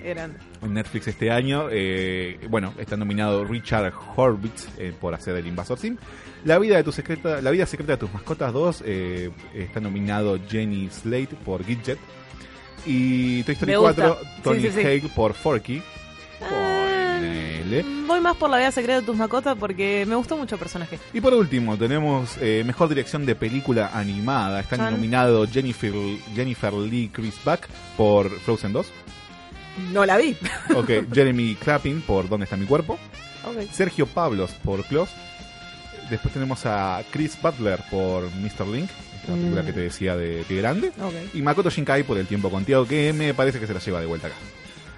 Netflix 0.67 1.07
este 1.07 1.31
año. 1.31 1.67
eh, 1.71 2.39
bueno, 2.49 2.73
está 2.77 2.97
nominado 2.97 3.45
Richard 3.45 3.93
Horvitz 4.15 4.67
eh, 4.77 4.93
por 4.99 5.13
hacer 5.13 5.35
el 5.35 5.47
invasor 5.47 5.77
Sim. 5.77 5.97
La 6.43 6.59
vida 6.59 6.77
de 6.77 6.83
tu 6.83 6.91
secreta, 6.91 7.41
la 7.41 7.51
vida 7.51 7.65
secreta 7.65 7.93
de 7.93 7.97
tus 7.97 8.13
mascotas 8.13 8.51
2 8.53 8.83
eh, 8.85 9.31
está 9.53 9.79
nominado 9.79 10.39
Jenny 10.47 10.89
Slate 10.89 11.35
por 11.43 11.63
Gidget. 11.63 11.99
Y 12.85 13.43
Toy 13.43 13.53
Story 13.53 13.71
Me 13.71 13.77
gusta. 13.77 14.07
4, 14.07 14.17
Tony 14.43 14.61
Sí, 14.61 14.67
sí, 14.67 14.73
sí. 14.73 14.79
Hale 14.81 15.01
por 15.15 15.33
Forky. 15.33 15.81
Ponele. 16.39 17.83
Voy 18.07 18.19
más 18.21 18.35
por 18.37 18.49
la 18.49 18.57
vida 18.57 18.71
secreta 18.71 18.99
de 18.99 19.05
tus 19.05 19.15
mascotas 19.15 19.57
porque 19.59 20.05
me 20.07 20.15
gustó 20.15 20.37
mucho 20.37 20.55
el 20.55 20.59
personaje. 20.59 20.99
Y 21.13 21.21
por 21.21 21.33
último, 21.33 21.77
tenemos 21.77 22.37
eh, 22.39 22.63
mejor 22.65 22.89
dirección 22.89 23.25
de 23.25 23.35
película 23.35 23.91
animada. 23.93 24.59
Están 24.59 24.91
nominados 24.91 25.49
Jennifer, 25.51 25.93
Jennifer 26.35 26.73
Lee 26.73 27.09
Chris 27.11 27.35
Buck 27.43 27.61
por 27.97 28.29
Frozen 28.41 28.73
2. 28.73 28.87
No 29.91 30.05
la 30.05 30.17
vi. 30.17 30.37
Ok, 30.75 30.89
Jeremy 31.13 31.55
Clapping 31.55 32.01
por 32.01 32.29
¿Dónde 32.29 32.45
está 32.45 32.57
mi 32.57 32.65
cuerpo? 32.65 32.97
Sergio 33.71 34.07
Pablos 34.07 34.51
por 34.63 34.83
Klaus. 34.85 35.09
Después 36.09 36.33
tenemos 36.33 36.65
a 36.65 37.01
Chris 37.11 37.37
Butler 37.41 37.79
por 37.89 38.23
Mr. 38.35 38.67
Link, 38.67 38.89
Mm. 39.31 39.35
película 39.39 39.65
que 39.65 39.73
te 39.73 39.79
decía 39.81 40.15
de 40.15 40.43
Pie 40.47 40.57
Grande. 40.61 40.91
Y 41.33 41.41
Makoto 41.41 41.69
Shinkai 41.69 42.03
por 42.03 42.17
El 42.17 42.27
tiempo 42.27 42.49
contigo, 42.49 42.85
que 42.87 43.13
me 43.13 43.33
parece 43.33 43.59
que 43.59 43.67
se 43.67 43.73
la 43.73 43.79
lleva 43.79 43.99
de 43.99 44.05
vuelta 44.05 44.27
acá. 44.27 44.35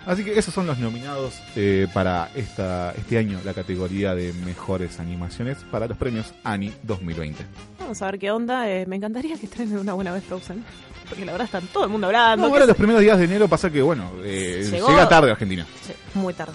Así 0.06 0.24
que 0.24 0.40
esos 0.40 0.54
son 0.54 0.66
los 0.66 0.78
nominados 0.80 1.34
eh, 1.58 1.86
para 1.94 2.30
esta, 2.34 2.94
este 2.98 3.18
año, 3.18 3.42
la 3.44 3.54
categoría 3.54 4.16
de 4.16 4.32
mejores 4.46 5.02
animaciones 5.02 5.58
para 5.70 5.86
los 5.86 5.98
premios 5.98 6.34
ANI 6.46 6.72
2020. 6.84 7.44
Vamos 7.80 8.02
a 8.02 8.06
ver 8.06 8.18
qué 8.18 8.32
onda. 8.32 8.70
eh, 8.70 8.86
me 8.88 8.96
encantaría 8.96 9.38
que 9.38 9.46
estrenen 9.48 9.78
una 9.78 9.94
buena 9.94 10.14
vez 10.14 10.24
Frozen. 10.24 10.64
Porque 11.10 11.26
la 11.26 11.34
verdad 11.34 11.46
están 11.46 11.68
todo 11.68 11.84
el 11.86 11.90
mundo 11.90 12.08
hablando. 12.08 12.48
No, 12.48 12.54
ahora 12.54 12.66
los 12.66 12.76
primeros 12.78 13.02
días 13.02 13.18
de 13.18 13.26
enero 13.26 13.48
pasa 13.50 13.70
que, 13.70 13.82
bueno, 13.82 14.12
eh, 14.24 14.66
Llegó- 14.70 14.88
llega 14.90 15.08
tarde 15.10 15.30
a 15.30 15.34
Argentina. 15.34 15.66
Sí, 15.86 15.94
muy 16.14 16.34
tarde. 16.34 16.54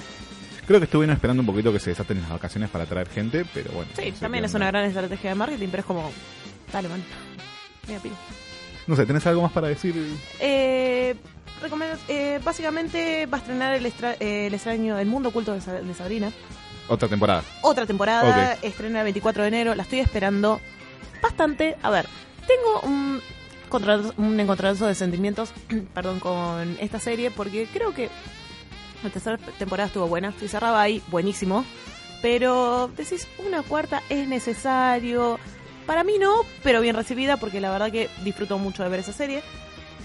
Creo 0.66 0.78
que 0.78 0.84
estuvieron 0.84 1.14
esperando 1.14 1.40
un 1.42 1.46
poquito 1.46 1.72
que 1.72 1.78
se 1.80 1.90
desaten 1.90 2.20
las 2.22 2.30
vacaciones 2.30 2.70
para 2.70 2.86
traer 2.86 3.08
gente, 3.08 3.44
pero 3.52 3.72
bueno. 3.72 3.90
Sí, 3.96 4.08
no 4.10 4.14
sé 4.14 4.20
también 4.20 4.44
es 4.46 4.54
una 4.54 4.66
gran 4.68 4.84
estrategia 4.84 5.30
de 5.30 5.36
marketing, 5.36 5.68
pero 5.70 5.80
es 5.80 5.86
como. 5.86 6.10
Dale, 6.72 6.88
man. 6.88 7.02
Mira. 7.88 8.00
No 8.86 8.96
sé, 8.96 9.06
¿tenés 9.06 9.26
algo 9.26 9.42
más 9.42 9.52
para 9.52 9.68
decir? 9.68 9.94
Eh, 10.40 11.14
recomiendo- 11.60 11.98
eh, 12.08 12.40
básicamente 12.44 13.26
va 13.26 13.38
a 13.38 13.40
estrenar 13.40 13.74
el, 13.74 13.86
extra- 13.86 14.16
eh, 14.18 14.46
el 14.48 14.54
extraño 14.54 14.98
El 14.98 15.06
mundo 15.06 15.28
oculto 15.28 15.52
de, 15.52 15.60
Sa- 15.60 15.80
de 15.80 15.94
Sabrina. 15.94 16.32
Otra 16.88 17.08
temporada. 17.08 17.44
Otra 17.62 17.86
temporada, 17.86 18.54
estrena 18.62 19.00
el 19.00 19.04
24 19.04 19.42
de 19.42 19.48
enero. 19.48 19.74
La 19.74 19.84
estoy 19.84 20.00
esperando 20.00 20.60
bastante. 21.22 21.76
A 21.82 21.90
ver, 21.90 22.06
tengo 22.46 22.80
un, 22.82 23.22
un 24.16 24.40
encontronazo 24.40 24.86
de 24.86 24.94
sentimientos 24.96 25.52
perdón, 25.94 26.18
con 26.18 26.76
esta 26.80 26.98
serie 26.98 27.30
porque 27.30 27.68
creo 27.72 27.94
que 27.94 28.10
la 29.04 29.10
tercera 29.10 29.38
temporada 29.58 29.86
estuvo 29.86 30.08
buena. 30.08 30.32
Si 30.40 30.48
cerraba 30.48 30.82
ahí, 30.82 31.02
buenísimo. 31.08 31.64
Pero 32.20 32.90
decís, 32.96 33.26
una 33.46 33.62
cuarta 33.62 34.02
es 34.08 34.26
necesario. 34.28 35.38
Para 35.86 36.04
mí 36.04 36.14
no, 36.18 36.42
pero 36.62 36.80
bien 36.80 36.96
recibida 36.96 37.36
porque 37.36 37.60
la 37.60 37.70
verdad 37.70 37.90
que 37.90 38.08
disfruto 38.24 38.58
mucho 38.58 38.82
de 38.82 38.88
ver 38.88 39.00
esa 39.00 39.12
serie. 39.12 39.42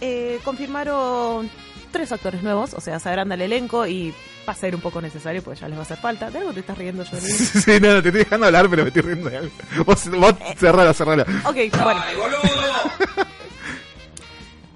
Eh, 0.01 0.39
confirmaron 0.43 1.49
tres 1.91 2.11
actores 2.11 2.43
nuevos, 2.43 2.73
o 2.73 2.81
sea, 2.81 2.99
se 2.99 3.09
agranda 3.09 3.35
el 3.35 3.41
elenco 3.41 3.87
y 3.87 4.13
va 4.47 4.53
a 4.53 4.55
ser 4.55 4.75
un 4.75 4.81
poco 4.81 5.01
necesario 5.01 5.41
porque 5.43 5.59
ya 5.59 5.67
les 5.67 5.77
va 5.77 5.81
a 5.81 5.83
hacer 5.83 5.97
falta. 5.97 6.29
¿De 6.29 6.39
algo 6.39 6.53
te 6.53 6.59
estás 6.61 6.77
riendo, 6.77 7.03
Johnny? 7.09 7.21
sí, 7.21 7.79
no, 7.79 7.93
no, 7.93 8.01
te 8.01 8.09
estoy 8.09 8.23
dejando 8.23 8.45
hablar, 8.47 8.69
pero 8.69 8.83
me 8.83 8.89
estoy 8.89 9.01
riendo 9.03 9.29
de 9.29 9.37
algo. 9.37 9.51
Vos, 9.85 10.09
vos 10.09 10.33
cerrala, 10.57 10.93
cerrala. 10.93 11.25
Ok, 11.45 11.57
bueno. 11.83 12.01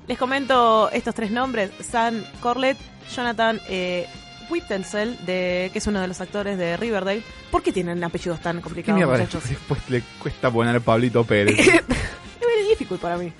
Les 0.07 0.17
comento 0.17 0.89
estos 0.91 1.15
tres 1.15 1.31
nombres: 1.31 1.71
Sam 1.89 2.23
Corlett, 2.41 2.77
Jonathan 3.15 3.61
eh, 3.69 4.07
Whittlesey, 4.51 5.17
de 5.25 5.69
que 5.71 5.79
es 5.79 5.87
uno 5.87 6.01
de 6.01 6.07
los 6.07 6.19
actores 6.21 6.57
de 6.57 6.75
Riverdale. 6.77 7.23
¿Por 7.49 7.63
qué 7.63 7.71
tienen 7.71 8.03
apellidos 8.03 8.39
tan 8.41 8.57
¿Qué 8.57 8.61
complicados, 8.63 9.01
muchachos? 9.01 9.49
Después 9.49 9.79
le 9.89 10.03
cuesta 10.21 10.51
poner 10.51 10.81
Pablito 10.81 11.23
Pérez. 11.23 11.57
Es 11.67 12.47
very 12.47 12.67
difficult 12.69 12.99
para 13.01 13.17
mí. 13.17 13.31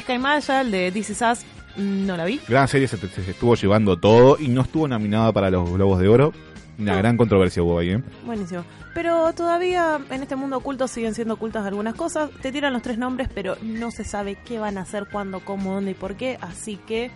Sky 0.00 0.18
Marshall 0.18 0.70
de 0.70 0.90
This 0.92 1.10
Is 1.10 1.22
Us, 1.22 1.38
no 1.76 2.16
la 2.16 2.24
vi. 2.24 2.40
gran 2.48 2.66
serie, 2.68 2.88
se, 2.88 2.96
se 2.98 3.30
estuvo 3.30 3.54
llevando 3.54 3.96
todo 3.98 4.36
y 4.38 4.48
no 4.48 4.62
estuvo 4.62 4.88
nominada 4.88 5.32
para 5.32 5.50
los 5.50 5.70
Globos 5.70 6.00
de 6.00 6.08
Oro. 6.08 6.32
Una 6.78 6.96
gran 6.96 7.16
controversia 7.16 7.62
hubo 7.62 7.78
ahí, 7.78 7.90
¿eh? 7.90 8.02
Buenísimo. 8.26 8.62
Pero 8.92 9.32
todavía 9.32 9.98
en 10.10 10.22
este 10.22 10.36
mundo 10.36 10.58
oculto 10.58 10.88
siguen 10.88 11.14
siendo 11.14 11.34
ocultas 11.34 11.64
algunas 11.64 11.94
cosas. 11.94 12.30
Te 12.42 12.52
tiran 12.52 12.72
los 12.74 12.82
tres 12.82 12.98
nombres, 12.98 13.28
pero 13.34 13.56
no 13.62 13.90
se 13.90 14.04
sabe 14.04 14.36
qué 14.44 14.58
van 14.58 14.76
a 14.76 14.82
hacer, 14.82 15.06
cuándo, 15.10 15.40
cómo, 15.40 15.72
dónde 15.74 15.92
y 15.92 15.94
por 15.94 16.16
qué. 16.16 16.36
Así 16.42 16.76
que 16.76 17.10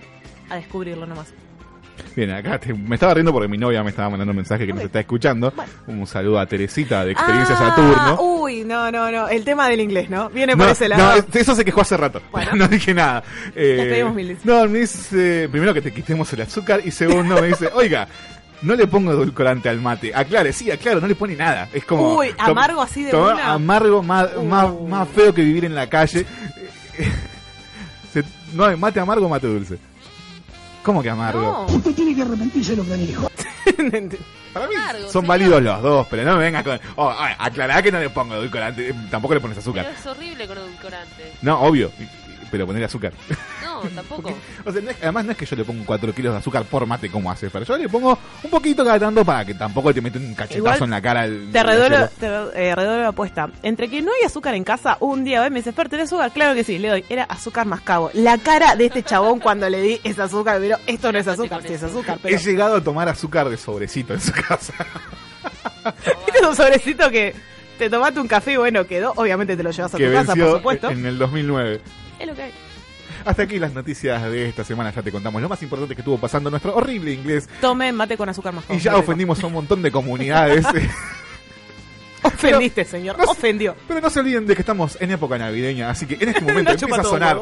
a 0.49 0.57
descubrirlo 0.57 1.07
nomás. 1.07 1.35
Bien, 2.17 2.31
acá 2.31 2.59
te- 2.59 2.75
me 2.75 2.97
estaba 2.97 3.15
riendo 3.15 3.33
porque 3.33 3.49
mi 3.49 3.57
novia 3.59 3.83
me 3.83 3.91
estaba 3.91 4.11
mandando 4.11 4.31
un 4.33 4.37
mensaje 4.37 4.67
que 4.67 4.73
nos 4.73 4.83
está 4.85 5.01
escuchando. 5.01 5.53
Un 5.87 6.07
saludo 6.07 6.39
a 6.39 6.47
Teresita 6.47 7.05
de 7.05 7.13
Experiencia 7.13 7.55
Ah, 7.59 7.69
Saturno. 7.71 8.21
Uy, 8.21 8.65
no, 8.65 8.91
no, 8.91 9.11
no. 9.11 9.29
El 9.29 9.45
tema 9.45 9.69
del 9.69 9.81
inglés, 9.81 10.11
¿no? 10.11 10.29
Viene 10.31 10.57
por 10.57 10.67
No, 10.67 10.73
ese 10.73 10.89
no, 10.89 10.97
lado. 10.97 11.25
eso 11.33 11.55
se 11.55 11.65
quejó 11.65 11.81
hace 11.83 11.97
rato. 11.97 12.21
no 12.55 12.69
dije 12.69 12.93
nada. 12.95 13.23
Eh, 13.55 13.87
pedimos 13.91 14.15
mil 14.15 14.37
no, 14.45 14.67
me 14.67 14.81
dice, 14.81 15.49
primero 15.51 15.73
que 15.75 15.83
te 15.83 15.93
quitemos 15.93 16.33
el 16.33 16.43
azúcar 16.43 16.81
y 16.85 16.91
segundo 16.91 17.41
me 17.41 17.49
dice, 17.49 17.71
oiga, 17.75 18.09
no 18.63 18.75
le 18.75 18.87
pongo 18.87 19.13
edulcorante 19.13 19.69
al 19.69 19.81
mate. 19.81 20.13
Aclare, 20.15 20.53
sí, 20.53 20.71
aclaro, 20.71 21.01
no 21.01 21.07
le 21.07 21.15
pone 21.15 21.35
nada. 21.37 21.69
Es 21.73 21.85
como... 21.85 22.17
Uy, 22.17 22.29
amargo 22.39 22.83
así 22.83 23.05
de 23.05 23.17
una. 23.17 23.53
Amargo, 23.53 24.03
más, 24.03 24.29
más, 24.43 24.69
más 24.89 25.09
feo 25.09 25.33
que 25.33 25.43
vivir 25.43 25.65
en 25.65 25.75
la 25.75 25.89
calle. 25.89 26.27
Se- 28.13 28.25
no 28.55 28.77
mate 28.77 28.99
amargo 29.01 29.27
o 29.27 29.29
mate 29.29 29.47
dulce. 29.47 29.79
¿Cómo 30.83 31.03
que 31.03 31.11
amargo? 31.11 31.67
Usted 31.69 31.95
tiene 31.95 32.15
que 32.15 32.23
arrepentirse 32.23 32.71
de 32.73 32.77
lo 32.79 32.85
que 32.85 32.95
dijo. 32.95 33.31
Para 34.53 34.67
mí 34.67 34.75
son 35.09 35.27
válidos 35.27 35.63
los 35.63 35.83
dos, 35.83 36.07
pero 36.11 36.25
no 36.25 36.37
me 36.37 36.45
vengas 36.45 36.65
con... 36.65 36.81
Oh, 36.97 37.15
ay, 37.17 37.35
aclará 37.39 37.81
que 37.83 37.93
no 37.93 38.01
le 38.01 38.11
pongo 38.11 38.35
edulcorante, 38.35 38.91
eh, 38.91 38.95
tampoco 39.11 39.35
le 39.35 39.41
pones 39.41 39.59
azúcar. 39.59 39.87
Pero 39.87 39.99
es 39.99 40.07
horrible 40.07 40.47
con 40.49 40.59
edulcorante. 40.59 41.33
No, 41.43 41.61
obvio, 41.61 41.93
pero 42.51 42.67
ponerle 42.67 42.87
azúcar. 42.87 43.13
No, 43.85 43.91
tampoco. 43.91 44.33
O 44.65 44.73
sea, 44.73 44.83
no 44.83 44.91
es- 44.91 44.97
además 45.03 45.25
no 45.25 45.33
es 45.33 45.39
que 45.39 45.47
yo 45.47 45.57
le 45.57 45.65
pongo 45.65 45.83
4 45.87 46.15
kilos 46.15 46.33
de 46.35 46.39
azúcar 46.39 46.65
por 46.65 46.85
mate 46.87 47.11
como 47.11 47.31
hace, 47.31 47.49
pero 47.51 47.65
yo 47.65 47.77
le 47.79 47.89
pongo 47.89 48.19
un 48.43 48.51
poquito 48.51 48.85
cada 48.85 48.99
tanto 48.99 49.25
para 49.25 49.45
que 49.45 49.55
tampoco 49.55 49.93
te 49.95 50.01
mete 50.01 50.19
un 50.19 50.35
cachetazo 50.35 50.59
Igual 50.59 50.83
en 50.83 50.91
la 50.91 51.01
cara. 51.03 51.25
el- 51.25 51.51
Te 51.53 51.63
redoblo, 51.63 52.09
te 52.19 52.27
eh, 52.27 52.75
redoblo 52.75 53.03
la 53.03 53.09
apuesta. 53.09 53.49
Entre 53.63 53.89
que 53.89 54.03
no 54.03 54.11
hay 54.13 54.27
azúcar 54.27 54.55
en 54.55 54.65
casa, 54.65 54.97
un 55.01 55.25
día 55.25 55.41
¿ves? 55.41 55.51
me 55.51 55.61
dice, 55.61 55.73
Fer, 55.73 55.89
¿tenés 55.89 56.07
azúcar? 56.09 56.31
Claro 56.33 56.55
que 56.55 56.65
sí, 56.65 56.79
le 56.79 56.89
doy. 56.89 57.05
Era 57.09 57.25
azúcar 57.25 57.67
mascabo. 57.67 58.11
La 58.15 58.39
cara 58.39 58.77
de 58.77 58.87
este 58.87 59.03
chabón 59.03 59.39
cuando 59.41 59.69
le 59.69 59.81
di 59.81 60.01
ese 60.05 60.23
azúcar, 60.23 60.59
pero 60.61 60.77
esto 60.87 61.11
no 61.13 61.19
es 61.19 61.27
azúcar, 61.29 61.63
sí 61.67 61.73
es 61.75 61.83
azúcar. 61.83 62.19
Pero 62.23 62.37
He 62.37 62.39
llegado 62.39 62.77
a 62.77 62.81
tomar 62.83 63.09
azúcar 63.09 63.49
de 63.49 63.57
sobrecito 63.57 64.15
en 64.15 64.21
su 64.21 64.33
casa. 64.33 64.75
este 66.27 66.39
es 66.41 66.47
un 66.47 66.55
sobrecito 66.57 67.11
que 67.11 67.35
Te 67.79 67.89
tomaste 67.89 68.21
un 68.21 68.29
café 68.29 68.53
y 68.53 68.57
bueno, 68.57 68.87
quedó. 68.87 69.13
Obviamente 69.17 69.57
te 69.57 69.63
lo 69.63 69.71
llevas 69.71 69.95
a 69.95 69.97
que 69.99 70.07
tu 70.07 70.13
casa, 70.13 70.35
por 70.37 70.57
supuesto. 70.57 70.91
en 70.91 71.07
el 71.07 71.17
2009. 71.19 71.81
Es 72.19 72.27
lo 72.27 72.35
que 72.35 72.43
hay. 72.43 72.53
Hasta 73.25 73.43
aquí 73.43 73.59
las 73.59 73.73
noticias 73.73 74.23
de 74.23 74.49
esta 74.49 74.65
semana. 74.65 74.93
Ya 74.93 75.03
te 75.03 75.13
contamos 75.13 75.41
lo 75.41 75.49
más 75.49 75.63
importante 75.63 75.95
que 75.95 76.01
estuvo 76.01 76.19
pasando 76.19 76.49
en 76.49 76.53
nuestro 76.53 76.75
horrible 76.75 77.13
inglés. 77.13 77.49
Tomen 77.61 77.95
mate 77.95 78.17
con 78.17 78.29
azúcar 78.29 78.55
más 78.55 78.65
Y 78.71 78.79
ya 78.79 78.97
ofendimos 78.97 79.43
a 79.43 79.47
un 79.47 79.55
montón 79.55 79.83
de 79.83 79.91
comunidades. 79.91 80.67
Ofendiste, 82.23 82.85
señor. 82.85 83.17
Ofendió. 83.27 83.75
Pero 83.89 84.01
no 84.01 84.11
se 84.11 84.21
olviden 84.21 84.47
de 84.47 84.55
que 84.55 84.63
estamos 84.63 84.97
en 85.01 85.11
época 85.11 85.39
navideña, 85.39 85.91
así 85.91 86.07
que 86.07 86.15
en 86.15 86.29
este 86.29 86.41
momento 86.43 86.73
No 86.73 86.79
empieza 86.79 87.01
a 87.01 87.05
sonar 87.05 87.41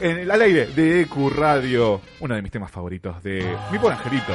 en 0.00 0.18
el, 0.18 0.30
al 0.30 0.42
aire 0.42 0.66
de 0.66 1.02
EQ 1.02 1.30
Radio, 1.34 2.00
uno 2.20 2.34
de 2.34 2.42
mis 2.42 2.50
temas 2.52 2.70
favoritos 2.70 3.22
de 3.22 3.56
mi 3.70 3.78
buen 3.78 3.94
angelito. 3.94 4.32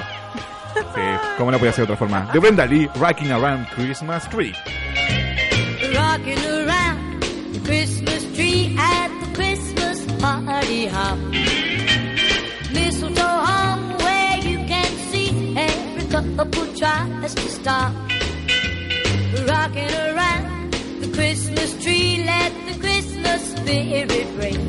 Sí, 0.74 1.02
como 1.38 1.52
no 1.52 1.60
podía 1.60 1.72
ser 1.72 1.88
de 1.88 1.94
otra 1.94 1.98
forma. 1.98 2.30
De 2.34 2.40
Brenda 2.40 2.66
Lee, 2.66 2.90
Rocking 2.96 3.32
Around 3.32 3.68
Christmas 3.76 4.30
Tree. 4.30 4.54
Rocking 5.96 6.40
around 6.46 7.22
the 7.54 7.60
Christmas 7.64 8.26
tree 8.34 8.76
at 8.78 9.10
the 9.10 9.36
Christmas 9.36 10.00
party 10.20 10.63
tries 16.84 17.34
to 17.34 17.50
stop. 17.50 17.94
Rocking 19.48 19.94
around 20.06 20.74
the 21.02 21.10
Christmas 21.14 21.70
tree, 21.82 22.24
let 22.26 22.52
the 22.68 22.78
Christmas 22.78 23.42
spirit 23.56 24.28
ring. 24.42 24.64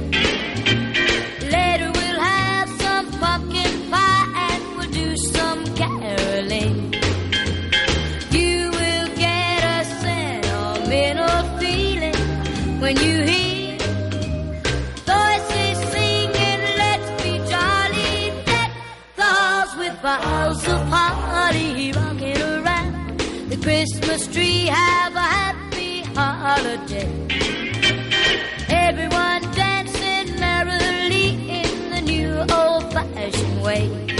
Later 1.56 1.90
we'll 1.96 2.20
have 2.20 2.68
some 2.82 3.06
pumpkin 3.22 3.74
pie 3.90 4.26
and 4.48 4.62
we'll 4.76 4.92
do 5.02 5.16
some 5.16 5.60
caroling. 5.80 6.94
You 8.30 8.70
will 8.78 9.08
get 9.26 9.60
a 9.76 9.80
sentimental 10.04 11.58
feeling 11.58 12.20
when 12.80 12.94
you 13.04 13.14
hear 13.30 13.78
voices 15.04 15.78
singing, 15.92 16.62
let's 16.82 17.24
Christmas 23.64 24.26
tree. 24.26 24.66
Have 24.66 25.16
a 25.16 25.20
happy 25.20 26.02
holiday. 26.14 27.08
Everyone 28.68 29.40
dancing 29.52 30.38
merrily 30.38 31.30
in 31.48 31.88
the 31.88 32.02
new 32.02 32.44
old-fashioned 32.54 33.62
way. 33.62 34.13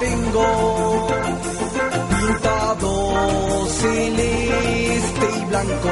Tengo 0.00 1.06
pintado 2.10 3.66
celeste 3.80 5.26
y 5.40 5.44
blanco. 5.46 5.90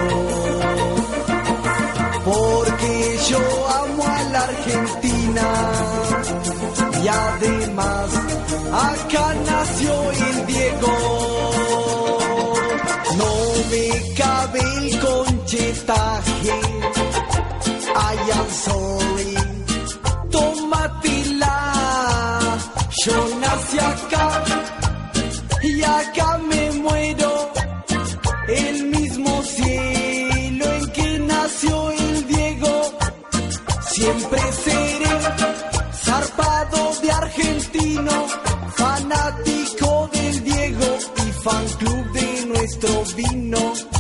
Porque 2.24 3.18
yo 3.28 3.38
amo 3.82 4.04
a 4.04 4.22
la 4.32 4.40
Argentina 4.42 5.48
y 7.02 7.08
además 7.08 8.10
acá 8.72 9.34
nació 9.46 9.92
el 10.12 10.46
Diego. 10.46 10.94
No 13.16 13.32
me 13.70 14.14
cabe 14.14 14.60
el 14.60 15.00
conchetaje. 15.00 16.60
I 17.98 18.30
am 18.30 18.50
sorry 18.50 19.05
fanático 39.08 40.10
del 40.12 40.44
Diego 40.44 40.98
y 41.16 41.32
fan 41.42 41.66
club 41.78 42.12
de 42.12 42.46
nuestro 42.46 43.04
vino. 43.16 43.95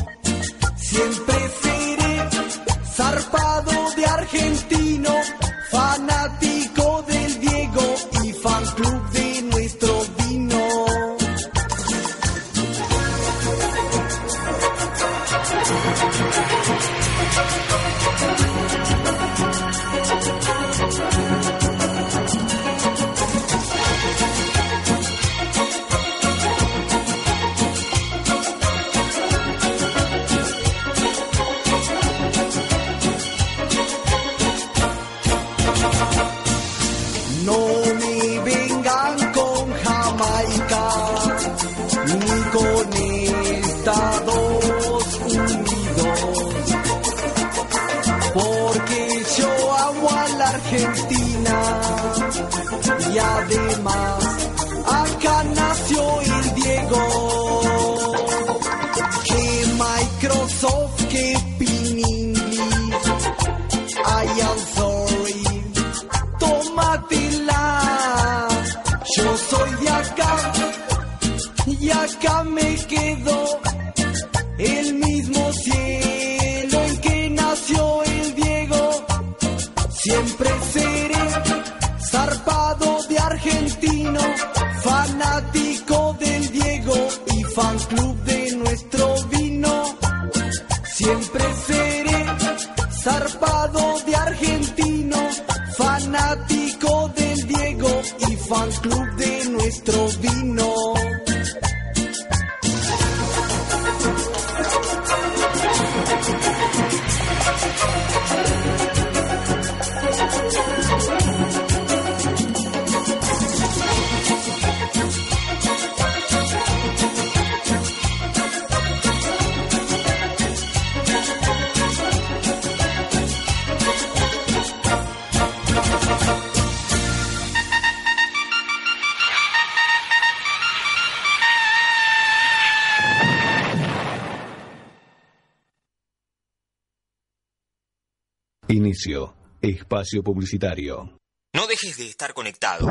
Espacio 140.06 140.22
publicitario. 140.22 141.18
No 141.52 141.66
dejes 141.66 141.96
de 141.96 142.06
estar 142.06 142.32
conectado. 142.32 142.88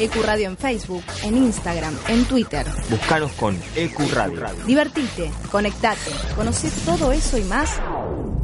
Ecuradio 0.00 0.48
en 0.48 0.56
Facebook, 0.56 1.04
en 1.22 1.36
Instagram, 1.36 1.96
en 2.08 2.24
Twitter. 2.24 2.66
Búscanos 2.90 3.30
con 3.34 3.56
Ecuradio. 3.76 4.44
Divertite, 4.66 5.30
conectate, 5.52 6.10
conoce 6.34 6.68
todo 6.84 7.12
eso 7.12 7.38
y 7.38 7.44
más 7.44 7.80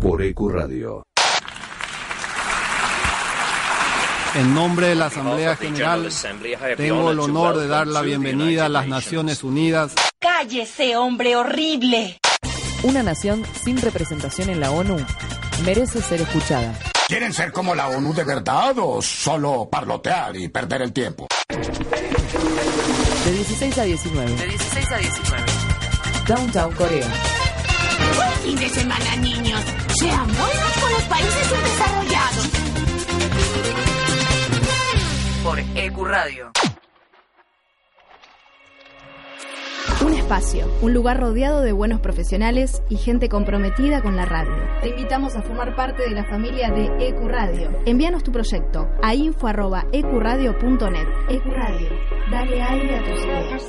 por 0.00 0.22
Ecuradio. 0.22 1.02
En 4.36 4.54
nombre 4.54 4.86
de 4.86 4.94
la 4.94 5.06
Asamblea 5.06 5.56
General, 5.56 6.08
tengo 6.76 7.10
el 7.10 7.18
honor 7.18 7.58
de 7.58 7.66
dar 7.66 7.88
la 7.88 8.02
bienvenida 8.02 8.66
a 8.66 8.68
las 8.68 8.86
Naciones 8.86 9.42
Unidas. 9.42 9.96
¡Cállese, 10.20 10.94
hombre 10.94 11.34
horrible! 11.34 12.20
Una 12.84 13.02
nación 13.02 13.42
sin 13.64 13.82
representación 13.82 14.50
en 14.50 14.60
la 14.60 14.70
ONU 14.70 15.04
merece 15.64 16.00
ser 16.00 16.20
escuchada. 16.20 16.78
¿Quieren 17.10 17.32
ser 17.32 17.50
como 17.50 17.74
la 17.74 17.88
ONU 17.88 18.14
de 18.14 18.22
verdad 18.22 18.72
o 18.78 19.02
solo 19.02 19.68
parlotear 19.68 20.36
y 20.36 20.46
perder 20.46 20.82
el 20.82 20.92
tiempo? 20.92 21.26
De 23.24 23.32
16 23.32 23.78
a 23.78 23.82
19. 23.82 24.32
De 24.36 24.46
16 24.46 24.92
a 24.92 24.96
19. 24.96 25.44
Downtown 26.28 26.72
Corea. 26.76 27.08
Buen 28.14 28.32
fin 28.44 28.56
de 28.60 28.68
semana, 28.68 29.16
niños. 29.16 29.60
Sean 29.98 30.24
buenos 30.24 30.72
con 30.80 30.92
los 30.92 31.02
países 31.02 31.46
subdesarrollados. 31.48 32.48
Por 35.42 35.58
EQ 35.58 36.04
Radio. 36.04 36.52
Espacio, 40.30 40.70
un 40.80 40.94
lugar 40.94 41.18
rodeado 41.18 41.60
de 41.60 41.72
buenos 41.72 41.98
profesionales 41.98 42.84
y 42.88 42.98
gente 42.98 43.28
comprometida 43.28 44.00
con 44.00 44.14
la 44.14 44.26
radio. 44.26 44.52
Te 44.80 44.90
invitamos 44.90 45.34
a 45.34 45.42
formar 45.42 45.74
parte 45.74 46.04
de 46.04 46.10
la 46.10 46.24
familia 46.24 46.70
de 46.70 46.84
EQ 47.08 47.26
Radio. 47.26 47.72
Envíanos 47.84 48.22
tu 48.22 48.30
proyecto 48.30 48.86
a 49.02 49.12
info@ecuradio.net. 49.12 51.08
EQ 51.30 51.44
Radio, 51.46 51.88
dale 52.30 52.62
aire 52.62 52.96
a 52.96 53.04
tus 53.04 53.24
ideas. 53.24 53.68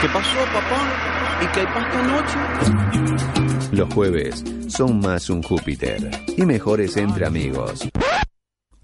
¿Qué 0.00 0.08
pasó, 0.12 0.38
papá? 0.54 0.78
¿Y 1.42 1.46
qué 1.48 1.60
hay 1.60 1.66
pasta 1.66 1.98
anoche? 1.98 2.38
Los 3.72 3.92
jueves 3.92 4.44
son 4.68 5.00
más 5.00 5.28
un 5.28 5.42
Júpiter 5.42 6.08
y 6.36 6.46
mejores 6.46 6.96
entre 6.96 7.26
amigos. 7.26 7.88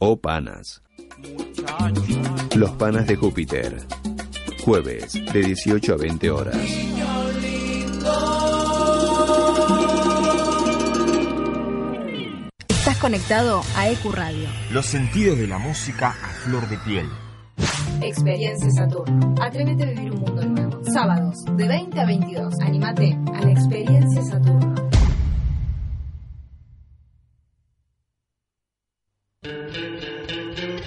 O 0.05 0.16
panas. 0.16 0.82
Los 2.57 2.70
panas 2.72 3.07
de 3.07 3.14
Júpiter. 3.14 3.86
Jueves 4.64 5.12
de 5.32 5.42
18 5.44 5.94
a 5.94 5.96
20 5.96 6.30
horas. 6.32 6.57
Estás 12.66 12.98
conectado 12.98 13.62
a 13.76 13.90
EQ 13.90 14.12
Radio. 14.12 14.48
Los 14.72 14.86
sentidos 14.86 15.38
de 15.38 15.46
la 15.46 15.59
música 15.59 16.09
a 16.09 16.28
flor 16.42 16.68
de 16.68 16.78
piel. 16.78 17.09
Experiencia 18.00 18.72
Saturno. 18.72 19.36
Atrévete 19.40 19.84
a 19.84 19.86
vivir 19.86 20.11
un 20.11 20.18
mundo 20.18 20.44
nuevo. 20.44 20.80
Sábados, 20.92 21.36
de 21.57 21.68
20 21.68 22.00
a 22.00 22.07
22. 22.07 22.55
Anímate 22.61 23.16
a 23.36 23.40
la 23.40 23.53
Experiencia 23.53 24.22
Saturno. 24.24 24.91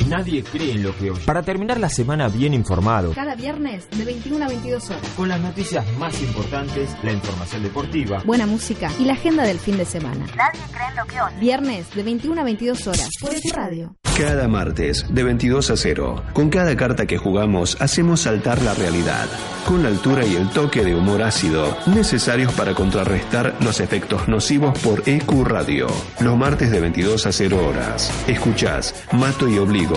Nadie 0.07 0.43
cree 0.43 0.71
en 0.73 0.83
lo 0.83 0.95
que 0.97 1.11
oye. 1.11 1.21
Para 1.25 1.41
terminar 1.43 1.79
la 1.79 1.89
semana 1.89 2.27
bien 2.29 2.53
informado, 2.53 3.13
Cada 3.13 3.35
viernes, 3.35 3.87
de 3.91 4.05
21 4.05 4.45
a 4.45 4.47
22 4.47 4.89
horas. 4.89 5.01
con 5.15 5.29
las 5.29 5.39
noticias 5.39 5.85
más 5.97 6.21
importantes, 6.21 6.89
la 7.03 7.11
información 7.11 7.63
deportiva, 7.63 8.21
Buena 8.25 8.45
música 8.45 8.91
y 8.99 9.05
la 9.05 9.13
agenda 9.13 9.43
del 9.43 9.59
fin 9.59 9.77
de 9.77 9.85
semana. 9.85 10.25
Nadie 10.35 10.61
cree 10.71 10.87
en 10.89 10.95
lo 10.95 11.05
que 11.05 11.21
oye. 11.21 11.39
Viernes, 11.39 11.93
de 11.95 12.03
21 12.03 12.41
a 12.41 12.43
22 12.43 12.87
horas. 12.87 13.09
Por 13.19 13.31
EQ 13.33 13.53
Radio. 13.53 13.95
Cada 14.17 14.47
martes 14.47 15.05
de 15.13 15.23
22 15.23 15.71
a 15.71 15.75
0. 15.77 16.23
Con 16.33 16.49
cada 16.49 16.75
carta 16.77 17.05
que 17.05 17.17
jugamos 17.17 17.75
hacemos 17.81 18.21
saltar 18.21 18.61
la 18.61 18.73
realidad. 18.73 19.27
Con 19.67 19.83
la 19.83 19.89
altura 19.89 20.25
y 20.25 20.35
el 20.35 20.49
toque 20.51 20.85
de 20.85 20.95
humor 20.95 21.21
ácido 21.23 21.75
necesarios 21.87 22.53
para 22.53 22.73
contrarrestar 22.73 23.55
los 23.59 23.79
efectos 23.81 24.27
nocivos 24.29 24.77
por 24.79 25.03
EQ 25.05 25.43
Radio. 25.43 25.87
Los 26.21 26.37
martes 26.37 26.71
de 26.71 26.79
22 26.79 27.25
a 27.25 27.31
0 27.33 27.67
horas. 27.67 28.09
Escuchás 28.27 28.95
Mato 29.11 29.49
y 29.49 29.57
Obligo 29.57 29.94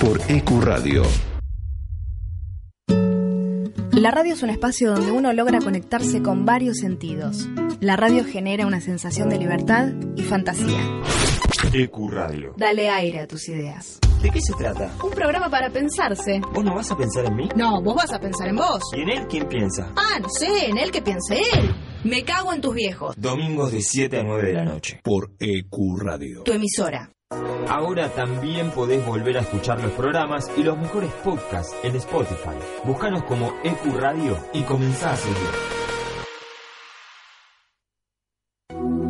por 0.00 0.20
EQ 0.28 0.62
Radio. 0.62 1.02
La 3.92 4.10
radio 4.10 4.34
es 4.34 4.42
un 4.42 4.50
espacio 4.50 4.92
donde 4.92 5.10
uno 5.10 5.32
logra 5.32 5.58
conectarse 5.58 6.22
con 6.22 6.46
varios 6.46 6.78
sentidos. 6.78 7.48
La 7.80 7.96
radio 7.96 8.24
genera 8.24 8.66
una 8.66 8.80
sensación 8.80 9.28
de 9.28 9.38
libertad 9.38 9.88
y 10.16 10.22
fantasía. 10.22 10.80
EQ 11.72 12.10
Radio. 12.10 12.54
Dale 12.56 12.88
aire 12.88 13.20
a 13.20 13.26
tus 13.26 13.48
ideas. 13.48 13.98
¿De 14.22 14.30
qué 14.30 14.40
se 14.40 14.52
trata? 14.54 14.92
Un 15.02 15.10
programa 15.10 15.50
para 15.50 15.70
pensarse. 15.70 16.40
¿Vos 16.54 16.64
no 16.64 16.74
vas 16.74 16.90
a 16.90 16.96
pensar 16.96 17.26
en 17.26 17.34
mí? 17.34 17.48
No, 17.56 17.82
vos 17.82 17.96
vas 17.96 18.12
a 18.12 18.20
pensar 18.20 18.48
en 18.48 18.56
vos. 18.56 18.82
¿Y 18.96 19.00
en 19.00 19.08
él 19.10 19.26
quién 19.28 19.48
piensa? 19.48 19.92
Ah, 19.96 20.18
no 20.20 20.28
sé, 20.28 20.66
en 20.68 20.78
él 20.78 20.90
que 20.90 21.02
piense 21.02 21.38
él. 21.38 21.74
Me 22.04 22.22
cago 22.22 22.52
en 22.52 22.60
tus 22.60 22.74
viejos. 22.74 23.14
Domingos 23.18 23.72
de 23.72 23.82
7 23.82 24.18
a 24.18 24.22
9 24.22 24.46
de 24.46 24.52
la 24.52 24.64
noche. 24.64 25.00
Por 25.02 25.32
EQ 25.38 25.98
Radio. 25.98 26.42
Tu 26.44 26.52
emisora. 26.52 27.10
Ahora 27.70 28.08
también 28.08 28.72
podés 28.72 29.06
volver 29.06 29.38
a 29.38 29.42
escuchar 29.42 29.80
los 29.80 29.92
programas 29.92 30.50
y 30.56 30.64
los 30.64 30.76
mejores 30.76 31.12
podcasts 31.24 31.72
en 31.84 31.94
Spotify. 31.94 32.58
Búscanos 32.84 33.22
como 33.22 33.52
EQ 33.62 33.96
Radio 33.96 34.36
y 34.52 34.62
comenzá 34.62 35.12
a 35.12 35.16
seguir. 35.16 35.36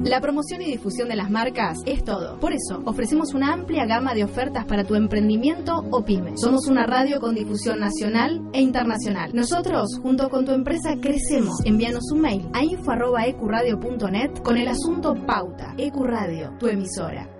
La 0.05 0.21
promoción 0.21 0.61
y 0.61 0.67
difusión 0.67 1.09
de 1.09 1.17
las 1.17 1.31
marcas 1.31 1.79
es 1.87 2.05
todo. 2.05 2.39
Por 2.39 2.53
eso, 2.53 2.83
ofrecemos 2.85 3.33
una 3.33 3.53
amplia 3.53 3.87
gama 3.87 4.13
de 4.13 4.25
ofertas 4.25 4.67
para 4.67 4.85
tu 4.85 4.95
emprendimiento 4.95 5.83
o 5.91 6.05
pyme. 6.05 6.37
Somos 6.37 6.67
una 6.67 6.85
radio 6.85 7.19
con 7.19 7.35
difusión 7.35 7.81
nacional 7.81 8.43
e 8.53 8.61
internacional. 8.61 9.31
Nosotros, 9.35 9.99
junto 10.03 10.29
con 10.29 10.45
tu 10.45 10.53
empresa, 10.53 10.97
crecemos. 11.01 11.65
Envíanos 11.65 12.13
un 12.13 12.21
mail 12.21 12.51
a 12.53 12.63
info.ecuradio.net 12.63 14.43
con 14.43 14.59
el 14.59 14.69
asunto 14.69 15.15
Pauta. 15.27 15.75
Ecuradio, 15.79 16.57
tu 16.59 16.67
emisora. 16.67 17.40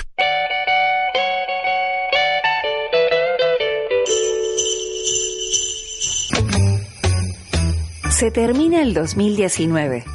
Se 8.21 8.29
termina 8.29 8.83
el 8.83 8.93
2019. 8.93 10.05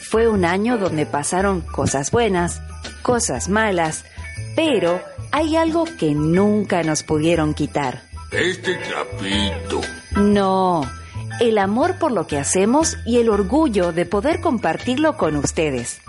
Fue 0.00 0.26
un 0.26 0.46
año 0.46 0.78
donde 0.78 1.04
pasaron 1.04 1.60
cosas 1.60 2.10
buenas, 2.10 2.62
cosas 3.02 3.50
malas, 3.50 4.06
pero 4.56 5.02
hay 5.32 5.56
algo 5.56 5.84
que 5.84 6.14
nunca 6.14 6.82
nos 6.82 7.02
pudieron 7.02 7.52
quitar. 7.52 8.04
Este 8.30 8.74
trapito. 8.76 9.82
No, 10.16 10.90
el 11.42 11.58
amor 11.58 11.98
por 11.98 12.10
lo 12.10 12.26
que 12.26 12.38
hacemos 12.38 12.96
y 13.04 13.18
el 13.18 13.28
orgullo 13.28 13.92
de 13.92 14.06
poder 14.06 14.40
compartirlo 14.40 15.18
con 15.18 15.36
ustedes. 15.36 16.00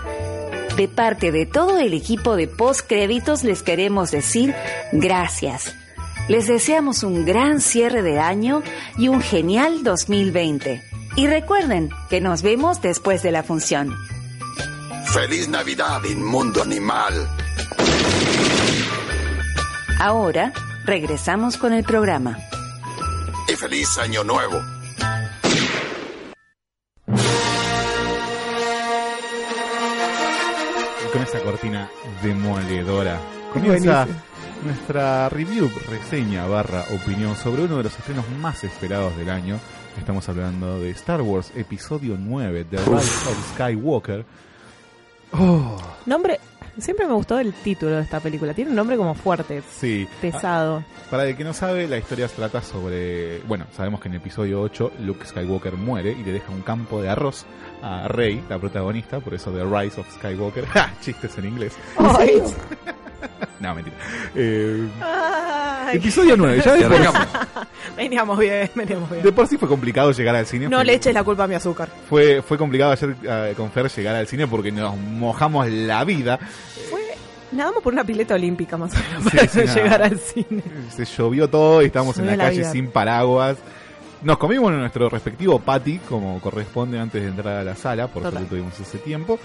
De 0.78 0.88
parte 0.88 1.34
de 1.34 1.46
todo 1.46 1.78
el 1.78 1.94
equipo 1.94 2.38
de 2.38 2.48
Postcréditos 2.48 3.44
les 3.44 3.64
queremos 3.64 4.12
decir 4.12 4.56
gracias. 4.94 5.76
Les 6.30 6.48
deseamos 6.48 7.04
un 7.04 7.26
gran 7.26 7.60
cierre 7.60 8.02
de 8.02 8.18
año 8.18 8.64
y 8.98 9.10
un 9.10 9.20
genial 9.20 9.84
2020. 9.84 10.93
Y 11.16 11.28
recuerden 11.28 11.92
que 12.10 12.22
nos 12.22 12.42
vemos 12.42 12.82
después 12.82 13.22
de 13.22 13.32
la 13.32 13.44
función. 13.44 13.96
¡Feliz 15.14 15.48
Navidad, 15.48 16.04
inmundo 16.06 16.64
animal! 16.64 17.14
Ahora 20.00 20.52
regresamos 20.86 21.58
con 21.58 21.72
el 21.72 21.84
programa. 21.84 22.40
Y 23.48 23.54
feliz 23.54 23.96
año 24.00 24.24
nuevo. 24.24 24.60
Y 31.06 31.12
con 31.14 31.22
esa 31.22 31.40
cortina 31.42 31.92
demoledora 32.24 33.22
comienza 33.54 34.08
nuestra 34.66 35.30
review, 35.30 35.70
reseña 35.90 36.48
barra 36.48 36.86
opinión 36.92 37.36
sobre 37.36 37.66
uno 37.66 37.78
de 37.78 37.84
los 37.84 38.00
estrenos 38.00 38.28
más 38.42 38.64
esperados 38.64 39.16
del 39.16 39.30
año. 39.30 39.60
Estamos 39.98 40.28
hablando 40.28 40.80
de 40.80 40.90
Star 40.92 41.22
Wars 41.22 41.52
Episodio 41.56 42.18
9, 42.20 42.66
The 42.70 42.78
Rise 42.78 43.30
of 43.30 43.54
Skywalker. 43.54 44.26
Oh, 45.34 45.78
Nombre. 46.06 46.40
Siempre 46.78 47.06
me 47.06 47.14
gustó 47.14 47.38
el 47.38 47.54
título 47.54 47.98
de 47.98 48.02
esta 48.02 48.20
película. 48.20 48.56
Tiene 48.56 48.72
un 48.72 48.76
nombre 48.76 48.98
como 48.98 49.14
fuerte, 49.14 49.62
sí. 49.70 50.08
pesado. 50.20 50.84
Para 51.12 51.28
el 51.28 51.38
que 51.38 51.44
no 51.44 51.54
sabe, 51.54 51.88
la 51.88 52.00
historia 52.00 52.28
se 52.28 52.36
trata 52.36 52.64
sobre. 52.64 53.40
Bueno, 53.42 53.66
sabemos 53.76 54.02
que 54.02 54.08
en 54.08 54.16
el 54.16 54.22
episodio 54.22 54.60
8 54.62 54.94
Luke 55.02 55.24
Skywalker 55.24 55.74
muere 55.74 56.12
y 56.20 56.24
le 56.24 56.32
deja 56.32 56.52
un 56.52 56.64
campo 56.64 57.00
de 57.00 57.10
arroz 57.10 57.46
a 57.84 58.08
Rey, 58.08 58.44
la 58.50 58.58
protagonista, 58.58 59.20
por 59.20 59.36
eso 59.36 59.52
The 59.52 59.64
Rise 59.64 60.02
of 60.02 60.12
Skywalker. 60.16 60.66
¡Ja! 60.74 60.92
Chistes 61.02 61.38
en 61.38 61.46
inglés. 61.46 61.74
Ay. 61.98 62.42
no, 63.60 63.76
mentira. 63.76 63.96
Eh, 64.36 64.88
episodio 65.94 66.36
9, 66.38 66.62
ya 66.64 66.74
de 66.74 66.88
por, 66.88 66.98
Veníamos 67.96 68.40
bien, 68.40 68.70
veníamos 68.76 69.10
bien. 69.10 69.24
de 69.24 69.32
por 69.32 69.48
sí 69.48 69.58
fue 69.58 69.68
complicado 69.68 70.12
llegar 70.12 70.36
al 70.36 70.46
cine. 70.46 70.68
No 70.70 70.78
Fue- 70.78 70.86
le 70.86 70.94
eches 70.96 71.14
la 71.14 71.24
culpa 71.24 71.44
a 71.44 71.48
mi 71.48 71.56
azúcar. 71.56 71.90
Fue, 72.10 72.42
fue 72.42 72.58
complicado 72.58 72.92
ayer 72.92 73.16
eh, 73.24 73.54
con 73.56 73.72
Fer 73.72 73.90
llegar 73.90 74.16
al 74.16 74.28
cine 74.28 74.48
porque 74.48 74.72
nos 74.72 74.98
mojamos 74.98 75.68
la 75.70 76.04
vida. 76.04 76.40
Nadamos 77.52 77.84
por 77.84 77.94
una 77.94 78.04
pileta 78.04 78.34
olímpica 78.34 78.78
más 78.78 78.94
o 78.94 78.98
menos 78.98 79.24
Sí, 79.32 79.38
para 79.38 79.48
sí, 79.48 79.60
nada. 79.60 79.74
llegar 79.76 80.02
al 80.02 80.18
cine. 80.20 80.64
Se 80.96 81.06
llovió 81.06 81.48
todo 81.48 81.84
y 81.84 81.86
estábamos 81.86 82.18
en 82.18 82.26
la 82.26 82.36
la 82.36 82.46
calle 82.46 82.60
vida. 82.60 82.72
sin 82.72 82.88
paraguas. 82.90 83.58
Nos 84.24 84.38
comimos 84.38 84.72
nuestro 84.72 85.08
respectivo 85.10 85.60
patty, 85.60 86.00
como 86.10 86.40
corresponde 86.42 86.98
antes 87.00 87.22
de 87.22 87.28
entrar 87.28 87.58
a 87.58 87.64
la 87.64 87.76
sala, 87.76 88.08
por 88.08 88.24
Total. 88.24 88.32
suerte 88.40 88.50
tuvimos 88.50 88.80
ese 88.80 88.98
tiempo. 88.98 89.38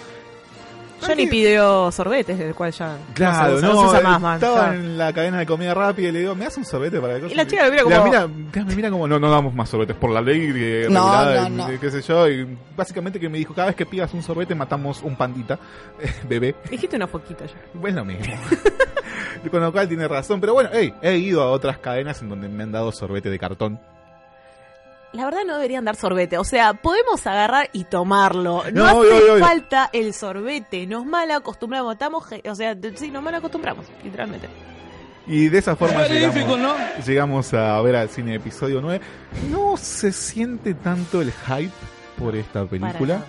Johnny 1.00 1.26
pidió 1.26 1.90
sorbetes, 1.92 2.38
del 2.38 2.54
cual 2.54 2.72
ya 2.72 2.96
Claro, 3.14 3.52
no 3.54 3.58
se, 3.60 3.66
no, 3.66 3.72
no 3.74 3.80
se 3.80 3.86
usa 3.88 4.00
más, 4.00 4.20
man. 4.20 4.34
estaba 4.34 4.66
Ya. 4.68 4.74
en 4.74 4.98
la 4.98 5.12
cadena 5.12 5.38
de 5.38 5.46
comida 5.46 5.74
rápida 5.74 6.08
y 6.08 6.12
le 6.12 6.18
digo, 6.20 6.34
¿me 6.34 6.44
das 6.44 6.56
un 6.56 6.64
sorbete 6.64 7.00
para 7.00 7.14
la 7.14 7.20
cosa? 7.20 7.32
Y 7.32 7.36
la 7.36 7.46
chica 7.46 7.64
lo 7.66 7.70
mira 7.72 7.82
como- 7.84 8.04
mira, 8.04 8.26
me 8.66 8.74
mira 8.76 8.90
como, 8.90 9.08
no, 9.08 9.18
no 9.18 9.30
damos 9.30 9.54
más 9.54 9.68
sorbetes 9.68 9.96
por 9.96 10.10
la 10.10 10.20
ley 10.20 10.50
eh, 10.54 10.86
No, 10.90 11.00
regulada, 11.10 11.48
no, 11.48 11.72
y, 11.72 11.78
qué 11.78 11.90
sé 11.90 12.02
yo. 12.02 12.28
Y 12.28 12.58
básicamente 12.76 13.18
que 13.20 13.28
me 13.28 13.38
dijo, 13.38 13.54
cada 13.54 13.68
vez 13.68 13.76
que 13.76 13.86
pidas 13.86 14.12
un 14.14 14.22
sorbete 14.22 14.54
matamos 14.54 15.02
un 15.02 15.16
pandita, 15.16 15.58
bebé. 16.28 16.54
Dijiste 16.70 16.96
una 16.96 17.06
foquita 17.06 17.46
ya. 17.46 17.54
Pues 17.80 17.94
lo 17.94 18.04
mismo. 18.04 18.34
Con 19.50 19.60
lo 19.60 19.70
cual 19.72 19.88
tiene 19.88 20.08
razón. 20.08 20.40
Pero 20.40 20.52
bueno, 20.54 20.70
hey, 20.72 20.92
he 21.00 21.16
ido 21.16 21.42
a 21.42 21.50
otras 21.50 21.78
cadenas 21.78 22.20
en 22.22 22.28
donde 22.28 22.48
me 22.48 22.64
han 22.64 22.72
dado 22.72 22.90
sorbete 22.92 23.30
de 23.30 23.38
cartón. 23.38 23.80
La 25.12 25.24
verdad 25.24 25.40
no 25.46 25.56
deberían 25.56 25.84
dar 25.84 25.96
sorbete, 25.96 26.36
o 26.36 26.44
sea, 26.44 26.74
podemos 26.74 27.26
agarrar 27.26 27.70
y 27.72 27.84
tomarlo. 27.84 28.62
No, 28.72 28.92
No, 28.92 29.00
hace 29.00 29.40
falta 29.40 29.90
el 29.92 30.12
sorbete, 30.12 30.86
nos 30.86 31.06
mal 31.06 31.30
acostumbramos, 31.30 31.94
estamos, 31.94 32.24
o 32.44 32.54
sea, 32.54 32.76
sí, 32.94 33.10
nos 33.10 33.22
mal 33.22 33.34
acostumbramos, 33.34 33.86
literalmente. 34.04 34.48
Y 35.26 35.48
de 35.48 35.58
esa 35.58 35.76
forma 35.76 36.06
llegamos, 36.06 37.06
llegamos 37.06 37.54
a 37.54 37.80
ver 37.82 37.96
al 37.96 38.08
cine 38.08 38.34
episodio 38.34 38.80
9. 38.80 39.00
No 39.50 39.76
se 39.76 40.10
siente 40.12 40.74
tanto 40.74 41.20
el 41.20 41.32
hype 41.32 41.72
por 42.18 42.34
esta 42.34 42.64
película. 42.64 43.14
nada. 43.14 43.26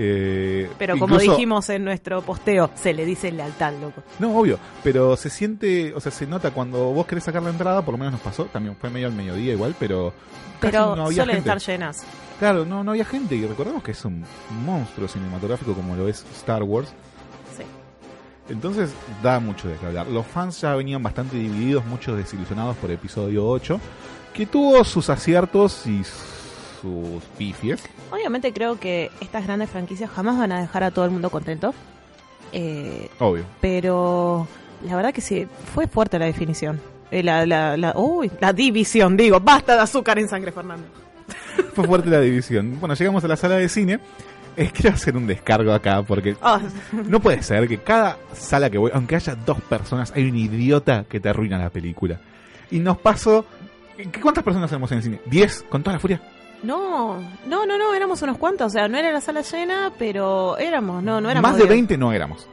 Eh, 0.00 0.70
Pero 0.78 0.96
como 0.96 1.16
incluso- 1.16 1.32
dijimos 1.32 1.68
en 1.70 1.82
nuestro 1.84 2.22
posteo, 2.22 2.70
se 2.76 2.94
le 2.94 3.04
dice 3.04 3.32
lealtad, 3.32 3.72
loco. 3.80 4.00
No, 4.20 4.36
obvio, 4.38 4.56
pero 4.84 5.16
se 5.16 5.28
siente, 5.28 5.92
o 5.92 5.98
sea, 5.98 6.12
se 6.12 6.24
nota 6.24 6.52
cuando 6.52 6.92
vos 6.92 7.04
querés 7.04 7.24
sacar 7.24 7.42
la 7.42 7.50
entrada, 7.50 7.82
por 7.82 7.94
lo 7.94 7.98
menos 7.98 8.12
nos 8.12 8.20
pasó, 8.20 8.44
también 8.44 8.76
fue 8.76 8.90
medio 8.90 9.08
al 9.08 9.12
mediodía 9.12 9.54
igual, 9.54 9.74
pero 9.76 10.12
Pero 10.60 10.94
no 10.94 11.06
había 11.06 11.24
suelen 11.24 11.36
gente. 11.42 11.50
estar 11.50 11.58
llenas. 11.72 12.04
Claro, 12.38 12.64
no, 12.64 12.84
no 12.84 12.92
había 12.92 13.04
gente 13.04 13.34
y 13.34 13.44
recordemos 13.44 13.82
que 13.82 13.90
es 13.90 14.04
un 14.04 14.24
monstruo 14.64 15.08
cinematográfico 15.08 15.72
como 15.74 15.96
lo 15.96 16.06
es 16.06 16.24
Star 16.36 16.62
Wars. 16.62 16.90
Sí. 17.56 17.64
Entonces 18.50 18.90
da 19.20 19.40
mucho 19.40 19.66
de 19.68 19.74
qué 19.78 19.86
hablar. 19.86 20.06
Los 20.06 20.24
fans 20.28 20.60
ya 20.60 20.76
venían 20.76 21.02
bastante 21.02 21.36
divididos, 21.36 21.84
muchos 21.86 22.16
desilusionados 22.16 22.76
por 22.76 22.92
episodio 22.92 23.44
8, 23.48 23.80
que 24.32 24.46
tuvo 24.46 24.84
sus 24.84 25.10
aciertos 25.10 25.84
y 25.88 26.02
sus 26.80 27.22
pifies. 27.36 27.82
Obviamente 28.10 28.52
creo 28.52 28.78
que 28.78 29.10
estas 29.20 29.44
grandes 29.44 29.70
franquicias 29.70 30.10
jamás 30.10 30.38
van 30.38 30.52
a 30.52 30.60
dejar 30.60 30.84
a 30.84 30.90
todo 30.90 31.04
el 31.04 31.10
mundo 31.10 31.30
contento. 31.30 31.74
Eh, 32.52 33.10
Obvio. 33.18 33.44
pero 33.60 34.46
la 34.86 34.96
verdad 34.96 35.12
que 35.12 35.20
sí, 35.20 35.46
fue 35.74 35.86
fuerte 35.86 36.18
la 36.18 36.24
definición. 36.26 36.80
Eh, 37.10 37.22
la, 37.22 37.44
la, 37.46 37.76
la, 37.76 37.92
uy, 37.96 38.30
la 38.40 38.52
división, 38.52 39.16
digo, 39.16 39.40
basta 39.40 39.74
de 39.74 39.80
azúcar 39.82 40.18
en 40.18 40.28
sangre, 40.28 40.52
Fernando. 40.52 40.86
Fue 41.74 41.86
fuerte 41.86 42.08
la 42.10 42.20
división. 42.20 42.78
Bueno, 42.80 42.94
llegamos 42.94 43.22
a 43.24 43.28
la 43.28 43.36
sala 43.36 43.56
de 43.56 43.68
cine. 43.68 43.98
Eh, 44.56 44.70
quiero 44.74 44.94
hacer 44.96 45.16
un 45.16 45.26
descargo 45.26 45.72
acá 45.72 46.02
porque 46.02 46.36
Ah. 46.42 46.60
no 46.92 47.20
puede 47.20 47.42
ser 47.42 47.68
que 47.68 47.78
cada 47.78 48.18
sala 48.34 48.68
que 48.70 48.76
voy, 48.78 48.90
aunque 48.94 49.16
haya 49.16 49.34
dos 49.36 49.60
personas, 49.62 50.12
hay 50.16 50.28
un 50.28 50.36
idiota 50.36 51.04
que 51.08 51.20
te 51.20 51.28
arruina 51.28 51.58
la 51.58 51.70
película. 51.70 52.20
Y 52.70 52.78
nos 52.80 52.98
pasó... 52.98 53.44
¿qué- 53.96 54.20
¿Cuántas 54.20 54.42
personas 54.44 54.70
éramos 54.70 54.90
en 54.92 54.98
el 54.98 55.04
cine? 55.04 55.20
¿10? 55.30 55.64
¿Con 55.68 55.82
toda 55.82 55.94
la 55.94 56.00
furia? 56.00 56.20
No, 56.62 57.20
no, 57.46 57.66
no, 57.66 57.78
no, 57.78 57.94
éramos 57.94 58.20
unos 58.22 58.36
cuantos, 58.38 58.66
o 58.66 58.70
sea, 58.70 58.88
no 58.88 58.98
era 58.98 59.12
la 59.12 59.20
sala 59.20 59.42
llena, 59.42 59.92
pero 59.98 60.58
éramos, 60.58 61.02
no, 61.02 61.20
no 61.20 61.30
éramos. 61.30 61.50
Más 61.50 61.56
de 61.58 61.64
diez. 61.64 61.70
20 61.74 61.98
no 61.98 62.12
éramos. 62.12 62.48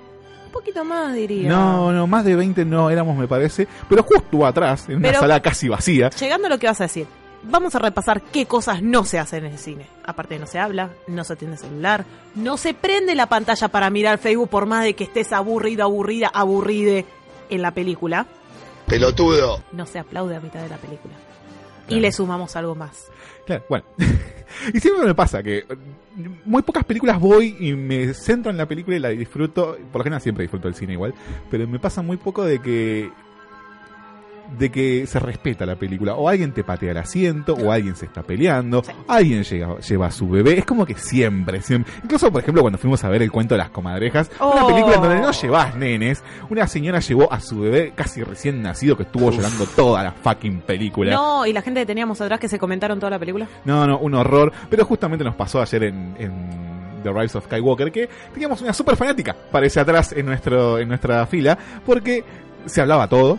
Un 0.45 0.51
poquito 0.51 0.86
más, 0.86 1.14
diría. 1.14 1.49
No, 1.49 1.91
no, 1.91 2.06
más 2.08 2.24
de 2.24 2.36
20 2.36 2.66
no 2.66 2.89
éramos, 2.89 3.18
me 3.18 3.28
parece. 3.28 3.68
Pero 3.89 4.03
justo 4.03 4.45
atrás, 4.45 4.88
en 4.89 4.97
una 4.97 5.08
Pero- 5.10 5.20
sala 5.22 5.41
casi 5.41 5.68
vacía. 5.68 6.10
Llegando 6.12 6.47
a 6.47 6.49
lo 6.51 6.60
que 6.60 6.68
vas 6.68 6.80
a 6.82 6.86
decir, 6.86 7.08
vamos 7.43 7.74
a 7.76 7.80
repasar 7.80 8.22
qué 8.22 8.45
cosas 8.45 8.82
no 8.82 9.03
se 9.06 9.18
hacen 9.20 9.45
en 9.45 9.53
el 9.53 9.58
cine. 9.60 9.88
Aparte, 10.06 10.38
no 10.39 10.45
se 10.45 10.60
habla, 10.60 10.91
no 11.08 11.24
se 11.24 11.36
tiene 11.36 11.58
celular, 11.58 12.06
no 12.36 12.58
se 12.58 12.74
prende 12.76 13.16
la 13.16 13.26
pantalla 13.28 13.68
para 13.70 13.89
mirar 13.89 14.18
Facebook 14.20 14.49
por 14.49 14.66
más 14.68 14.84
de 14.84 14.93
que 14.93 15.03
estés 15.06 15.34
aburrido, 15.34 15.84
aburrida, 15.84 16.30
aburride 16.34 17.06
en 17.49 17.62
la 17.64 17.72
película. 17.72 18.28
Pelotudo. 18.88 19.62
No 19.72 19.86
se 19.88 19.97
aplaude 19.99 20.36
a 20.36 20.39
mitad 20.39 20.62
de 20.62 20.70
la 20.70 20.78
película. 20.78 21.16
Y 21.88 21.99
le 21.99 22.12
sumamos 22.12 22.56
algo 22.56 22.76
más. 22.76 23.08
Claro, 23.46 23.64
bueno. 23.70 23.86
y 24.74 24.80
siempre 24.80 25.06
me 25.06 25.16
pasa 25.16 25.43
que 25.43 25.66
muy 26.46 26.62
pocas 26.62 26.84
películas 26.86 27.20
voy 27.20 27.56
y 27.60 27.74
me 27.74 28.14
centro 28.14 28.52
en 28.52 28.58
la 28.58 28.68
película 28.68 28.96
y 28.96 29.00
la 29.00 29.10
disfruto. 29.10 29.78
Por 29.91 30.00
lo 30.00 30.04
general 30.04 30.22
siempre 30.22 30.43
disfruto 30.43 30.68
el 30.68 30.76
cine 30.76 30.93
igual. 30.93 31.14
Pero 31.50 31.68
me 31.68 31.80
pasa 31.80 32.02
muy 32.02 32.18
poco 32.18 32.43
de 32.43 32.60
que 32.60 33.10
de 34.58 34.72
que 34.72 35.06
se 35.08 35.20
respeta 35.20 35.66
la 35.66 35.76
película. 35.76 36.16
O 36.16 36.30
alguien 36.30 36.52
te 36.54 36.64
patea 36.64 36.91
el 36.91 36.98
asiento, 36.98 37.54
o 37.54 37.72
alguien 37.72 37.96
se 37.96 38.06
está 38.06 38.24
peleando, 38.24 38.84
alguien 39.08 39.43
llega, 39.43 39.78
lleva 39.80 40.08
a 40.08 40.12
su 40.12 40.30
bebé. 40.30 40.59
Es 40.59 40.66
como 40.66 40.86
que 40.86 40.96
siempre, 40.96 41.62
siempre. 41.62 41.92
Incluso, 42.04 42.32
por 42.32 42.42
ejemplo, 42.42 42.62
cuando 42.62 42.78
fuimos 42.78 43.04
a 43.04 43.09
ver 43.09 43.22
El 43.22 43.32
cuento 43.32 43.55
de 43.55 43.59
las 43.59 43.70
comadrejas, 43.70 44.30
una 44.39 44.63
Oh. 44.63 44.67
película 44.67 44.96
en 44.96 45.01
donde 45.01 45.20
no 45.22 45.32
llevas 45.32 45.76
nenes, 45.76 46.24
una 46.50 46.67
señora 46.67 47.00
llevó 47.00 47.32
a 47.32 47.39
su 47.39 47.59
bebé 47.59 47.93
casi 47.96 48.24
recién 48.24 48.62
nacido 48.62 48.96
que 48.97 49.04
estuvo 49.04 49.32
llorando 49.32 49.66
toda 49.66 50.04
la 50.04 50.12
fucking 50.12 50.62
película. 50.62 51.13
No, 51.13 51.46
y 51.46 51.54
la 51.54 51.62
gente 51.62 51.80
que 51.82 51.86
teníamos 51.86 52.20
atrás 52.22 52.39
que 52.39 52.47
se 52.47 52.59
comentaron 52.59 53.00
toda 53.00 53.09
la 53.12 53.20
película. 53.20 53.47
No, 53.66 53.86
no, 53.88 53.97
un 54.00 54.13
horror. 54.16 54.51
Pero 54.70 54.86
justamente 54.86 55.24
nos 55.24 55.36
pasó 55.36 55.62
ayer 55.62 55.84
en, 55.84 56.16
en 56.20 57.01
The 57.04 57.12
Rise 57.12 57.38
of 57.38 57.46
Skywalker 57.46 57.92
que 57.92 58.09
teníamos 58.34 58.62
una 58.62 58.74
super 58.74 58.96
fanática, 58.96 59.36
parece 59.51 59.80
atrás 59.80 60.12
en, 60.13 60.26
nuestro, 60.26 60.80
en 60.80 60.88
nuestra 60.88 61.26
fila, 61.28 61.58
porque 61.86 62.24
se 62.66 62.82
hablaba 62.82 63.08
todo, 63.08 63.38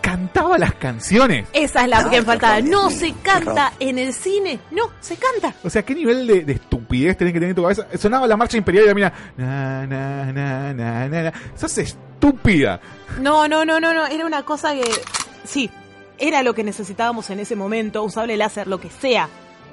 cantaba 0.00 0.58
las 0.58 0.74
canciones. 0.74 1.46
Esa 1.52 1.82
es 1.82 1.88
la 1.88 2.08
que 2.08 2.20
me 2.20 2.22
faltaba. 2.22 2.60
No 2.60 2.90
se 2.90 3.12
canta 3.22 3.72
en 3.78 3.98
el 3.98 4.12
cine. 4.12 4.60
No, 4.70 4.90
se 5.00 5.16
canta. 5.16 5.54
O 5.62 5.70
sea, 5.70 5.82
¿qué 5.84 5.94
nivel 5.94 6.26
de, 6.26 6.44
de 6.44 6.52
estupidez 6.54 7.16
tenés 7.16 7.32
que 7.32 7.40
tener 7.40 7.50
en 7.50 7.56
tu 7.56 7.62
cabeza? 7.62 7.86
Sonaba 7.98 8.26
la 8.26 8.36
marcha 8.36 8.56
imperial 8.56 8.84
y 8.84 8.88
la 8.88 8.94
mina, 8.94 9.12
na, 9.36 9.86
na, 9.86 10.32
na, 10.32 10.72
na, 10.72 11.08
na, 11.08 11.22
na. 11.24 11.32
Sos 11.56 11.76
estúpida. 11.78 12.80
No, 13.20 13.48
no, 13.48 13.64
no, 13.64 13.80
no, 13.80 13.92
no. 13.92 14.06
Era 14.06 14.24
una 14.24 14.44
cosa 14.44 14.72
que. 14.74 14.84
Sí, 15.44 15.70
era 16.18 16.42
lo 16.42 16.54
que 16.54 16.64
necesitábamos 16.64 17.30
en 17.30 17.40
ese 17.40 17.56
momento. 17.56 18.02
Usable 18.02 18.36
láser, 18.36 18.66
lo 18.66 18.80
que 18.80 18.90
sea. 18.90 19.28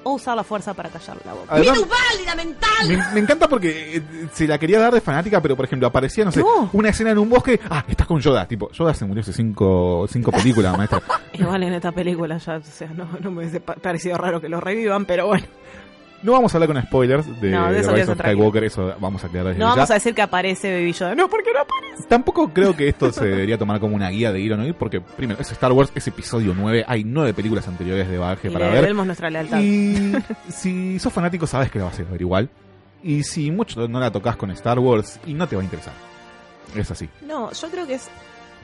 O 0.08 0.14
usar 0.14 0.36
la 0.36 0.44
fuerza 0.44 0.74
para 0.76 0.90
callar 0.90 1.18
la 1.26 1.34
boca. 1.34 1.48
Además, 1.50 1.80
¡Válida 1.80 2.36
mental! 2.36 2.88
Me, 2.88 2.98
me 3.16 3.20
encanta 3.22 3.48
porque 3.48 3.98
eh, 3.98 4.04
se 4.34 4.48
la 4.48 4.58
quería 4.60 4.80
dar 4.80 4.94
de 4.94 5.02
fanática, 5.02 5.42
pero 5.42 5.56
por 5.56 5.66
ejemplo 5.66 5.88
aparecía, 5.88 6.24
no 6.24 6.32
sé, 6.32 6.42
No. 6.42 6.70
una 6.74 6.90
escena 6.90 7.10
en 7.12 7.18
un 7.18 7.28
bosque. 7.30 7.60
Ah, 7.70 7.84
estás 7.88 8.06
con 8.06 8.20
Yoda. 8.22 8.48
Tipo, 8.48 8.70
Yoda 8.72 8.94
se 8.94 9.04
murió 9.06 9.22
hace 9.22 9.34
cinco, 9.34 10.06
cinco 10.08 10.32
películas, 10.32 10.78
maestra. 10.78 11.02
Igual 11.34 11.64
en 11.64 11.74
esta 11.74 11.92
película 11.92 12.38
ya, 12.38 12.58
o 12.58 12.62
sea, 12.64 12.88
no, 12.90 13.08
no 13.20 13.32
me 13.32 13.40
hubiese 13.40 13.60
pa- 13.62 13.76
parecido 13.76 14.18
raro 14.18 14.40
que 14.40 14.48
lo 14.48 14.62
revivan, 14.62 15.06
pero 15.06 15.26
bueno. 15.28 15.48
No 16.26 16.32
vamos 16.34 16.54
a 16.54 16.58
hablar 16.58 16.74
con 16.74 16.82
spoilers 16.84 17.40
de, 17.40 17.52
No, 17.52 17.72
de 17.72 17.80
eso 17.80 17.92
The 17.92 17.96
Rise 18.02 18.12
of. 18.12 18.20
Skywalker, 18.20 18.64
eso 18.64 18.96
vamos 19.00 19.24
a 19.24 19.28
aclarar 19.28 19.54
No 19.54 19.60
ya. 19.60 19.66
vamos 19.76 19.92
a 19.92 19.94
decir 19.94 20.14
que 20.16 20.22
aparece 20.22 20.74
Baby 20.74 20.92
Yoda. 20.94 21.16
No, 21.16 21.30
porque 21.30 21.52
no 21.54 21.60
aparece. 21.62 22.04
Tampoco 22.10 22.50
creo 22.52 22.76
que 22.76 22.88
esto 22.90 23.12
se 23.12 23.26
debería 23.26 23.58
tomar 23.58 23.80
como 23.80 23.96
una 23.96 24.10
guía 24.10 24.32
de 24.34 24.40
ir 24.40 24.52
o 24.54 24.58
no 24.58 24.66
ir, 24.66 24.74
porque 24.74 25.00
primero, 25.02 25.40
es 25.40 25.52
Star 25.52 25.72
Wars, 25.72 25.92
es 25.96 26.08
episodio 26.08 26.54
9, 26.58 26.84
hay 26.88 27.04
nueve 27.04 27.34
películas 27.34 27.68
anteriores 27.68 28.10
de 28.10 28.18
bagaje 28.18 28.48
Y 28.50 28.52
para 28.52 28.70
ver. 28.70 28.94
nuestra 28.96 29.30
lealtad. 29.30 29.60
Y 29.62 30.14
si 30.52 31.00
sos 31.00 31.14
fanático 31.14 31.46
sabes 31.48 31.72
que 31.72 31.80
la 31.80 31.86
vas 31.86 32.00
a 32.00 32.04
ver 32.04 32.20
igual. 32.22 32.50
Y 33.04 33.22
si 33.24 33.52
mucho 33.52 33.88
no 33.88 34.00
la 34.00 34.12
tocas 34.12 34.36
con 34.36 34.50
Star 34.52 34.80
Wars, 34.80 35.20
y 35.28 35.34
no 35.36 35.48
te 35.48 35.56
va 35.56 35.62
a 35.62 35.66
interesar. 35.66 35.94
Es 36.76 36.90
así. 36.90 37.08
No, 37.26 37.52
yo 37.52 37.70
creo 37.70 37.86
que 37.86 37.94
es 37.94 38.08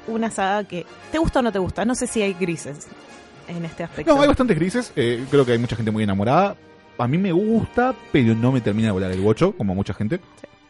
una 0.07 0.31
saga 0.31 0.63
que. 0.67 0.85
¿Te 1.11 1.19
gusta 1.19 1.39
o 1.39 1.41
no 1.43 1.51
te 1.51 1.59
gusta? 1.59 1.85
No 1.85 1.93
sé 1.93 2.07
si 2.07 2.23
hay 2.23 2.33
grises 2.33 2.87
en 3.47 3.63
este 3.65 3.83
aspecto. 3.83 4.15
No, 4.15 4.19
hay 4.21 4.27
bastantes 4.27 4.57
grises. 4.57 4.91
eh, 4.95 5.23
creo 5.29 5.45
que 5.45 5.51
hay 5.51 5.59
mucha 5.59 5.75
gente 5.75 5.91
muy 5.91 6.03
enamorada. 6.03 6.55
A 7.03 7.07
mí 7.07 7.17
me 7.17 7.31
gusta, 7.31 7.95
pero 8.11 8.35
no 8.35 8.51
me 8.51 8.61
termina 8.61 8.87
de 8.89 8.91
volar 8.93 9.11
el 9.11 9.21
bocho, 9.21 9.53
como 9.53 9.73
mucha 9.75 9.93
gente. 9.93 10.19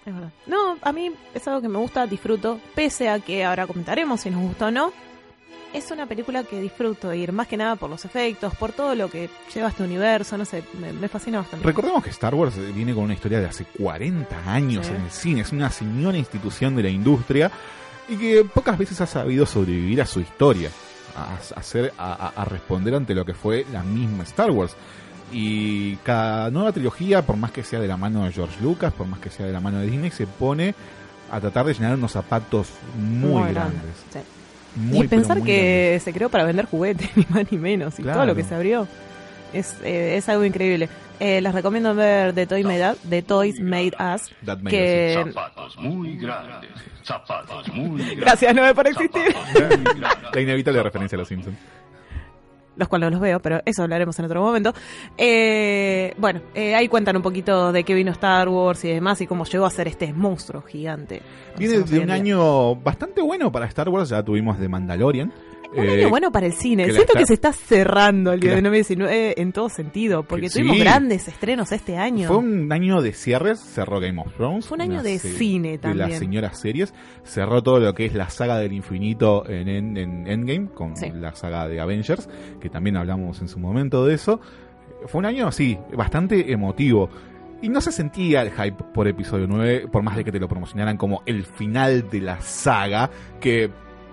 Es 0.05 0.13
verdad. 0.13 0.31
No, 0.47 0.77
a 0.81 0.91
mí 0.91 1.11
es 1.33 1.47
algo 1.47 1.61
que 1.61 1.67
me 1.69 1.77
gusta, 1.77 2.07
disfruto, 2.07 2.59
pese 2.73 3.09
a 3.09 3.19
que 3.19 3.43
ahora 3.45 3.67
comentaremos 3.67 4.21
si 4.21 4.29
nos 4.29 4.41
gusta 4.41 4.67
o 4.67 4.71
no. 4.71 4.91
es 5.73 5.89
una 5.91 6.05
película 6.05 6.43
que 6.43 6.59
disfruto 6.59 7.13
ir, 7.13 7.31
más 7.31 7.47
que 7.47 7.55
nada 7.55 7.75
por 7.77 7.89
los 7.89 8.03
efectos, 8.03 8.53
por 8.55 8.71
todo 8.73 8.93
lo 8.95 9.09
que 9.09 9.29
lleva 9.53 9.69
este 9.69 9.83
universo, 9.83 10.37
no 10.37 10.43
sé, 10.43 10.63
me, 10.79 10.91
me 10.91 11.07
fascina 11.07 11.37
bastante. 11.39 11.65
Recordemos 11.65 12.03
que 12.03 12.09
Star 12.09 12.35
Wars 12.35 12.55
viene 12.75 12.93
con 12.93 13.03
una 13.05 13.13
historia 13.13 13.39
de 13.39 13.45
hace 13.45 13.63
40 13.65 14.51
años 14.51 14.87
Sí. 14.87 14.93
en 14.93 15.01
el 15.01 15.11
cine, 15.11 15.41
es 15.41 15.51
una 15.53 15.69
señora 15.69 16.17
institución 16.17 16.75
de 16.75 16.83
la 16.83 16.89
industria 16.89 17.49
y 18.09 18.17
que 18.17 18.43
pocas 18.43 18.77
veces 18.77 18.99
ha 18.99 19.05
sabido 19.05 19.45
sobrevivir 19.45 20.01
a 20.01 20.05
su 20.05 20.19
historia, 20.19 20.69
a, 21.15 21.35
a 21.35 21.59
hacer, 21.59 21.93
a 21.97 22.45
responder 22.49 22.93
ante 22.95 23.13
lo 23.15 23.23
que 23.23 23.33
fue 23.33 23.65
la 23.71 23.81
misma 23.83 24.23
Star 24.23 24.51
Wars. 24.51 24.75
Y 25.31 25.95
cada 25.97 26.49
nueva 26.51 26.71
trilogía, 26.71 27.21
por 27.21 27.37
más 27.37 27.51
que 27.51 27.63
sea 27.63 27.79
de 27.79 27.87
la 27.87 27.97
mano 27.97 28.25
de 28.25 28.31
George 28.31 28.61
Lucas, 28.61 28.93
por 28.93 29.07
más 29.07 29.19
que 29.19 29.29
sea 29.29 29.45
de 29.45 29.53
la 29.53 29.61
mano 29.61 29.79
de 29.79 29.87
Disney, 29.87 30.11
se 30.11 30.27
pone 30.27 30.75
a 31.31 31.39
tratar 31.39 31.65
de 31.65 31.73
llenar 31.73 31.95
unos 31.95 32.11
zapatos 32.11 32.67
muy, 32.97 33.29
Muy 33.29 33.53
grandes. 33.53 33.53
grandes, 33.53 33.95
sí. 34.11 34.19
Muy, 34.75 35.05
y 35.05 35.07
pensar 35.07 35.37
muy 35.37 35.45
que 35.45 36.01
se 36.03 36.13
creó 36.13 36.29
para 36.29 36.43
vender 36.43 36.65
juguetes, 36.65 37.09
ni 37.15 37.25
más 37.29 37.51
ni 37.51 37.57
menos, 37.57 37.99
y 37.99 38.03
todo 38.03 38.25
lo 38.25 38.35
que 38.35 38.43
se 38.43 38.55
abrió. 38.55 38.87
Es, 39.53 39.75
eh, 39.83 40.15
es 40.17 40.29
algo 40.29 40.45
increíble. 40.45 40.87
Eh, 41.19 41.39
les 41.41 41.53
recomiendo 41.53 41.93
ver 41.93 42.33
The, 42.33 42.47
Toy 42.47 42.63
Made 42.63 42.95
The 43.07 43.21
Toys 43.21 43.59
Made 43.59 43.91
Us. 43.99 44.31
Que... 44.67 45.21
Zapatos 45.23 45.77
muy 45.77 46.17
grandes, 46.17 46.71
zapatos 47.03 47.67
muy 47.73 47.99
grandes. 47.99 48.19
Gracias, 48.19 48.55
Noé, 48.55 48.73
por 48.73 48.87
existir. 48.87 49.35
La 50.33 50.41
inevitable 50.41 50.81
referencia 50.81 51.15
a 51.17 51.19
los 51.19 51.27
Simpsons. 51.27 51.57
Los 52.81 52.89
cuales 52.89 53.07
no 53.07 53.11
los 53.11 53.21
veo, 53.21 53.39
pero 53.39 53.61
eso 53.65 53.83
hablaremos 53.83 54.17
en 54.19 54.25
otro 54.25 54.41
momento. 54.41 54.73
Eh, 55.17 56.13
bueno, 56.17 56.41
eh, 56.55 56.75
ahí 56.75 56.87
cuentan 56.87 57.15
un 57.15 57.21
poquito 57.21 57.71
de 57.71 57.83
qué 57.83 57.93
vino 57.93 58.11
Star 58.11 58.49
Wars 58.49 58.83
y 58.83 58.89
demás 58.89 59.21
y 59.21 59.27
cómo 59.27 59.45
llegó 59.45 59.65
a 59.65 59.69
ser 59.69 59.87
este 59.87 60.11
monstruo 60.11 60.61
gigante. 60.63 61.21
Viene 61.57 61.79
de 61.79 61.99
un 61.99 62.11
año 62.11 62.75
bastante 62.75 63.21
bueno 63.21 63.51
para 63.51 63.67
Star 63.67 63.87
Wars, 63.87 64.09
ya 64.09 64.23
tuvimos 64.23 64.59
de 64.59 64.67
Mandalorian. 64.67 65.31
Un 65.73 65.85
Eh, 65.85 65.99
año 66.01 66.09
bueno 66.09 66.31
para 66.33 66.47
el 66.47 66.53
cine. 66.53 66.83
Siento 66.83 67.01
está- 67.03 67.19
que 67.19 67.25
se 67.25 67.33
está 67.33 67.53
cerrando 67.53 68.33
el 68.33 68.41
que 68.41 68.49
la- 68.61 68.69
19 68.69 69.39
en 69.41 69.53
todo 69.53 69.69
sentido, 69.69 70.23
porque 70.23 70.47
Que 70.47 70.49
tuvimos 70.49 70.75
sí. 70.75 70.81
grandes 70.83 71.27
estrenos 71.29 71.71
este 71.71 71.97
año. 71.97 72.27
Fue 72.27 72.37
un 72.37 72.71
año 72.73 73.01
de 73.01 73.13
cierres, 73.13 73.59
cerró 73.59 74.01
Game 74.01 74.19
of 74.21 74.33
Thrones. 74.35 74.67
Fue 74.67 74.75
un 74.75 74.81
año 74.81 75.01
de 75.01 75.17
cine 75.19 75.77
De 75.77 75.87
las 75.89 75.97
también. 75.97 76.19
señoras 76.19 76.59
series. 76.59 76.93
Cerró 77.23 77.63
todo 77.63 77.79
lo 77.79 77.93
que 77.93 78.05
es 78.05 78.13
la 78.13 78.29
saga 78.29 78.57
del 78.57 78.73
infinito 78.73 79.47
en, 79.49 79.69
en- 79.69 79.97
en 79.97 80.27
Endgame, 80.27 80.67
con 80.73 80.97
Sí. 80.97 81.09
la 81.13 81.33
saga 81.35 81.67
de 81.69 81.79
Avengers, 81.79 82.27
que 82.59 82.69
también 82.69 82.97
hablamos 82.97 83.39
en 83.41 83.47
su 83.47 83.57
momento 83.57 84.05
de 84.05 84.15
eso. 84.15 84.41
Fue 85.07 85.19
un 85.19 85.25
año, 85.25 85.51
sí, 85.53 85.77
bastante 85.95 86.51
emotivo. 86.51 87.09
Y 87.61 87.69
no 87.69 87.79
se 87.79 87.91
sentía 87.93 88.41
el 88.41 88.51
hype 88.51 88.83
por 88.93 89.07
episodio 89.07 89.47
9, 89.47 89.87
por 89.91 90.03
más 90.03 90.17
de 90.17 90.23
que 90.25 90.31
te 90.31 90.39
lo 90.39 90.47
promocionaran 90.49 90.97
como 90.97 91.21
el 91.25 91.43
final 91.45 92.09
de 92.09 92.19
la 92.19 92.41
saga, 92.41 93.09
que 93.39 93.69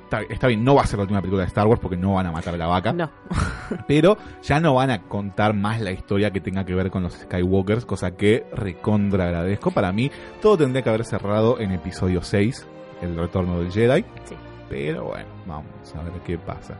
está, 0.08 0.22
está 0.22 0.46
bien, 0.46 0.64
no 0.64 0.74
va 0.74 0.82
a 0.82 0.86
ser 0.86 0.98
la 0.98 1.02
última 1.02 1.20
película 1.20 1.42
de 1.42 1.48
Star 1.48 1.66
Wars 1.66 1.80
porque 1.80 1.96
no 1.96 2.14
van 2.14 2.26
a 2.26 2.32
matar 2.32 2.54
a 2.54 2.56
la 2.56 2.66
vaca. 2.66 2.92
No. 2.92 3.10
pero 3.86 4.16
ya 4.42 4.58
no 4.58 4.74
van 4.74 4.90
a 4.90 5.02
contar 5.02 5.54
más 5.54 5.80
la 5.80 5.92
historia 5.92 6.30
que 6.30 6.40
tenga 6.40 6.64
que 6.64 6.74
ver 6.74 6.90
con 6.90 7.02
los 7.02 7.14
Skywalkers, 7.14 7.84
cosa 7.84 8.12
que 8.12 8.46
recontra 8.52 9.26
agradezco. 9.26 9.70
Para 9.70 9.92
mí, 9.92 10.10
todo 10.40 10.56
tendría 10.56 10.82
que 10.82 10.88
haber 10.88 11.04
cerrado 11.04 11.60
en 11.60 11.72
episodio 11.72 12.22
6, 12.22 12.66
el 13.02 13.16
retorno 13.16 13.60
del 13.60 13.70
Jedi. 13.70 14.04
Sí. 14.24 14.34
Pero 14.68 15.04
bueno, 15.04 15.28
vamos 15.46 15.94
a 15.94 16.02
ver 16.02 16.12
qué 16.24 16.38
pasa. 16.38 16.74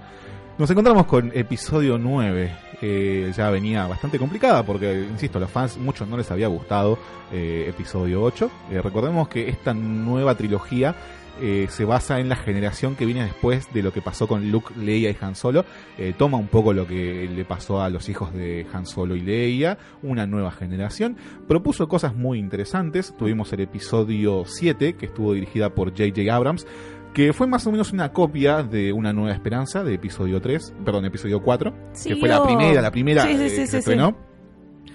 Nos 0.58 0.70
encontramos 0.70 1.06
con 1.06 1.30
episodio 1.34 1.98
9. 1.98 2.56
eh, 2.80 3.32
ya 3.36 3.50
venía 3.50 3.86
bastante 3.86 4.18
complicada 4.18 4.64
porque, 4.64 5.06
insisto, 5.08 5.38
a 5.38 5.40
los 5.40 5.50
fans 5.50 5.76
muchos 5.78 6.08
no 6.08 6.16
les 6.16 6.30
había 6.30 6.48
gustado 6.48 6.98
eh, 7.32 7.66
episodio 7.68 8.22
8. 8.22 8.50
Eh, 8.72 8.82
recordemos 8.82 9.28
que 9.28 9.48
esta 9.48 9.72
nueva 9.72 10.34
trilogía 10.34 10.94
eh, 11.40 11.66
se 11.70 11.84
basa 11.84 12.20
en 12.20 12.28
la 12.28 12.36
generación 12.36 12.96
que 12.96 13.06
viene 13.06 13.24
después 13.24 13.72
de 13.72 13.82
lo 13.82 13.92
que 13.92 14.02
pasó 14.02 14.26
con 14.26 14.50
Luke, 14.50 14.74
Leia 14.76 15.10
y 15.10 15.16
Han 15.20 15.34
Solo. 15.34 15.64
Eh, 15.96 16.14
toma 16.16 16.38
un 16.38 16.48
poco 16.48 16.72
lo 16.72 16.86
que 16.86 17.28
le 17.28 17.44
pasó 17.44 17.80
a 17.82 17.90
los 17.90 18.08
hijos 18.08 18.32
de 18.32 18.66
Han 18.72 18.86
Solo 18.86 19.16
y 19.16 19.20
Leia, 19.20 19.78
una 20.02 20.26
nueva 20.26 20.50
generación. 20.50 21.16
Propuso 21.46 21.88
cosas 21.88 22.14
muy 22.14 22.38
interesantes. 22.38 23.14
Tuvimos 23.16 23.52
el 23.52 23.60
episodio 23.60 24.44
7, 24.46 24.94
que 24.94 25.06
estuvo 25.06 25.34
dirigida 25.34 25.74
por 25.74 25.90
J.J. 25.90 26.34
Abrams, 26.34 26.66
que 27.14 27.32
fue 27.32 27.46
más 27.46 27.66
o 27.66 27.72
menos 27.72 27.92
una 27.92 28.12
copia 28.12 28.62
de 28.62 28.92
Una 28.92 29.12
Nueva 29.12 29.32
Esperanza, 29.32 29.82
de 29.82 29.94
episodio 29.94 30.40
3, 30.40 30.74
perdón, 30.84 31.04
episodio 31.04 31.42
4, 31.42 31.74
que 32.04 32.16
fue 32.16 32.28
la 32.28 32.42
primera, 32.42 32.82
la 32.82 32.90
primera 32.90 33.22
Sí, 33.22 33.36
sí, 33.36 33.62
eh, 33.62 33.66
que 33.70 33.78
estrenó. 33.78 34.27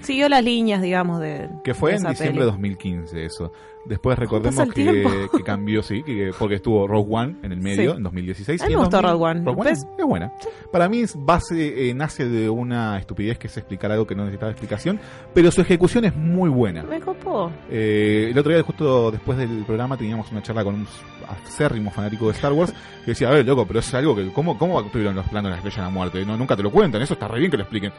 Siguió 0.04 0.30
las 0.30 0.44
líneas, 0.44 0.82
digamos, 0.82 1.20
de. 1.20 1.50
Que 1.64 1.74
fue 1.74 1.92
de 1.92 1.98
en 1.98 2.04
diciembre 2.04 2.42
de 2.46 2.52
2015 2.52 3.26
eso. 3.26 3.52
Después 3.86 4.18
recordemos 4.18 4.70
que, 4.74 5.04
cambió, 5.44 5.84
sí, 5.84 6.04
que, 6.04 6.32
porque 6.40 6.56
estuvo 6.56 6.88
Rogue 6.88 7.10
One 7.10 7.36
en 7.44 7.52
el 7.52 7.60
medio, 7.60 7.92
Sí. 7.92 7.98
en 7.98 8.04
2016. 8.04 8.62
A 8.62 8.68
mí 8.68 8.76
me 8.76 8.80
gustó 8.80 9.02
2000 9.02 9.12
Rogue 9.12 9.24
One. 9.32 9.40
Rogue 9.44 9.60
One 9.62 9.70
¿Ves? 9.72 9.80
es, 9.80 9.88
es 10.00 10.06
buena. 10.06 10.34
Para 10.72 10.88
mí 10.88 11.00
es 11.02 11.16
base, 11.18 11.90
eh, 11.90 11.94
nace 11.94 12.30
de 12.30 12.50
una 12.50 12.98
estupidez 12.98 13.38
que 13.38 13.48
es 13.48 13.58
explicar 13.58 13.92
algo 13.92 14.08
que 14.08 14.16
no 14.16 14.24
necesitaba 14.24 14.52
explicación, 14.54 15.02
pero 15.34 15.52
su 15.52 15.60
ejecución 15.60 16.06
es 16.06 16.16
muy 16.16 16.50
buena. 16.50 16.84
Me 16.84 17.02
copó. 17.02 17.52
Eh, 17.70 18.30
el 18.32 18.38
otro 18.40 18.54
día, 18.54 18.64
justo 18.64 19.12
después 19.12 19.38
del 19.38 19.66
programa, 19.66 19.98
teníamos 19.98 20.32
una 20.32 20.42
charla 20.42 20.64
con 20.64 20.76
un 20.76 20.88
acérrimo 21.28 21.92
fanático 21.92 22.28
de 22.28 22.32
Star 22.32 22.54
Wars 22.54 22.74
que 23.04 23.12
decía, 23.12 23.28
a 23.28 23.32
ver, 23.34 23.46
loco, 23.46 23.66
pero 23.68 23.80
es 23.80 23.94
algo 23.94 24.16
que, 24.16 24.32
¿cómo, 24.32 24.58
cómo 24.58 24.82
tuvieron 24.86 25.14
los 25.16 25.28
planos 25.28 25.50
de 25.50 25.50
la 25.52 25.58
estrella 25.58 25.78
de 25.78 25.84
la 25.84 25.90
muerte? 25.90 26.26
No, 26.26 26.38
nunca 26.38 26.56
te 26.56 26.64
lo 26.64 26.72
cuentan, 26.72 27.02
eso 27.02 27.16
está 27.16 27.28
re 27.28 27.40
bien 27.40 27.52
que 27.52 27.58
lo 27.58 27.64
expliquen. 27.64 27.92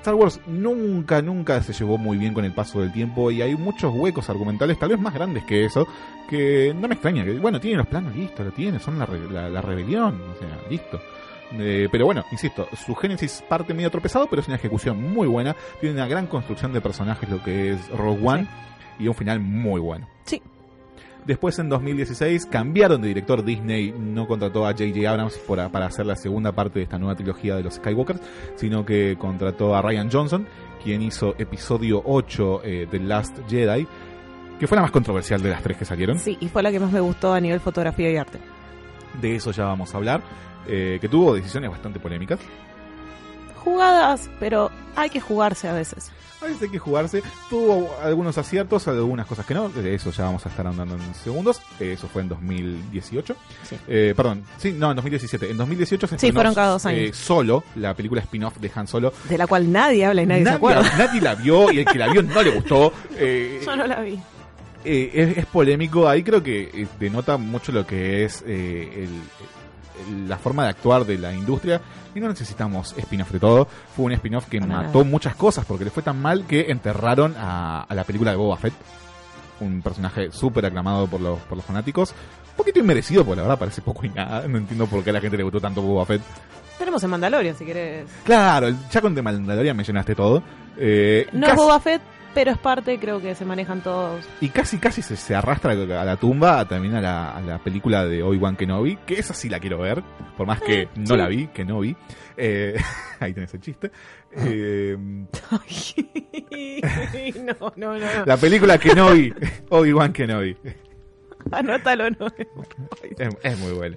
Star 0.00 0.14
Wars 0.14 0.40
nunca, 0.46 1.20
nunca 1.20 1.62
se 1.62 1.74
llevó 1.74 1.98
muy 1.98 2.16
bien 2.16 2.32
con 2.32 2.46
el 2.46 2.52
paso 2.52 2.80
del 2.80 2.90
tiempo 2.90 3.30
y 3.30 3.42
hay 3.42 3.54
muchos 3.54 3.92
huecos 3.94 4.30
argumentales, 4.30 4.78
tal 4.78 4.88
vez 4.88 4.98
más 4.98 5.12
grandes 5.12 5.44
que 5.44 5.66
eso, 5.66 5.86
que 6.26 6.74
no 6.74 6.88
me 6.88 6.94
extraña. 6.94 7.22
Que, 7.22 7.38
bueno, 7.38 7.60
tienen 7.60 7.78
los 7.78 7.86
planos, 7.86 8.16
listo, 8.16 8.42
lo 8.42 8.50
tienen, 8.50 8.80
son 8.80 8.98
la, 8.98 9.06
la, 9.06 9.50
la 9.50 9.60
rebelión, 9.60 10.18
o 10.34 10.38
sea, 10.38 10.58
listo. 10.70 10.98
Eh, 11.52 11.88
pero 11.92 12.06
bueno, 12.06 12.24
insisto, 12.30 12.66
su 12.86 12.94
génesis 12.94 13.44
parte 13.46 13.74
medio 13.74 13.90
tropezado, 13.90 14.26
pero 14.28 14.40
es 14.40 14.48
una 14.48 14.56
ejecución 14.56 15.02
muy 15.12 15.28
buena. 15.28 15.54
Tiene 15.80 15.96
una 15.96 16.06
gran 16.06 16.26
construcción 16.26 16.72
de 16.72 16.80
personajes, 16.80 17.28
lo 17.28 17.42
que 17.42 17.72
es 17.72 17.88
Rogue 17.90 18.26
One, 18.26 18.46
y 18.98 19.06
un 19.06 19.14
final 19.14 19.40
muy 19.40 19.80
bueno. 19.80 20.08
Sí. 20.24 20.40
Después 21.26 21.58
en 21.58 21.68
2016 21.68 22.46
cambiaron 22.46 23.00
de 23.02 23.08
director. 23.08 23.44
Disney 23.44 23.92
no 23.96 24.26
contrató 24.26 24.66
a 24.66 24.70
J.J. 24.72 25.08
Abrams 25.10 25.38
por- 25.38 25.70
para 25.70 25.86
hacer 25.86 26.06
la 26.06 26.16
segunda 26.16 26.52
parte 26.52 26.78
de 26.78 26.84
esta 26.84 26.98
nueva 26.98 27.14
trilogía 27.14 27.54
de 27.56 27.62
los 27.62 27.74
Skywalkers, 27.74 28.20
sino 28.56 28.84
que 28.84 29.16
contrató 29.18 29.74
a 29.76 29.82
Ryan 29.82 30.10
Johnson, 30.10 30.46
quien 30.82 31.02
hizo 31.02 31.34
episodio 31.38 32.02
8 32.04 32.62
de 32.64 32.86
The 32.90 32.98
Last 33.00 33.38
Jedi, 33.48 33.86
que 34.58 34.66
fue 34.66 34.76
la 34.76 34.82
más 34.82 34.90
controversial 34.90 35.42
de 35.42 35.50
las 35.50 35.62
tres 35.62 35.76
que 35.76 35.84
salieron. 35.84 36.18
Sí, 36.18 36.36
y 36.40 36.48
fue 36.48 36.62
la 36.62 36.70
que 36.72 36.80
más 36.80 36.90
me 36.92 37.00
gustó 37.00 37.32
a 37.32 37.40
nivel 37.40 37.60
fotografía 37.60 38.10
y 38.10 38.16
arte. 38.16 38.38
De 39.20 39.36
eso 39.36 39.50
ya 39.52 39.64
vamos 39.64 39.94
a 39.94 39.98
hablar. 39.98 40.22
eh, 40.68 40.98
que 41.00 41.08
tuvo 41.08 41.34
decisiones 41.34 41.70
bastante 41.70 41.98
polémicas. 41.98 42.38
Jugadas, 43.64 44.30
pero 44.38 44.70
hay 44.96 45.10
que 45.10 45.20
jugarse 45.20 45.68
a 45.68 45.72
veces. 45.72 46.10
A 46.42 46.46
veces 46.46 46.62
hay 46.62 46.68
que 46.70 46.78
jugarse. 46.78 47.22
Tuvo 47.50 47.94
algunos 48.02 48.38
aciertos, 48.38 48.88
algunas 48.88 49.26
cosas 49.26 49.44
que 49.44 49.52
no. 49.54 49.68
De 49.68 49.94
eso 49.94 50.10
ya 50.10 50.24
vamos 50.24 50.44
a 50.46 50.48
estar 50.48 50.66
andando 50.66 50.94
en 50.94 51.14
segundos. 51.14 51.60
Eso 51.78 52.08
fue 52.08 52.22
en 52.22 52.28
2018. 52.30 53.36
Eh, 53.88 54.14
perdón, 54.16 54.44
sí, 54.56 54.72
no, 54.72 54.90
en 54.90 54.96
2017. 54.96 55.50
En 55.50 55.56
2018 55.56 56.06
se 56.06 56.18
Sí, 56.18 56.32
fueron 56.32 56.54
cada 56.54 56.72
dos 56.72 56.86
años. 56.86 57.00
eh, 57.00 57.12
Solo, 57.12 57.62
la 57.76 57.94
película 57.94 58.20
spin-off 58.22 58.56
de 58.58 58.70
Han 58.74 58.86
Solo. 58.86 59.12
De 59.28 59.36
la 59.38 59.46
cual 59.46 59.70
nadie 59.70 60.06
habla 60.06 60.22
y 60.22 60.26
nadie, 60.26 60.40
se 60.40 60.44
Nadie, 60.44 60.56
acuerda. 60.56 60.82
la, 60.82 60.96
nadie 61.06 61.20
la 61.20 61.34
vio 61.34 61.70
y 61.72 61.78
el 61.80 61.84
que 61.84 61.98
la 61.98 62.08
vio 62.08 62.22
no 62.22 62.42
le 62.42 62.50
gustó. 62.50 62.92
Eh, 63.22 63.60
Yo 63.64 63.76
no 63.76 63.86
la 63.86 64.00
vi. 64.00 64.18
eh, 64.84 65.10
es, 65.12 65.38
es 65.38 65.46
polémico. 65.46 66.08
Ahí 66.08 66.22
creo 66.22 66.42
que 66.42 66.62
eh, 66.72 66.86
denota 66.98 67.36
mucho 67.36 67.70
lo 67.70 67.86
que 67.86 68.24
es 68.24 68.42
eh, 68.46 69.04
el- 69.04 69.20
la 70.26 70.36
forma 70.38 70.64
de 70.64 70.70
actuar 70.70 71.04
de 71.04 71.18
la 71.18 71.32
industria. 71.32 71.80
Y 72.14 72.20
no 72.20 72.28
necesitamos 72.28 72.94
spin-off 72.96 73.30
de 73.30 73.38
todo. 73.38 73.68
Fue 73.94 74.04
un 74.06 74.12
spin-off 74.12 74.46
que 74.48 74.60
mató 74.60 75.04
muchas 75.04 75.34
cosas 75.36 75.64
porque 75.64 75.84
le 75.84 75.90
fue 75.90 76.02
tan 76.02 76.20
mal 76.20 76.44
que 76.46 76.70
enterraron 76.70 77.34
a, 77.38 77.82
a 77.82 77.94
la 77.94 78.04
película 78.04 78.30
de 78.32 78.36
Boba 78.36 78.56
Fett. 78.56 78.74
Un 79.60 79.82
personaje 79.82 80.32
súper 80.32 80.66
aclamado 80.66 81.06
por 81.06 81.20
los, 81.20 81.38
por 81.40 81.56
los 81.56 81.64
fanáticos. 81.64 82.10
Un 82.50 82.56
poquito 82.56 82.78
inmerecido, 82.80 83.24
porque 83.24 83.36
la 83.36 83.42
verdad 83.42 83.58
parece 83.58 83.82
poco 83.82 84.04
y 84.06 84.08
nada. 84.08 84.46
No 84.48 84.58
entiendo 84.58 84.86
por 84.86 85.04
qué 85.04 85.10
a 85.10 85.12
la 85.12 85.20
gente 85.20 85.36
le 85.36 85.42
gustó 85.44 85.60
tanto 85.60 85.82
Boba 85.82 86.04
Fett. 86.06 86.22
Tenemos 86.78 87.02
en 87.04 87.10
Mandalorian, 87.10 87.54
si 87.56 87.64
querés. 87.66 88.06
Claro, 88.24 88.68
ya 88.90 89.00
con 89.02 89.14
The 89.14 89.20
Mandalorian 89.22 89.76
me 89.76 89.84
llenaste 89.84 90.14
todo. 90.14 90.42
Eh, 90.78 91.26
No 91.32 91.40
casi- 91.42 91.52
es 91.52 91.56
Boba 91.58 91.78
Fett, 91.80 92.00
pero 92.34 92.52
es 92.52 92.58
parte, 92.58 92.98
creo 92.98 93.20
que 93.20 93.34
se 93.34 93.44
manejan 93.44 93.82
todos. 93.82 94.26
Y 94.40 94.48
casi 94.48 94.78
casi 94.78 95.02
se, 95.02 95.16
se 95.16 95.34
arrastra 95.34 95.72
a 95.72 96.04
la 96.04 96.16
tumba 96.16 96.66
también 96.66 96.94
a 96.94 97.00
la, 97.00 97.36
a 97.36 97.40
la 97.40 97.58
película 97.58 98.04
de 98.04 98.22
Obi-Wan 98.22 98.56
Kenobi, 98.56 98.96
que 99.06 99.18
esa 99.18 99.34
sí 99.34 99.48
la 99.48 99.60
quiero 99.60 99.78
ver, 99.78 100.02
por 100.36 100.46
más 100.46 100.60
que 100.60 100.88
no 100.96 101.06
sí. 101.06 101.16
la 101.16 101.28
vi, 101.28 101.46
que 101.48 101.64
no 101.64 101.80
vi. 101.80 101.96
Eh, 102.36 102.76
ahí 103.20 103.32
tenés 103.32 103.52
el 103.54 103.60
chiste. 103.60 103.90
Eh, 104.32 104.96
no, 107.44 107.60
no, 107.76 107.76
no. 107.76 107.98
no. 107.98 108.26
la 108.26 108.36
película 108.36 108.78
Kenobi, 108.78 109.32
Obi-Wan 109.70 110.12
Kenobi. 110.12 110.56
Anótalo, 111.50 112.10
no. 112.10 112.26
Es, 113.18 113.28
es 113.42 113.58
muy 113.58 113.72
buena. 113.72 113.96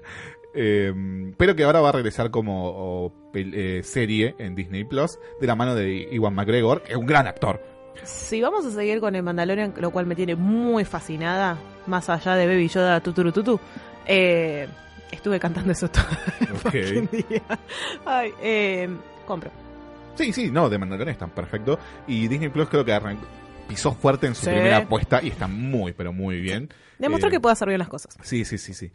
Eh, 0.55 0.93
pero 1.35 1.55
que 1.55 1.63
ahora 1.63 1.81
va 1.81 1.89
a 1.89 1.93
regresar 1.93 2.29
como 2.29 2.69
o, 2.69 3.13
eh, 3.33 3.81
serie 3.83 4.35
en 4.37 4.55
Disney 4.55 4.83
Plus 4.83 5.17
de 5.41 5.47
la 5.47 5.55
mano 5.55 5.73
de 5.73 6.07
Iwan 6.11 6.35
McGregor, 6.35 6.83
que 6.83 6.91
es 6.91 6.97
un 6.97 7.07
gran 7.07 7.27
actor. 7.27 7.59
Si 8.03 8.41
vamos 8.41 8.65
a 8.65 8.71
seguir 8.71 8.99
con 8.99 9.15
el 9.15 9.23
Mandalorian, 9.23 9.73
lo 9.77 9.91
cual 9.91 10.05
me 10.05 10.15
tiene 10.15 10.35
muy 10.35 10.83
fascinada, 10.85 11.57
más 11.87 12.09
allá 12.09 12.35
de 12.35 12.47
Baby 12.47 12.67
Yoda 12.67 12.99
tuturututu, 12.99 13.59
eh, 14.05 14.67
Estuve 15.11 15.39
cantando 15.39 15.71
eso 15.71 15.87
todo 15.89 16.03
el 16.39 16.51
Ok. 16.55 16.61
fucking 16.63 17.09
día. 17.29 17.41
Ay, 18.03 18.31
eh, 18.41 18.89
compro. 19.27 19.51
Sí, 20.15 20.33
sí, 20.33 20.49
no, 20.49 20.69
de 20.69 20.79
Mandalorian 20.79 21.13
están 21.13 21.29
perfecto. 21.29 21.77
Y 22.07 22.27
Disney 22.27 22.49
Plus 22.49 22.67
creo 22.67 22.83
que 22.83 22.93
arrancó, 22.93 23.25
pisó 23.67 23.93
fuerte 23.93 24.25
en 24.25 24.33
su 24.33 24.45
Sí. 24.45 24.49
primera 24.49 24.77
apuesta 24.77 25.21
y 25.21 25.27
está 25.27 25.47
muy, 25.47 25.93
pero 25.93 26.11
muy 26.13 26.39
bien. 26.41 26.67
Demostró 26.97 27.29
Eh, 27.29 27.33
que 27.33 27.39
puede 27.39 27.53
hacer 27.53 27.67
bien 27.67 27.77
las 27.79 27.89
cosas. 27.89 28.17
Sí, 28.23 28.43
sí, 28.43 28.57
sí, 28.57 28.73
sí. 28.73 28.91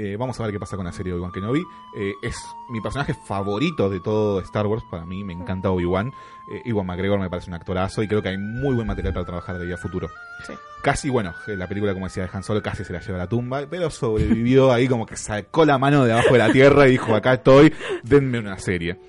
Eh, 0.00 0.16
vamos 0.16 0.38
a 0.38 0.44
ver 0.44 0.52
qué 0.52 0.60
pasa 0.60 0.76
con 0.76 0.84
la 0.84 0.92
serie 0.92 1.12
Obi-Wan 1.12 1.32
Kenobi. 1.32 1.60
Eh, 1.96 2.14
es 2.22 2.36
mi 2.68 2.80
personaje 2.80 3.14
favorito 3.14 3.90
de 3.90 3.98
todo 3.98 4.38
Star 4.42 4.64
Wars. 4.68 4.84
Para 4.88 5.04
mí 5.04 5.24
me 5.24 5.32
encanta 5.32 5.72
Obi-Wan. 5.72 6.12
Eh, 6.52 6.62
Iwan 6.66 6.86
McGregor 6.86 7.18
me 7.18 7.28
parece 7.28 7.50
un 7.50 7.54
actorazo 7.54 8.00
y 8.04 8.06
creo 8.06 8.22
que 8.22 8.28
hay 8.28 8.38
muy 8.38 8.76
buen 8.76 8.86
material 8.86 9.12
para 9.12 9.26
trabajar 9.26 9.58
de 9.58 9.66
día 9.66 9.76
futuro. 9.76 10.08
Sí. 10.46 10.52
Casi, 10.82 11.10
bueno, 11.10 11.34
la 11.48 11.66
película, 11.66 11.94
como 11.94 12.06
decía 12.06 12.22
de 12.22 12.30
Han 12.32 12.44
Solo, 12.44 12.62
casi 12.62 12.84
se 12.84 12.92
la 12.92 13.00
lleva 13.00 13.16
a 13.16 13.22
la 13.22 13.28
tumba, 13.28 13.66
pero 13.68 13.90
sobrevivió 13.90 14.72
ahí 14.72 14.86
como 14.86 15.04
que 15.04 15.16
sacó 15.16 15.64
la 15.64 15.78
mano 15.78 16.04
de 16.04 16.12
abajo 16.12 16.32
de 16.32 16.38
la 16.38 16.52
tierra 16.52 16.86
y 16.86 16.92
dijo, 16.92 17.16
acá 17.16 17.34
estoy, 17.34 17.74
denme 18.04 18.38
una 18.38 18.56
serie. 18.56 19.00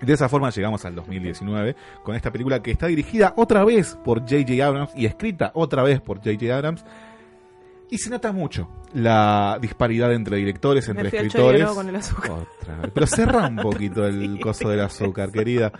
De 0.00 0.12
esa 0.14 0.30
forma 0.30 0.48
llegamos 0.48 0.86
al 0.86 0.94
2019 0.94 1.76
con 2.02 2.14
esta 2.14 2.32
película 2.32 2.62
que 2.62 2.70
está 2.70 2.86
dirigida 2.86 3.34
otra 3.36 3.62
vez 3.62 3.98
por 4.02 4.20
J.J. 4.20 4.66
Abrams 4.66 4.92
y 4.96 5.04
escrita 5.04 5.52
otra 5.54 5.82
vez 5.82 6.00
por 6.00 6.16
J.J. 6.18 6.56
Abrams. 6.56 6.84
Y 7.94 7.98
se 7.98 8.10
nota 8.10 8.32
mucho 8.32 8.68
la 8.92 9.56
disparidad 9.62 10.12
entre 10.12 10.36
directores, 10.38 10.88
entre 10.88 11.04
Me 11.04 11.10
fui 11.10 11.18
al 11.20 11.26
escritores. 11.26 11.60
chollero 11.60 11.74
con 11.76 11.88
el 11.88 11.94
azúcar. 11.94 12.30
Otra 12.32 12.76
vez. 12.78 12.90
Pero 12.92 13.06
cerra 13.06 13.46
un 13.46 13.56
poquito 13.56 14.04
el 14.04 14.40
coso 14.42 14.68
del 14.68 14.80
azúcar, 14.80 15.30
querida. 15.30 15.70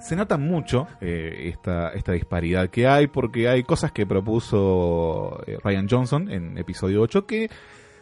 Se 0.00 0.14
nota 0.14 0.36
mucho 0.36 0.86
eh, 1.00 1.50
esta, 1.54 1.88
esta 1.94 2.12
disparidad 2.12 2.68
que 2.68 2.86
hay 2.86 3.06
porque 3.06 3.48
hay 3.48 3.62
cosas 3.62 3.92
que 3.92 4.04
propuso 4.06 5.42
eh, 5.46 5.56
Ryan 5.64 5.88
Johnson 5.88 6.30
en 6.30 6.58
episodio 6.58 7.00
8 7.00 7.24
que 7.24 7.48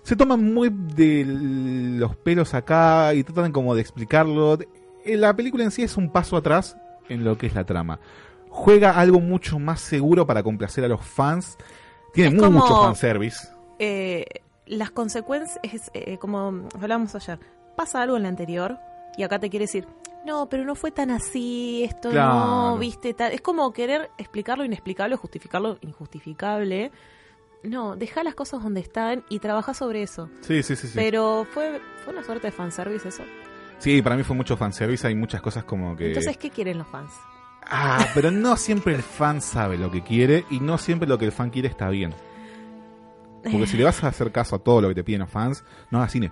se 0.03 0.17
toman 0.17 0.53
muy 0.53 0.69
de 0.73 1.25
los 1.25 2.17
pelos 2.17 2.55
acá 2.55 3.15
y 3.15 3.23
tratan 3.23 3.53
como 3.53 3.77
de 3.77 3.83
explicarlo. 3.83 4.59
Eh, 5.05 5.17
La 5.17 5.37
película 5.37 5.63
en 5.63 5.71
sí 5.71 5.85
es 5.85 5.97
un 5.97 6.11
paso 6.11 6.37
atrás 6.37 6.77
en 7.09 7.23
lo 7.23 7.39
que 7.39 7.47
es 7.47 7.55
la 7.55 7.63
trama. 7.65 8.01
Juega 8.49 8.99
algo 8.99 9.21
mucho 9.21 9.61
más 9.61 9.81
seguro 9.81 10.27
para 10.27 10.43
complacer 10.43 10.85
a 10.85 10.89
los 10.89 11.03
fans. 11.07 11.57
Tiene 12.12 12.36
Es 12.36 12.43
como- 12.43 12.60
mucho 12.60 12.82
fanservice. 12.82 13.48
Eh, 13.78 14.24
las 14.66 14.90
consecuencias, 14.90 15.59
es, 15.62 15.90
eh, 15.94 16.18
como 16.18 16.68
hablábamos 16.80 17.14
ayer, 17.14 17.39
pasa 17.76 18.02
algo 18.02 18.16
en 18.16 18.22
la 18.24 18.28
anterior 18.28 18.78
y 19.16 19.22
acá 19.22 19.39
te 19.39 19.51
quiere 19.51 19.64
decir, 19.64 19.86
no, 20.24 20.48
pero 20.48 20.64
no 20.64 20.74
fue 20.74 20.90
tan 20.93 21.10
así, 21.10 21.82
esto 21.84 22.10
Claro. 22.10 22.34
no, 22.34 22.78
viste, 22.78 23.12
tal. 23.14 23.32
Es 23.32 23.40
como 23.40 23.72
querer 23.72 24.10
explicar 24.18 24.56
lo 24.59 24.64
inexplicable, 24.64 25.16
justificar 25.16 25.60
lo 25.60 25.78
injustificable. 25.80 26.93
No, 27.64 27.97
deja 27.97 28.22
las 28.24 28.34
cosas 28.34 28.62
donde 28.62 28.80
están 28.80 29.24
y 29.28 29.39
trabaja 29.39 29.72
sobre 29.74 30.02
eso. 30.02 30.28
Sí, 30.40 30.62
sí, 30.62 30.76
sí. 30.76 30.86
sí. 30.89 30.93
Pero 30.94 31.47
fue, 31.52 31.80
fue 32.05 32.12
una 32.12 32.22
suerte 32.24 32.48
de 32.48 32.52
fanservice 32.52 33.09
eso. 33.09 33.22
Sí, 33.78 34.01
para 34.02 34.16
mí 34.16 34.22
fue 34.22 34.36
mucho 34.36 34.56
fanservice. 34.56 35.06
Hay 35.06 35.14
muchas 35.14 35.40
cosas 35.43 35.64
como 35.64 35.97
que. 35.97 36.09
Entonces, 36.09 36.36
¿qué 36.36 36.51
quieren 36.51 36.78
los 36.78 36.86
fans? 36.89 37.12
Ah, 37.66 38.06
pero 38.14 38.30
no 38.30 38.56
siempre 38.56 38.94
el 38.94 39.02
fan 39.02 39.40
sabe 39.40 39.78
lo 39.78 39.90
que 39.90 40.02
quiere 40.02 40.44
y 40.51 40.60
no 40.60 40.78
siempre 40.78 41.09
lo 41.09 41.18
que 41.18 41.24
el 41.24 41.32
fan 41.32 41.51
quiere 41.51 41.68
está 41.68 41.89
bien. 41.89 42.14
Porque 43.43 43.66
si 43.66 43.76
le 43.76 43.84
vas 43.84 44.02
a 44.05 44.09
hacer 44.09 44.30
caso 44.30 44.56
a 44.56 44.59
todo 44.59 44.80
lo 44.80 44.89
que 44.89 44.94
te 44.94 45.05
piden 45.05 45.20
los 45.20 45.30
fans, 45.30 45.64
no 45.90 45.98
hagas 45.98 46.12
cine. 46.12 46.30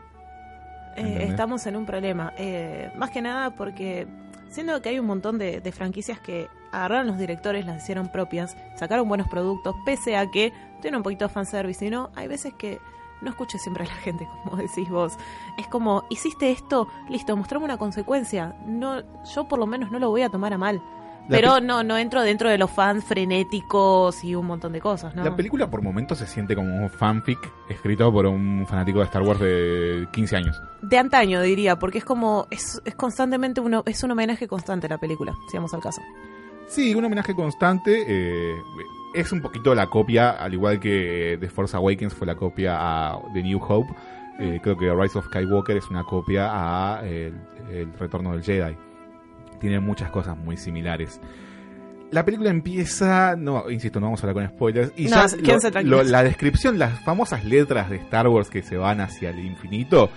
Eh, 0.96 1.26
estamos 1.28 1.66
en 1.66 1.76
un 1.76 1.86
problema. 1.86 2.32
Eh, 2.36 2.92
más 2.96 3.10
que 3.10 3.22
nada 3.22 3.50
porque 3.56 4.06
siendo 4.48 4.80
que 4.82 4.90
hay 4.90 4.98
un 4.98 5.06
montón 5.06 5.38
de, 5.38 5.60
de 5.60 5.72
franquicias 5.72 6.20
que 6.20 6.48
agarraron 6.72 7.06
los 7.08 7.18
directores, 7.18 7.66
las 7.66 7.82
hicieron 7.82 8.10
propias, 8.12 8.56
sacaron 8.76 9.08
buenos 9.08 9.28
productos, 9.28 9.74
pese 9.84 10.16
a 10.16 10.30
que 10.30 10.52
tienen 10.80 10.98
un 10.98 11.02
poquito 11.02 11.26
de 11.26 11.34
fanservice. 11.34 11.84
Y 11.84 11.90
no, 11.90 12.10
hay 12.14 12.28
veces 12.28 12.54
que 12.54 12.78
no 13.22 13.30
escuches 13.30 13.62
siempre 13.62 13.84
a 13.84 13.86
la 13.86 13.94
gente, 13.94 14.28
como 14.44 14.56
decís 14.56 14.88
vos. 14.88 15.16
Es 15.58 15.66
como, 15.68 16.04
hiciste 16.10 16.50
esto, 16.50 16.88
listo, 17.08 17.36
mostrame 17.36 17.64
una 17.64 17.78
consecuencia. 17.78 18.54
No, 18.66 19.02
yo 19.24 19.48
por 19.48 19.58
lo 19.58 19.66
menos 19.66 19.90
no 19.90 19.98
lo 19.98 20.10
voy 20.10 20.22
a 20.22 20.30
tomar 20.30 20.52
a 20.52 20.58
mal. 20.58 20.82
Pero 21.30 21.54
pe- 21.56 21.60
no, 21.62 21.82
no 21.82 21.96
entro 21.96 22.22
dentro 22.22 22.48
de 22.50 22.58
los 22.58 22.70
fans 22.70 23.04
frenéticos 23.04 24.22
y 24.24 24.34
un 24.34 24.46
montón 24.46 24.72
de 24.72 24.80
cosas, 24.80 25.14
¿no? 25.14 25.24
La 25.24 25.34
película 25.36 25.70
por 25.70 25.82
momentos 25.82 26.18
se 26.18 26.26
siente 26.26 26.54
como 26.54 26.74
un 26.74 26.90
fanfic 26.90 27.38
escrito 27.68 28.12
por 28.12 28.26
un 28.26 28.66
fanático 28.68 28.98
de 28.98 29.04
Star 29.06 29.22
Wars 29.22 29.40
de 29.40 30.06
15 30.12 30.36
años. 30.36 30.60
de 30.82 30.98
antaño 30.98 31.40
diría, 31.42 31.78
porque 31.78 31.98
es 31.98 32.04
como, 32.04 32.46
es, 32.50 32.80
es 32.84 32.94
constantemente 32.94 33.60
uno, 33.60 33.82
es 33.86 34.02
un 34.02 34.10
homenaje 34.10 34.46
constante 34.48 34.86
a 34.86 34.90
la 34.90 34.98
película, 34.98 35.34
si 35.50 35.56
vamos 35.56 35.72
al 35.74 35.80
caso. 35.80 36.00
Sí, 36.68 36.94
un 36.94 37.04
homenaje 37.04 37.34
constante. 37.34 38.04
eh, 38.06 38.54
es 39.14 39.32
un 39.32 39.40
poquito 39.42 39.74
la 39.74 39.88
copia, 39.88 40.30
al 40.30 40.54
igual 40.54 40.78
que 40.78 41.36
The 41.40 41.48
Force 41.48 41.76
Awakens 41.76 42.14
fue 42.14 42.26
la 42.28 42.36
copia 42.36 42.76
a 42.78 43.18
The 43.34 43.42
New 43.42 43.58
Hope. 43.60 43.92
eh, 44.38 44.60
creo 44.62 44.76
que 44.76 44.88
Rise 44.94 45.18
of 45.18 45.26
Skywalker 45.26 45.76
es 45.76 45.90
una 45.90 46.04
copia 46.04 46.48
a 46.50 47.00
el, 47.04 47.34
el 47.70 47.92
Retorno 47.98 48.30
del 48.32 48.42
Jedi. 48.44 48.76
Tiene 49.60 49.78
muchas 49.80 50.10
cosas 50.10 50.36
muy 50.36 50.56
similares. 50.56 51.20
La 52.10 52.24
película 52.24 52.50
empieza, 52.50 53.36
no, 53.36 53.70
insisto, 53.70 54.00
no 54.00 54.06
vamos 54.06 54.24
a 54.24 54.26
hablar 54.28 54.48
con 54.48 54.56
spoilers. 54.56 54.92
Y 54.96 55.04
No, 55.04 55.10
ya 55.42 55.52
lo- 55.52 55.52
lo- 55.88 56.02
la 56.10 56.22
descripción, 56.24 56.78
las 56.78 56.98
famosas 57.04 57.44
letras 57.44 57.88
de 57.88 57.96
Star 57.96 58.26
Wars 58.26 58.50
que 58.50 58.62
se 58.62 58.76
van 58.76 59.00
hacia 59.00 59.30
el 59.30 59.38
infinito, 59.38 60.10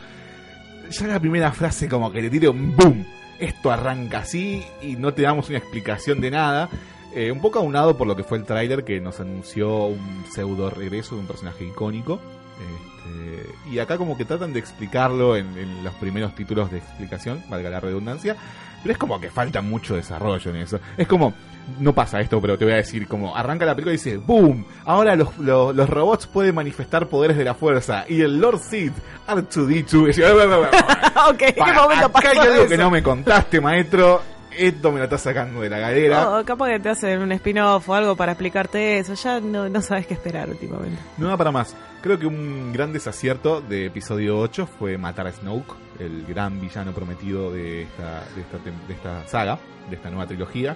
ya 0.89 1.07
la 1.07 1.19
primera 1.19 1.51
frase 1.51 1.87
como 1.87 2.11
que 2.11 2.21
le 2.23 2.29
tira 2.31 2.49
un 2.49 2.75
boom. 2.75 3.05
Esto 3.39 3.71
arranca 3.71 4.19
así 4.19 4.63
y 4.81 4.95
no 4.95 5.13
te 5.13 5.21
damos 5.23 5.49
una 5.49 5.57
explicación 5.59 6.19
de 6.21 6.31
nada. 6.31 6.69
Eh, 7.15 7.31
un 7.31 7.41
poco 7.41 7.59
aunado 7.59 7.95
por 7.95 8.07
lo 8.07 8.15
que 8.15 8.23
fue 8.23 8.39
el 8.39 8.43
tráiler 8.43 8.83
que 8.83 8.99
nos 8.99 9.19
anunció 9.19 9.85
un 9.85 10.23
pseudo 10.31 10.71
regreso 10.71 11.13
de 11.15 11.21
un 11.21 11.27
personaje 11.27 11.65
icónico. 11.65 12.19
Este, 12.59 13.71
y 13.71 13.79
acá 13.79 13.97
como 13.97 14.17
que 14.17 14.25
tratan 14.25 14.53
de 14.53 14.59
explicarlo 14.59 15.35
en, 15.35 15.57
en 15.57 15.83
los 15.83 15.93
primeros 15.95 16.33
títulos 16.35 16.71
de 16.71 16.77
explicación, 16.79 17.43
valga 17.49 17.69
la 17.69 17.79
redundancia. 17.79 18.35
Pero 18.83 18.93
es 18.93 18.97
como 18.99 19.19
que 19.19 19.29
falta 19.29 19.61
mucho 19.61 19.95
desarrollo 19.95 20.51
en 20.51 20.57
eso. 20.57 20.79
Es 20.97 21.07
como, 21.07 21.33
no 21.79 21.93
pasa 21.93 22.19
esto, 22.19 22.41
pero 22.41 22.57
te 22.57 22.65
voy 22.65 22.73
a 22.73 22.77
decir, 22.77 23.07
como 23.07 23.35
arranca 23.35 23.65
la 23.65 23.73
película 23.73 23.93
y 23.93 23.97
dice, 23.97 24.17
¡boom! 24.17 24.65
Ahora 24.85 25.15
los, 25.15 25.37
los, 25.39 25.75
los 25.75 25.89
robots 25.89 26.27
pueden 26.27 26.55
manifestar 26.55 27.07
poderes 27.07 27.37
de 27.37 27.45
la 27.45 27.53
fuerza. 27.53 28.05
Y 28.07 28.21
el 28.21 28.39
Lord 28.39 28.59
Sith, 28.59 28.93
R2D2, 29.27 30.03
y 30.03 30.07
dice, 30.07 30.25
ok, 30.31 31.37
¿qué 31.37 31.73
momento 31.73 32.05
acá 32.05 32.29
hay 32.29 32.37
algo 32.37 32.67
que 32.67 32.75
eso? 32.75 32.83
no 32.83 32.91
me 32.91 33.01
contaste, 33.01 33.61
maestro. 33.61 34.21
Esto 34.57 34.91
me 34.91 34.97
lo 34.99 35.05
estás 35.05 35.21
sacando 35.21 35.61
de 35.61 35.69
la 35.69 35.79
galera. 35.79 36.29
Oh, 36.39 36.43
capaz 36.45 36.69
que 36.69 36.79
te 36.79 36.89
hacen 36.89 37.21
un 37.21 37.31
spin-off 37.33 37.87
o 37.89 37.93
algo 37.93 38.15
para 38.15 38.33
explicarte 38.33 38.99
eso. 38.99 39.13
Ya 39.15 39.39
no, 39.39 39.69
no 39.69 39.81
sabes 39.81 40.07
qué 40.07 40.13
esperar 40.13 40.49
últimamente. 40.49 40.99
No 41.17 41.27
da 41.27 41.37
para 41.37 41.51
más. 41.51 41.75
Creo 42.01 42.19
que 42.19 42.25
un 42.27 42.73
gran 42.73 42.91
desacierto 42.93 43.61
de 43.61 43.85
episodio 43.87 44.37
8 44.39 44.67
fue 44.79 44.97
matar 44.97 45.27
a 45.27 45.31
Snoke, 45.31 45.73
el 45.99 46.25
gran 46.25 46.59
villano 46.59 46.91
prometido 46.91 47.51
de 47.51 47.83
esta, 47.83 48.23
de 48.35 48.41
esta, 48.41 48.57
tem- 48.57 48.87
de 48.87 48.93
esta 48.93 49.27
saga, 49.27 49.57
de 49.89 49.95
esta 49.95 50.09
nueva 50.09 50.27
trilogía. 50.27 50.75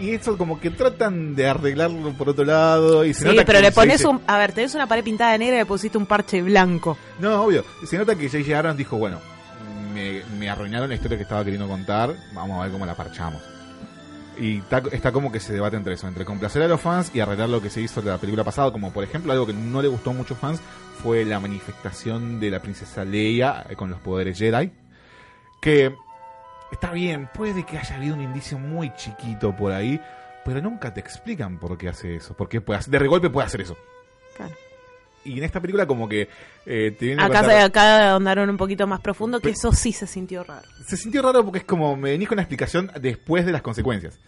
Y 0.00 0.10
eso 0.10 0.36
como 0.36 0.58
que 0.58 0.70
tratan 0.70 1.36
de 1.36 1.46
arreglarlo 1.48 2.12
por 2.14 2.30
otro 2.30 2.44
lado. 2.44 3.04
Y 3.04 3.14
se 3.14 3.20
Sí, 3.20 3.26
nota 3.28 3.44
pero 3.44 3.58
que 3.60 3.64
le 3.66 3.72
pones 3.72 4.04
un... 4.04 4.20
A 4.26 4.38
ver, 4.38 4.52
tenés 4.52 4.74
una 4.74 4.86
pared 4.88 5.04
pintada 5.04 5.32
de 5.32 5.38
negra 5.38 5.54
y 5.56 5.58
le 5.60 5.66
pusiste 5.66 5.96
un 5.98 6.06
parche 6.06 6.42
blanco. 6.42 6.98
No, 7.20 7.42
obvio. 7.42 7.62
Se 7.86 7.96
nota 7.96 8.16
que 8.16 8.28
J.J. 8.28 8.58
Abrams 8.58 8.76
dijo, 8.78 8.96
bueno, 8.96 9.20
me, 9.94 10.22
me 10.38 10.50
arruinaron 10.50 10.88
la 10.88 10.96
historia 10.96 11.16
que 11.16 11.22
estaba 11.22 11.44
queriendo 11.44 11.68
contar, 11.68 12.14
vamos 12.34 12.58
a 12.58 12.64
ver 12.64 12.72
cómo 12.72 12.84
la 12.84 12.94
parchamos. 12.94 13.40
Y 14.36 14.58
está, 14.58 14.82
está 14.90 15.12
como 15.12 15.30
que 15.30 15.38
se 15.38 15.52
debate 15.52 15.76
entre 15.76 15.94
eso, 15.94 16.08
entre 16.08 16.24
complacer 16.24 16.60
a 16.62 16.66
los 16.68 16.80
fans 16.80 17.10
y 17.14 17.20
arreglar 17.20 17.48
lo 17.48 17.62
que 17.62 17.70
se 17.70 17.80
hizo 17.80 18.02
de 18.02 18.10
la 18.10 18.18
película 18.18 18.42
pasada, 18.42 18.72
como 18.72 18.92
por 18.92 19.04
ejemplo 19.04 19.30
algo 19.32 19.46
que 19.46 19.52
no 19.52 19.80
le 19.80 19.86
gustó 19.88 20.10
a 20.10 20.12
muchos 20.14 20.36
fans 20.38 20.60
fue 21.02 21.24
la 21.24 21.38
manifestación 21.38 22.40
de 22.40 22.50
la 22.50 22.60
princesa 22.60 23.04
Leia 23.04 23.64
eh, 23.68 23.76
con 23.76 23.90
los 23.90 24.00
poderes 24.00 24.36
Jedi, 24.36 24.72
que 25.62 25.94
está 26.72 26.90
bien, 26.90 27.28
puede 27.32 27.64
que 27.64 27.78
haya 27.78 27.94
habido 27.94 28.14
un 28.16 28.22
indicio 28.22 28.58
muy 28.58 28.92
chiquito 28.96 29.54
por 29.54 29.70
ahí, 29.70 30.00
pero 30.44 30.60
nunca 30.60 30.92
te 30.92 30.98
explican 31.00 31.58
por 31.58 31.78
qué 31.78 31.88
hace 31.88 32.16
eso, 32.16 32.34
por 32.36 32.48
qué 32.48 32.60
puede 32.60 32.80
hacer- 32.80 32.98
de 32.98 33.06
golpe 33.06 33.30
puede 33.30 33.46
hacer 33.46 33.60
eso. 33.60 33.76
Claro. 34.36 34.52
Y 35.24 35.38
en 35.38 35.44
esta 35.44 35.60
película 35.60 35.86
como 35.86 36.08
que 36.08 36.28
eh, 36.66 36.94
te 36.98 37.06
viene 37.06 37.22
a 37.22 37.26
Acá, 37.26 37.40
contar- 37.40 37.56
se, 37.58 37.62
acá 37.62 38.14
andaron 38.16 38.50
un 38.50 38.56
poquito 38.56 38.86
más 38.86 39.00
profundo, 39.00 39.40
que 39.40 39.50
eso 39.50 39.72
sí 39.72 39.92
se 39.92 40.06
sintió 40.06 40.44
raro. 40.44 40.66
se 40.86 40.96
sintió 40.96 41.22
raro 41.22 41.42
porque 41.44 41.60
es 41.60 41.64
como 41.64 41.96
me 41.96 42.10
venís 42.10 42.28
con 42.28 42.36
una 42.36 42.42
explicación 42.42 42.90
después 43.00 43.46
de 43.46 43.52
las 43.52 43.62
consecuencias. 43.62 44.18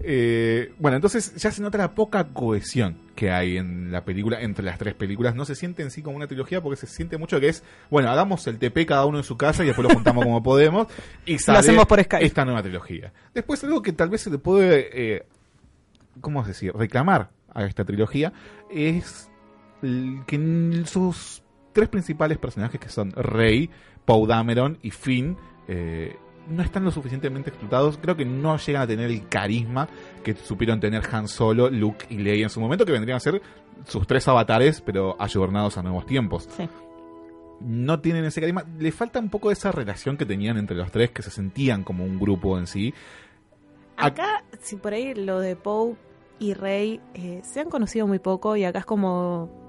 Eh, 0.00 0.72
bueno, 0.78 0.96
entonces 0.96 1.34
ya 1.36 1.50
se 1.50 1.62
nota 1.62 1.78
la 1.78 1.94
poca 1.94 2.24
cohesión 2.24 2.98
que 3.14 3.30
hay 3.30 3.56
en 3.56 3.90
la 3.90 4.04
película, 4.04 4.40
entre 4.42 4.64
las 4.64 4.76
tres 4.78 4.94
películas. 4.94 5.34
No 5.34 5.44
se 5.44 5.54
siente 5.54 5.82
en 5.82 5.90
sí 5.90 6.02
como 6.02 6.16
una 6.16 6.26
trilogía 6.26 6.60
porque 6.60 6.76
se 6.76 6.86
siente 6.86 7.16
mucho 7.16 7.40
que 7.40 7.48
es, 7.48 7.62
bueno, 7.90 8.10
hagamos 8.10 8.46
el 8.46 8.58
TP 8.58 8.84
cada 8.86 9.06
uno 9.06 9.18
en 9.18 9.24
su 9.24 9.36
casa 9.36 9.62
y 9.62 9.66
después 9.68 9.88
lo 9.88 9.94
juntamos 9.94 10.24
como 10.24 10.42
podemos 10.42 10.88
y 11.24 11.38
sale 11.38 11.58
hacemos 11.58 11.86
por 11.86 12.02
Skype. 12.02 12.24
esta 12.26 12.44
nueva 12.44 12.62
trilogía. 12.62 13.12
Después 13.32 13.62
algo 13.64 13.80
que 13.82 13.92
tal 13.92 14.10
vez 14.10 14.20
se 14.22 14.30
le 14.30 14.38
puede, 14.38 14.90
eh, 15.16 15.26
¿cómo 16.20 16.42
decir?, 16.42 16.72
reclamar 16.74 17.30
a 17.54 17.64
esta 17.64 17.84
trilogía 17.84 18.32
es 18.70 19.30
que 20.26 20.82
sus 20.86 21.42
tres 21.72 21.88
principales 21.88 22.38
personajes 22.38 22.80
que 22.80 22.88
son 22.88 23.12
Rey, 23.12 23.68
Poe 24.04 24.26
Dameron 24.26 24.78
y 24.82 24.90
Finn 24.90 25.36
eh, 25.68 26.16
no 26.48 26.62
están 26.62 26.84
lo 26.84 26.90
suficientemente 26.90 27.50
explotados. 27.50 27.98
Creo 27.98 28.16
que 28.16 28.24
no 28.24 28.56
llegan 28.56 28.82
a 28.82 28.86
tener 28.86 29.10
el 29.10 29.28
carisma 29.28 29.88
que 30.22 30.34
supieron 30.34 30.80
tener 30.80 31.02
Han 31.10 31.28
Solo, 31.28 31.70
Luke 31.70 32.06
y 32.10 32.18
Leia 32.18 32.44
en 32.44 32.50
su 32.50 32.60
momento, 32.60 32.84
que 32.84 32.92
vendrían 32.92 33.16
a 33.16 33.20
ser 33.20 33.40
sus 33.86 34.06
tres 34.06 34.26
avatares, 34.28 34.80
pero 34.80 35.16
ayornados 35.18 35.76
a 35.78 35.82
nuevos 35.82 36.06
tiempos. 36.06 36.48
Sí. 36.56 36.68
no 37.60 38.00
tienen 38.00 38.24
ese 38.24 38.40
carisma. 38.40 38.64
Le 38.78 38.92
falta 38.92 39.18
un 39.18 39.30
poco 39.30 39.50
esa 39.50 39.72
relación 39.72 40.16
que 40.16 40.26
tenían 40.26 40.58
entre 40.58 40.76
los 40.76 40.90
tres, 40.90 41.10
que 41.10 41.22
se 41.22 41.30
sentían 41.30 41.82
como 41.82 42.04
un 42.04 42.18
grupo 42.18 42.58
en 42.58 42.66
sí. 42.66 42.92
Acá, 43.96 44.44
si 44.60 44.76
por 44.76 44.92
ahí 44.92 45.14
lo 45.14 45.40
de 45.40 45.56
Poe 45.56 45.96
y 46.38 46.54
Rey 46.54 47.00
eh, 47.14 47.40
se 47.44 47.60
han 47.60 47.70
conocido 47.70 48.06
muy 48.06 48.18
poco 48.18 48.56
y 48.56 48.64
acá 48.64 48.80
es 48.80 48.84
como 48.84 49.63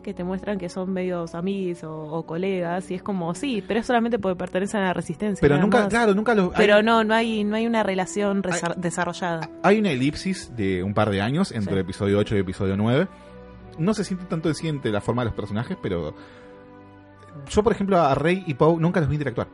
que 0.00 0.14
te 0.14 0.24
muestran 0.24 0.58
que 0.58 0.68
son 0.68 0.92
medios 0.92 1.34
amigos 1.34 1.84
o, 1.84 1.92
o 2.02 2.22
colegas 2.26 2.90
y 2.90 2.94
es 2.94 3.02
como 3.02 3.34
sí, 3.34 3.62
pero 3.66 3.80
es 3.80 3.86
solamente 3.86 4.18
porque 4.18 4.36
pertenecen 4.36 4.80
a 4.80 4.86
la 4.86 4.92
resistencia. 4.94 5.40
Pero 5.40 5.58
nunca, 5.60 5.80
más. 5.80 5.88
claro, 5.88 6.14
nunca 6.14 6.34
los... 6.34 6.50
Pero 6.56 6.76
hay, 6.76 6.82
no, 6.82 7.04
no 7.04 7.14
hay, 7.14 7.44
no 7.44 7.56
hay 7.56 7.66
una 7.66 7.82
relación 7.82 8.42
desarrollada. 8.76 9.48
hay 9.62 9.78
una 9.78 9.90
elipsis 9.90 10.54
de 10.56 10.82
un 10.82 10.94
par 10.94 11.10
de 11.10 11.20
años 11.20 11.52
entre 11.52 11.74
el 11.74 11.80
episodio 11.80 12.18
8 12.18 12.34
y 12.34 12.38
el 12.38 12.42
episodio 12.42 12.76
9. 12.76 13.08
No 13.78 13.94
se 13.94 14.04
siente 14.04 14.26
tanto 14.26 14.48
en 14.48 14.54
sí 14.54 14.68
entre 14.68 14.90
la 14.90 15.00
forma 15.00 15.22
de 15.22 15.26
los 15.26 15.34
personajes, 15.34 15.76
pero... 15.82 16.14
Yo, 17.48 17.62
por 17.62 17.72
ejemplo, 17.72 17.98
a 18.00 18.14
Rey 18.14 18.42
y 18.46 18.54
Poe 18.54 18.78
nunca 18.80 19.00
los 19.00 19.08
vi 19.08 19.14
interactuar. 19.16 19.48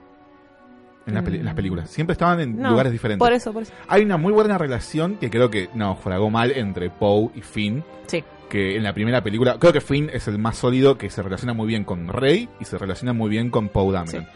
En, 1.06 1.14
la 1.14 1.22
peli- 1.22 1.38
en 1.38 1.44
las 1.44 1.54
películas. 1.54 1.88
Siempre 1.88 2.14
estaban 2.14 2.40
en 2.40 2.60
No, 2.60 2.70
lugares 2.70 2.90
diferentes. 2.90 3.24
Por 3.24 3.32
eso, 3.32 3.52
por 3.52 3.62
eso. 3.62 3.72
Hay 3.86 4.02
una 4.02 4.16
muy 4.16 4.32
buena 4.32 4.58
relación 4.58 5.16
que 5.18 5.30
creo 5.30 5.50
que 5.50 5.68
naufragó 5.74 6.30
mal 6.30 6.50
entre 6.50 6.90
Poe 6.90 7.30
y 7.36 7.42
Finn. 7.42 7.84
Sí. 8.08 8.24
Que 8.48 8.76
en 8.76 8.82
la 8.84 8.92
primera 8.92 9.22
película, 9.22 9.58
creo 9.58 9.72
que 9.72 9.80
Finn 9.80 10.08
es 10.12 10.28
el 10.28 10.38
más 10.38 10.56
sólido, 10.58 10.96
que 10.98 11.10
se 11.10 11.22
relaciona 11.22 11.52
muy 11.52 11.66
bien 11.66 11.84
con 11.84 12.08
Rey 12.08 12.48
y 12.60 12.64
se 12.64 12.78
relaciona 12.78 13.12
muy 13.12 13.28
bien 13.28 13.50
con 13.50 13.68
Poe 13.68 13.92
Dameron. 13.92 14.26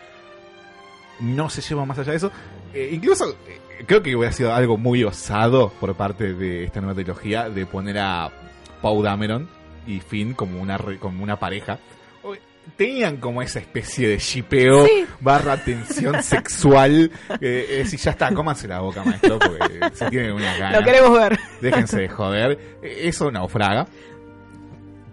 No 1.20 1.49
se 1.51 1.61
lleva 1.61 1.85
más 1.85 1.99
allá 1.99 2.11
de 2.12 2.16
eso. 2.16 2.32
Eh, 2.74 2.91
incluso 2.93 3.31
eh, 3.47 3.85
creo 3.87 4.03
que 4.03 4.16
hubiera 4.16 4.32
sido 4.32 4.53
algo 4.55 4.77
muy 4.77 5.05
osado 5.05 5.70
por 5.81 5.95
parte 5.95 6.32
de 6.35 6.65
esta 6.65 6.81
nueva 6.81 6.95
trilogía 6.95 7.49
de 7.51 7.66
poner 7.66 7.99
a 7.99 8.31
Poe 8.82 9.03
Dameron 9.03 9.49
y 9.87 10.01
Finn 10.01 10.35
como 10.35 10.61
una, 10.61 10.77
re- 10.78 10.99
como 10.99 11.23
una 11.23 11.37
pareja. 11.39 11.78
Tenían 12.76 13.18
como 13.18 13.42
esa 13.42 13.59
especie 13.59 14.09
de 14.09 14.18
shipeo 14.18 14.86
Sí. 14.86 15.06
barra 15.20 15.56
tensión 15.59 16.22
sexual. 16.22 17.10
Eh, 17.40 17.66
es 17.70 17.78
decir, 17.84 17.98
ya 18.01 18.10
está, 18.12 18.32
cómanse 18.32 18.66
la 18.68 18.80
boca, 18.80 19.02
maestro, 19.05 19.38
porque 19.38 19.80
se 19.94 20.09
tienen 20.10 20.32
unas 20.32 20.59
ganas. 20.59 20.78
Lo 20.80 20.84
queremos 20.84 21.12
ver. 21.18 21.38
Déjense 21.60 22.01
de 22.01 22.09
joder. 22.09 22.59
Eh, 22.82 23.01
Eso 23.05 23.30
naufraga. 23.30 23.86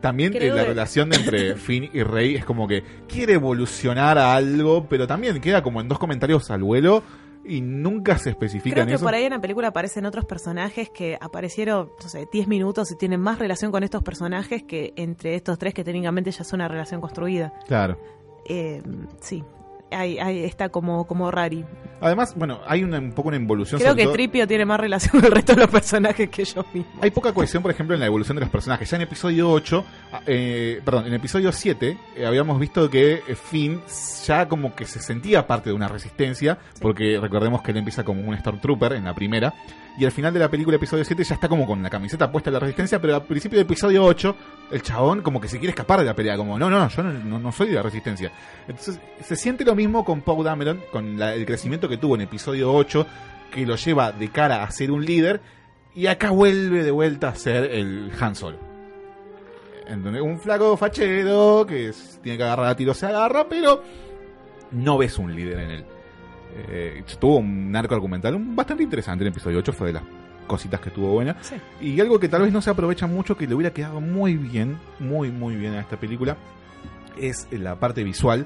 También 0.02 0.34
eh, 0.36 0.38
Creo 0.38 0.56
la 0.56 0.62
que- 0.62 0.68
relación 0.70 1.10
de 1.10 1.18
entre 1.18 1.56
Finn 1.58 1.90
y 1.92 2.04
Rey 2.04 2.36
es 2.36 2.46
como 2.46 2.68
que 2.68 2.84
quiere 3.08 3.34
evolucionar 3.34 4.18
a 4.18 4.36
algo, 4.36 4.88
pero 4.88 5.08
también 5.08 5.42
queda 5.42 5.64
como 5.64 5.82
en 5.82 5.88
dos 5.88 5.98
comentarios 6.00 6.50
al 6.52 6.62
vuelo 6.64 7.04
y 7.48 7.62
nunca 7.62 8.18
se 8.18 8.32
especifica 8.32 8.76
Creo 8.76 8.88
que 8.88 8.94
eso. 8.96 9.06
por 9.06 9.14
ahí 9.14 9.24
en 9.24 9.32
la 9.32 9.42
película 9.42 9.70
aparecen 9.70 10.06
otros 10.06 10.26
personajes 10.26 10.90
que 10.90 11.18
aparecieron, 11.20 11.92
no 12.02 12.10
sé, 12.10 12.28
10 12.32 12.48
minutos 12.48 12.92
y 12.92 12.96
tienen 12.96 13.22
más 13.22 13.40
relación 13.40 13.72
con 13.72 13.84
estos 13.84 14.04
personajes 14.04 14.64
que 14.64 14.94
entre 14.96 15.36
estos 15.36 15.58
tres 15.58 15.74
que 15.74 15.84
técnicamente 15.84 16.32
ya 16.32 16.42
es 16.42 16.54
una 16.54 16.68
relación 16.68 17.02
construida. 17.02 17.54
Claro. 17.68 17.98
Eh, 18.46 18.82
sí, 19.22 19.44
ahí, 19.92 20.20
ahí 20.20 20.44
está 20.44 20.70
como, 20.70 21.06
como 21.08 21.30
rari. 21.32 21.66
Además, 22.00 22.34
bueno, 22.36 22.60
hay 22.68 22.84
una, 22.84 23.00
un 23.00 23.12
poco 23.12 23.30
una 23.30 23.38
involución. 23.38 23.82
Creo 23.82 23.96
que 23.96 24.04
todo- 24.04 24.14
Tripio 24.14 24.48
tiene 24.48 24.66
más 24.66 24.80
relación 24.80 25.12
con 25.20 25.26
el 25.26 25.32
resto 25.32 25.54
de 25.56 25.62
los 25.62 25.70
personajes 25.70 26.30
que 26.30 26.46
yo 26.46 26.64
mismo. 26.74 26.92
Hay 27.02 27.10
poca 27.12 27.34
cohesión, 27.34 27.64
por 27.64 27.72
ejemplo, 27.72 27.96
en 27.96 28.00
la 28.00 28.06
evolución 28.06 28.36
de 28.36 28.42
los 28.42 28.50
personajes. 28.50 28.90
Ya 28.90 28.98
en 28.98 29.02
episodio 29.04 29.50
8, 29.50 29.86
ah, 30.14 30.22
eh, 30.28 30.80
perdón, 30.86 31.08
en 31.08 31.14
episodio 31.16 31.52
7 31.52 31.98
eh, 32.16 32.26
habíamos 32.26 32.60
visto 32.60 32.88
que 32.90 33.14
eh, 33.28 33.36
Finn 33.36 33.82
ya 34.26 34.48
como 34.48 34.76
que 34.76 34.86
se 34.86 35.00
sentía 35.00 35.48
parte 35.48 35.70
de 35.72 35.76
una 35.76 35.88
resistencia, 35.88 36.60
porque 36.82 37.18
recordemos 37.20 37.62
que 37.64 37.72
él 37.72 37.78
empieza 37.78 38.04
como 38.04 38.22
un 38.22 38.38
Stormtrooper 38.38 38.94
en 38.94 39.06
la 39.06 39.16
primera, 39.16 39.54
y 39.98 40.06
al 40.06 40.12
final 40.12 40.32
de 40.34 40.40
la 40.40 40.50
película 40.50 40.78
episodio 40.78 41.04
7 41.04 41.24
ya 41.24 41.36
está 41.36 41.50
como 41.50 41.66
con 41.66 41.82
la 41.82 41.90
camiseta 41.90 42.32
puesta 42.32 42.50
de 42.50 42.54
la 42.56 42.60
resistencia, 42.60 43.02
pero 43.02 43.16
al 43.16 43.24
principio 43.24 43.58
del 43.58 43.66
episodio 43.66 44.04
8 44.06 44.36
el 44.72 44.82
chabón 44.84 45.22
como 45.22 45.42
que 45.42 45.48
se 45.48 45.58
quiere 45.58 45.72
escapar 45.72 46.00
de 46.00 46.06
la 46.06 46.14
pelea, 46.16 46.38
como 46.38 46.58
no, 46.60 46.70
no, 46.70 46.88
yo 46.88 47.04
no, 47.04 47.12
no- 47.14 47.40
no 47.40 47.52
soy 47.52 47.70
de 47.70 47.76
la 47.76 47.82
resistencia. 47.82 48.32
Entonces 48.68 49.00
se 49.24 49.36
siente 49.36 49.66
lo 49.66 49.74
mismo 49.76 50.06
con 50.06 50.22
Poe 50.22 50.44
Dameron, 50.44 50.82
con 50.92 51.22
el 51.22 51.46
crecimiento 51.46 51.90
que 51.90 51.98
tuvo 51.98 52.16
en 52.16 52.22
episodio 52.22 52.72
8, 52.74 53.06
que 53.52 53.66
lo 53.66 53.76
lleva 53.76 54.12
de 54.12 54.30
cara 54.30 54.64
a 54.64 54.70
ser 54.72 54.92
un 54.92 55.04
líder, 55.06 55.42
y 55.96 56.06
acá 56.08 56.30
vuelve 56.30 56.84
de 56.84 56.92
vuelta 56.92 57.30
a 57.30 57.36
ser 57.36 57.64
el 57.72 58.12
Han 58.20 58.36
Solo. 58.36 58.58
¿Entendés? 59.88 60.22
Un 60.22 60.38
flaco 60.40 60.76
fachero 60.78 61.66
que 61.68 61.92
tiene 62.22 62.38
que 62.38 62.44
agarrar 62.44 62.68
a 62.68 62.76
tiro, 62.76 62.94
se 62.94 63.06
agarra, 63.06 63.48
pero 63.48 63.82
no 64.72 64.98
ves 64.98 65.18
un 65.18 65.34
líder 65.36 65.60
en 65.60 65.72
él. 65.72 65.86
Eh, 66.70 67.04
tuvo 67.20 67.38
un 67.38 67.76
arco 67.76 67.94
argumental 67.94 68.36
bastante 68.40 68.84
interesante 68.84 69.24
en 69.24 69.28
el 69.28 69.34
episodio 69.34 69.60
8, 69.60 69.74
fue 69.74 69.88
de 69.88 69.94
las 69.94 70.04
cositas 70.48 70.80
que 70.80 70.90
tuvo 70.90 71.14
buena. 71.14 71.36
Sí. 71.42 71.56
Y 71.82 72.00
algo 72.00 72.20
que 72.20 72.30
tal 72.30 72.42
vez 72.42 72.52
no 72.52 72.62
se 72.62 72.70
aprovecha 72.70 73.06
mucho, 73.08 73.38
que 73.38 73.48
le 73.48 73.54
hubiera 73.54 73.74
quedado 73.74 74.02
muy 74.02 74.36
bien, 74.36 74.78
muy, 75.00 75.32
muy 75.32 75.56
bien 75.56 75.74
a 75.74 75.82
esta 75.82 75.98
película, 75.98 76.38
es 77.20 77.48
la 77.52 77.76
parte 77.76 78.04
visual, 78.04 78.46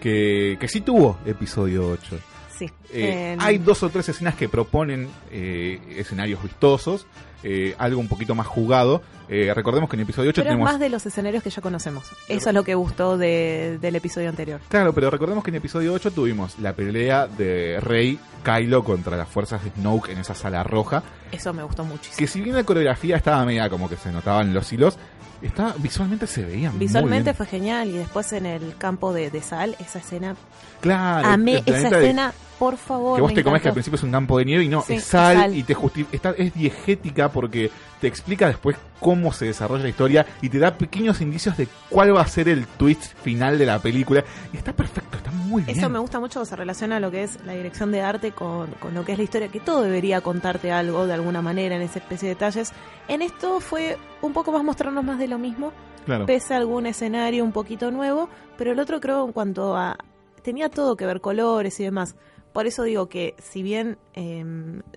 que, 0.00 0.56
que 0.58 0.68
sí 0.68 0.80
tuvo 0.80 1.18
episodio 1.24 1.88
8. 1.88 2.18
Sí. 2.56 2.66
Eh, 2.92 3.32
En- 3.34 3.40
Hay 3.40 3.58
dos 3.58 3.82
o 3.82 3.88
tres 3.90 4.08
escenas 4.08 4.34
que 4.34 4.48
proponen 4.48 5.08
eh, 5.30 5.80
escenarios 5.96 6.42
vistosos, 6.42 7.06
eh, 7.42 7.74
algo 7.78 8.00
un 8.00 8.08
poquito 8.08 8.34
más 8.34 8.46
jugado. 8.46 9.02
Eh, 9.28 9.52
recordemos 9.54 9.88
que 9.88 9.96
en 9.96 10.00
el 10.00 10.04
episodio 10.04 10.28
8 10.30 10.42
Pero 10.42 10.50
es 10.50 10.52
tenemos... 10.56 10.70
más 10.72 10.80
de 10.80 10.88
los 10.90 11.06
escenarios 11.06 11.42
que 11.42 11.48
ya 11.50 11.62
conocemos. 11.62 12.04
Eso 12.28 12.48
es 12.50 12.54
lo 12.54 12.64
que 12.64 12.74
gustó 12.74 13.16
de- 13.16 13.78
del 13.80 13.96
episodio 13.96 14.28
anterior. 14.28 14.60
Claro, 14.68 14.92
pero 14.92 15.10
recordemos 15.10 15.42
que 15.42 15.50
en 15.50 15.54
el 15.54 15.58
episodio 15.60 15.92
8 15.94 16.10
tuvimos 16.10 16.58
la 16.58 16.74
pelea 16.74 17.26
de 17.28 17.80
Rey 17.80 18.18
Kylo 18.44 18.84
contra 18.84 19.16
las 19.16 19.28
fuerzas 19.28 19.64
de 19.64 19.70
Snoke 19.70 20.10
en 20.10 20.18
esa 20.18 20.34
sala 20.34 20.62
roja. 20.64 21.02
Eso 21.30 21.54
me 21.54 21.62
gustó 21.62 21.84
muchísimo. 21.84 22.18
Que 22.18 22.26
si 22.26 22.42
bien 22.42 22.54
la 22.56 22.64
coreografía 22.64 23.16
estaba 23.16 23.42
media 23.46 23.70
como 23.70 23.88
que 23.88 23.96
se 23.96 24.12
notaban 24.12 24.52
los 24.52 24.70
hilos, 24.72 24.98
estaba, 25.42 25.74
visualmente 25.78 26.26
se 26.26 26.44
veían 26.44 26.72
muy 26.76 26.86
Visualmente 26.86 27.24
bien. 27.30 27.36
fue 27.36 27.46
genial 27.46 27.88
y 27.88 27.92
después 27.98 28.32
en 28.32 28.46
el 28.46 28.76
campo 28.76 29.12
de, 29.12 29.30
de 29.30 29.42
sal, 29.42 29.76
esa 29.80 29.98
escena, 29.98 30.36
Claro, 30.80 31.26
amé 31.28 31.62
esa 31.66 31.90
de- 31.90 31.98
escena, 31.98 32.32
por 32.62 32.76
favor. 32.76 33.16
que 33.16 33.22
vos 33.22 33.34
te 33.34 33.42
comes 33.42 33.60
que 33.60 33.66
al 33.68 33.74
principio 33.74 33.96
es 33.96 34.04
un 34.04 34.12
campo 34.12 34.38
de 34.38 34.44
nieve 34.44 34.62
y 34.62 34.68
no, 34.68 34.82
Sí, 34.82 34.94
es 34.94 35.04
sal, 35.04 35.32
es 35.36 35.42
sal. 35.42 35.56
y 35.56 35.62
te 35.64 35.76
está, 36.12 36.30
es 36.30 36.54
diegética 36.54 37.28
porque 37.28 37.72
te 38.00 38.06
explica 38.06 38.46
después 38.46 38.76
cómo 39.00 39.32
se 39.32 39.46
desarrolla 39.46 39.82
la 39.82 39.88
historia 39.88 40.26
y 40.40 40.48
te 40.48 40.60
da 40.60 40.78
pequeños 40.78 41.20
indicios 41.20 41.56
de 41.56 41.66
cuál 41.88 42.14
va 42.14 42.20
a 42.20 42.26
ser 42.28 42.48
el 42.48 42.66
twist 42.68 43.02
final 43.24 43.58
de 43.58 43.66
la 43.66 43.80
película. 43.80 44.22
Y 44.52 44.58
está 44.58 44.72
perfecto, 44.72 45.16
está 45.16 45.32
muy 45.32 45.64
bien. 45.64 45.76
Eso 45.76 45.88
me 45.88 45.98
gusta 45.98 46.20
mucho, 46.20 46.44
se 46.44 46.54
relaciona 46.54 46.98
a 46.98 47.00
lo 47.00 47.10
que 47.10 47.24
es 47.24 47.38
la 47.44 47.52
dirección 47.54 47.90
de 47.90 48.00
arte 48.02 48.30
con, 48.30 48.70
con 48.78 48.94
lo 48.94 49.04
que 49.04 49.10
es 49.12 49.18
la 49.18 49.24
historia, 49.24 49.48
que 49.48 49.58
todo 49.58 49.82
debería 49.82 50.20
contarte 50.20 50.70
algo 50.70 51.08
de 51.08 51.14
alguna 51.14 51.42
manera 51.42 51.74
en 51.74 51.82
esa 51.82 51.98
especie 51.98 52.28
de 52.28 52.34
detalles. 52.36 52.72
En 53.08 53.22
esto 53.22 53.58
fue 53.58 53.98
un 54.20 54.32
poco 54.32 54.52
más 54.52 54.62
mostrarnos 54.62 55.02
más 55.02 55.18
de 55.18 55.26
lo 55.26 55.38
mismo, 55.38 55.72
Claro. 56.06 56.26
pese 56.26 56.54
a 56.54 56.58
algún 56.58 56.86
escenario 56.86 57.42
un 57.42 57.50
poquito 57.52 57.90
nuevo, 57.90 58.28
pero 58.56 58.70
el 58.70 58.78
otro 58.78 59.00
creo 59.00 59.24
en 59.26 59.32
cuanto 59.32 59.76
a... 59.76 59.96
tenía 60.42 60.68
todo 60.68 60.94
que 60.96 61.06
ver, 61.06 61.20
colores 61.20 61.78
y 61.80 61.84
demás. 61.84 62.14
Por 62.52 62.66
eso 62.66 62.82
digo 62.82 63.08
que 63.08 63.34
si 63.38 63.62
bien 63.62 63.98
eh, 64.14 64.44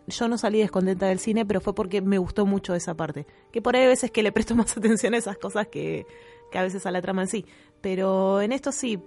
yo 0.07 0.27
no 0.27 0.37
salí 0.37 0.59
descontenta 0.59 1.07
del 1.07 1.19
cine, 1.19 1.45
pero 1.45 1.61
fue 1.61 1.73
porque 1.73 2.01
me 2.01 2.17
gustó 2.17 2.45
mucho 2.45 2.75
esa 2.75 2.95
parte. 2.95 3.25
Que 3.51 3.61
por 3.61 3.75
ahí 3.75 3.83
hay 3.83 3.87
veces 3.87 4.11
que 4.11 4.23
le 4.23 4.31
presto 4.31 4.55
más 4.55 4.75
atención 4.77 5.13
a 5.13 5.17
esas 5.17 5.37
cosas 5.37 5.67
que, 5.67 6.05
que 6.51 6.57
a 6.57 6.63
veces 6.63 6.85
a 6.85 6.91
la 6.91 7.01
trama 7.01 7.21
en 7.23 7.27
sí. 7.27 7.45
Pero 7.81 8.41
en 8.41 8.51
esto 8.51 8.71
sí, 8.71 8.99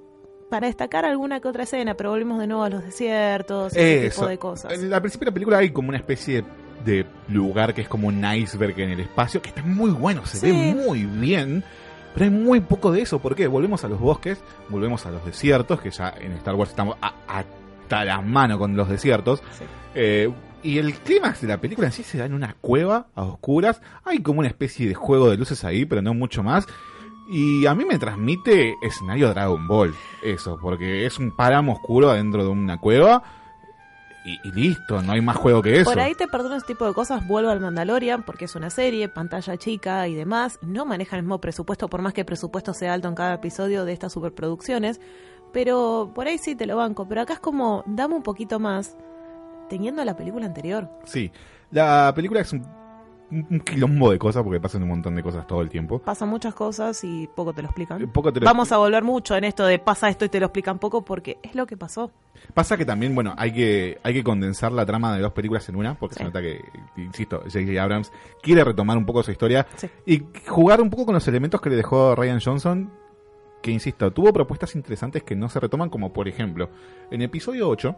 para 0.51 0.67
destacar 0.67 1.05
alguna 1.05 1.41
que 1.41 1.49
otra 1.49 1.65
escena, 1.65 1.95
pero 1.95 2.11
volvimos 2.11 2.39
de 2.41 2.47
nuevo 2.47 2.63
a 2.63 2.71
los 2.71 2.83
desiertos, 2.85 3.73
ese 3.73 4.07
Eso. 4.07 4.21
tipo 4.23 4.29
de 4.29 4.39
cosas. 4.39 4.73
En- 4.73 4.93
Al 4.95 5.01
principio 5.03 5.27
de 5.27 5.31
la 5.31 5.35
película 5.35 5.59
hay 5.59 5.71
como 5.71 5.89
una 5.91 5.99
especie 5.99 6.43
de 6.85 7.05
lugar 7.29 7.75
que 7.75 7.83
es 7.83 7.89
como 7.89 8.09
un 8.09 8.25
iceberg 8.25 8.79
en 8.81 8.91
el 8.91 9.01
espacio, 9.01 9.43
que 9.43 9.49
está 9.51 9.63
muy 9.63 9.91
bueno, 9.91 10.25
se 10.25 10.39
Sí. 10.39 10.47
ve 10.47 10.75
muy 10.75 11.05
bien. 11.05 11.65
Pero 12.15 12.25
hay 12.25 12.31
muy 12.31 12.61
poco 12.61 12.91
de 12.93 13.03
eso. 13.03 13.19
¿Por 13.19 13.35
qué? 13.37 13.47
Volvemos 13.47 13.85
a 13.85 13.89
los 13.89 14.01
bosques, 14.01 14.39
volvemos 14.71 15.05
a 15.05 15.11
los 15.11 15.25
desiertos, 15.25 15.81
que 15.81 15.91
ya 15.91 16.15
en 16.19 16.33
Star 16.33 16.55
Wars 16.55 16.71
estamos 16.71 16.97
a- 17.03 17.13
hasta 17.89 18.05
las 18.05 18.25
manos 18.25 18.59
con 18.59 18.77
los 18.77 18.89
desiertos. 18.89 19.43
Eh, 19.95 20.31
y 20.63 20.77
el 20.79 20.93
clímax 20.93 21.41
de 21.41 21.49
la 21.49 21.59
película 21.59 21.87
en 21.87 21.93
sí 21.93 22.03
se 22.03 22.19
da 22.19 22.27
en 22.27 22.35
una 22.35 22.55
cueva 22.61 23.07
a 23.15 23.23
oscuras. 23.23 23.81
Hay 24.05 24.19
como 24.19 24.41
una 24.41 24.49
especie 24.49 24.87
de 24.87 24.95
juego 24.95 25.31
de 25.31 25.39
luces 25.39 25.65
ahí, 25.65 25.87
pero 25.87 26.03
no 26.03 26.13
mucho 26.13 26.43
más. 26.43 26.67
Y 27.31 27.65
a 27.65 27.75
mí 27.75 27.87
me 27.87 27.99
transmite 27.99 28.75
escenario 28.83 29.31
Dragon 29.31 29.67
Ball, 29.67 29.95
eso, 30.23 30.59
porque 30.61 31.07
es 31.07 31.19
un 31.19 31.35
páramo 31.35 31.75
oscuro 31.75 32.11
adentro 32.11 32.43
de 32.43 32.51
una 32.51 32.79
cueva. 32.79 33.23
Y, 34.25 34.39
y 34.47 34.53
listo, 34.53 35.01
no 35.01 35.13
hay 35.13 35.23
más 35.23 35.37
juego 35.37 35.63
que 35.63 35.81
eso. 35.81 35.91
Por 35.91 36.01
ahí 36.01 36.15
te 36.15 36.27
perdono 36.27 36.57
ese 36.57 36.67
tipo 36.67 36.87
de 36.87 36.93
cosas, 36.93 37.27
vuelvo 37.27 37.51
al 37.51 37.61
Mandalorian, 37.61 38.23
porque 38.25 38.45
es 38.45 38.55
una 38.55 38.69
serie, 38.69 39.09
pantalla 39.09 39.57
chica 39.57 40.07
y 40.09 40.15
demás. 40.15 40.59
No 40.61 40.85
manejan 40.85 41.21
el 41.21 41.25
mismo 41.25 41.41
presupuesto, 41.41 41.89
por 41.89 42.03
más 42.03 42.13
que 42.13 42.23
el 42.23 42.27
presupuesto 42.27 42.75
sea 42.75 42.93
alto 42.93 43.09
en 43.09 43.15
cada 43.15 43.35
episodio 43.35 43.87
de 43.87 43.95
estas 43.95 44.13
superproducciones. 44.13 45.01
Pero 45.53 46.11
por 46.15 46.27
ahí 46.27 46.39
sí 46.39 46.55
te 46.55 46.67
lo 46.67 46.77
banco. 46.77 47.07
Pero 47.09 47.23
acá 47.23 47.35
es 47.35 47.41
como, 47.41 47.83
dame 47.87 48.15
un 48.15 48.23
poquito 48.23 48.59
más, 48.59 48.97
teniendo 49.69 50.05
la 50.05 50.17
película 50.17 50.47
anterior. 50.47 50.89
Sí, 51.05 51.31
la 51.71 52.13
película 52.15 52.41
es 52.41 52.53
un, 52.53 52.65
quilombo 53.65 54.11
de 54.11 54.19
cosas 54.19 54.43
porque 54.43 54.59
pasan 54.59 54.83
un 54.85 54.89
montón 54.89 55.15
de 55.15 55.23
cosas 55.23 55.47
todo 55.47 55.61
el 55.61 55.69
tiempo. 55.69 55.99
Pasan 55.99 56.31
muchas 56.31 56.55
cosas 56.55 57.03
y 57.05 57.27
poco 57.35 57.53
te 57.53 57.61
lo 57.61 57.69
explican. 57.69 58.11
Poco 58.11 58.33
te 58.33 58.41
lo- 58.41 58.47
Vamos 58.47 58.73
a 58.73 58.79
volver 58.79 59.03
mucho 59.05 59.37
en 59.37 59.45
esto 59.45 59.67
de 59.67 59.79
pasa 59.79 60.09
esto 60.09 60.25
y 60.25 60.31
te 60.31 60.41
lo 60.41 60.47
explican 60.47 60.79
poco, 60.79 61.05
porque 61.05 61.39
es 61.43 61.55
lo 61.55 61.67
que 61.67 61.77
pasó. 61.77 62.11
Pasa 62.55 62.79
que 62.79 62.87
también, 62.87 63.15
bueno, 63.15 63.35
hay 63.37 63.53
que, 63.53 63.99
hay 64.03 64.15
que 64.15 64.25
condensar 64.25 64.73
la 64.73 64.87
trama 64.87 65.15
de 65.15 65.21
dos 65.21 65.33
películas 65.33 65.69
en 65.69 65.77
una, 65.77 65.95
porque 65.99 66.15
Sí. 66.15 66.19
se 66.21 66.25
nota 66.25 66.41
que, 66.41 66.63
insisto, 66.97 67.41
J.J. 67.45 67.83
Abrams 67.83 68.13
quiere 68.43 68.65
retomar 68.65 68.97
un 68.97 69.05
poco 69.05 69.23
su 69.23 69.31
historia 69.31 69.67
Sí. 69.77 69.89
y 70.07 70.23
jugar 70.49 70.81
un 70.81 70.89
poco 70.89 71.05
con 71.07 71.15
los 71.15 71.29
elementos 71.29 71.61
que 71.61 71.69
le 71.69 71.77
dejó 71.77 72.15
Ryan 72.15 72.41
Johnson 72.43 72.91
que 73.63 73.71
insisto, 73.71 74.11
tuvo 74.13 74.33
propuestas 74.33 74.75
interesantes 74.75 75.23
que 75.23 75.37
no 75.37 75.49
se 75.49 75.61
retoman, 75.61 75.91
como 75.91 76.13
por 76.13 76.29
ejemplo, 76.29 76.71
en 77.11 77.23
episodio 77.23 77.69
8 77.69 77.97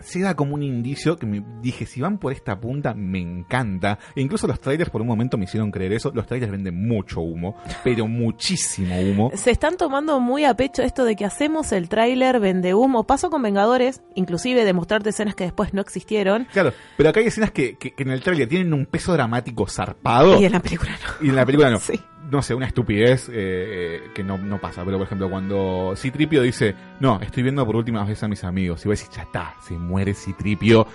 se 0.00 0.20
da 0.20 0.34
como 0.34 0.54
un 0.54 0.62
indicio 0.62 1.18
que 1.18 1.26
me 1.26 1.44
dije, 1.60 1.84
si 1.84 2.00
van 2.00 2.16
por 2.18 2.32
esta 2.32 2.58
punta, 2.58 2.94
me 2.94 3.20
encanta. 3.20 3.98
E 4.16 4.22
incluso 4.22 4.46
los 4.46 4.58
trailers 4.58 4.88
por 4.90 5.02
un 5.02 5.06
momento 5.06 5.36
me 5.36 5.44
hicieron 5.44 5.70
creer 5.70 5.92
eso. 5.92 6.10
Los 6.14 6.26
trailers 6.26 6.50
venden 6.52 6.88
mucho 6.88 7.20
humo, 7.20 7.54
pero 7.84 8.08
muchísimo 8.08 8.98
humo. 8.98 9.30
Se 9.34 9.50
están 9.50 9.76
tomando 9.76 10.20
muy 10.20 10.46
a 10.46 10.54
pecho 10.54 10.82
esto 10.82 11.04
de 11.04 11.16
que 11.16 11.26
hacemos 11.26 11.70
el 11.72 11.90
tráiler, 11.90 12.40
vende 12.40 12.72
humo. 12.74 13.04
Paso 13.06 13.28
con 13.28 13.42
Vengadores, 13.42 14.02
inclusive 14.14 14.64
de 14.64 14.72
mostrarte 14.72 15.10
escenas 15.10 15.34
que 15.34 15.44
después 15.44 15.74
no 15.74 15.82
existieron. 15.82 16.46
Claro, 16.52 16.72
pero 16.96 17.10
acá 17.10 17.20
hay 17.20 17.26
escenas 17.26 17.50
que, 17.50 17.76
que- 17.76 17.92
que 17.92 18.02
en 18.04 18.10
el 18.10 18.22
trailer 18.22 18.48
tienen 18.48 18.72
un 18.72 18.86
peso 18.86 19.12
dramático 19.12 19.66
zarpado. 19.68 20.40
Y 20.40 20.46
en 20.46 20.52
la 20.52 20.60
película 20.60 20.92
no. 20.92 21.26
Y 21.26 21.28
en 21.28 21.36
la 21.36 21.44
película 21.46 21.70
no. 21.70 21.78
Sí. 21.84 22.00
No 22.30 22.42
sé, 22.42 22.54
una 22.54 22.66
estupidez 22.66 23.28
eh, 23.28 23.32
eh, 23.34 24.00
que 24.14 24.22
no, 24.24 24.38
no 24.38 24.58
pasa. 24.60 24.84
Pero 24.84 24.98
por 24.98 25.06
ejemplo, 25.06 25.28
cuando 25.28 25.92
Citripio 25.96 26.42
dice, 26.42 26.74
no, 27.00 27.20
estoy 27.20 27.42
viendo 27.42 27.64
por 27.66 27.76
última 27.76 28.04
vez 28.04 28.22
a 28.22 28.28
mis 28.28 28.44
amigos. 28.44 28.84
Y 28.84 28.88
vos 28.88 28.98
decís, 28.98 29.14
ya 29.16 29.22
está, 29.22 29.54
se 29.62 29.74
muere 29.74 30.14
Citripio. 30.14 30.86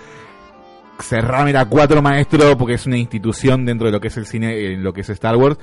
Cerrame 1.00 1.52
la 1.52 1.64
cuatro, 1.64 2.02
maestro, 2.02 2.58
porque 2.58 2.74
es 2.74 2.86
una 2.86 2.98
institución 2.98 3.64
dentro 3.64 3.86
de 3.86 3.92
lo 3.92 4.00
que 4.00 4.08
es 4.08 4.16
el 4.16 4.26
cine, 4.26 4.72
en 4.72 4.82
lo 4.82 4.92
que 4.92 5.02
es 5.02 5.10
Star 5.10 5.36
Wars. 5.36 5.58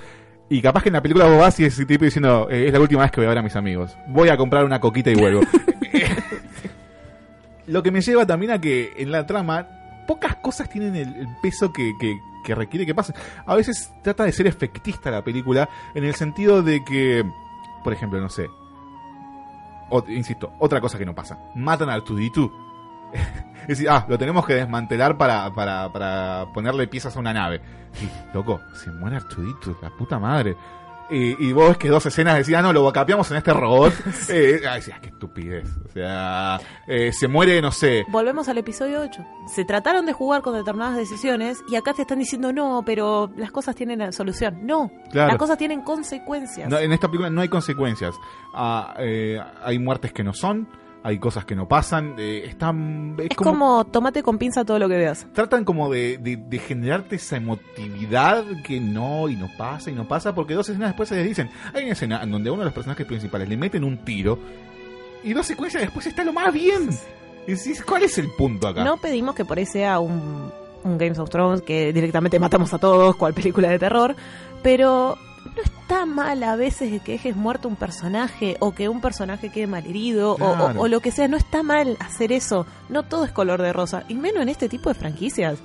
Y 0.50 0.62
capaz 0.62 0.82
que 0.84 0.90
en 0.90 0.94
la 0.94 1.02
película 1.02 1.26
vos 1.26 1.40
vas 1.40 1.60
y 1.60 1.66
es 1.66 1.76
Citripio 1.76 2.06
diciendo, 2.06 2.48
eh, 2.50 2.68
es 2.68 2.74
la 2.74 2.80
última 2.80 3.02
vez 3.02 3.12
que 3.12 3.20
voy 3.20 3.26
a 3.26 3.30
ver 3.30 3.40
a 3.40 3.44
mis 3.44 3.56
amigos. 3.56 3.96
Voy 4.08 4.30
a 4.30 4.38
comprar 4.38 4.64
una 4.64 4.80
coquita 4.80 5.12
y 5.12 5.16
vuelvo. 5.16 5.42
Lo 7.68 7.84
que 7.84 7.92
me 7.92 8.00
lleva 8.02 8.26
también 8.26 8.52
a 8.54 8.62
que 8.62 8.94
en 8.98 9.12
la 9.12 9.28
trama 9.28 9.68
pocas 10.08 10.38
cosas 10.38 10.70
tienen 10.70 10.96
el, 10.96 11.14
el 11.16 11.28
peso 11.42 11.72
que, 11.74 11.92
que- 12.00 12.18
que 12.44 12.56
requiere 12.56 12.86
que 12.86 12.96
pasen. 12.96 13.16
A 13.46 13.56
veces 13.56 13.92
trata 14.04 14.24
de 14.24 14.32
ser 14.32 14.48
efectista 14.48 15.12
la 15.12 15.24
película 15.24 15.70
en 15.94 16.04
el 16.04 16.16
sentido 16.16 16.62
de 16.64 16.84
que, 16.84 17.24
por 17.84 17.94
ejemplo, 17.94 18.20
no 18.22 18.30
sé, 18.30 18.48
ot- 19.90 20.10
insisto, 20.10 20.54
otra 20.60 20.82
cosa 20.82 20.98
que 20.98 21.06
no 21.06 21.16
pasa, 21.16 21.38
matan 21.56 21.90
al 21.90 22.04
Tuditu. 22.04 22.52
es 23.62 23.68
decir, 23.68 23.90
ah, 23.90 24.06
lo 24.08 24.18
tenemos 24.18 24.46
que 24.46 24.56
desmantelar 24.56 25.18
para, 25.18 25.54
para, 25.54 25.92
para 25.92 26.46
ponerle 26.54 26.88
piezas 26.88 27.16
a 27.16 27.20
una 27.20 27.34
nave. 27.34 27.62
Loco, 28.34 28.60
se 28.76 28.92
muere 28.92 29.16
Artuditu, 29.18 29.76
la 29.82 29.90
puta 29.90 30.20
madre. 30.20 30.56
Y, 31.10 31.48
y 31.48 31.54
vos 31.54 31.70
ves 31.70 31.78
que 31.78 31.88
dos 31.90 32.06
escenas 32.06 32.36
decían, 32.38 32.60
ah, 32.60 32.68
no, 32.68 32.74
lo 32.74 32.92
capeamos 32.92 33.30
en 33.32 33.38
este 33.38 33.54
robot. 33.54 33.94
eh, 34.30 34.62
ah, 34.70 34.76
decías, 34.76 35.00
qué 35.00 35.08
estupidez. 35.08 35.66
O 35.88 35.92
sea, 35.94 36.60
eh, 36.88 37.12
se 37.14 37.28
muere, 37.28 37.62
no 37.62 37.72
sé, 37.72 38.06
Volvemos 38.10 38.50
al 38.50 38.58
episodio 38.58 39.02
8. 39.02 39.26
Se 39.54 39.64
trataron 39.66 40.06
de 40.06 40.14
jugar 40.14 40.42
con 40.42 40.54
determinadas 40.54 40.98
decisiones 40.98 41.64
y 41.70 41.76
acá 41.76 41.94
te 41.94 42.02
están 42.02 42.20
diciendo 42.20 42.52
no, 42.52 42.84
pero 42.86 43.32
las 43.38 43.52
cosas 43.52 43.76
tienen 43.76 44.12
solución. 44.12 44.60
No, 44.66 44.92
Claro. 45.12 45.30
las 45.30 45.38
cosas 45.38 45.58
tienen 45.58 45.82
consecuencias. 45.82 46.70
No, 46.70 46.78
en 46.78 46.92
esta 46.92 47.08
película 47.08 47.30
no 47.30 47.42
hay 47.42 47.48
consecuencias. 47.50 48.14
Ah, 48.54 48.94
eh, 49.00 49.40
hay 49.64 49.80
muertes 49.80 50.12
que 50.12 50.24
no 50.24 50.34
son, 50.34 50.68
hay 51.04 51.20
cosas 51.20 51.46
que 51.46 51.56
no 51.56 51.68
pasan. 51.68 52.16
eh, 52.18 52.44
están, 52.48 53.16
es, 53.20 53.28
es 53.32 53.38
como... 53.38 53.86
tomate 53.86 54.24
con 54.24 54.38
pinza 54.38 54.66
todo 54.66 54.78
lo 54.80 54.90
que 54.90 54.98
veas. 54.98 55.26
Tratan 55.34 55.64
como 55.64 55.90
de, 55.90 56.18
de- 56.18 56.38
de 56.38 56.60
generarte 56.60 57.16
esa 57.18 57.38
emotividad 57.38 58.44
que 58.66 58.80
no, 58.80 59.30
y 59.30 59.36
no 59.36 59.50
pasa, 59.58 59.90
y 59.90 59.94
no 59.94 60.08
pasa, 60.08 60.34
porque 60.36 60.54
dos 60.54 60.68
escenas 60.70 60.90
después 60.90 61.10
se 61.10 61.16
les 61.16 61.28
dicen. 61.28 61.50
Hay 61.74 61.84
una 61.84 61.94
escena 61.94 62.22
en 62.24 62.32
donde 62.32 62.50
a 62.50 62.54
uno 62.54 62.62
de 62.62 62.66
los 62.66 62.74
personajes 62.74 63.06
principales 63.06 63.48
le 63.48 63.58
meten 63.58 63.84
un 63.84 64.00
tiro, 64.00 64.38
y 65.24 65.34
dos 65.34 65.46
secuencias 65.46 65.82
después 65.84 66.06
está 66.08 66.24
lo 66.24 66.34
más 66.34 66.54
bien. 66.54 66.90
Y 67.48 67.52
decís, 67.54 67.82
¿cuál 67.84 68.04
es 68.04 68.18
el 68.18 68.30
punto 68.38 68.68
acá? 68.68 68.84
No 68.84 68.98
pedimos 68.98 69.34
que 69.34 69.46
por 69.46 69.58
ahí 69.58 69.66
sea 69.66 70.00
un, 70.00 70.52
un 70.84 70.98
Games 70.98 71.18
of 71.20 71.30
Thrones 71.30 71.62
que 71.62 71.94
directamente 71.94 72.40
matamos 72.40 72.74
a 72.74 72.78
todos, 72.78 73.16
cual 73.16 73.34
película 73.34 73.70
de 73.70 73.80
terror, 73.80 74.16
pero 74.62 75.18
no 75.46 75.62
está 75.88 76.06
mal 76.06 76.44
a 76.44 76.58
veces 76.58 77.02
que 77.02 77.14
dejes 77.14 77.36
muerto 77.38 77.70
un 77.70 77.78
personaje 77.78 78.58
o 78.60 78.76
que 78.76 78.90
un 78.90 79.00
personaje 79.00 79.50
quede 79.50 79.68
malherido 79.68 80.32
o- 80.32 80.34
o, 80.34 80.56
Claro. 80.56 80.82
o 80.82 80.88
lo 80.90 81.00
que 81.00 81.12
sea, 81.12 81.30
no 81.30 81.38
está 81.38 81.64
mal 81.64 81.96
hacer 82.02 82.34
eso. 82.34 82.66
No 82.90 83.04
todo 83.04 83.24
es 83.24 83.32
color 83.32 83.62
de 83.62 83.72
rosa, 83.72 84.04
y 84.10 84.16
menos 84.16 84.42
en 84.44 84.50
este 84.50 84.68
tipo 84.68 84.90
de 84.90 84.96
franquicias. 84.96 85.60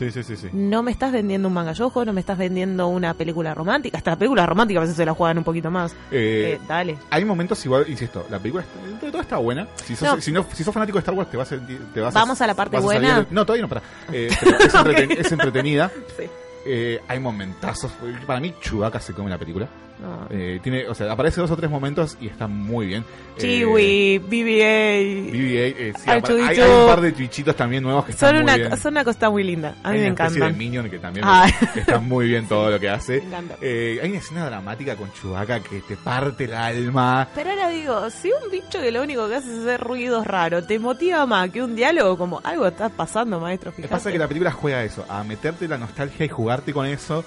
Sí, 0.00 0.10
sí, 0.10 0.22
sí. 0.24 0.48
No 0.52 0.82
me 0.82 0.90
estás 0.90 1.12
vendiendo 1.12 1.46
un 1.48 1.54
manga 1.54 1.72
yojo, 1.72 2.04
no 2.04 2.12
me 2.12 2.20
estás 2.20 2.38
vendiendo 2.38 2.88
una 2.88 3.14
película 3.14 3.54
romántica. 3.54 3.98
Hasta 3.98 4.10
la 4.12 4.16
película 4.18 4.46
romántica 4.46 4.78
a 4.78 4.82
veces 4.82 4.96
se 4.96 5.04
la 5.04 5.14
juegan 5.14 5.38
un 5.38 5.44
poquito 5.44 5.70
más. 5.70 5.92
Eh, 6.10 6.54
Eh, 6.56 6.60
dale. 6.68 6.98
Hay 7.10 7.24
momentos 7.24 7.64
igual, 7.64 7.84
insisto, 7.88 8.24
la 8.30 8.38
película 8.40 8.64
está- 8.64 9.04
de 9.06 9.10
todo 9.12 9.22
está 9.22 9.36
buena. 9.38 9.68
Si 9.84 9.94
sos, 9.94 10.08
No. 10.16 10.20
si, 10.20 10.32
no- 10.32 10.46
si 10.52 10.62
sos 10.64 10.74
fanático 10.74 10.98
de 10.98 11.00
Star 11.00 11.14
Wars 11.14 11.30
te 11.30 11.36
vas 11.36 11.50
a 11.52 11.56
sentir- 11.56 11.80
te 11.94 12.00
vas 12.00 12.12
Vamos 12.14 12.40
a 12.40 12.46
la 12.48 12.54
parte 12.54 12.78
buena. 12.80 13.20
de- 13.20 13.26
no, 13.30 13.44
todavía 13.46 13.62
no, 13.62 13.68
para. 13.68 13.82
Eh, 14.12 14.28
pero 14.40 14.58
es, 14.58 14.74
entreten- 14.74 15.18
es 15.18 15.32
entretenida. 15.32 15.90
Sí. 16.16 16.24
Eh, 16.70 17.00
hay 17.08 17.18
momentazos. 17.18 17.90
Para 18.26 18.40
mí, 18.40 18.54
Chewbacca 18.60 19.00
se 19.00 19.14
come 19.14 19.30
la 19.30 19.38
película. 19.38 19.66
No. 20.00 20.26
Eh, 20.30 20.60
tiene, 20.62 20.86
o 20.88 20.94
sea, 20.94 21.10
aparece 21.12 21.40
dos 21.40 21.50
o 21.50 21.56
tres 21.56 21.68
momentos 21.70 22.16
y 22.20 22.28
está 22.28 22.46
muy 22.46 22.86
bien. 22.86 23.04
Eh, 23.36 23.40
Chiwi, 23.40 24.18
BB-8. 24.20 25.32
BB-8, 25.32 25.74
eh, 25.76 25.92
sí, 25.96 26.02
Ay, 26.06 26.20
apar- 26.20 26.48
hay, 26.48 26.60
un 26.60 26.86
par 26.86 27.00
de 27.00 27.12
twitchitos 27.12 27.56
también 27.56 27.82
nuevos 27.82 28.04
que 28.04 28.12
están 28.12 28.28
Son 28.28 28.36
muy 28.36 28.44
una, 28.44 28.56
bien. 28.56 28.76
son 28.78 28.92
una 28.94 29.04
cosa 29.04 29.30
muy 29.30 29.42
linda. 29.44 29.74
A 29.82 29.90
mí 29.90 29.98
Hay 29.98 30.04
me 30.04 30.10
una 30.12 30.24
especie 30.24 30.44
de. 30.46 30.52
Minion 30.52 30.90
que 30.90 30.98
también 30.98 31.26
que 31.74 31.80
está 31.80 31.98
muy 31.98 32.28
bien 32.28 32.46
todo 32.46 32.70
lo 32.70 32.78
que 32.78 32.88
hace. 32.88 33.20
Me 33.20 33.26
encanta. 33.26 33.56
Eh, 33.60 33.98
hay 34.02 34.08
una 34.10 34.18
escena 34.18 34.46
dramática 34.46 34.94
con 34.96 35.12
Chewbacca 35.12 35.60
que 35.60 35.80
te 35.80 35.96
parte 35.96 36.44
el 36.44 36.54
alma. 36.54 37.28
Pero 37.34 37.50
ahora 37.50 37.68
digo, 37.70 38.08
si 38.10 38.30
un 38.30 38.50
bicho 38.50 38.80
que 38.80 38.92
lo 38.92 39.02
único 39.02 39.28
que 39.28 39.34
hace 39.36 39.50
es 39.52 39.58
hacer 39.60 39.80
ruidos 39.80 40.26
raros 40.26 40.66
te 40.66 40.78
motiva 40.78 41.26
más 41.26 41.50
que 41.50 41.62
un 41.62 41.74
diálogo, 41.74 42.16
como 42.16 42.40
algo 42.44 42.66
está 42.68 42.88
pasando, 42.88 43.40
maestro. 43.40 43.72
Fíjate. 43.72 43.92
pasa 43.92 44.12
que 44.12 44.18
la 44.18 44.28
película 44.28 44.52
juega 44.52 44.78
a 44.78 44.84
eso, 44.84 45.04
a 45.08 45.24
meterte 45.24 45.66
la 45.66 45.76
nostalgia 45.78 46.24
y 46.24 46.28
jugarte 46.28 46.72
con 46.72 46.86
eso. 46.86 47.24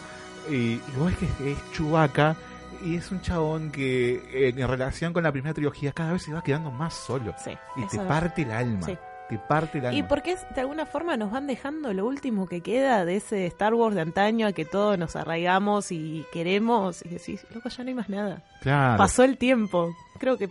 Y, 0.49 0.55
y 0.55 0.81
vos 0.97 1.07
ves 1.07 1.29
que 1.37 1.51
es 1.51 1.57
Chewbacca 1.73 2.35
y 2.83 2.95
es 2.95 3.11
un 3.11 3.21
chabón 3.21 3.71
que 3.71 4.15
eh, 4.33 4.53
en 4.55 4.67
relación 4.67 5.13
con 5.13 5.23
la 5.23 5.31
primera 5.31 5.53
trilogía 5.53 5.91
cada 5.91 6.13
vez 6.13 6.23
se 6.23 6.33
va 6.33 6.43
quedando 6.43 6.71
más 6.71 6.93
solo. 6.93 7.33
Sí, 7.43 7.51
y 7.77 7.85
te 7.87 7.97
es. 7.97 8.03
parte 8.03 8.41
el 8.43 8.51
alma. 8.51 8.85
Sí. 8.85 8.97
Te 9.29 9.37
parte 9.39 9.77
el 9.77 9.85
alma. 9.85 9.97
Y 9.97 10.03
porque 10.03 10.33
es- 10.33 10.45
de 10.53 10.61
alguna 10.61 10.85
forma 10.85 11.15
nos 11.15 11.31
van 11.31 11.47
dejando 11.47 11.93
lo 11.93 12.05
último 12.05 12.47
que 12.47 12.61
queda 12.61 13.05
de 13.05 13.15
ese 13.15 13.45
Star 13.45 13.73
Wars 13.73 13.95
de 13.95 14.01
antaño 14.01 14.47
a 14.47 14.51
que 14.51 14.65
todos 14.65 14.97
nos 14.97 15.15
arraigamos 15.15 15.91
y 15.91 16.25
queremos. 16.33 17.05
Y 17.05 17.09
decís, 17.09 17.45
loco, 17.53 17.69
ya 17.69 17.83
no 17.83 17.89
hay 17.89 17.95
más 17.95 18.09
nada. 18.09 18.43
Claro. 18.61 18.97
Pasó 18.97 19.23
el 19.23 19.37
tiempo. 19.37 19.95
Creo 20.19 20.37
que 20.37 20.49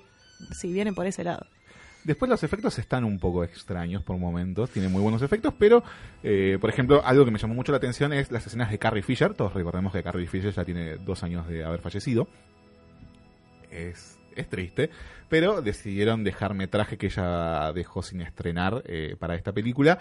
si 0.59 0.73
viene 0.73 0.93
por 0.95 1.07
ese 1.07 1.25
lado. 1.25 1.45
Después 2.05 2.29
los 2.31 2.43
efectos 2.43 2.79
están 2.79 3.05
un 3.05 3.19
poco 3.19 3.45
extraños 3.45 4.03
por 4.03 4.17
momentos, 4.17 4.71
tiene 4.71 4.89
muy 4.89 5.03
buenos 5.03 5.23
efectos, 5.23 5.53
pero 5.59 5.83
eh, 6.23 6.57
por 6.61 6.71
ejemplo, 6.71 7.03
algo 7.05 7.25
que 7.25 7.31
me 7.31 7.39
llamó 7.39 7.55
mucho 7.55 7.73
la 7.73 7.79
atención 7.79 8.13
es 8.13 8.31
las 8.31 8.47
escenas 8.47 8.71
de 8.71 8.79
Carrie 8.79 9.03
Fisher. 9.03 9.35
Todos 9.35 9.53
recordemos 9.53 9.93
que 9.93 10.03
Carrie 10.03 10.27
Fisher 10.27 10.53
ya 10.53 10.65
tiene 10.65 10.97
dos 10.97 11.23
años 11.23 11.47
de 11.47 11.65
haber 11.65 11.81
fallecido. 11.81 12.27
Es, 13.71 14.19
es 14.35 14.49
triste, 14.49 14.91
pero 15.29 15.63
decidieron 15.63 16.25
dejar 16.25 16.55
metraje 16.55 16.97
que 16.97 17.07
ella 17.07 17.73
dejó 17.73 18.03
sin 18.03 18.21
estrenar 18.23 18.83
eh, 18.87 19.17
para 19.19 19.35
esta 19.35 19.53
película 19.53 19.99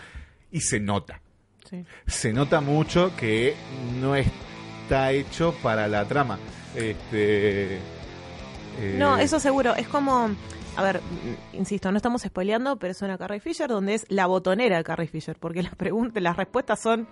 y 0.51 0.61
se 0.61 0.79
nota. 0.79 1.21
Sí. 1.69 1.85
Se 2.07 2.33
nota 2.33 2.61
mucho 2.61 3.15
que 3.15 3.55
no 3.99 4.15
está 4.15 5.11
hecho 5.11 5.53
para 5.61 5.87
la 5.87 6.05
trama. 6.05 6.39
Este, 6.75 7.75
eh, 7.75 8.95
No, 8.97 9.17
eso 9.17 9.39
seguro. 9.39 9.75
Es 9.75 9.87
como. 9.87 10.29
A 10.77 10.83
ver, 10.83 11.01
mm, 11.01 11.55
insisto, 11.57 11.91
no 11.91 11.97
estamos 11.97 12.21
spoileando, 12.21 12.77
pero 12.77 12.91
es 12.91 13.01
una 13.01 13.17
Carrie 13.17 13.39
Fisher 13.39 13.67
donde 13.69 13.95
es 13.95 14.05
la 14.09 14.27
botonera 14.27 14.77
de 14.77 14.83
Carrie 14.83 15.07
Fisher. 15.07 15.35
Porque 15.39 15.61
las 15.63 15.75
preguntas, 15.75 16.21
las 16.23 16.37
respuestas 16.37 16.79
son 16.79 17.07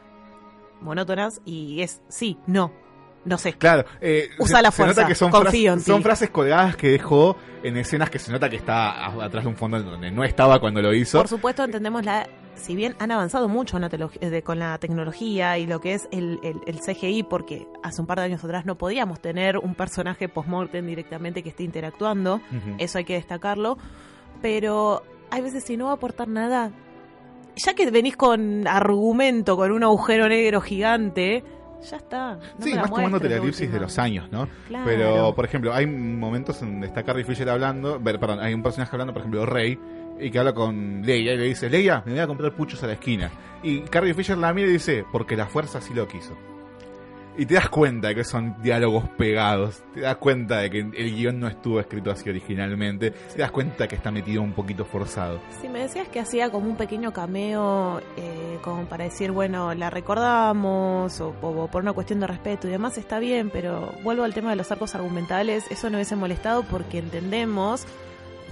monótonas 0.81 1.41
y 1.45 1.81
es 1.81 2.01
sí, 2.07 2.37
no, 2.47 2.71
no 3.25 3.37
sé. 3.37 3.53
Claro, 3.53 3.85
eh, 3.99 4.29
Usa 4.39 4.57
se- 4.57 4.63
la 4.63 4.71
se 4.71 4.77
fuerza, 4.77 5.01
nota 5.01 5.07
que 5.07 5.15
son, 5.15 5.31
confío 5.31 5.73
en 5.73 5.81
son 5.81 6.03
frases 6.03 6.29
colgadas 6.29 6.75
que 6.75 6.89
dejó 6.89 7.35
en 7.63 7.75
escenas 7.77 8.09
que 8.09 8.19
se 8.19 8.31
nota 8.31 8.49
que 8.49 8.55
está 8.57 9.07
atrás 9.07 9.43
de 9.43 9.49
un 9.49 9.55
fondo 9.57 9.77
en 9.77 9.85
donde 9.85 10.11
no 10.11 10.23
estaba 10.23 10.59
cuando 10.59 10.81
lo 10.81 10.93
hizo. 10.93 11.17
Por 11.17 11.27
supuesto, 11.27 11.63
entendemos 11.63 12.05
la. 12.05 12.27
Si 12.57 12.75
bien 12.75 12.95
han 12.99 13.11
avanzado 13.11 13.47
mucho 13.47 13.79
la 13.79 13.87
eh, 14.19 14.29
de- 14.29 14.43
con 14.43 14.59
la 14.59 14.77
tecnología 14.77 15.57
y 15.57 15.65
lo 15.67 15.79
que 15.79 15.93
es 15.93 16.07
el, 16.11 16.39
el- 16.43 16.59
el 16.65 16.79
CGI, 16.81 17.23
porque 17.23 17.67
hace 17.83 18.01
un 18.01 18.07
par 18.07 18.19
de 18.19 18.25
años 18.25 18.43
atrás 18.43 18.65
no 18.65 18.75
podíamos 18.77 19.19
tener 19.21 19.57
un 19.57 19.75
personaje 19.75 20.27
post-mortem 20.27 20.85
directamente 20.85 21.43
que 21.43 21.49
esté 21.49 21.63
interactuando, 21.63 22.41
eso 22.77 22.97
hay 22.97 23.05
que 23.05 23.13
destacarlo. 23.13 23.77
Pero 24.41 25.03
hay 25.31 25.41
veces 25.41 25.63
si 25.63 25.77
no 25.77 25.85
va 25.85 25.91
a 25.91 25.93
aportar 25.95 26.27
nada, 26.27 26.71
ya 27.55 27.73
que 27.73 27.89
venís 27.89 28.15
con 28.15 28.67
argumento, 28.67 29.55
con 29.57 29.71
un 29.71 29.83
agujero 29.83 30.27
negro 30.29 30.61
gigante, 30.61 31.43
ya 31.89 31.97
está. 31.97 32.35
no 32.35 32.41
sí, 32.65 32.73
más 32.73 32.89
tomándote 32.89 33.29
la 33.29 33.37
elipsis 33.37 33.71
de 33.71 33.79
los 33.79 33.97
años, 33.99 34.29
¿no? 34.31 34.47
Claro. 34.67 34.85
Pero, 34.85 35.35
por 35.35 35.45
ejemplo, 35.45 35.73
hay 35.73 35.85
momentos 35.87 36.61
en 36.61 36.71
donde 36.73 36.87
está 36.87 37.03
Carrie 37.03 37.23
Fisher 37.23 37.49
hablando, 37.49 37.99
perdón, 38.01 38.39
hay 38.39 38.53
un 38.53 38.61
personaje 38.63 38.91
hablando, 38.93 39.13
por 39.13 39.21
ejemplo, 39.21 39.45
Rey, 39.45 39.79
y 40.19 40.31
que 40.31 40.39
habla 40.39 40.53
con 40.53 41.01
Leia 41.03 41.33
y 41.33 41.37
le 41.37 41.43
dice, 41.43 41.69
Leia, 41.69 42.03
me 42.05 42.13
voy 42.13 42.21
a 42.21 42.27
comprar 42.27 42.55
puchos 42.55 42.83
a 42.83 42.87
la 42.87 42.93
esquina. 42.93 43.31
Y 43.63 43.81
Carrie 43.81 44.13
Fisher 44.13 44.37
la 44.37 44.53
mira 44.53 44.67
y 44.67 44.73
dice, 44.73 45.05
porque 45.11 45.35
la 45.35 45.47
fuerza 45.47 45.81
sí 45.81 45.93
lo 45.93 46.07
quiso. 46.07 46.35
Y 47.39 47.45
te 47.45 47.53
das 47.53 47.69
cuenta 47.69 48.07
de 48.07 48.15
que 48.15 48.23
son 48.23 48.59
diálogos 48.63 49.07
pegados. 49.09 49.83
Te 49.93 50.01
das 50.01 50.15
cuenta 50.17 50.57
de 50.57 50.71
que 50.71 50.79
el 50.79 51.15
guion 51.15 51.39
no 51.39 51.47
estuvo 51.47 51.79
escrito 51.79 52.09
así 52.09 52.27
originalmente. 52.27 53.11
Te 53.11 53.37
das 53.37 53.51
cuenta 53.51 53.87
que 53.87 53.95
está 53.95 54.09
metido 54.09 54.41
un 54.41 54.53
poquito 54.53 54.85
forzado. 54.85 55.39
Si 55.61 55.69
me 55.69 55.81
decías 55.81 56.07
que 56.07 56.19
hacía 56.19 56.49
como 56.49 56.67
un 56.67 56.77
pequeño 56.77 57.13
cameo, 57.13 58.01
eh, 58.17 58.57
como 58.63 58.85
para 58.85 59.03
decir, 59.03 59.31
bueno, 59.31 59.75
la 59.75 59.91
recordamos, 59.91 61.21
o, 61.21 61.35
o 61.43 61.67
por 61.67 61.83
una 61.83 61.93
cuestión 61.93 62.19
de 62.19 62.25
respeto 62.25 62.67
y 62.67 62.71
demás, 62.71 62.97
está 62.97 63.19
bien, 63.19 63.51
pero 63.51 63.93
vuelvo 64.03 64.23
al 64.23 64.33
tema 64.33 64.49
de 64.49 64.55
los 64.55 64.71
arcos 64.71 64.95
argumentales, 64.95 65.65
eso 65.69 65.91
no 65.91 65.97
hubiese 65.97 66.15
molestado 66.15 66.63
porque 66.63 66.97
entendemos, 66.97 67.85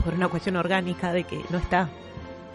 por 0.06 0.14
una 0.14 0.30
cuestión 0.30 0.56
orgánica, 0.56 1.12
de 1.12 1.26
que 1.26 1.42
no 1.50 1.58
está. 1.58 1.90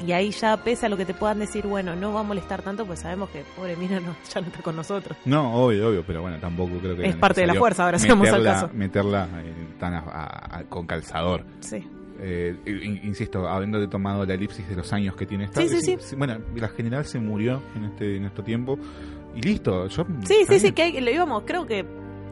Y 0.06 0.12
ahí 0.12 0.31
ya, 0.31 0.56
pese 0.64 0.86
a 0.86 0.89
lo 0.89 0.97
que 0.97 1.05
te 1.05 1.12
puedan 1.12 1.40
decir, 1.40 1.66
bueno, 1.66 1.94
no 1.94 2.14
va 2.14 2.20
a 2.20 2.22
molestar 2.22 2.62
tanto, 2.62 2.86
pues 2.86 3.01
sabemos 3.01 3.28
que 3.28 3.43
pobre 3.55 3.77
Mina 3.77 4.01
no, 4.01 4.16
ya 4.35 4.40
no 4.40 4.47
está 4.47 4.62
con 4.62 4.74
nosotros. 4.74 5.18
No, 5.27 5.52
obvio, 5.62 5.89
obvio, 5.90 6.02
pero 6.06 6.22
bueno, 6.22 6.39
tampoco 6.40 6.78
creo 6.81 6.97
que... 6.97 7.06
Es 7.06 7.16
parte 7.16 7.43
de 7.43 7.48
la 7.48 7.55
fuerza, 7.55 7.85
ahora 7.85 7.98
sí 7.98 8.09
vamos 8.09 8.27
al 8.28 8.40
meterla- 8.40 8.52
caso. 8.55 8.70
Meterla 8.72 9.28
eh, 9.44 9.52
tan 9.78 9.93
a- 9.93 9.98
a- 9.98 10.59
a- 10.60 10.64
con 10.64 10.86
calzador. 10.86 11.44
Sí. 11.60 11.86
Eh, 12.22 12.55
in- 12.66 13.01
insisto, 13.05 13.47
habiendo 13.47 13.86
tomado 13.90 14.24
la 14.24 14.32
elipsis 14.35 14.66
de 14.68 14.77
los 14.77 14.90
años 14.94 15.16
que 15.16 15.27
tiene 15.27 15.44
esta... 15.44 15.60
Sí, 15.60 15.68
sí, 15.68 15.97
sí. 16.01 16.16
Bueno, 16.16 16.39
la 16.55 16.68
general 16.68 17.05
se 17.05 17.18
murió 17.18 17.60
en 17.77 17.85
este, 17.85 18.16
en 18.16 18.24
este 18.24 18.43
tiempo 18.43 18.78
y 19.35 19.43
listo. 19.43 19.86
Yo, 19.89 20.06
Sí, 20.24 20.44
sí, 20.48 20.60
sí, 20.60 20.72
que 20.72 20.82
hay- 20.82 21.01
lo 21.01 21.10
íbamos, 21.10 21.43
creo 21.47 21.66
que 21.66 21.85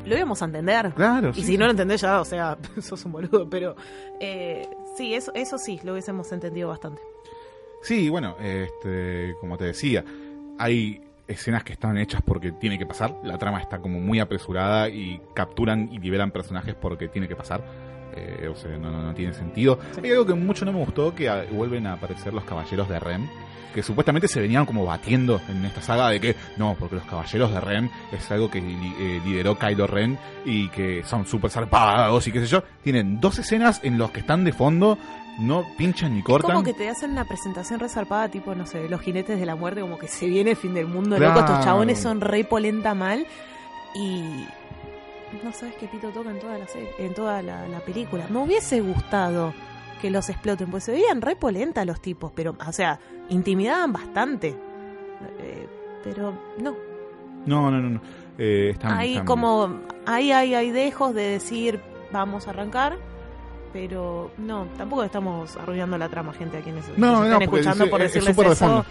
lo 0.04 0.16
íbamos 0.16 0.40
a 0.42 0.44
entender. 0.46 0.92
Claro, 0.94 1.30
Y 1.30 1.34
sí. 1.34 1.42
si 1.42 1.58
no 1.58 1.64
lo 1.66 1.72
entendés 1.72 2.00
ya, 2.00 2.20
o 2.20 2.24
sea, 2.24 2.56
sos 2.80 3.04
un 3.04 3.12
boludo, 3.12 3.48
pero 3.48 3.76
eh, 4.20 4.68
sí, 4.96 5.14
eso, 5.14 5.32
eso 5.34 5.58
sí, 5.58 5.80
lo 5.84 5.92
hubiésemos 5.92 6.30
entendido 6.32 6.68
bastante. 6.68 7.00
Sí, 7.82 8.08
bueno, 8.08 8.36
este, 8.40 9.36
como 9.40 9.56
te 9.56 9.64
decía, 9.64 10.04
hay 10.58 11.00
escenas 11.28 11.62
que 11.62 11.74
están 11.74 11.96
hechas 11.98 12.22
porque 12.24 12.52
tiene 12.52 12.78
que 12.78 12.86
pasar. 12.86 13.14
La 13.22 13.38
trama 13.38 13.60
está 13.60 13.78
como 13.78 14.00
muy 14.00 14.18
apresurada 14.18 14.88
y 14.88 15.20
capturan 15.34 15.88
y 15.92 15.98
liberan 15.98 16.30
personajes 16.30 16.74
porque 16.74 17.08
tiene 17.08 17.28
que 17.28 17.36
pasar. 17.36 17.62
Eh, 18.16 18.48
o 18.48 18.56
sea, 18.56 18.76
no, 18.78 18.90
no, 18.90 19.02
no 19.02 19.14
tiene 19.14 19.32
sentido. 19.32 19.78
Hay 20.02 20.10
algo 20.10 20.26
que 20.26 20.34
mucho 20.34 20.64
no 20.64 20.72
me 20.72 20.78
gustó, 20.80 21.14
que 21.14 21.30
vuelven 21.52 21.86
a 21.86 21.92
aparecer 21.92 22.32
los 22.34 22.44
caballeros 22.44 22.88
de 22.88 22.98
Rem. 22.98 23.28
Que 23.74 23.82
supuestamente 23.82 24.28
se 24.28 24.40
venían 24.40 24.64
como 24.66 24.84
batiendo 24.84 25.40
en 25.48 25.64
esta 25.64 25.82
saga 25.82 26.08
de 26.08 26.20
que 26.20 26.36
no, 26.56 26.74
porque 26.78 26.96
los 26.96 27.04
caballeros 27.04 27.52
de 27.52 27.60
Ren 27.60 27.90
es 28.12 28.30
algo 28.30 28.50
que 28.50 28.60
li- 28.60 28.94
eh, 28.98 29.20
lideró 29.24 29.58
Kylo 29.58 29.86
Ren 29.86 30.18
y 30.44 30.68
que 30.70 31.04
son 31.04 31.26
súper 31.26 31.50
zarpados 31.50 32.26
y 32.26 32.32
qué 32.32 32.40
sé 32.40 32.46
yo. 32.46 32.62
Tienen 32.82 33.20
dos 33.20 33.38
escenas 33.38 33.80
en 33.84 33.98
los 33.98 34.10
que 34.10 34.20
están 34.20 34.42
de 34.44 34.52
fondo, 34.52 34.98
no 35.38 35.64
pinchan 35.76 36.14
ni 36.16 36.22
cortan. 36.22 36.50
Como 36.52 36.64
que 36.64 36.72
te 36.74 36.88
hacen 36.88 37.10
una 37.12 37.24
presentación 37.24 37.78
resarpada, 37.78 38.28
tipo, 38.28 38.54
no 38.54 38.66
sé, 38.66 38.88
los 38.88 39.00
jinetes 39.00 39.38
de 39.38 39.46
la 39.46 39.54
muerte, 39.54 39.80
como 39.82 39.98
que 39.98 40.08
se 40.08 40.26
viene 40.26 40.50
el 40.52 40.56
fin 40.56 40.74
del 40.74 40.86
mundo, 40.86 41.16
Claro. 41.16 41.34
loco, 41.34 41.46
estos 41.46 41.64
chabones 41.64 42.00
son 42.00 42.20
re 42.20 42.44
polenta 42.44 42.94
mal 42.94 43.26
y 43.94 44.46
no 45.44 45.52
sabes 45.52 45.74
qué 45.78 45.86
pito 45.86 46.08
toca 46.10 46.30
en 46.30 46.40
toda 46.40 46.58
la 46.58 46.66
serie, 46.66 46.88
en 46.98 47.14
toda 47.14 47.42
la, 47.42 47.68
la 47.68 47.80
película. 47.80 48.26
Me 48.30 48.38
hubiese 48.38 48.80
gustado 48.80 49.52
que 50.00 50.10
los 50.10 50.28
exploten, 50.28 50.70
pues 50.70 50.84
se 50.84 50.92
veían 50.92 51.20
re 51.20 51.36
polenta 51.36 51.84
los 51.84 52.00
tipos, 52.00 52.32
pero, 52.34 52.56
o 52.66 52.72
sea, 52.72 52.98
intimidaban 53.28 53.92
bastante. 53.92 54.54
Eh, 55.38 55.68
pero 56.04 56.32
no, 56.60 56.74
No, 57.46 57.70
no, 57.70 57.80
no. 57.80 57.88
no. 57.90 58.00
Eh, 58.38 58.70
están- 58.72 58.96
Ahí 58.96 59.12
están- 59.12 59.26
como, 59.26 59.80
ahí 60.06 60.30
hay, 60.32 60.54
hay 60.54 60.70
dejos 60.70 61.12
de 61.14 61.22
decir, 61.28 61.80
vamos 62.12 62.46
a 62.46 62.50
arrancar, 62.50 62.96
pero 63.72 64.30
no, 64.38 64.66
tampoco 64.76 65.02
estamos 65.04 65.56
arruinando 65.56 65.98
la 65.98 66.08
trama, 66.08 66.32
gente, 66.32 66.58
a 66.58 66.60
quienes 66.60 66.88
No, 66.96 67.06
no, 67.12 67.24
están 67.24 67.32
porque 67.40 67.44
escuchando 67.60 67.84
es- 67.84 67.90
por 67.90 68.00
es 68.02 68.12
decirles 68.14 68.36
de 68.36 68.42
eso. 68.46 68.54
fondo. 68.56 68.84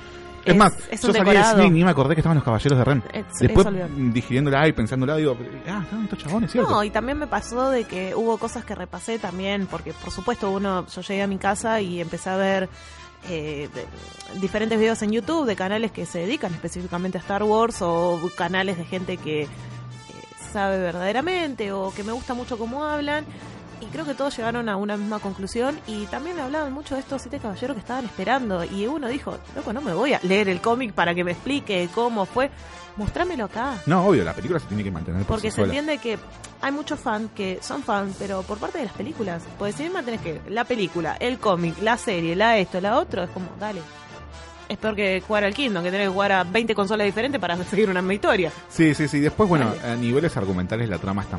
Es, 0.45 0.53
es- 0.53 0.57
más, 0.57 0.73
es 0.91 1.01
yo 1.01 1.11
salí 1.13 1.31
cine 1.43 1.65
y 1.65 1.69
ni 1.71 1.83
me 1.83 1.89
acordé 1.91 2.15
que 2.15 2.21
estaban 2.21 2.35
los 2.35 2.43
caballeros 2.43 2.77
de 2.77 2.83
Ren. 2.85 3.03
Es- 3.13 3.25
Después, 3.39 3.65
es 3.67 3.89
mm, 3.89 4.11
digiriéndola 4.13 4.67
y 4.67 4.71
pensándola, 4.73 5.15
digo, 5.17 5.35
ah, 5.67 5.81
estaban 5.83 6.03
estos 6.05 6.19
chabones, 6.19 6.51
¿cierto? 6.51 6.69
No, 6.71 6.83
y 6.83 6.89
también 6.89 7.17
me 7.17 7.27
pasó 7.27 7.69
de 7.69 7.83
que 7.85 8.13
hubo 8.15 8.37
cosas 8.37 8.63
que 8.63 8.75
repasé 8.75 9.17
también, 9.19 9.67
porque 9.67 9.93
por 9.93 10.11
supuesto 10.11 10.51
uno, 10.51 10.85
yo 10.87 11.01
llegué 11.01 11.21
a 11.23 11.27
mi 11.27 11.37
casa 11.37 11.81
y 11.81 11.99
empecé 11.99 12.29
a 12.29 12.37
ver 12.37 12.69
eh, 13.29 13.69
diferentes 14.39 14.79
videos 14.79 15.01
en 15.01 15.11
YouTube 15.11 15.45
de 15.45 15.55
canales 15.55 15.91
que 15.91 16.05
se 16.05 16.19
dedican 16.19 16.53
específicamente 16.53 17.17
a 17.17 17.21
Star 17.21 17.43
Wars 17.43 17.81
o 17.81 18.19
canales 18.35 18.77
de 18.77 18.85
gente 18.85 19.17
que 19.17 19.43
eh, 19.43 19.47
sabe 20.51 20.79
verdaderamente 20.79 21.71
o 21.71 21.93
que 21.93 22.03
me 22.03 22.11
gusta 22.11 22.33
mucho 22.33 22.57
cómo 22.57 22.83
hablan. 22.83 23.25
Y 23.79 23.85
creo 23.87 24.05
que 24.05 24.15
todos 24.15 24.35
llegaron 24.35 24.69
a 24.69 24.75
una 24.75 24.97
misma 24.97 25.19
conclusión 25.19 25.79
y 25.85 26.07
también 26.07 26.39
hablaban 26.39 26.73
mucho 26.73 26.95
de 26.95 27.01
estos 27.01 27.21
siete 27.21 27.39
caballeros 27.39 27.75
que 27.75 27.81
estaban 27.81 28.05
esperando. 28.05 28.63
Y 28.63 28.87
uno 28.87 29.07
dijo, 29.07 29.37
loco, 29.55 29.71
no 29.71 29.81
me 29.81 29.93
voy 29.93 30.13
a 30.13 30.19
leer 30.23 30.49
el 30.49 30.61
cómic 30.61 30.93
para 30.93 31.13
que 31.13 31.23
me 31.23 31.31
explique 31.31 31.87
cómo 31.93 32.25
fue. 32.25 32.49
Mostrámelo 32.97 33.45
acá. 33.45 33.75
No, 33.85 34.05
obvio, 34.07 34.23
la 34.23 34.33
película 34.33 34.59
se 34.59 34.65
tiene 34.67 34.83
que 34.83 34.91
mantener 34.91 35.21
por 35.21 35.27
Porque 35.35 35.51
sí 35.51 35.55
se 35.55 35.61
sola. 35.61 35.67
entiende 35.77 35.97
que 35.99 36.17
hay 36.61 36.71
muchos 36.71 36.99
fans 36.99 37.29
que 37.35 37.59
son 37.61 37.83
fans, 37.83 38.15
pero 38.17 38.41
por 38.41 38.57
parte 38.57 38.79
de 38.79 38.85
las 38.85 38.93
películas. 38.93 39.43
Pues 39.59 39.75
si 39.75 39.83
encima 39.83 40.01
tenés 40.03 40.21
que 40.21 40.41
la 40.49 40.63
película, 40.65 41.15
el 41.19 41.37
cómic, 41.37 41.75
la 41.81 41.97
serie, 41.97 42.35
la 42.35 42.57
esto, 42.57 42.81
la 42.81 42.97
otro, 42.97 43.23
es 43.23 43.29
como, 43.29 43.47
dale. 43.59 43.81
Es 44.67 44.77
peor 44.77 44.95
que 44.95 45.21
jugar 45.25 45.43
al 45.45 45.53
Kingdom, 45.53 45.81
que 45.83 45.91
tenés 45.91 46.07
que 46.07 46.13
jugar 46.13 46.31
a 46.33 46.43
20 46.43 46.75
consolas 46.75 47.05
diferentes 47.05 47.39
para 47.39 47.55
seguir 47.63 47.89
una 47.89 48.01
misma 48.01 48.15
historia. 48.15 48.51
Sí, 48.67 48.93
sí, 48.95 49.07
sí. 49.07 49.19
Después, 49.19 49.47
bueno, 49.47 49.73
a 49.85 49.95
niveles 49.95 50.35
argumentales 50.35 50.89
la 50.89 50.97
trama 50.97 51.21
está 51.21 51.37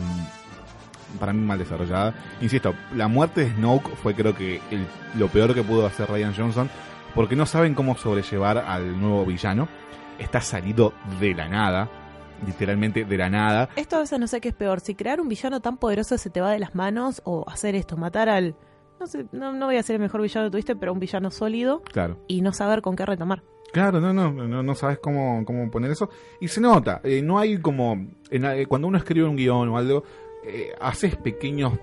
para 1.18 1.32
mí 1.32 1.40
mal 1.44 1.58
desarrollada. 1.58 2.14
Insisto, 2.40 2.74
la 2.94 3.08
muerte 3.08 3.40
de 3.44 3.50
Snoke 3.54 3.90
fue 4.02 4.14
creo 4.14 4.34
que 4.34 4.60
el- 4.70 4.86
lo 5.16 5.28
peor 5.28 5.54
que 5.54 5.62
pudo 5.62 5.86
hacer 5.86 6.08
Ryan 6.08 6.34
Johnson 6.36 6.70
porque 7.14 7.34
no 7.34 7.46
saben 7.46 7.74
cómo 7.74 7.96
sobrellevar 7.96 8.58
al 8.58 9.00
nuevo 9.00 9.24
villano. 9.26 9.68
Está 10.18 10.40
salido 10.40 10.92
de 11.20 11.34
la 11.34 11.48
nada, 11.48 11.88
literalmente 12.46 13.04
de 13.04 13.16
la 13.16 13.30
nada. 13.30 13.68
Esto 13.76 13.96
a 13.96 14.00
veces 14.00 14.18
no 14.18 14.26
sé 14.26 14.40
qué 14.40 14.48
es 14.48 14.54
peor, 14.54 14.80
si 14.80 14.94
crear 14.94 15.20
un 15.20 15.28
villano 15.28 15.60
tan 15.60 15.76
poderoso 15.76 16.16
se 16.18 16.30
te 16.30 16.40
va 16.40 16.50
de 16.50 16.58
las 16.58 16.74
manos 16.74 17.22
o 17.24 17.44
hacer 17.48 17.74
esto, 17.74 17.96
matar 17.96 18.28
al... 18.28 18.54
No 19.00 19.06
sé, 19.06 19.26
no, 19.30 19.52
no 19.52 19.66
voy 19.66 19.76
a 19.76 19.82
ser 19.84 19.94
el 19.96 20.02
mejor 20.02 20.20
villano 20.22 20.46
que 20.48 20.50
tuviste, 20.50 20.74
pero 20.74 20.92
un 20.92 20.98
villano 20.98 21.30
sólido 21.30 21.82
Claro. 21.82 22.18
y 22.26 22.40
no 22.42 22.52
saber 22.52 22.82
con 22.82 22.96
qué 22.96 23.06
retomar. 23.06 23.44
Claro, 23.72 24.00
no, 24.00 24.12
no, 24.12 24.32
no, 24.32 24.62
no 24.62 24.74
sabes 24.74 24.98
cómo, 24.98 25.44
cómo 25.44 25.70
poner 25.70 25.90
eso. 25.92 26.08
Y 26.40 26.48
se 26.48 26.60
nota, 26.60 27.00
eh, 27.04 27.22
no 27.22 27.38
hay 27.38 27.58
como, 27.60 27.92
en 28.30 28.64
cuando 28.66 28.88
uno 28.88 28.98
escribe 28.98 29.28
un 29.28 29.36
guion 29.36 29.68
o 29.68 29.78
algo, 29.78 30.02
eh, 30.44 30.72
haces 30.80 31.14
pequeños, 31.16 31.74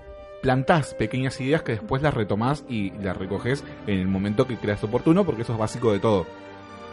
plantás 0.42 0.94
pequeñas 0.94 1.40
ideas 1.40 1.62
que 1.62 1.72
después 1.72 2.02
las 2.02 2.12
retomás 2.12 2.64
y 2.68 2.90
las 2.98 3.16
recoges 3.16 3.64
en 3.86 3.98
el 4.00 4.08
momento 4.08 4.46
que 4.46 4.56
creas 4.56 4.82
oportuno, 4.84 5.24
porque 5.24 5.42
eso 5.42 5.52
es 5.54 5.58
básico 5.58 5.92
de 5.92 6.00
todo. 6.00 6.26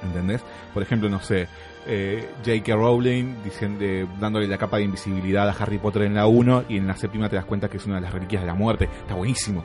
¿Entendés? 0.03 0.41
Por 0.73 0.83
ejemplo, 0.83 1.09
no 1.09 1.19
sé, 1.19 1.47
eh, 1.85 2.29
J.K. 2.45 2.75
Rowling 2.75 3.43
diciendo, 3.43 3.85
dándole 4.19 4.47
la 4.47 4.57
capa 4.57 4.77
de 4.77 4.83
invisibilidad 4.83 5.47
a 5.49 5.51
Harry 5.51 5.77
Potter 5.77 6.03
en 6.03 6.15
la 6.15 6.27
1 6.27 6.65
y 6.69 6.77
en 6.77 6.87
la 6.87 6.95
séptima 6.95 7.29
te 7.29 7.35
das 7.35 7.45
cuenta 7.45 7.69
que 7.69 7.77
es 7.77 7.85
una 7.85 7.95
de 7.95 8.01
las 8.01 8.13
reliquias 8.13 8.41
de 8.41 8.47
la 8.47 8.53
muerte. 8.53 8.89
Está 9.01 9.15
buenísimo. 9.15 9.63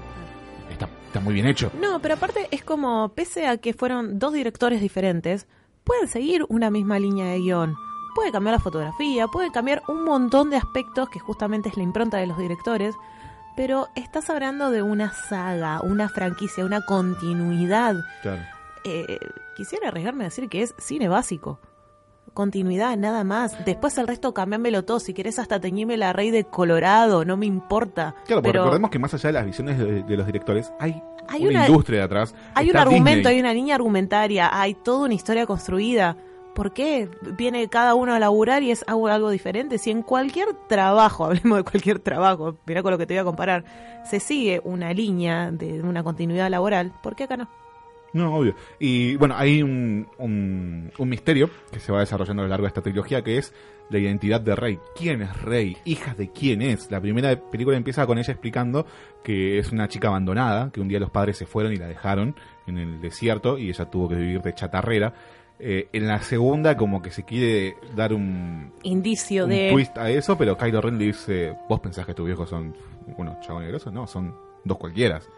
Está, 0.70 0.88
está 1.06 1.20
muy 1.20 1.34
bien 1.34 1.46
hecho. 1.46 1.70
No, 1.80 2.00
pero 2.00 2.14
aparte 2.14 2.48
es 2.50 2.62
como, 2.62 3.10
pese 3.10 3.46
a 3.46 3.56
que 3.58 3.72
fueron 3.72 4.18
dos 4.18 4.32
directores 4.32 4.80
diferentes, 4.80 5.46
pueden 5.84 6.08
seguir 6.08 6.44
una 6.48 6.70
misma 6.70 6.98
línea 6.98 7.26
de 7.26 7.38
guion. 7.38 7.74
Puede 8.14 8.32
cambiar 8.32 8.54
la 8.54 8.60
fotografía, 8.60 9.28
puede 9.28 9.50
cambiar 9.52 9.82
un 9.88 10.04
montón 10.04 10.50
de 10.50 10.56
aspectos 10.56 11.08
que 11.08 11.20
justamente 11.20 11.68
es 11.68 11.76
la 11.76 11.84
impronta 11.84 12.18
de 12.18 12.26
los 12.26 12.38
directores, 12.38 12.94
pero 13.56 13.88
estás 13.94 14.28
hablando 14.28 14.70
de 14.70 14.82
una 14.82 15.12
saga, 15.12 15.80
una 15.82 16.08
franquicia, 16.08 16.64
una 16.64 16.80
continuidad. 16.80 17.96
Claro. 18.22 18.57
Eh, 18.84 19.18
quisiera 19.56 19.88
arriesgarme 19.88 20.24
a 20.24 20.28
decir 20.28 20.48
que 20.48 20.62
es 20.62 20.74
cine 20.78 21.08
básico. 21.08 21.58
Continuidad, 22.34 22.96
nada 22.96 23.24
más. 23.24 23.64
Después 23.64 23.96
el 23.98 24.06
resto 24.06 24.32
cambiámelo 24.34 24.84
todo. 24.84 25.00
Si 25.00 25.12
querés 25.14 25.38
hasta 25.38 25.60
teñime 25.60 25.96
la 25.96 26.12
rey 26.12 26.30
de 26.30 26.44
Colorado, 26.44 27.24
no 27.24 27.36
me 27.36 27.46
importa. 27.46 28.14
Claro, 28.26 28.42
pero 28.42 28.62
recordemos 28.62 28.90
que 28.90 28.98
más 28.98 29.12
allá 29.14 29.28
de 29.28 29.32
las 29.32 29.46
visiones 29.46 29.78
de, 29.78 30.02
de 30.04 30.16
los 30.16 30.26
directores, 30.26 30.72
hay, 30.78 31.02
Hay 31.28 31.42
una, 31.46 31.60
una- 31.60 31.68
industria 31.68 31.98
de 32.00 32.04
atrás. 32.04 32.34
Hay 32.54 32.70
un 32.70 32.76
argumento, 32.76 33.28
Disney. 33.28 33.34
hay 33.34 33.40
una 33.40 33.54
línea 33.54 33.74
argumentaria, 33.74 34.50
hay 34.52 34.74
toda 34.74 35.06
una 35.06 35.14
historia 35.14 35.46
construida. 35.46 36.16
¿Por 36.54 36.72
qué 36.72 37.08
viene 37.36 37.68
cada 37.68 37.94
uno 37.94 38.12
a 38.14 38.18
laburar 38.18 38.62
y 38.62 38.70
es 38.72 38.84
algo, 38.86 39.08
algo 39.08 39.30
diferente? 39.30 39.78
Si 39.78 39.90
en 39.90 40.02
cualquier 40.02 40.48
trabajo, 40.68 41.24
hablemos 41.26 41.58
de 41.58 41.64
cualquier 41.64 41.98
trabajo, 41.98 42.56
mirá 42.66 42.82
con 42.82 42.92
lo 42.92 42.98
que 42.98 43.06
te 43.06 43.14
voy 43.14 43.20
a 43.20 43.24
comparar, 43.24 43.64
se 44.04 44.20
sigue 44.20 44.60
una 44.64 44.92
línea 44.92 45.50
de 45.50 45.82
una 45.82 46.02
continuidad 46.04 46.50
laboral, 46.50 46.92
¿por 47.02 47.16
qué 47.16 47.24
acá 47.24 47.36
no? 47.36 47.48
No, 48.18 48.34
obvio. 48.34 48.54
Y 48.78 49.16
bueno, 49.16 49.34
hay 49.36 49.62
un, 49.62 50.08
un, 50.18 50.90
un 50.98 51.08
misterio 51.08 51.48
que 51.70 51.80
se 51.80 51.92
va 51.92 52.00
desarrollando 52.00 52.42
a 52.42 52.46
lo 52.46 52.50
largo 52.50 52.64
de 52.64 52.68
esta 52.68 52.82
trilogía 52.82 53.22
que 53.22 53.38
es 53.38 53.54
la 53.90 53.98
identidad 53.98 54.40
de 54.40 54.54
Rey. 54.54 54.78
¿Quién 54.96 55.22
es 55.22 55.42
Rey? 55.42 55.76
¿Hija 55.84 56.14
de 56.14 56.30
quién 56.30 56.62
es? 56.62 56.90
La 56.90 57.00
primera 57.00 57.34
película 57.50 57.76
empieza 57.76 58.06
con 58.06 58.18
ella 58.18 58.32
explicando 58.32 58.86
que 59.22 59.58
es 59.58 59.72
una 59.72 59.88
chica 59.88 60.08
abandonada, 60.08 60.70
que 60.70 60.80
un 60.80 60.88
día 60.88 61.00
los 61.00 61.10
padres 61.10 61.36
se 61.36 61.46
fueron 61.46 61.72
y 61.72 61.76
la 61.76 61.86
dejaron 61.86 62.34
en 62.66 62.78
el 62.78 63.00
desierto 63.00 63.58
y 63.58 63.70
ella 63.70 63.86
tuvo 63.86 64.08
que 64.08 64.16
vivir 64.16 64.42
de 64.42 64.54
chatarrera. 64.54 65.14
Eh, 65.60 65.88
en 65.92 66.06
la 66.06 66.20
segunda 66.20 66.76
como 66.76 67.02
que 67.02 67.10
se 67.10 67.24
quiere 67.24 67.76
dar 67.96 68.12
un, 68.12 68.72
Indicio 68.84 69.44
un 69.44 69.50
de... 69.50 69.70
twist 69.72 69.96
a 69.98 70.08
eso, 70.08 70.38
pero 70.38 70.56
Kylo 70.56 70.80
Ren 70.80 70.98
le 70.98 71.06
dice, 71.06 71.56
vos 71.68 71.80
pensás 71.80 72.06
que 72.06 72.14
tus 72.14 72.26
viejos 72.26 72.48
son 72.48 72.76
unos 73.16 73.40
chabones 73.40 73.68
grosos, 73.68 73.92
no, 73.92 74.06
son 74.06 74.34
dos 74.64 74.78
cualquieras. 74.78 75.28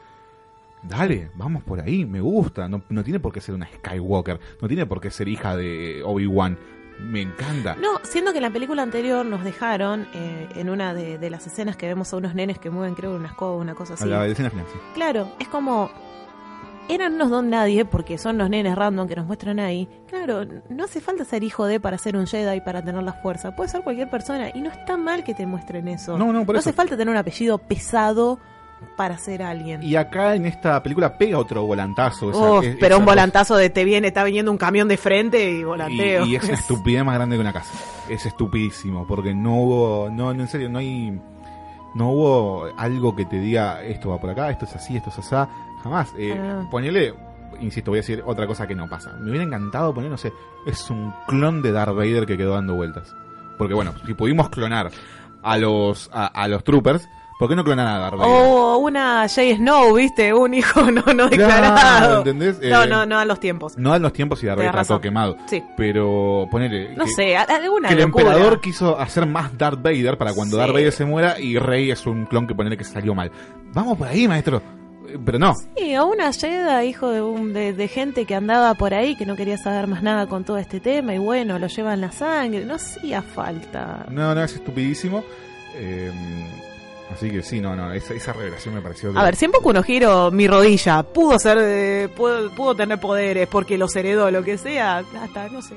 Dale, 0.83 1.31
vamos 1.35 1.63
por 1.63 1.81
ahí, 1.81 2.05
me 2.05 2.21
gusta. 2.21 2.69
No, 2.69 2.83
no 2.89 3.05
tiene 3.05 3.21
por 3.21 3.33
qué 3.33 3.41
ser 3.41 3.55
una 3.55 3.67
Skywalker, 3.67 4.41
no 4.61 4.69
tiene 4.69 4.87
por 4.87 5.01
qué 5.01 5.11
ser 5.11 5.29
hija 5.29 5.57
de 5.57 6.03
Obi-Wan. 6.05 6.59
Me 7.01 7.23
encanta. 7.23 7.77
No, 7.77 7.99
siendo 8.03 8.33
que 8.33 8.39
en 8.39 8.43
la 8.43 8.51
película 8.51 8.83
anterior 8.83 9.25
nos 9.25 9.43
dejaron, 9.43 10.07
eh, 10.13 10.49
en 10.57 10.69
una 10.69 10.93
de, 10.93 11.17
de 11.17 11.31
las 11.31 11.47
escenas 11.47 11.77
que 11.77 11.87
vemos 11.87 12.13
a 12.13 12.17
unos 12.19 12.35
nenes 12.35 12.59
que 12.59 12.69
mueven, 12.69 12.95
creo, 12.95 13.15
una 13.17 13.29
escoba, 13.29 13.57
una 13.57 13.75
cosa 13.75 13.95
así. 13.95 14.05
A 14.05 14.07
la 14.07 14.27
escena 14.27 14.51
final, 14.51 14.67
sí. 14.71 14.79
Claro, 14.95 15.33
es 15.39 15.49
como. 15.49 15.91
Eran 16.89 17.15
unos 17.15 17.31
don 17.31 17.51
nadie, 17.51 17.85
porque 17.85 18.19
son 18.19 18.37
los 18.37 18.51
nenes 18.51 18.75
random 18.75 19.07
que 19.07 19.15
nos 19.15 19.25
muestran 19.25 19.61
ahí. 19.61 19.89
Claro, 20.09 20.45
no 20.69 20.85
hace 20.85 21.01
falta 21.01 21.25
ser 21.25 21.45
hijo 21.45 21.65
de 21.67 21.79
para 21.79 21.97
ser 21.99 22.17
un 22.17 22.27
Jedi 22.27 22.61
para 22.63 22.83
tener 22.83 23.03
la 23.03 23.13
fuerza. 23.13 23.55
Puede 23.55 23.69
ser 23.71 23.83
cualquier 23.83 24.11
persona. 24.11 24.51
Y 24.53 24.61
no 24.61 24.71
está 24.71 24.97
mal 24.97 25.23
que 25.23 25.33
te 25.33 25.47
muestren 25.47 25.87
eso. 25.87 26.19
No, 26.19 26.33
no, 26.33 26.45
por 26.45 26.57
eso. 26.57 26.69
hace 26.69 26.73
falta 26.73 26.97
tener 26.97 27.13
un 27.13 27.17
apellido 27.17 27.59
pesado 27.59 28.41
para 28.97 29.17
ser 29.19 29.43
alguien. 29.43 29.83
Y 29.83 29.97
acá 29.97 30.35
en 30.35 30.47
esta 30.47 30.83
película 30.83 31.17
pega 31.17 31.39
otro 31.39 31.65
volantazo. 31.65 32.31
esa- 32.31 32.69
es- 32.69 32.77
pero 32.81 32.99
un 32.99 33.05
volantazo 33.05 33.57
de 33.57 33.71
te 33.71 33.85
viene, 33.85 34.09
está 34.09 34.25
viniendo 34.25 34.51
un 34.53 34.59
camión 34.59 34.89
de 34.89 34.97
frente 34.97 35.51
y 35.51 35.61
Y, 35.61 35.65
volanteo. 35.65 36.27
y 36.27 36.37
es 36.37 36.45
una 36.45 36.55
estupidez 36.55 37.05
más 37.05 37.15
grande 37.15 37.37
que 37.37 37.41
una 37.41 37.53
casa. 37.53 37.73
Es 38.09 38.27
estupidísimo, 38.27 39.07
porque 39.07 39.35
no 39.35 39.55
hubo, 39.57 40.11
no, 40.11 40.35
no, 40.35 40.43
en 40.43 40.49
serio, 40.49 40.69
no 40.69 40.79
hay, 40.79 41.19
no 41.95 42.11
hubo 42.11 42.67
algo 42.77 43.15
que 43.17 43.25
te 43.25 43.39
diga 43.39 43.83
esto 43.83 44.11
va 44.11 44.19
por 44.21 44.31
acá, 44.31 44.51
esto 44.51 44.65
es 44.65 44.75
así, 44.77 44.97
esto 44.97 45.11
es 45.11 45.19
así, 45.19 45.51
jamás. 45.83 46.13
Eh, 46.19 46.37
Ah. 46.39 46.67
Ponele, 46.71 47.15
insisto, 47.61 47.91
voy 47.91 47.99
a 47.99 48.03
decir 48.03 48.23
otra 48.27 48.47
cosa 48.47 48.67
que 48.67 48.75
no 48.75 48.89
pasa. 48.89 49.13
Me 49.21 49.29
hubiera 49.31 49.45
encantado 49.45 49.93
poner, 49.95 50.11
no 50.11 50.17
sé, 50.19 50.33
es 50.67 50.91
un 50.91 51.13
clon 51.27 51.63
de 51.63 51.73
Darth 51.73 51.95
Vader 51.95 52.27
que 52.27 52.37
quedó 52.37 52.55
dando 52.55 52.75
vueltas. 52.75 53.15
Porque 53.59 53.75
bueno, 53.75 53.93
si 54.07 54.15
pudimos 54.15 54.49
clonar 54.51 54.91
a 55.43 55.57
los, 55.59 56.11
a, 56.13 56.27
a 56.27 56.49
los 56.49 56.65
troopers, 56.65 57.09
¿por 57.41 57.49
qué 57.49 57.57
no 57.57 57.65
clonar 57.65 57.89
a 57.89 57.99
Darth 57.99 58.17
Vader? 58.19 58.31
O 58.33 58.79
una 58.79 59.27
Jay 59.29 59.57
Snow, 59.57 59.95
¿viste? 59.97 60.33
Un 60.33 60.55
hijo 60.55 60.83
no, 60.93 61.03
no 61.03 61.29
Claro, 61.29 61.29
declarado. 61.31 62.19
¿entendés? 62.19 62.61
No, 62.63 62.85
Eh, 62.85 62.87
no, 62.87 63.05
no 63.07 63.19
a 63.19 63.25
los 63.25 63.41
tiempos. 63.41 63.77
No 63.77 63.91
dan 63.91 64.03
los 64.03 64.13
tiempos 64.13 64.41
y 64.45 64.47
Darth 64.47 64.59
Vader 64.59 64.71
está 64.77 64.85
todo 64.85 65.01
quemado. 65.01 65.37
Sí. 65.47 65.61
Pero 65.77 66.47
ponele. 66.49 66.95
No 66.97 67.05
que- 67.07 67.11
sé, 67.11 67.37
a- 67.37 67.43
alguna 67.43 67.89
que 67.89 67.95
el 67.95 68.01
locura. 68.03 68.27
emperador 68.27 68.61
quiso 68.61 68.97
hacer 69.01 69.27
más 69.27 69.59
Darth 69.59 69.83
Vader 69.83 70.17
para 70.17 70.33
cuando 70.35 70.55
Sí. 70.57 70.61
Darth 70.61 70.73
Vader 70.75 70.93
se 70.93 71.05
muera 71.05 71.41
y 71.41 71.59
Rey 71.59 71.91
es 71.91 72.07
un 72.07 72.27
clon 72.27 72.47
que 72.47 72.55
ponele 72.55 72.77
que 72.77 72.85
salió 72.85 73.13
mal. 73.15 73.33
Vamos 73.73 73.99
por 73.99 74.07
ahí, 74.07 74.29
maestro. 74.29 74.63
Eh, 75.09 75.19
Pero 75.25 75.39
no. 75.41 75.55
Sí, 75.77 75.97
o 75.97 76.07
una 76.07 76.33
Jedi, 76.33 76.87
hijo 76.87 77.11
de, 77.11 77.21
un, 77.23 77.53
de, 77.53 77.73
de 77.73 77.89
gente 77.89 78.27
que 78.27 78.35
andaba 78.37 78.75
por 78.75 78.95
ahí, 78.95 79.17
que 79.17 79.27
no 79.27 79.35
quería 79.35 79.57
saber 79.59 79.87
más 79.89 80.03
nada 80.05 80.27
con 80.29 80.45
todo 80.45 80.59
este 80.59 80.79
tema, 80.79 81.15
y 81.15 81.19
bueno, 81.19 81.59
lo 81.59 81.67
lleva 81.67 81.95
en 81.95 82.03
la 82.03 82.13
sangre. 82.13 82.65
No 82.65 82.75
hacía 82.75 83.23
falta. 83.23 84.07
No, 84.11 84.35
no, 84.35 84.45
es 84.45 84.55
estupidísimo. 84.55 85.25
Eh, 85.75 86.13
así 87.13 87.31
que 87.31 87.43
sí, 87.43 87.61
no, 87.61 87.77
no. 87.77 87.93
Esa, 87.93 88.15
esa 88.15 88.33
revelación 88.33 88.75
me 88.75 88.81
pareció. 88.81 89.17
A 89.19 89.25
ver, 89.25 89.37
siempre 89.37 89.61
que 89.61 89.69
uno 89.69 89.83
giro 89.83 90.31
mi 90.31 90.47
rodilla, 90.47 91.03
pudo 91.03 91.39
ser 91.39 91.59
de, 91.59 92.09
pudo, 92.15 92.51
pudo 92.51 92.75
tener 92.75 92.99
poderes 92.99 93.49
porque 93.49 93.79
los 93.79 93.95
heredó, 93.97 94.31
lo 94.31 94.43
que 94.43 94.59
sea, 94.59 94.99
hasta, 94.99 95.49
no 95.49 95.63
sé. 95.63 95.75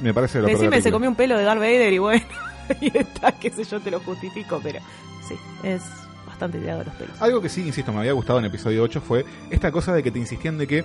Me 0.00 0.12
parece 0.12 0.40
lo 0.40 0.46
Decime, 0.46 0.82
se 0.82 0.92
comió 0.92 1.08
un 1.08 1.16
pelo 1.16 1.38
de 1.38 1.44
Darth 1.44 1.60
Vader 1.60 1.92
y 1.92 1.98
bueno, 1.98 2.24
y 2.80 2.96
está, 2.96 3.32
qué 3.32 3.50
sé 3.50 3.64
yo, 3.64 3.80
te 3.80 3.90
lo 3.90 4.00
justifico, 4.00 4.60
pero 4.62 4.80
sí, 5.26 5.34
es 5.62 5.82
bastante 6.26 6.58
tirado 6.58 6.80
de 6.80 6.84
los 6.86 6.94
pelos. 6.94 7.22
Algo 7.22 7.40
que 7.40 7.48
sí, 7.48 7.62
insisto, 7.66 7.92
me 7.92 8.00
había 8.00 8.12
gustado 8.12 8.38
en 8.38 8.44
episodio 8.44 8.82
8 8.82 9.00
fue 9.00 9.24
esta 9.50 9.72
cosa 9.72 9.94
de 9.94 10.02
que 10.02 10.10
te 10.10 10.18
insistían 10.18 10.58
de 10.58 10.66
que 10.66 10.84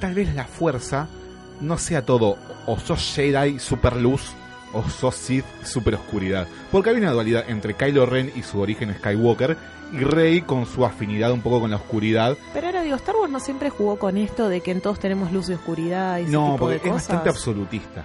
tal 0.00 0.14
vez 0.14 0.32
la 0.34 0.44
fuerza 0.44 1.08
no 1.60 1.78
sea 1.78 2.04
todo 2.04 2.36
o 2.66 2.78
sos 2.78 3.14
Jedi 3.14 3.58
super 3.58 3.96
luz 3.96 4.34
o 4.72 4.88
sos 4.88 5.14
Sith 5.14 5.44
super 5.64 5.94
oscuridad. 5.94 6.46
Porque 6.72 6.90
hay 6.90 6.96
una 6.96 7.12
dualidad 7.12 7.44
entre 7.48 7.74
Kylo 7.74 8.06
Ren 8.06 8.30
y 8.36 8.42
su 8.42 8.60
origen 8.60 8.94
Skywalker 8.98 9.56
y 9.92 9.98
Rey 9.98 10.40
con 10.42 10.66
su 10.66 10.84
afinidad 10.84 11.30
un 11.32 11.40
poco 11.42 11.60
con 11.60 11.70
la 11.70 11.76
oscuridad. 11.76 12.36
Pero 12.52 12.66
ahora 12.66 12.82
digo, 12.82 12.96
Star 12.96 13.14
Wars 13.16 13.30
no 13.32 13.40
siempre 13.40 13.70
jugó 13.70 13.98
con 13.98 14.16
esto 14.16 14.48
de 14.48 14.60
que 14.60 14.72
en 14.72 14.80
todos 14.80 14.98
tenemos 14.98 15.30
luz 15.32 15.48
y 15.48 15.52
oscuridad 15.54 16.18
y 16.18 16.22
ese 16.22 16.32
No, 16.32 16.52
tipo 16.54 16.58
porque 16.66 16.78
de 16.80 16.88
es 16.88 16.92
bastante 16.94 17.28
absolutista. 17.28 18.04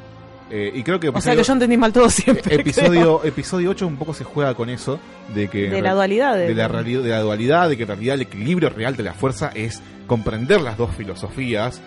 Eh, 0.53 0.69
y 0.75 0.83
creo 0.83 0.99
que 0.99 1.07
O 1.07 1.21
sea 1.21 1.33
que 1.33 1.43
yo 1.43 1.53
entendí 1.53 1.77
mal 1.77 1.93
todo 1.93 2.09
siempre. 2.09 2.55
episodio 2.59 3.23
episodio 3.23 3.69
8 3.71 3.87
un 3.87 3.95
poco 3.95 4.13
se 4.13 4.25
juega 4.25 4.53
con 4.53 4.69
eso 4.69 4.99
de 5.33 5.47
que 5.47 5.69
De 5.69 5.81
la 5.81 5.93
dualidad 5.93 6.35
de- 6.35 6.47
de 6.47 6.53
la 6.53 6.67
de 6.67 7.09
la 7.09 7.21
dualidad 7.21 7.69
de 7.69 7.77
que 7.77 7.83
en 7.83 7.87
realidad 7.87 8.15
el 8.15 8.21
equilibrio 8.23 8.69
real 8.69 8.97
de 8.97 9.03
la 9.03 9.13
fuerza 9.13 9.49
es 9.55 9.81
comprender 10.07 10.59
las 10.59 10.77
dos 10.77 10.93
filosofías 10.93 11.79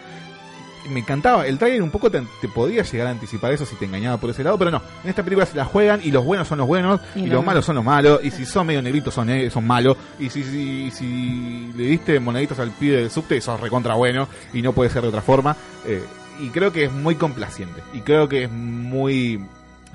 me 0.89 1.01
encantaba. 1.01 1.47
El 1.47 1.59
trailer 1.59 1.82
un 1.82 1.90
poco 1.90 2.11
te, 2.11 2.23
te 2.40 2.48
podía 2.48 2.82
llegar 2.82 3.06
a 3.06 3.11
anticipar 3.11 3.52
eso 3.52 3.66
si 3.66 3.77
te 3.77 3.85
engañaba 3.85 4.16
por 4.19 4.31
ese 4.31 4.44
lado 4.44 4.59
pero 4.59 4.70
no. 4.70 4.82
En 5.02 5.11
esta 5.11 5.23
película 5.23 5.47
se 5.47 5.56
la 5.56 5.65
juegan 5.65 6.01
y 6.02 6.11
los 6.11 6.24
buenos 6.24 6.48
son 6.48 6.59
los 6.59 6.66
buenos 6.66 7.01
y, 7.15 7.20
Y 7.20 7.27
los 7.27 7.44
malos. 7.44 7.65
son 7.65 7.77
los 7.77 7.85
malos. 7.85 8.20
Y 8.23 8.31
si 8.31 8.44
son 8.44 8.66
medio 8.66 8.82
negritos 8.82 9.15
son 9.15 9.28
son 9.51 9.66
malos 9.66 9.97
y 10.19 10.31
si, 10.31 10.43
si, 10.44 10.90
si 10.90 11.73
le 11.77 11.85
diste 11.85 12.20
moneditos 12.20 12.59
al 12.59 12.70
pibe 12.70 12.97
del 12.97 13.11
subte 13.11 13.40
sos 13.40 13.61
recontra 13.61 13.94
bueno 13.94 14.28
y 14.52 14.62
no 14.62 14.73
puede 14.73 14.90
ser 14.90 15.02
de 15.02 15.09
otra 15.09 15.23
forma. 15.23 15.56
Eh, 15.86 16.02
y 16.40 16.48
creo 16.48 16.73
que 16.73 16.85
es 16.85 16.93
muy 16.93 17.15
complaciente. 17.15 17.82
Y 17.93 18.01
creo 18.01 18.28
que 18.28 18.44
es 18.44 18.51
muy 18.51 19.44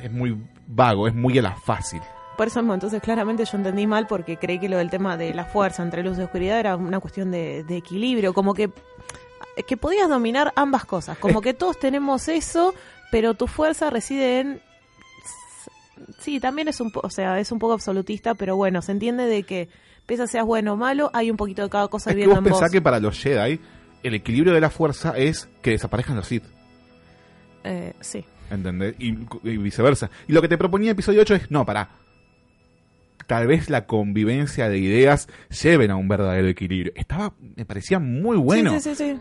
es 0.01 0.11
muy 0.11 0.37
vago 0.67 1.07
es 1.07 1.15
muy 1.15 1.37
a 1.37 1.41
la 1.41 1.55
fácil. 1.55 2.01
Por 2.39 2.47
eso 2.47 2.61
entonces 2.61 3.01
claramente 3.01 3.43
yo 3.43 3.57
entendí 3.57 3.85
mal 3.85 4.07
porque 4.07 4.37
creí 4.37 4.59
que 4.59 4.69
lo 4.69 4.77
del 4.77 4.89
tema 4.89 5.17
de 5.17 5.33
la 5.33 5.43
fuerza 5.43 5.83
entre 5.83 6.03
luz 6.03 6.17
y 6.17 6.21
oscuridad 6.21 6.57
era 6.57 6.77
una 6.77 7.01
cuestión 7.01 7.31
de, 7.31 7.65
de 7.65 7.75
equilibrio, 7.75 8.33
como 8.33 8.53
que, 8.53 8.71
que 9.67 9.77
podías 9.77 10.09
dominar 10.09 10.51
ambas 10.55 10.85
cosas, 10.85 11.17
como 11.17 11.41
que 11.41 11.53
todos 11.53 11.79
tenemos 11.79 12.27
eso, 12.27 12.73
pero 13.11 13.33
tu 13.33 13.47
fuerza 13.47 13.89
reside 13.89 14.39
en... 14.39 14.61
Sí, 16.19 16.39
también 16.39 16.67
es 16.67 16.79
un, 16.79 16.91
po- 16.91 17.01
o 17.03 17.09
sea, 17.09 17.39
es 17.39 17.51
un 17.51 17.59
poco 17.59 17.73
absolutista, 17.73 18.35
pero 18.35 18.55
bueno, 18.55 18.81
se 18.81 18.91
entiende 18.93 19.25
de 19.25 19.43
que 19.43 19.69
pese 20.05 20.23
a 20.23 20.27
seas 20.27 20.45
bueno 20.45 20.73
o 20.73 20.75
malo, 20.77 21.09
hay 21.13 21.29
un 21.29 21.37
poquito 21.37 21.61
de 21.63 21.69
cada 21.69 21.87
cosa 21.87 22.09
es 22.09 22.15
que 22.15 22.21
viviendo 22.21 22.41
vos 22.41 22.47
en 22.47 22.51
vos. 22.65 22.71
que 22.71 22.81
para 22.81 22.99
los 22.99 23.19
Jedi 23.21 23.59
el 24.01 24.13
equilibrio 24.15 24.53
de 24.53 24.61
la 24.61 24.69
fuerza 24.69 25.13
es 25.17 25.49
que 25.61 25.71
desaparezcan 25.71 26.15
los 26.15 26.25
Sith 26.27 26.43
Eh, 27.63 27.93
sí. 27.99 28.23
¿entendés? 28.49 28.95
Y, 28.97 29.09
y 29.43 29.57
viceversa 29.57 30.09
y 30.27 30.31
lo 30.33 30.41
que 30.41 30.47
te 30.47 30.57
proponía 30.57 30.91
episodio 30.91 31.21
8 31.21 31.35
es 31.35 31.51
no, 31.51 31.65
pará 31.65 31.89
tal 33.27 33.45
vez 33.45 33.69
la 33.69 33.85
convivencia 33.85 34.69
de 34.69 34.79
ideas 34.79 35.27
lleven 35.61 35.91
a 35.91 35.95
un 35.97 36.07
verdadero 36.07 36.47
equilibrio 36.47 36.93
estaba 36.95 37.33
me 37.55 37.65
parecía 37.65 37.99
muy 37.99 38.37
bueno 38.37 38.71
Sí, 38.79 38.79
sí, 38.79 38.95
sí, 38.95 39.03
sí. 39.15 39.19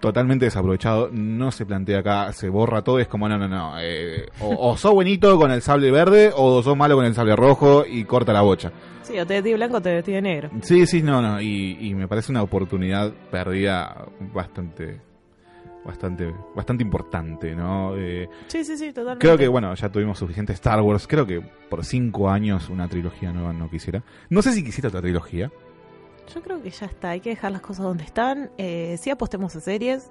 Totalmente 0.00 0.46
desaprovechado. 0.46 1.08
No 1.12 1.52
se 1.52 1.64
plantea 1.66 2.00
acá, 2.00 2.32
se 2.32 2.48
borra 2.48 2.82
todo. 2.82 2.98
Es 2.98 3.06
como, 3.08 3.28
no, 3.28 3.38
no, 3.38 3.46
no. 3.48 3.74
eh, 3.80 4.26
o, 4.40 4.70
o 4.70 4.76
sos 4.76 4.92
buenito 4.92 5.38
con 5.38 5.50
el 5.50 5.62
sable 5.62 5.90
verde 5.90 6.32
o 6.34 6.62
sos 6.62 6.76
malo 6.76 6.96
con 6.96 7.04
el 7.04 7.14
sable 7.14 7.36
rojo 7.36 7.84
y 7.88 8.04
corta 8.04 8.32
la 8.32 8.42
bocha. 8.42 8.72
Sí, 9.02 9.18
o 9.18 9.26
te 9.26 9.34
vestí 9.34 9.50
de 9.50 9.56
blanco 9.56 9.76
o 9.76 9.80
te 9.82 9.94
vestí 9.94 10.12
de 10.12 10.22
negro. 10.22 10.50
Sí, 10.62 10.86
sí, 10.86 11.02
no, 11.02 11.20
no. 11.22 11.40
Y, 11.40 11.76
y 11.80 11.94
me 11.94 12.08
parece 12.08 12.32
una 12.32 12.42
oportunidad 12.42 13.12
perdida 13.30 14.06
bastante. 14.34 15.00
Bastante, 15.82 16.30
bastante 16.54 16.82
importante, 16.82 17.54
¿no? 17.54 17.96
Eh, 17.96 18.28
Sí, 18.48 18.64
sí, 18.64 18.76
sí, 18.76 18.88
totalmente. 18.92 19.26
creo 19.26 19.38
que, 19.38 19.48
bueno, 19.48 19.74
ya 19.74 19.88
tuvimos 19.88 20.18
suficiente 20.18 20.52
Star 20.52 20.78
Wars. 20.82 21.06
Creo 21.06 21.26
que 21.26 21.40
por 21.40 21.86
cinco 21.86 22.28
años 22.28 22.68
una 22.68 22.86
trilogía 22.86 23.32
nueva 23.32 23.54
no 23.54 23.70
quisiera. 23.70 24.02
No 24.28 24.42
sé 24.42 24.52
si 24.52 24.62
quisiera 24.62 24.88
otra 24.88 25.00
trilogía. 25.00 25.50
Yo 26.34 26.42
creo 26.42 26.62
que 26.62 26.70
ya 26.70 26.86
está, 26.86 27.10
hay 27.10 27.20
que 27.20 27.30
dejar 27.30 27.52
las 27.52 27.60
cosas 27.60 27.84
donde 27.84 28.04
están. 28.04 28.50
Eh, 28.58 28.96
sí 29.00 29.10
apostemos 29.10 29.54
a 29.56 29.60
series. 29.60 30.10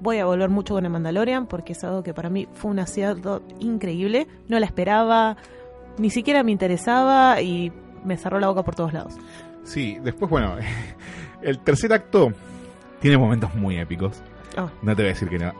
Voy 0.00 0.18
a 0.18 0.24
volver 0.24 0.48
mucho 0.50 0.74
con 0.74 0.84
el 0.84 0.90
Mandalorian 0.90 1.46
porque 1.46 1.72
es 1.72 1.84
algo 1.84 2.02
que 2.02 2.12
para 2.12 2.28
mí 2.28 2.48
fue 2.54 2.70
un 2.70 2.80
acierto 2.80 3.42
increíble. 3.60 4.26
No 4.48 4.58
la 4.58 4.66
esperaba, 4.66 5.36
ni 5.98 6.10
siquiera 6.10 6.42
me 6.42 6.50
interesaba 6.50 7.40
y 7.40 7.72
me 8.04 8.16
cerró 8.16 8.40
la 8.40 8.48
boca 8.48 8.64
por 8.64 8.74
todos 8.74 8.92
lados. 8.92 9.14
Sí, 9.62 9.98
después, 10.02 10.28
bueno, 10.30 10.56
el 11.42 11.60
tercer 11.60 11.92
acto 11.92 12.32
tiene 13.00 13.16
momentos 13.16 13.54
muy 13.54 13.78
épicos. 13.78 14.20
Ah. 14.56 14.70
No 14.82 14.96
te 14.96 15.02
voy 15.02 15.10
a 15.10 15.14
decir 15.14 15.28
que 15.28 15.38
no. 15.38 15.52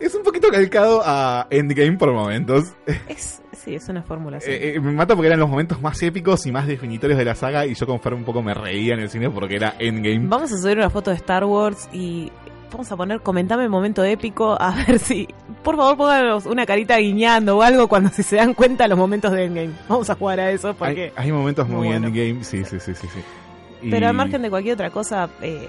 Es 0.00 0.14
un 0.14 0.22
poquito 0.22 0.48
calcado 0.48 1.02
a 1.04 1.46
Endgame 1.50 1.96
por 1.96 2.12
momentos. 2.12 2.72
Es, 3.08 3.42
sí, 3.52 3.74
es 3.74 3.88
una 3.88 4.02
fórmula. 4.02 4.40
sí. 4.40 4.50
Eh, 4.50 4.74
eh, 4.76 4.80
me 4.80 4.92
mata 4.92 5.14
porque 5.14 5.28
eran 5.28 5.40
los 5.40 5.48
momentos 5.48 5.80
más 5.80 6.02
épicos 6.02 6.46
y 6.46 6.52
más 6.52 6.66
definitorios 6.66 7.18
de 7.18 7.24
la 7.24 7.34
saga 7.34 7.66
y 7.66 7.74
yo 7.74 7.86
con 7.86 8.00
Fer 8.00 8.14
un 8.14 8.24
poco 8.24 8.42
me 8.42 8.54
reía 8.54 8.94
en 8.94 9.00
el 9.00 9.10
cine 9.10 9.30
porque 9.30 9.56
era 9.56 9.74
Endgame. 9.78 10.26
Vamos 10.28 10.52
a 10.52 10.58
subir 10.58 10.78
una 10.78 10.90
foto 10.90 11.10
de 11.10 11.16
Star 11.16 11.44
Wars 11.44 11.88
y 11.92 12.30
vamos 12.70 12.90
a 12.90 12.96
poner, 12.96 13.20
comentame 13.20 13.64
el 13.64 13.68
momento 13.70 14.02
épico, 14.02 14.56
a 14.60 14.70
ver 14.86 14.98
si, 14.98 15.28
por 15.62 15.76
favor 15.76 15.96
pónganos 15.98 16.46
una 16.46 16.64
carita 16.64 16.96
guiñando 16.96 17.58
o 17.58 17.62
algo 17.62 17.86
cuando 17.86 18.08
si 18.08 18.22
se 18.22 18.36
dan 18.36 18.54
cuenta 18.54 18.88
los 18.88 18.96
momentos 18.98 19.30
de 19.32 19.44
Endgame. 19.44 19.72
Vamos 19.88 20.08
a 20.08 20.14
jugar 20.14 20.40
a 20.40 20.50
eso 20.50 20.72
porque... 20.74 21.12
Hay, 21.16 21.26
hay 21.26 21.32
momentos 21.32 21.68
muy, 21.68 21.76
Muy 21.78 21.86
bueno. 21.88 22.06
Endgame, 22.08 22.42
sí, 22.44 22.64
sí, 22.64 22.80
sí, 22.80 22.94
sí. 22.94 23.06
sí. 23.12 23.20
Y- 23.82 23.90
Pero 23.90 24.06
al 24.08 24.14
margen 24.14 24.40
de 24.42 24.48
cualquier 24.48 24.74
otra 24.74 24.88
cosa, 24.90 25.28
eh, 25.42 25.68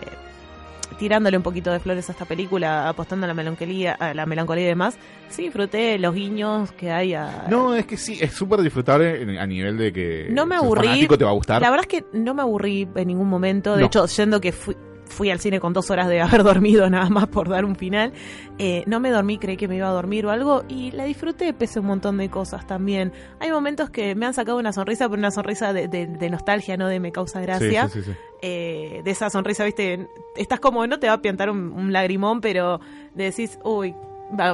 tirándole 1.03 1.35
un 1.35 1.43
poquito 1.43 1.69
de 1.69 1.81
flores 1.81 2.07
a 2.07 2.13
esta 2.13 2.23
película, 2.23 2.87
apostando 2.87 3.25
a 3.25 3.27
la 3.27 3.33
melancolía, 3.33 3.91
a 3.99 4.13
la 4.13 4.25
melancolía 4.25 4.63
y 4.63 4.67
demás, 4.67 4.97
sí 5.27 5.41
disfruté 5.43 5.99
los 5.99 6.15
guiños 6.15 6.71
que 6.71 6.91
hay 6.93 7.13
a... 7.13 7.45
No, 7.49 7.75
es 7.75 7.85
que 7.85 7.97
sí, 7.97 8.17
es 8.21 8.31
súper 8.31 8.61
disfrutable 8.61 9.37
a 9.37 9.45
nivel 9.45 9.77
de 9.77 9.91
que 9.91 10.27
No 10.31 10.45
me 10.45 10.55
aburrí. 10.55 11.05
te 11.05 11.25
va 11.25 11.31
a 11.31 11.33
gustar. 11.33 11.61
La 11.61 11.69
verdad 11.69 11.85
es 11.91 11.99
que 11.99 12.05
no 12.17 12.33
me 12.33 12.41
aburrí 12.41 12.87
en 12.95 13.07
ningún 13.09 13.27
momento. 13.27 13.75
De 13.75 13.81
No. 13.81 13.87
hecho, 13.87 14.05
yendo 14.05 14.39
que 14.39 14.53
fui, 14.53 14.77
fui 15.05 15.29
al 15.29 15.39
cine 15.39 15.59
con 15.59 15.73
dos 15.73 15.91
horas 15.91 16.07
de 16.07 16.21
haber 16.21 16.43
dormido 16.43 16.89
nada 16.89 17.09
más 17.09 17.27
por 17.27 17.49
dar 17.49 17.65
un 17.65 17.75
final, 17.75 18.13
eh, 18.57 18.83
no 18.87 18.99
me 18.99 19.11
dormí, 19.11 19.37
creí 19.37 19.57
que 19.57 19.67
me 19.67 19.75
iba 19.75 19.87
a 19.87 19.91
dormir 19.91 20.25
o 20.25 20.31
algo 20.31 20.63
y 20.67 20.91
la 20.91 21.03
disfruté 21.05 21.53
pese 21.53 21.79
a 21.79 21.81
un 21.81 21.87
montón 21.87 22.17
de 22.17 22.29
cosas 22.29 22.65
también. 22.65 23.11
Hay 23.39 23.51
momentos 23.51 23.89
que 23.89 24.15
me 24.15 24.25
han 24.25 24.33
sacado 24.33 24.57
una 24.57 24.73
sonrisa, 24.73 25.07
pero 25.09 25.19
una 25.19 25.31
sonrisa 25.31 25.73
de, 25.73 25.87
de- 25.87 26.07
de 26.07 26.29
nostalgia, 26.29 26.77
no 26.77 26.87
de 26.87 26.99
me 26.99 27.11
causa 27.11 27.41
gracia. 27.41 27.87
Sí, 27.89 27.99
sí, 27.99 28.03
sí, 28.05 28.11
sí. 28.11 28.17
Eh, 28.41 29.01
de 29.03 29.11
esa 29.11 29.29
sonrisa, 29.29 29.63
viste, 29.63 30.07
estás 30.35 30.59
como, 30.59 30.85
no 30.87 30.99
te 30.99 31.07
va 31.07 31.13
a 31.13 31.21
piantar 31.21 31.49
un, 31.49 31.71
un 31.71 31.93
lagrimón, 31.93 32.41
pero 32.41 32.79
decís, 33.13 33.57
uy, 33.63 33.95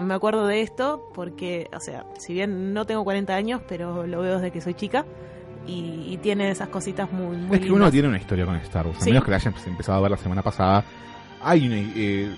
me 0.01 0.13
acuerdo 0.13 0.45
de 0.45 0.61
esto 0.61 1.09
porque, 1.13 1.69
o 1.75 1.79
sea, 1.79 2.05
si 2.17 2.33
bien 2.33 2.73
no 2.73 2.85
tengo 2.85 3.03
40 3.03 3.33
años, 3.33 3.61
pero 3.67 4.05
lo 4.05 4.21
veo 4.21 4.35
desde 4.35 4.51
que 4.51 4.59
soy 4.61 4.73
chica 4.73 5.05
y, 5.69 6.13
y 6.13 6.17
tiene 6.17 6.49
esas 6.49 6.69
cositas 6.69 7.11
muy, 7.11 7.37
muy 7.37 7.57
Es 7.57 7.63
que 7.65 7.71
uno 7.71 7.89
tiene 7.91 8.07
una 8.07 8.17
historia 8.17 8.45
con 8.45 8.55
Star 8.57 8.87
Wars. 8.87 8.99
A 8.99 9.01
Sí. 9.01 9.09
menos 9.11 9.23
que 9.23 9.31
la 9.31 9.37
hayas 9.37 9.67
empezado 9.67 9.97
a 9.97 10.01
ver 10.01 10.11
la 10.11 10.17
semana 10.17 10.41
pasada. 10.41 10.83
Hay 11.41 11.67
una, 11.67 11.77
eh, 11.77 12.29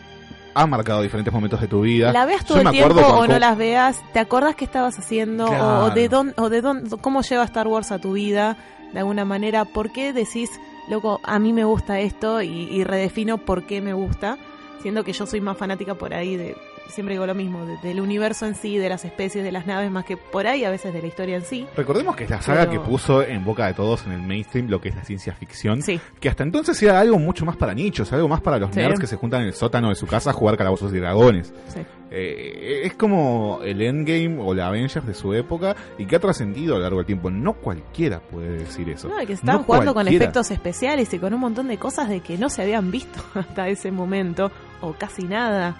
ha 0.54 0.68
marcado 0.68 1.02
diferentes 1.02 1.34
momentos 1.34 1.62
de 1.62 1.68
tu 1.68 1.82
vida. 1.82 2.12
La 2.12 2.26
veas 2.26 2.42
Yo 2.42 2.48
todo 2.48 2.58
el 2.60 2.66
me 2.66 2.72
tiempo 2.72 2.92
acuerdo 2.92 3.10
o 3.10 3.16
cuando- 3.18 3.34
no 3.36 3.40
las 3.40 3.58
veas, 3.58 4.02
¿te 4.14 4.20
acordás 4.20 4.56
qué 4.56 4.66
estabas 4.66 5.00
haciendo? 5.00 5.46
O- 5.46 5.90
de 5.92 6.10
dónde, 6.10 6.34
o 6.38 6.50
de 6.50 6.62
dónde, 6.62 6.98
cómo 7.00 7.22
lleva 7.22 7.44
Star 7.46 7.68
Wars 7.68 7.92
a 7.92 8.00
tu 8.00 8.14
vida, 8.14 8.58
de 8.94 9.00
alguna 9.00 9.24
manera. 9.26 9.64
¿Por 9.66 9.92
qué 9.92 10.12
decís, 10.14 10.50
loco, 10.90 11.22
a 11.24 11.40
mí 11.40 11.54
me 11.54 11.64
gusta 11.64 12.00
esto 12.02 12.42
y, 12.42 12.50
y 12.70 12.84
redefino 12.84 13.38
por 13.38 13.64
qué 13.66 13.80
me 13.82 13.94
gusta? 13.94 14.38
Siendo 14.82 15.04
que 15.04 15.14
yo 15.14 15.26
soy 15.26 15.40
más 15.42 15.58
fanática 15.58 15.94
por 15.96 16.14
ahí 16.14 16.36
de, 16.36 16.56
siempre 16.92 17.16
digo 17.16 17.26
lo 17.26 17.34
mismo, 17.36 17.66
de- 17.66 17.78
del 17.78 18.00
universo 18.02 18.46
en 18.46 18.56
sí, 18.56 18.78
de 18.78 18.90
las 18.90 19.04
especies, 19.06 19.44
de 19.44 19.52
las 19.52 19.66
naves, 19.66 19.90
más 19.92 20.06
que 20.06 20.18
por 20.18 20.46
ahí 20.48 20.64
a 20.66 20.70
veces 20.70 20.94
de 20.94 21.02
la 21.02 21.08
historia 21.08 21.36
en 21.38 21.44
sí. 21.46 21.66
Recordemos 21.76 22.16
que 22.16 22.26
es 22.26 22.30
la 22.30 22.42
saga 22.42 22.68
Pero- 22.70 22.84
que 22.84 22.90
puso 22.90 23.24
en 23.24 23.44
boca 23.44 23.66
de 23.68 23.74
todos 23.74 24.06
en 24.06 24.12
el 24.14 24.22
mainstream 24.22 24.68
lo 24.70 24.80
que 24.82 24.90
es 24.90 24.96
la 24.96 25.04
ciencia 25.04 25.34
ficción. 25.34 25.82
Que 26.20 26.30
hasta 26.30 26.44
entonces 26.44 26.82
era 26.84 27.00
algo 27.00 27.18
mucho 27.18 27.46
más 27.46 27.56
para 27.58 27.74
nichos, 27.74 28.12
algo 28.14 28.28
más 28.28 28.42
para 28.42 28.60
los 28.60 28.70
Sí. 28.72 28.78
nerds 28.80 29.00
que 29.00 29.08
se 29.08 29.16
juntan 29.16 29.42
en 29.42 29.48
el 29.48 29.54
sótano 29.54 29.90
de 29.90 29.96
su 29.96 30.06
casa 30.08 30.30
a 30.30 30.34
jugar 30.34 30.58
calabozos 30.58 30.94
y 30.94 30.98
dragones. 31.00 31.54
Sí. 31.74 31.82
Eh, 32.14 32.82
es 32.84 32.94
como 32.96 33.60
el 33.64 33.82
Endgame 33.82 34.38
o 34.42 34.54
la 34.54 34.68
Avengers 34.68 35.08
de 35.08 35.14
su 35.14 35.34
época 35.34 35.78
y 35.98 36.06
que 36.06 36.18
ha 36.18 36.20
trascendido 36.20 36.74
a 36.76 36.78
lo 36.78 36.84
largo 36.84 36.98
del 36.98 37.06
tiempo. 37.06 37.30
No 37.32 37.54
cualquiera 37.54 38.20
puede 38.20 38.58
decir 38.58 38.90
eso. 38.90 39.08
No, 39.08 39.16
que 39.26 39.32
estaban 39.34 39.62
No 39.62 39.64
jugando 39.64 39.94
con 39.94 40.08
efectos 40.10 40.52
especiales 40.52 41.14
y 41.14 41.20
con 41.20 41.34
un 41.34 41.40
montón 41.40 41.70
de 41.70 41.78
cosas 41.78 42.10
de 42.10 42.20
que 42.20 42.38
no 42.38 42.50
se 42.50 42.64
habían 42.64 42.92
visto 42.92 43.22
hasta 43.34 43.70
ese 43.70 43.92
momento, 43.92 44.52
o 44.82 44.94
casi 44.94 45.24
nada. 45.24 45.78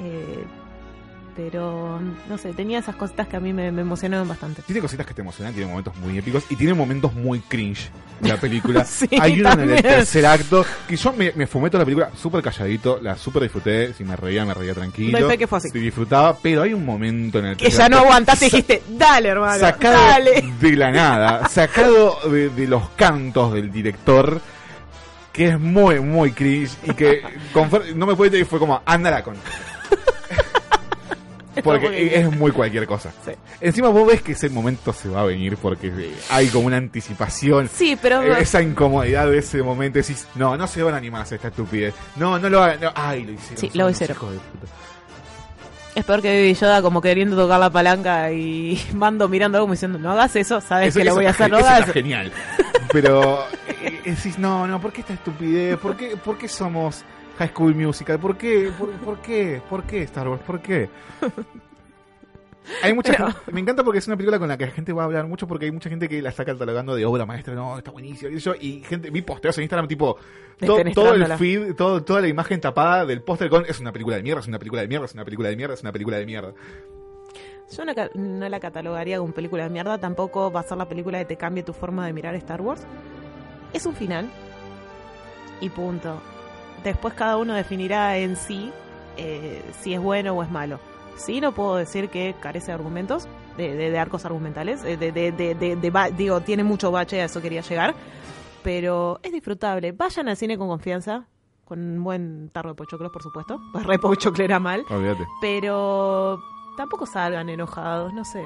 Eh, 0.00 0.44
pero, 1.38 2.00
no 2.28 2.36
sé, 2.36 2.52
tenía 2.52 2.80
esas 2.80 2.96
cositas 2.96 3.28
que 3.28 3.36
a 3.36 3.40
mí 3.40 3.52
me, 3.52 3.70
me 3.70 3.82
emocionaron 3.82 4.26
bastante. 4.26 4.60
Tiene 4.62 4.80
cositas 4.80 5.06
que 5.06 5.14
te 5.14 5.20
emocionan, 5.20 5.54
tiene 5.54 5.70
momentos 5.70 5.94
muy 5.98 6.18
épicos 6.18 6.42
y 6.50 6.56
tiene 6.56 6.74
momentos 6.74 7.14
muy 7.14 7.38
cringe 7.38 7.90
la 8.22 8.36
película. 8.36 8.84
Sí, 8.88 9.08
Hay 9.20 9.40
uno 9.40 9.52
en 9.52 9.70
el 9.70 9.82
tercer 9.82 10.26
acto 10.26 10.64
que 10.88 10.96
yo 10.96 11.12
me, 11.12 11.30
me 11.36 11.46
fumé 11.46 11.70
toda 11.70 11.82
la 11.82 11.84
película 11.84 12.10
súper 12.16 12.42
calladito, 12.42 12.98
la 13.00 13.16
súper 13.16 13.42
disfruté, 13.44 13.92
si 13.94 14.02
me 14.02 14.16
reía, 14.16 14.44
me 14.44 14.52
reía 14.52 14.74
tranquilo. 14.74 15.16
Doy 15.16 15.30
fe 15.30 15.38
que 15.38 15.46
fue 15.46 15.58
así. 15.58 15.68
Si 15.68 15.78
disfrutaba, 15.78 16.36
pero 16.36 16.62
hay 16.62 16.74
un 16.74 16.84
momento 16.84 17.38
en 17.38 17.46
el 17.46 17.56
Que 17.56 17.66
tercer 17.66 17.82
ya 17.82 17.88
no 17.88 17.98
aguantaste 17.98 18.46
y 18.46 18.50
dijiste, 18.50 18.82
dale, 18.88 19.28
hermano, 19.28 19.60
Sacado 19.60 19.94
dale. 19.94 20.42
de 20.60 20.72
la 20.72 20.90
nada, 20.90 21.48
sacado 21.48 22.18
de, 22.28 22.48
de 22.48 22.66
los 22.66 22.88
cantos 22.90 23.52
del 23.52 23.70
director, 23.70 24.40
que 25.32 25.50
es 25.50 25.60
muy, 25.60 26.00
muy 26.00 26.32
cringe 26.32 26.72
y 26.82 26.94
que 26.94 27.22
con 27.52 27.70
no 27.94 28.06
me 28.06 28.16
puede 28.16 28.32
decir, 28.32 28.46
fue 28.46 28.58
como, 28.58 28.82
ándala 28.84 29.22
con. 29.22 29.36
Porque 31.64 32.20
es 32.20 32.30
muy 32.36 32.52
cualquier 32.52 32.86
cosa. 32.86 33.10
Encima 33.60 33.88
vos 33.88 34.06
ves 34.06 34.22
que 34.22 34.32
ese 34.32 34.48
momento 34.48 34.92
se 34.92 35.08
va 35.08 35.22
a 35.22 35.24
venir 35.24 35.56
porque 35.56 36.14
hay 36.30 36.46
como 36.48 36.66
una 36.68 36.76
anticipación. 36.76 37.68
Sí, 37.72 37.98
pero- 38.00 38.22
Eh, 38.22 38.36
Esa 38.40 38.62
incomodidad 38.62 39.28
de 39.28 39.38
ese 39.38 39.60
momento 39.62 39.98
decís, 39.98 40.28
no, 40.36 40.56
no 40.56 40.68
se 40.68 40.82
van 40.84 40.94
a 40.94 40.98
animar 40.98 41.20
a 41.20 41.24
hacer 41.24 41.36
esta 41.36 41.48
estupidez. 41.48 41.94
No, 42.14 42.38
no 42.38 42.48
lo 42.48 42.62
hagan. 42.62 42.80
no, 42.80 42.92
ay, 42.94 43.24
lo 43.24 43.32
hicieron. 43.32 43.58
Sí, 43.58 43.70
lo 43.76 43.90
hicieron. 43.90 44.16
Es 45.96 46.04
peor 46.04 46.22
que 46.22 46.28
Baby 46.28 46.54
Yoda 46.54 46.80
como 46.80 47.00
queriendo 47.00 47.34
tocar 47.36 47.58
la 47.58 47.70
palanca 47.70 48.30
y 48.30 48.80
Mando 48.94 49.28
mirando 49.28 49.58
algo 49.58 49.64
como 49.64 49.74
diciendo, 49.74 49.98
no 49.98 50.12
hagas 50.12 50.36
eso, 50.36 50.60
sabes 50.60 50.90
Eso- 50.90 50.98
que 51.00 51.04
lo 51.06 51.10
eso 51.10 51.16
voy 51.16 51.26
a 51.26 51.30
hacer, 51.30 51.50
no 51.50 51.58
eso 51.58 51.66
hagas 51.66 51.80
está 51.80 51.92
genial. 51.92 52.32
Pero 52.92 53.44
eh, 53.82 54.00
decís, 54.04 54.38
no, 54.38 54.64
no, 54.68 54.80
¿por 54.80 54.92
qué 54.92 55.00
esta 55.00 55.14
estupidez? 55.14 55.76
¿Por 55.78 55.96
qué, 55.96 56.16
por 56.16 56.38
qué 56.38 56.46
somos 56.48 57.02
High 57.38 57.48
School 57.50 57.74
Musical? 57.74 58.18
¿Por 58.18 58.36
qué? 58.36 58.70
¿Por, 58.78 58.90
por 58.92 59.18
qué? 59.20 59.60
¿Por 59.68 59.84
qué 59.84 60.02
Star 60.02 60.28
Wars? 60.28 60.42
¿Por 60.42 60.60
qué? 60.60 60.88
Hay 62.82 62.92
mucha 62.92 63.12
Pero- 63.12 63.26
gente- 63.32 63.52
me 63.52 63.60
encanta 63.60 63.82
porque 63.82 63.98
es 63.98 64.06
una 64.08 64.16
película 64.16 64.38
con 64.38 64.46
la 64.48 64.58
que 64.58 64.66
la 64.66 64.72
gente 64.72 64.92
va 64.92 65.02
a 65.02 65.04
hablar 65.06 65.26
mucho 65.26 65.46
porque 65.48 65.64
hay 65.64 65.70
mucha 65.72 65.88
gente 65.88 66.06
que 66.08 66.20
la 66.20 66.28
está 66.28 66.44
catalogando 66.44 66.94
de 66.94 67.06
obra 67.06 67.24
maestra, 67.24 67.54
no, 67.54 67.78
está 67.78 67.90
buenísima. 67.90 68.30
Y, 68.30 68.38
yo, 68.38 68.52
y 68.60 68.82
gente, 68.84 69.08
vi 69.10 69.22
posteos 69.22 69.56
en 69.56 69.62
Instagram 69.64 69.88
tipo, 69.88 70.18
to- 70.58 70.76
todo 70.94 71.14
el 71.14 71.26
feed, 71.38 71.74
todo, 71.76 72.02
toda 72.04 72.20
la 72.20 72.28
imagen 72.28 72.60
tapada 72.60 73.06
del 73.06 73.22
póster 73.22 73.48
con 73.48 73.64
es 73.64 73.80
una 73.80 73.90
película 73.90 74.16
de 74.16 74.22
mierda, 74.22 74.40
es 74.40 74.48
una 74.48 74.58
película 74.58 74.82
de 74.82 74.88
mierda, 74.88 75.06
es 75.06 75.14
una 75.14 75.24
película 75.24 75.48
de 75.48 75.56
mierda, 75.56 75.74
es 75.74 75.80
una 75.82 75.92
película 75.92 76.18
de 76.18 76.26
mierda. 76.26 76.52
Yo 77.74 77.84
no 78.14 78.48
la 78.48 78.60
catalogaría 78.60 79.18
como 79.18 79.32
película 79.32 79.62
de 79.64 79.70
mierda, 79.70 79.96
tampoco 79.98 80.50
va 80.52 80.60
a 80.60 80.62
ser 80.62 80.76
la 80.76 80.88
película 80.88 81.18
que 81.20 81.24
te 81.24 81.36
cambie 81.36 81.62
tu 81.62 81.72
forma 81.72 82.06
de 82.06 82.12
mirar 82.12 82.34
Star 82.34 82.60
Wars. 82.60 82.82
Es 83.72 83.86
un 83.86 83.94
final 83.94 84.28
y 85.62 85.70
punto. 85.70 86.20
Después 86.84 87.14
cada 87.14 87.36
uno 87.36 87.54
definirá 87.54 88.16
en 88.18 88.36
sí 88.36 88.72
eh, 89.16 89.62
si 89.80 89.94
es 89.94 90.00
bueno 90.00 90.32
o 90.34 90.42
es 90.42 90.50
malo. 90.50 90.78
Sí, 91.16 91.40
no 91.40 91.52
puedo 91.52 91.76
decir 91.76 92.08
que 92.08 92.36
carece 92.40 92.66
de 92.68 92.72
argumentos, 92.74 93.26
de, 93.56 93.74
de- 93.74 93.90
de 93.90 93.98
arcos 93.98 94.24
argumentales, 94.24 94.84
eh, 94.84 94.96
de, 94.96 95.10
de- 95.10 95.32
de- 95.32 95.54
de- 95.56 95.74
de 95.76 95.90
ba- 95.90 96.10
digo, 96.10 96.40
tiene 96.42 96.62
mucho 96.62 96.92
bache, 96.92 97.20
a 97.20 97.24
eso 97.24 97.42
quería 97.42 97.60
llegar, 97.62 97.94
pero 98.62 99.18
es 99.22 99.32
disfrutable. 99.32 99.90
Vayan 99.92 100.28
al 100.28 100.36
cine 100.36 100.56
con 100.56 100.68
confianza, 100.68 101.24
con 101.64 101.80
un 101.80 102.04
buen 102.04 102.50
tarro 102.50 102.70
de 102.70 102.74
pochoclos, 102.76 103.10
por 103.10 103.22
supuesto, 103.22 103.60
pues 103.72 103.84
re 103.86 103.98
pochoclera 103.98 104.60
mal, 104.60 104.84
pero 105.40 106.40
tampoco 106.76 107.04
salgan 107.06 107.48
enojados, 107.48 108.12
no 108.14 108.24
sé. 108.24 108.44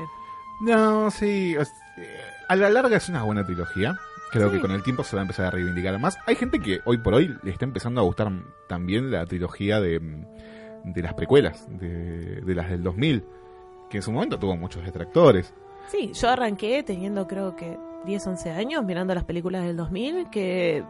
No, 0.62 1.10
sí. 1.10 1.54
eh, 1.98 2.20
a 2.48 2.56
la 2.56 2.70
larga 2.70 2.96
es 2.96 3.09
una 3.10 3.22
buena 3.24 3.44
trilogía. 3.44 3.94
Creo 4.32 4.48
Sí. 4.48 4.56
que 4.56 4.60
con 4.62 4.70
el 4.72 4.82
tiempo 4.82 5.04
se 5.04 5.14
va 5.14 5.22
a 5.22 5.24
empezar 5.24 5.46
a 5.46 5.50
reivindicar 5.50 5.98
más. 6.00 6.16
Hay 6.26 6.34
gente 6.36 6.59
que 6.59 6.80
hoy 6.86 6.98
por 6.98 7.14
hoy 7.14 7.36
le 7.42 7.50
está 7.50 7.64
empezando 7.64 8.00
a 8.00 8.04
gustar 8.04 8.32
también 8.68 9.10
la 9.10 9.26
trilogía 9.26 9.80
de, 9.80 10.00
de 10.84 11.02
las 11.02 11.14
precuelas, 11.14 11.66
de, 11.78 12.40
de 12.40 12.54
las 12.54 12.70
del 12.70 12.82
2000, 12.82 13.24
que 13.90 13.98
en 13.98 14.02
su 14.02 14.10
momento 14.10 14.38
tuvo 14.38 14.56
muchos 14.56 14.84
detractores. 14.84 15.52
Sí, 15.88 16.12
yo 16.14 16.30
arranqué 16.30 16.82
teniendo 16.82 17.26
creo 17.28 17.54
que 17.56 17.76
10, 18.06 18.26
11 18.26 18.50
años 18.52 18.84
mirando 18.84 19.14
las 19.14 19.24
películas 19.24 19.64
del 19.64 19.76
2000 19.76 20.30
que 20.30 20.82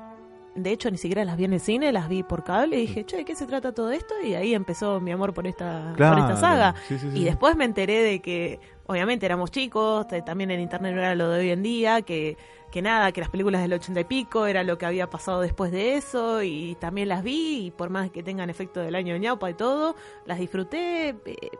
de 0.54 0.70
hecho 0.70 0.90
ni 0.90 0.98
siquiera 0.98 1.24
las 1.24 1.36
vi 1.38 1.44
en 1.44 1.54
el 1.54 1.60
cine, 1.60 1.92
las 1.92 2.08
vi 2.10 2.22
por 2.22 2.44
cable 2.44 2.76
y 2.76 2.80
dije, 2.82 3.04
che, 3.06 3.16
¿de 3.16 3.24
qué 3.24 3.34
se 3.34 3.46
trata 3.46 3.72
todo 3.72 3.90
esto? 3.90 4.14
Y 4.22 4.34
ahí 4.34 4.54
empezó 4.54 5.00
mi 5.00 5.10
amor 5.10 5.32
por 5.32 5.46
esta, 5.46 5.94
Claro, 5.96 6.16
por 6.22 6.30
esta 6.30 6.36
saga. 6.40 6.74
sí, 6.86 6.98
sí, 6.98 7.10
sí, 7.10 7.18
y 7.20 7.24
después 7.24 7.56
me 7.56 7.64
enteré 7.64 8.02
de 8.02 8.20
que 8.20 8.60
obviamente 8.86 9.24
éramos 9.24 9.50
chicos, 9.50 10.06
también 10.26 10.50
en 10.50 10.60
internet 10.60 10.94
no 10.94 11.00
era 11.00 11.14
lo 11.14 11.30
de 11.30 11.40
hoy 11.40 11.50
en 11.50 11.62
día, 11.62 12.02
que, 12.02 12.36
que 12.72 12.82
nada, 12.82 13.12
que 13.12 13.20
las 13.20 13.30
películas 13.30 13.60
del 13.62 13.74
80 13.74 14.00
y 14.00 14.04
pico 14.04 14.46
era 14.46 14.64
lo 14.64 14.78
que 14.78 14.86
había 14.86 15.08
pasado 15.08 15.42
después 15.42 15.70
de 15.70 15.94
eso 15.94 16.42
y 16.42 16.74
también 16.80 17.08
las 17.08 17.22
vi 17.22 17.66
y 17.66 17.70
por 17.70 17.90
más 17.90 18.10
que 18.10 18.22
tengan 18.24 18.50
efecto 18.50 18.80
del 18.80 18.96
año 18.96 19.12
de 19.12 19.20
ñaupa 19.20 19.50
y 19.50 19.54
todo, 19.54 19.94
las 20.24 20.38
disfruté. 20.38 21.10
eh, 21.10 21.50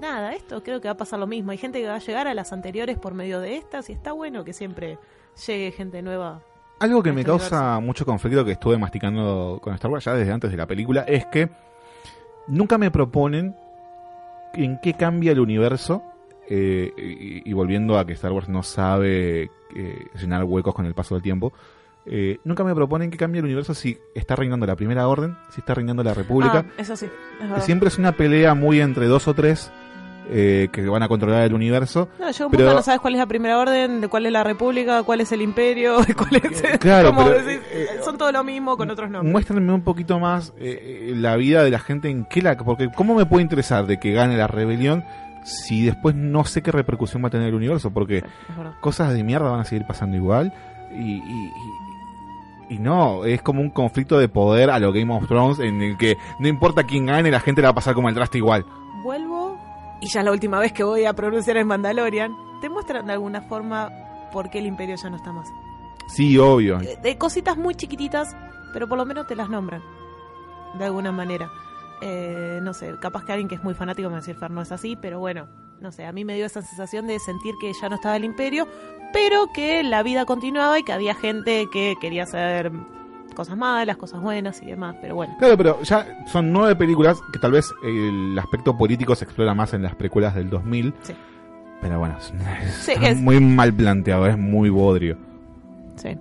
nada, 0.00 0.34
esto 0.34 0.62
creo 0.62 0.80
que 0.80 0.88
va 0.88 0.92
a 0.92 0.96
pasar 0.96 1.20
lo 1.20 1.28
mismo. 1.28 1.52
Hay 1.52 1.58
gente 1.58 1.80
que 1.80 1.86
va 1.86 1.94
a 1.94 2.00
llegar 2.00 2.26
a 2.26 2.34
las 2.34 2.52
anteriores 2.52 2.98
por 2.98 3.14
medio 3.14 3.40
de 3.40 3.56
estas 3.56 3.88
y 3.88 3.92
está 3.92 4.12
bueno 4.12 4.44
que 4.44 4.52
siempre 4.52 4.98
llegue 5.46 5.70
gente 5.70 6.02
nueva. 6.02 6.42
Algo 6.80 7.02
que 7.02 7.12
me 7.12 7.20
este 7.20 7.30
causa 7.30 7.78
mucho 7.78 8.04
conflicto 8.04 8.44
que 8.44 8.52
estuve 8.52 8.76
masticando 8.76 9.60
con 9.62 9.72
Star 9.74 9.90
Wars 9.90 10.04
ya 10.04 10.14
desde 10.14 10.32
antes 10.32 10.50
de 10.50 10.56
la 10.56 10.66
película 10.66 11.02
es 11.02 11.24
que 11.26 11.48
nunca 12.48 12.76
me 12.76 12.90
proponen 12.90 13.54
en 14.52 14.80
qué 14.82 14.94
cambia 14.94 15.30
el 15.30 15.38
universo 15.38 16.02
eh, 16.48 16.92
y, 16.96 17.48
y 17.48 17.52
volviendo 17.52 17.96
a 17.96 18.04
que 18.04 18.14
Star 18.14 18.32
Wars 18.32 18.48
no 18.48 18.64
sabe 18.64 19.48
eh, 19.74 20.06
llenar 20.20 20.44
huecos 20.44 20.74
con 20.74 20.86
el 20.86 20.94
paso 20.94 21.14
del 21.14 21.22
tiempo. 21.22 21.52
eh, 22.06 22.38
nunca 22.44 22.64
me 22.64 22.74
proponen 22.74 23.10
que 23.10 23.16
cambie 23.16 23.38
el 23.38 23.44
universo 23.46 23.72
si 23.74 23.98
está 24.14 24.36
reinando 24.36 24.66
la 24.66 24.76
Primera 24.76 25.08
Orden, 25.08 25.36
si 25.50 25.60
está 25.60 25.74
reinando 25.74 26.02
la 26.02 26.12
República. 26.14 26.64
Ah, 26.68 26.72
eso 26.78 26.96
sí, 26.96 27.06
es. 27.56 27.64
Siempre 27.64 27.88
es 27.88 27.98
una 27.98 28.12
pelea 28.12 28.54
muy 28.54 28.80
entre 28.80 29.06
dos 29.06 29.26
o 29.26 29.32
tres 29.34 29.70
eh, 30.30 30.68
que 30.72 30.82
van 30.86 31.02
a 31.02 31.08
controlar 31.08 31.42
el 31.44 31.52
universo. 31.54 32.08
No, 32.18 32.30
llega 32.30 32.46
un 32.46 32.50
pero- 32.50 32.64
punto 32.64 32.74
no 32.76 32.82
sabes 32.82 33.00
cuál 33.00 33.14
es 33.14 33.18
la 33.20 33.26
primera 33.26 33.58
orden, 33.58 34.00
de 34.02 34.08
cuál 34.08 34.24
es 34.26 34.32
la 34.32 34.42
república, 34.44 35.02
cuál 35.02 35.20
es 35.22 35.32
el 35.32 35.42
imperio, 35.42 35.96
cuál 36.16 36.36
es... 36.42 36.62
Claro, 36.78 37.14
como 37.14 37.28
pero, 37.28 37.42
decís, 37.44 37.60
son 38.04 38.16
todo 38.18 38.32
lo 38.32 38.42
mismo 38.44 38.76
con 38.76 38.90
otros 38.90 39.10
nombres. 39.10 39.30
Muéstrenme 39.32 39.72
un 39.72 39.82
poquito 39.82 40.18
más 40.18 40.52
eh, 40.58 41.08
eh, 41.10 41.14
la 41.16 41.36
vida 41.36 41.62
de 41.62 41.70
la 41.70 41.78
gente 41.78 42.08
en 42.10 42.24
qué 42.26 42.40
la 42.42 42.56
porque 42.56 42.90
cómo 42.94 43.14
me 43.14 43.24
puede 43.26 43.42
interesar 43.42 43.86
de 43.86 43.98
que 43.98 44.12
gane 44.12 44.36
la 44.36 44.46
rebelión 44.46 45.04
si 45.44 45.84
después 45.84 46.14
no 46.16 46.44
sé 46.44 46.62
qué 46.62 46.72
repercusión 46.72 47.22
va 47.22 47.28
a 47.28 47.30
tener 47.30 47.48
el 47.48 47.54
universo 47.54 47.90
porque 47.92 48.24
cosas 48.80 49.12
de 49.14 49.22
mierda 49.22 49.50
van 49.50 49.60
a 49.60 49.64
seguir 49.64 49.86
pasando 49.86 50.16
igual 50.16 50.52
y, 50.92 51.18
y- 51.18 51.50
no 52.78 53.24
es 53.24 53.40
como 53.42 53.60
un 53.60 53.70
conflicto 53.70 54.18
de 54.18 54.28
poder 54.28 54.68
a 54.70 54.78
lo 54.80 54.92
Game 54.92 55.14
of 55.14 55.28
Thrones 55.28 55.60
en 55.60 55.80
el 55.80 55.96
que 55.96 56.16
no 56.40 56.48
importa 56.48 56.82
quién 56.84 57.06
gane 57.06 57.30
la 57.30 57.38
gente 57.40 57.62
la 57.62 57.68
va 57.68 57.72
a 57.72 57.74
pasar 57.76 57.94
como 57.94 58.08
el 58.08 58.14
traste 58.16 58.38
igual 58.38 58.64
Vuelvo, 59.04 59.56
y 60.00 60.08
ya 60.08 60.20
es 60.20 60.24
la 60.24 60.32
última 60.32 60.58
vez 60.58 60.72
que 60.72 60.82
voy 60.82 61.04
a 61.04 61.12
pronunciar 61.12 61.56
el 61.58 61.66
Mandalorian, 61.66 62.32
te 62.62 62.68
muestran 62.70 63.06
de 63.06 63.12
alguna 63.12 63.42
forma 63.42 63.90
por 64.32 64.48
qué 64.50 64.58
el 64.60 64.66
imperio 64.66 64.96
ya 64.96 65.10
no 65.10 65.16
está 65.16 65.30
más. 65.30 65.46
sí 66.08 66.36
obvio 66.38 66.80
Eh, 66.80 66.98
De 67.02 67.16
cositas 67.18 67.56
muy 67.58 67.74
chiquititas, 67.74 68.34
pero 68.72 68.88
por 68.88 68.96
lo 68.98 69.04
menos 69.04 69.26
te 69.26 69.36
las 69.36 69.48
nombran. 69.50 69.82
De 70.78 70.86
alguna 70.86 71.12
manera. 71.12 71.48
Eh, 72.00 72.60
no 72.62 72.74
sé, 72.74 72.94
capaz 73.00 73.24
que 73.24 73.32
alguien 73.32 73.48
que 73.48 73.54
es 73.54 73.64
muy 73.64 73.74
fanático 73.74 74.08
me 74.08 74.12
va 74.14 74.18
a 74.18 74.20
decir, 74.20 74.34
Fer, 74.36 74.50
no 74.50 74.60
es 74.62 74.72
así, 74.72 74.96
pero 74.96 75.18
bueno, 75.20 75.46
no 75.80 75.90
sé, 75.92 76.04
a 76.06 76.12
mí 76.12 76.24
me 76.24 76.34
dio 76.34 76.46
esa 76.46 76.60
sensación 76.62 77.06
de 77.06 77.18
sentir 77.18 77.54
que 77.60 77.72
ya 77.72 77.88
no 77.88 77.94
estaba 77.96 78.16
el 78.16 78.24
imperio, 78.24 78.66
pero 79.12 79.46
que 79.54 79.82
la 79.82 80.02
vida 80.02 80.24
continuaba 80.26 80.78
y 80.78 80.82
que 80.82 80.92
había 80.92 81.14
gente 81.14 81.66
que 81.72 81.94
quería 82.00 82.26
ser 82.26 82.70
cosas 83.34 83.56
malas, 83.56 83.96
cosas 83.96 84.20
buenas 84.20 84.62
y 84.62 84.66
demás, 84.66 84.96
pero 85.00 85.14
bueno. 85.14 85.34
Claro, 85.38 85.56
pero 85.56 85.82
ya 85.82 86.24
son 86.26 86.52
nueve 86.52 86.76
películas 86.76 87.20
que 87.32 87.38
tal 87.38 87.52
vez 87.52 87.72
el 87.84 88.38
aspecto 88.38 88.76
político 88.76 89.14
se 89.14 89.24
explora 89.24 89.54
más 89.54 89.72
en 89.74 89.82
las 89.82 89.94
precuelas 89.94 90.34
del 90.34 90.50
2000. 90.50 90.94
Sí. 91.02 91.14
Pero 91.80 91.98
bueno, 91.98 92.16
es, 92.18 92.32
Sí, 92.84 92.92
está 92.92 93.08
es- 93.10 93.20
muy 93.20 93.40
mal 93.40 93.72
planteado, 93.74 94.26
es 94.26 94.38
muy 94.38 94.70
bodrio. 94.70 95.16
Sí. 95.96 96.16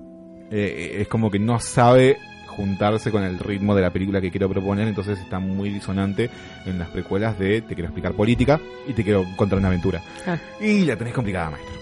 Eh, 0.51 0.97
es 1.01 1.07
como 1.07 1.29
que 1.31 1.39
no 1.39 1.59
sabe 1.59 2.17
juntarse 2.55 3.11
con 3.11 3.23
el 3.23 3.39
ritmo 3.39 3.75
de 3.75 3.81
la 3.81 3.91
película 3.91 4.21
que 4.21 4.31
quiero 4.31 4.49
proponer, 4.49 4.87
entonces 4.87 5.19
está 5.19 5.39
muy 5.39 5.69
disonante 5.69 6.29
en 6.65 6.79
las 6.79 6.89
precuelas 6.89 7.37
de 7.37 7.61
te 7.61 7.73
quiero 7.75 7.87
explicar 7.87 8.13
política 8.13 8.59
y 8.87 8.93
te 8.93 9.03
quiero 9.03 9.25
contar 9.35 9.59
una 9.59 9.67
aventura. 9.67 10.01
Ah. 10.25 10.37
Y 10.59 10.85
la 10.85 10.95
tenés 10.95 11.13
complicada, 11.13 11.51
maestro. 11.51 11.73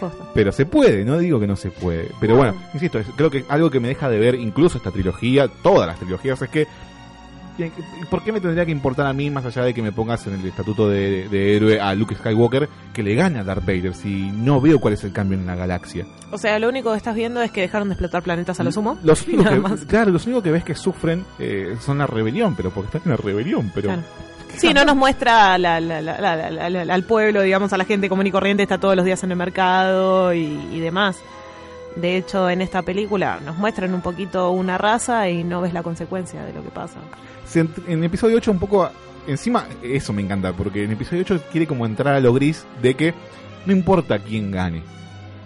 Posta. 0.00 0.24
Pero 0.34 0.52
se 0.52 0.66
puede, 0.66 1.04
no 1.04 1.18
digo 1.18 1.40
que 1.40 1.46
no 1.46 1.56
se 1.56 1.70
puede. 1.70 2.10
Pero 2.20 2.36
bueno, 2.36 2.54
insisto, 2.74 3.00
creo 3.16 3.30
que 3.30 3.44
algo 3.48 3.70
que 3.70 3.80
me 3.80 3.88
deja 3.88 4.10
de 4.10 4.18
ver 4.18 4.34
incluso 4.34 4.76
esta 4.76 4.90
trilogía, 4.90 5.48
todas 5.48 5.86
las 5.86 5.98
trilogías, 5.98 6.40
es 6.42 6.50
que 6.50 6.62
¿y 6.62 6.66
¿por 8.10 8.22
qué 8.22 8.32
me 8.32 8.40
tendría 8.40 8.64
que 8.66 8.72
importar 8.72 9.06
a 9.06 9.12
mí 9.12 9.30
más 9.30 9.44
allá 9.46 9.62
de 9.62 9.72
que 9.74 9.82
me 9.82 9.92
pongas 9.92 10.26
en 10.26 10.34
el 10.34 10.46
estatuto 10.46 10.88
de, 10.88 11.28
de 11.28 11.56
héroe 11.56 11.80
a 11.80 11.94
Luke 11.94 12.14
Skywalker 12.14 12.68
que 12.92 13.02
le 13.02 13.14
gane 13.14 13.38
a 13.38 13.44
Darth 13.44 13.64
Vader 13.64 13.94
si 13.94 14.30
no 14.30 14.60
veo 14.60 14.78
cuál 14.78 14.94
es 14.94 15.04
el 15.04 15.12
cambio 15.12 15.38
en 15.38 15.46
la 15.46 15.54
galaxia? 15.54 16.04
O 16.32 16.38
sea, 16.38 16.58
lo 16.58 16.68
único 16.68 16.90
que 16.92 16.96
estás 16.98 17.14
viendo 17.14 17.40
es 17.42 17.50
que 17.50 17.60
dejaron 17.62 17.88
de 17.88 17.94
explotar 17.94 18.22
planetas 18.22 18.58
a 18.60 18.64
lo 18.64 18.72
sumo. 18.72 18.98
Los 19.02 19.22
únicos 19.26 19.48
que, 19.48 19.56
más. 19.60 19.80
claro, 19.86 20.10
los 20.10 20.24
únicos 20.26 20.42
que 20.44 20.50
ves 20.50 20.64
que 20.64 20.74
sufren 20.74 21.24
eh, 21.38 21.76
son 21.80 21.98
la 21.98 22.06
rebelión, 22.06 22.54
pero 22.56 22.70
porque 22.70 22.86
están 22.96 23.02
en 23.04 23.10
la 23.12 23.16
rebelión, 23.16 23.70
pero 23.74 23.88
Claro. 23.88 24.02
Sí, 24.56 24.72
no 24.72 24.84
nos 24.86 24.96
muestra 24.96 25.58
la- 25.58 25.80
la- 25.80 26.00
la- 26.00 26.18
la- 26.18 26.50
la- 26.50 26.70
la- 26.84 26.94
al 26.94 27.02
pueblo, 27.04 27.42
digamos, 27.42 27.72
a 27.74 27.76
la 27.76 27.84
gente 27.84 28.08
común 28.08 28.26
y 28.26 28.30
corriente, 28.30 28.62
está 28.62 28.78
todos 28.78 28.96
los 28.96 29.04
días 29.04 29.22
en 29.22 29.30
el 29.32 29.36
mercado 29.36 30.32
y, 30.32 30.58
y 30.72 30.80
demás. 30.80 31.18
De 31.96 32.16
hecho, 32.16 32.48
en 32.48 32.62
esta 32.62 32.80
película 32.82 33.38
nos 33.44 33.56
muestran 33.56 33.92
un 33.92 34.00
poquito 34.00 34.50
una 34.52 34.78
raza 34.78 35.28
y 35.28 35.44
no 35.44 35.60
ves 35.60 35.74
la 35.74 35.82
consecuencia 35.82 36.42
de 36.44 36.52
lo 36.54 36.62
que 36.62 36.70
pasa. 36.70 37.00
En 37.54 38.04
episodio 38.04 38.36
8 38.36 38.50
un 38.50 38.58
poco 38.58 38.90
encima 39.26 39.66
eso 39.82 40.12
me 40.12 40.22
encanta 40.22 40.52
porque 40.52 40.84
en 40.84 40.92
episodio 40.92 41.22
8 41.22 41.42
quiere 41.50 41.66
como 41.66 41.86
entrar 41.86 42.14
a 42.14 42.20
lo 42.20 42.32
gris 42.32 42.64
de 42.82 42.94
que 42.94 43.14
no 43.64 43.72
importa 43.72 44.18
quién 44.18 44.50
gane 44.50 44.82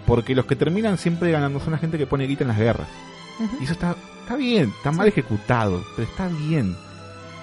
porque 0.05 0.35
los 0.35 0.45
que 0.45 0.55
terminan 0.55 0.97
siempre 0.97 1.31
ganando 1.31 1.59
son 1.59 1.71
la 1.71 1.77
gente 1.77 1.97
que 1.97 2.05
pone 2.07 2.25
guita 2.27 2.43
en 2.43 2.49
las 2.49 2.57
guerras. 2.57 2.87
Y 3.59 3.63
eso 3.63 3.73
está 3.73 3.95
está 4.21 4.35
bien 4.35 4.71
está 4.77 4.91
mal 4.91 5.07
ejecutado 5.07 5.83
pero 5.95 6.07
está 6.07 6.27
bien. 6.27 6.75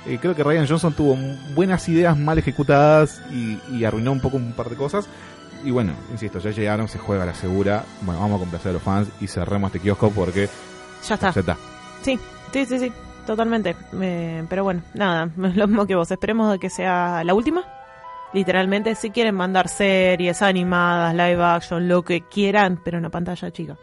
Eh, 0.06 0.18
creo 0.20 0.35
que 0.35 0.43
Ryan 0.44 0.66
Johnson 0.68 0.93
tuvo 0.93 1.16
buenas 1.55 1.89
ideas 1.89 2.16
mal 2.16 2.39
ejecutadas 2.39 3.20
y, 3.32 3.59
y 3.74 3.85
arruinó 3.85 4.12
un 4.12 4.20
poco 4.20 4.36
un 4.36 4.52
par 4.52 4.68
de 4.70 4.76
cosas. 4.76 5.09
Y 5.64 5.70
bueno 5.70 5.93
insisto 6.12 6.39
ya 6.40 6.51
llegaron 6.51 6.89
se 6.89 6.98
juega 6.98 7.22
a 7.22 7.26
la 7.26 7.35
segura. 7.35 7.85
Bueno 8.02 8.20
vamos 8.20 8.36
a 8.36 8.40
complacer 8.40 8.70
a 8.70 8.74
los 8.74 8.82
fans 8.82 9.09
y 9.20 9.26
cerremos 9.28 9.68
este 9.68 9.80
kiosco 9.80 10.10
porque 10.10 10.48
Ya 11.09 11.14
está. 11.14 11.30
ya 11.32 11.40
está. 11.40 11.56
Sí, 12.02 12.18
sí, 12.52 12.64
sí, 12.66 12.78
sí, 12.78 12.93
totalmente. 13.29 13.77
Eh, 14.01 14.45
pero 14.49 14.65
bueno, 14.65 14.83
nada, 14.95 15.31
lo 15.37 15.69
mismo 15.69 15.87
que 15.87 15.95
vos. 15.95 16.11
Esperemos 16.11 16.51
de 16.51 16.59
que 16.59 16.71
sea 16.71 17.23
la 17.23 17.35
última. 17.35 17.65
Literalmente, 18.33 18.95
si 18.95 19.11
quieren 19.11 19.35
mandar 19.35 19.69
series 19.69 20.43
animadas, 20.43 21.15
live 21.15 21.43
action, 21.43 21.89
lo 21.89 22.03
que 22.03 22.23
quieran, 22.23 22.81
pero 22.83 22.97
en 22.97 23.05
una 23.05 23.11
pantalla 23.11 23.51
chica. 23.51 23.77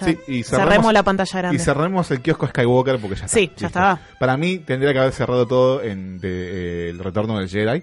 Ya 0.00 0.06
Sí, 0.06 0.18
y 0.26 0.42
cerremos 0.42 0.92
la 0.92 1.02
pantalla 1.02 1.38
grande. 1.38 1.56
Y 1.56 1.58
cerremos 1.58 2.10
el 2.10 2.20
kiosco 2.20 2.46
Skywalker 2.46 2.98
porque 2.98 3.16
ya 3.16 3.26
está. 3.26 3.38
Sí, 3.38 3.50
ya 3.56 3.66
está. 3.68 4.00
Para 4.18 4.36
mí 4.36 4.58
tendría 4.58 4.92
que 4.92 4.98
haber 4.98 5.12
cerrado 5.12 5.46
todo 5.46 5.82
en 5.82 6.18
de, 6.18 6.28
eh, 6.28 6.90
el 6.90 6.98
retorno 6.98 7.38
del 7.38 7.48
Jedi. 7.48 7.82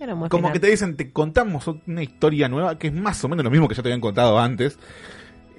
Era 0.00 0.14
muy 0.14 0.28
Como 0.28 0.48
final. 0.48 0.52
que 0.52 0.60
te 0.60 0.70
dicen, 0.70 0.96
te 0.96 1.12
contamos 1.12 1.66
una 1.86 2.02
historia 2.02 2.48
nueva 2.48 2.78
que 2.78 2.88
es 2.88 2.92
más 2.92 3.22
o 3.24 3.28
menos 3.28 3.44
lo 3.44 3.50
mismo 3.50 3.68
que 3.68 3.74
ya 3.74 3.82
te 3.82 3.88
habían 3.88 4.00
contado 4.00 4.38
antes. 4.38 4.78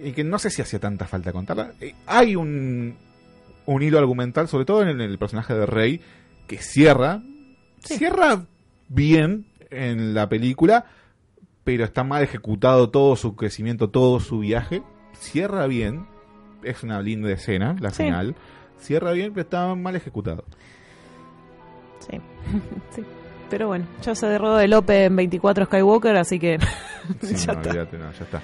Y 0.03 0.11
que 0.11 0.23
no 0.23 0.37
sé 0.39 0.49
si 0.49 0.61
hacía 0.61 0.79
tanta 0.79 1.05
falta 1.05 1.31
contarla. 1.31 1.71
Eh, 1.79 1.95
hay 2.05 2.35
un, 2.35 2.97
un 3.65 3.81
hilo 3.83 3.97
argumental, 3.99 4.47
sobre 4.47 4.65
todo 4.65 4.83
en 4.83 5.01
el 5.01 5.17
personaje 5.17 5.53
de 5.53 5.65
Rey, 5.65 6.01
que 6.47 6.57
cierra. 6.57 7.21
Cierra 7.83 8.45
bien 8.89 9.45
en 9.71 10.13
la 10.13 10.29
película, 10.29 10.85
pero 11.63 11.83
está 11.83 12.03
mal 12.03 12.23
ejecutado 12.23 12.89
todo 12.89 13.15
su 13.15 13.35
crecimiento, 13.35 13.89
todo 13.89 14.19
su 14.19 14.39
viaje. 14.39 14.83
Cierra 15.13 15.67
bien. 15.67 16.05
Es 16.63 16.83
una 16.83 17.01
linda 17.01 17.31
escena, 17.31 17.75
la 17.79 17.89
Sí. 17.91 18.03
final. 18.03 18.35
Cierra 18.79 19.11
bien, 19.11 19.31
pero 19.33 19.41
está 19.43 19.73
mal 19.75 19.95
ejecutado. 19.95 20.43
Sí. 21.99 22.19
sí. 22.95 23.03
Pero 23.49 23.67
bueno, 23.67 23.85
ya 24.01 24.15
se 24.15 24.25
derrotó 24.27 24.59
el 24.59 24.73
Open 24.73 25.15
24 25.15 25.65
Skywalker, 25.65 26.15
así 26.17 26.39
que 26.39 26.57
Sí, 27.21 27.35
ya 27.45 27.53
no, 27.53 27.61
está. 27.61 27.73
no, 27.97 28.11
ya 28.11 28.23
está. 28.23 28.41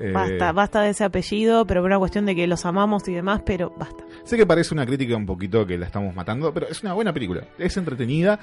Eh, 0.00 0.12
Basta, 0.12 0.52
basta 0.52 0.80
de 0.82 0.90
ese 0.90 1.04
apellido, 1.04 1.66
pero 1.66 1.80
por 1.82 1.90
una 1.90 1.98
cuestión 1.98 2.26
de 2.26 2.34
que 2.34 2.46
los 2.46 2.64
amamos 2.66 3.06
y 3.08 3.14
demás, 3.14 3.42
pero 3.44 3.72
basta. 3.76 4.04
Sé 4.24 4.36
que 4.36 4.46
parece 4.46 4.74
una 4.74 4.86
crítica 4.86 5.16
un 5.16 5.26
poquito 5.26 5.66
que 5.66 5.78
la 5.78 5.86
estamos 5.86 6.14
matando, 6.14 6.52
pero 6.52 6.66
es 6.68 6.82
una 6.82 6.92
buena 6.94 7.12
película. 7.12 7.44
Es 7.58 7.76
entretenida, 7.76 8.38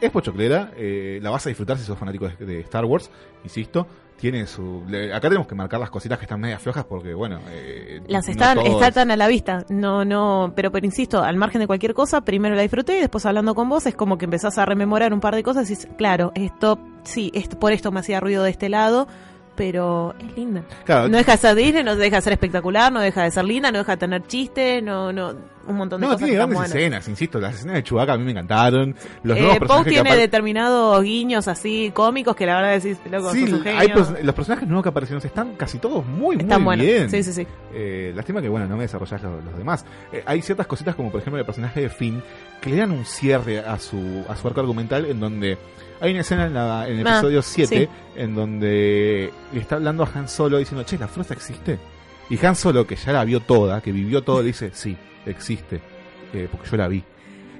es 0.00 0.10
pochoclera, 0.10 0.70
eh, 0.76 1.18
la 1.22 1.30
vas 1.30 1.44
a 1.46 1.48
disfrutar 1.50 1.76
si 1.78 1.84
sos 1.84 1.98
fanático 1.98 2.28
de, 2.28 2.46
de 2.46 2.60
Star 2.60 2.84
Wars, 2.84 3.10
insisto. 3.44 3.86
Tiene 4.18 4.46
su. 4.48 4.82
le- 4.88 5.14
acá 5.14 5.28
tenemos 5.28 5.46
que 5.46 5.54
marcar 5.54 5.78
las 5.78 5.90
cositas 5.90 6.18
que 6.18 6.24
están 6.24 6.40
medias 6.40 6.60
flojas 6.60 6.84
porque, 6.86 7.14
bueno. 7.14 7.38
eh, 7.50 8.00
Las 8.08 8.26
no 8.26 8.32
están, 8.32 8.56
todos- 8.56 8.68
están 8.70 8.92
tan 8.92 9.10
a 9.12 9.16
la 9.16 9.28
vista. 9.28 9.64
No, 9.68 10.04
no, 10.04 10.52
pero, 10.56 10.72
pero 10.72 10.84
insisto, 10.84 11.22
al 11.22 11.36
margen 11.36 11.60
de 11.60 11.68
cualquier 11.68 11.94
cosa, 11.94 12.22
primero 12.22 12.56
la 12.56 12.62
disfruté 12.62 12.96
y 12.98 13.00
después 13.00 13.24
hablando 13.26 13.54
con 13.54 13.68
vos 13.68 13.86
es 13.86 13.94
como 13.94 14.18
que 14.18 14.24
empezás 14.24 14.58
a 14.58 14.64
rememorar 14.66 15.12
un 15.14 15.20
par 15.20 15.36
de 15.36 15.44
cosas 15.44 15.70
y 15.70 15.74
dices, 15.74 15.88
claro, 15.96 16.32
esto, 16.34 16.80
sí, 17.04 17.30
esto, 17.32 17.60
por 17.60 17.70
esto 17.70 17.92
me 17.92 18.00
hacía 18.00 18.18
ruido 18.18 18.42
de 18.42 18.50
este 18.50 18.68
lado, 18.68 19.06
pero 19.58 20.14
es 20.18 20.36
linda. 20.36 20.62
Claro. 20.84 21.08
No 21.08 21.18
deja 21.18 21.32
de 21.32 21.38
ser 21.38 21.54
Disney, 21.56 21.82
no 21.84 21.96
deja 21.96 22.16
de 22.16 22.22
ser 22.22 22.32
espectacular, 22.32 22.90
no 22.92 23.00
deja 23.00 23.24
de 23.24 23.30
ser 23.32 23.44
linda, 23.44 23.70
no 23.70 23.78
deja 23.78 23.92
de 23.92 23.98
tener 23.98 24.22
chiste, 24.26 24.80
no, 24.80 25.12
no, 25.12 25.34
un 25.66 25.76
montón 25.76 26.00
de 26.00 26.06
No, 26.06 26.12
cosas 26.14 26.18
tiene 26.26 26.30
que 26.30 26.34
están 26.36 26.48
grandes 26.50 26.56
buenas. 26.56 26.74
escenas, 26.74 27.08
insisto. 27.08 27.38
Las 27.40 27.54
escenas 27.56 27.74
de 27.74 27.82
Chewbacca 27.82 28.12
a 28.14 28.16
mí 28.16 28.24
me 28.24 28.30
encantaron. 28.30 28.94
Los 29.24 29.36
Eh, 29.36 29.40
nuevos 29.42 29.58
Poe 29.68 29.84
tiene 29.84 30.16
determinados 30.16 31.02
guiños 31.02 31.46
así 31.48 31.90
cómicos 31.92 32.34
que 32.36 32.46
la 32.46 32.56
verdad 32.62 32.80
decís, 32.82 32.96
loco, 33.10 33.32
Sí, 33.32 33.40
sos 33.42 33.58
un 33.58 33.62
genio. 33.64 33.80
hay 33.80 33.88
pers- 33.88 34.22
los 34.22 34.34
personajes 34.34 34.66
nuevos 34.68 34.82
que 34.84 34.88
aparecieron 34.88 35.26
están 35.26 35.56
casi 35.56 35.78
todos 35.78 36.06
muy, 36.06 36.36
Están 36.36 36.62
muy 36.62 36.76
buenos. 36.76 36.86
bien. 36.86 37.10
Sí, 37.10 37.22
sí, 37.22 37.32
sí. 37.32 37.46
Eh, 37.74 38.12
lástima 38.14 38.40
que, 38.40 38.48
bueno, 38.48 38.66
no 38.66 38.76
me 38.76 38.84
desarrollás 38.84 39.20
los, 39.22 39.44
los 39.44 39.58
demás. 39.58 39.84
Eh, 40.12 40.22
hay 40.24 40.40
ciertas 40.40 40.66
cositas, 40.68 40.94
como 40.94 41.10
por 41.10 41.20
ejemplo 41.20 41.38
el 41.38 41.44
personaje 41.44 41.80
de 41.82 41.88
Finn, 41.90 42.22
que 42.62 42.70
le 42.70 42.76
dan 42.76 42.92
un 42.92 43.04
cierre 43.04 43.58
a 43.58 43.78
su, 43.78 44.24
a 44.28 44.36
su 44.36 44.46
arco 44.48 44.60
argumental 44.60 45.04
en 45.04 45.20
donde 45.20 45.58
hay 46.00 46.12
una 46.12 46.20
escena 46.20 46.46
en, 46.46 46.54
la- 46.54 46.88
en 46.88 46.98
el 46.98 47.06
Ah, 47.06 47.12
episodio 47.18 47.42
7 47.42 47.76
sí. 47.78 47.88
en 48.20 48.34
donde 48.34 49.32
le 49.52 49.60
está 49.60 49.76
hablando 49.76 50.02
a 50.04 50.10
Han 50.14 50.28
Solo 50.28 50.58
diciendo, 50.58 50.84
che, 50.84 50.98
¿la 50.98 51.08
fuerza 51.08 51.34
existe? 51.34 51.78
Y 52.30 52.44
Han 52.44 52.54
Solo, 52.56 52.86
que 52.86 52.96
ya 52.96 53.12
la 53.12 53.24
vio 53.24 53.40
toda, 53.40 53.80
que 53.80 53.92
vivió 53.92 54.22
todo, 54.22 54.40
le 54.40 54.48
dice, 54.48 54.70
sí, 54.74 54.96
existe, 55.26 55.80
eh, 56.32 56.48
porque 56.50 56.68
yo 56.70 56.76
la 56.76 56.88
vi. 56.88 57.02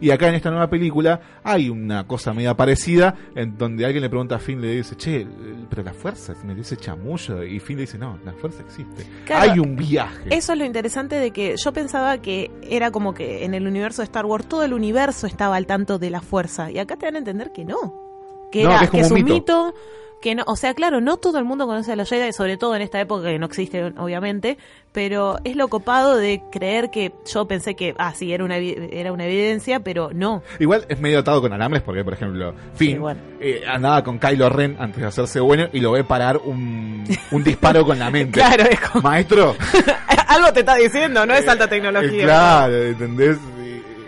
Y 0.00 0.10
acá 0.12 0.28
en 0.28 0.36
esta 0.36 0.50
nueva 0.50 0.70
película 0.70 1.20
hay 1.42 1.68
una 1.68 2.06
cosa 2.06 2.32
media 2.32 2.54
parecida 2.56 3.16
en 3.34 3.58
donde 3.58 3.84
alguien 3.84 4.00
le 4.02 4.08
pregunta 4.08 4.36
a 4.36 4.38
Finn, 4.38 4.60
le 4.60 4.68
dice, 4.76 4.94
che, 4.96 5.26
pero 5.68 5.82
la 5.82 5.92
fuerza, 5.92 6.34
me 6.44 6.54
dice 6.54 6.76
chamullo. 6.76 7.42
Y 7.42 7.58
Finn 7.58 7.78
le 7.78 7.80
dice, 7.80 7.98
no, 7.98 8.16
la 8.24 8.32
fuerza 8.32 8.62
existe. 8.62 9.04
Claro, 9.24 9.50
hay 9.50 9.58
un 9.58 9.74
viaje. 9.74 10.28
Eso 10.30 10.52
es 10.52 10.58
lo 10.60 10.64
interesante 10.64 11.16
de 11.16 11.32
que 11.32 11.56
yo 11.56 11.72
pensaba 11.72 12.18
que 12.18 12.48
era 12.62 12.92
como 12.92 13.12
que 13.12 13.44
en 13.44 13.54
el 13.54 13.66
universo 13.66 14.02
de 14.02 14.04
Star 14.04 14.24
Wars 14.24 14.46
todo 14.48 14.62
el 14.62 14.72
universo 14.72 15.26
estaba 15.26 15.56
al 15.56 15.66
tanto 15.66 15.98
de 15.98 16.10
la 16.10 16.20
fuerza. 16.20 16.70
Y 16.70 16.78
acá 16.78 16.94
te 16.96 17.06
dan 17.06 17.16
a 17.16 17.18
entender 17.18 17.50
que 17.52 17.64
no. 17.64 18.07
Que, 18.52 18.62
No, 18.64 18.70
era, 18.70 18.78
que 18.80 18.84
es 18.84 18.90
como 18.90 19.02
es 19.04 19.10
un 19.10 19.14
mito. 19.16 19.34
mito. 19.34 19.74
Que 20.20 20.34
no, 20.34 20.42
o 20.48 20.56
sea, 20.56 20.74
claro, 20.74 21.00
no 21.00 21.16
todo 21.16 21.38
el 21.38 21.44
mundo 21.44 21.64
conoce 21.68 21.92
a 21.92 21.96
los 21.96 22.08
Jedi, 22.08 22.32
sobre 22.32 22.56
todo 22.56 22.74
en 22.74 22.82
esta 22.82 23.00
época 23.00 23.28
que 23.28 23.38
no 23.38 23.46
existe, 23.46 23.84
obviamente, 23.98 24.58
pero 24.90 25.38
es 25.44 25.54
lo 25.54 25.68
copado 25.68 26.16
de 26.16 26.42
creer 26.50 26.90
que 26.90 27.12
yo 27.32 27.46
pensé 27.46 27.76
que, 27.76 27.94
ah, 27.98 28.12
sí, 28.16 28.32
era 28.32 28.42
una, 28.44 28.56
era 28.56 29.12
una 29.12 29.26
evidencia, 29.26 29.78
pero 29.78 30.10
no. 30.12 30.42
Igual 30.58 30.86
es 30.88 30.98
medio 30.98 31.20
atado 31.20 31.40
con 31.40 31.52
alambres 31.52 31.84
porque, 31.84 32.02
por 32.02 32.14
ejemplo, 32.14 32.52
Finn 32.74 32.94
Sí, 32.94 32.98
bueno. 32.98 33.20
eh, 33.38 33.62
andaba 33.64 34.02
con 34.02 34.18
Kylo 34.18 34.48
Ren 34.48 34.74
antes 34.80 35.00
de 35.00 35.06
hacerse 35.06 35.38
bueno 35.38 35.68
y 35.72 35.78
lo 35.78 35.92
ve 35.92 36.02
parar 36.02 36.38
un, 36.38 37.04
un 37.30 37.44
disparo 37.44 37.84
con 37.86 37.96
la 38.00 38.10
mente. 38.10 38.40
Claro, 38.40 38.64
es 38.64 38.80
como- 38.80 39.02
Maestro, 39.08 39.54
Algo 40.26 40.52
te 40.52 40.60
está 40.60 40.74
diciendo, 40.74 41.24
no 41.26 41.32
es 41.34 41.46
alta 41.46 41.66
eh, 41.66 41.68
tecnología. 41.68 42.24
claro, 42.24 42.74
¿entendés? 42.76 43.36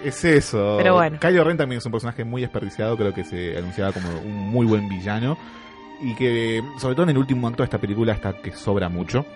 Es 0.05 0.25
eso. 0.25 0.77
Pero 0.79 0.95
bueno. 0.95 1.19
Kylo 1.21 1.45
Ren 1.45 1.57
también 1.57 1.79
es 1.79 1.87
un 1.87 1.93
personaje 1.93 2.25
muy 2.25 2.41
desperdiciado, 2.43 2.97
creo 2.97 3.13
que 3.13 3.25
se 3.25 3.57
anunciaba 3.59 3.93
como 3.93 4.09
un 4.21 4.51
muy 4.51 4.67
buen 4.67 4.89
villano. 4.89 5.37
Y 6.03 6.15
que, 6.15 6.63
sobre 6.79 6.95
todo 6.95 7.03
en 7.05 7.11
el 7.11 7.19
último 7.19 7.47
acto 7.47 7.63
de 7.63 7.65
esta 7.67 7.79
película, 7.79 8.13
está 8.15 8.33
que 8.33 8.53
sobra 8.53 8.89
mucho. 8.89 9.27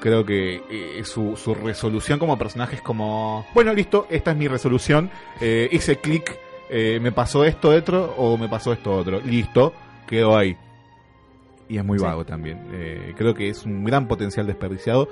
Creo 0.00 0.24
que 0.26 0.62
eh, 0.70 1.02
su, 1.04 1.36
su 1.36 1.54
resolución 1.54 2.18
como 2.18 2.36
personaje 2.36 2.76
es 2.76 2.82
como, 2.82 3.46
bueno, 3.54 3.72
listo, 3.72 4.06
esta 4.10 4.32
es 4.32 4.36
mi 4.36 4.46
resolución, 4.46 5.10
eh, 5.40 5.68
hice 5.72 5.96
clic, 5.96 6.38
eh, 6.68 6.98
me 7.00 7.12
pasó 7.12 7.44
esto 7.44 7.70
otro 7.70 8.14
o 8.18 8.36
me 8.36 8.46
pasó 8.48 8.74
esto 8.74 8.92
otro, 8.94 9.20
listo, 9.20 9.72
quedó 10.06 10.36
ahí. 10.36 10.54
Y 11.68 11.78
es 11.78 11.84
muy 11.84 11.98
Sí. 11.98 12.04
vago 12.04 12.24
también. 12.26 12.60
Eh, 12.72 13.14
creo 13.16 13.34
que 13.34 13.48
es 13.48 13.64
un 13.64 13.84
gran 13.84 14.06
potencial 14.06 14.46
desperdiciado. 14.46 15.08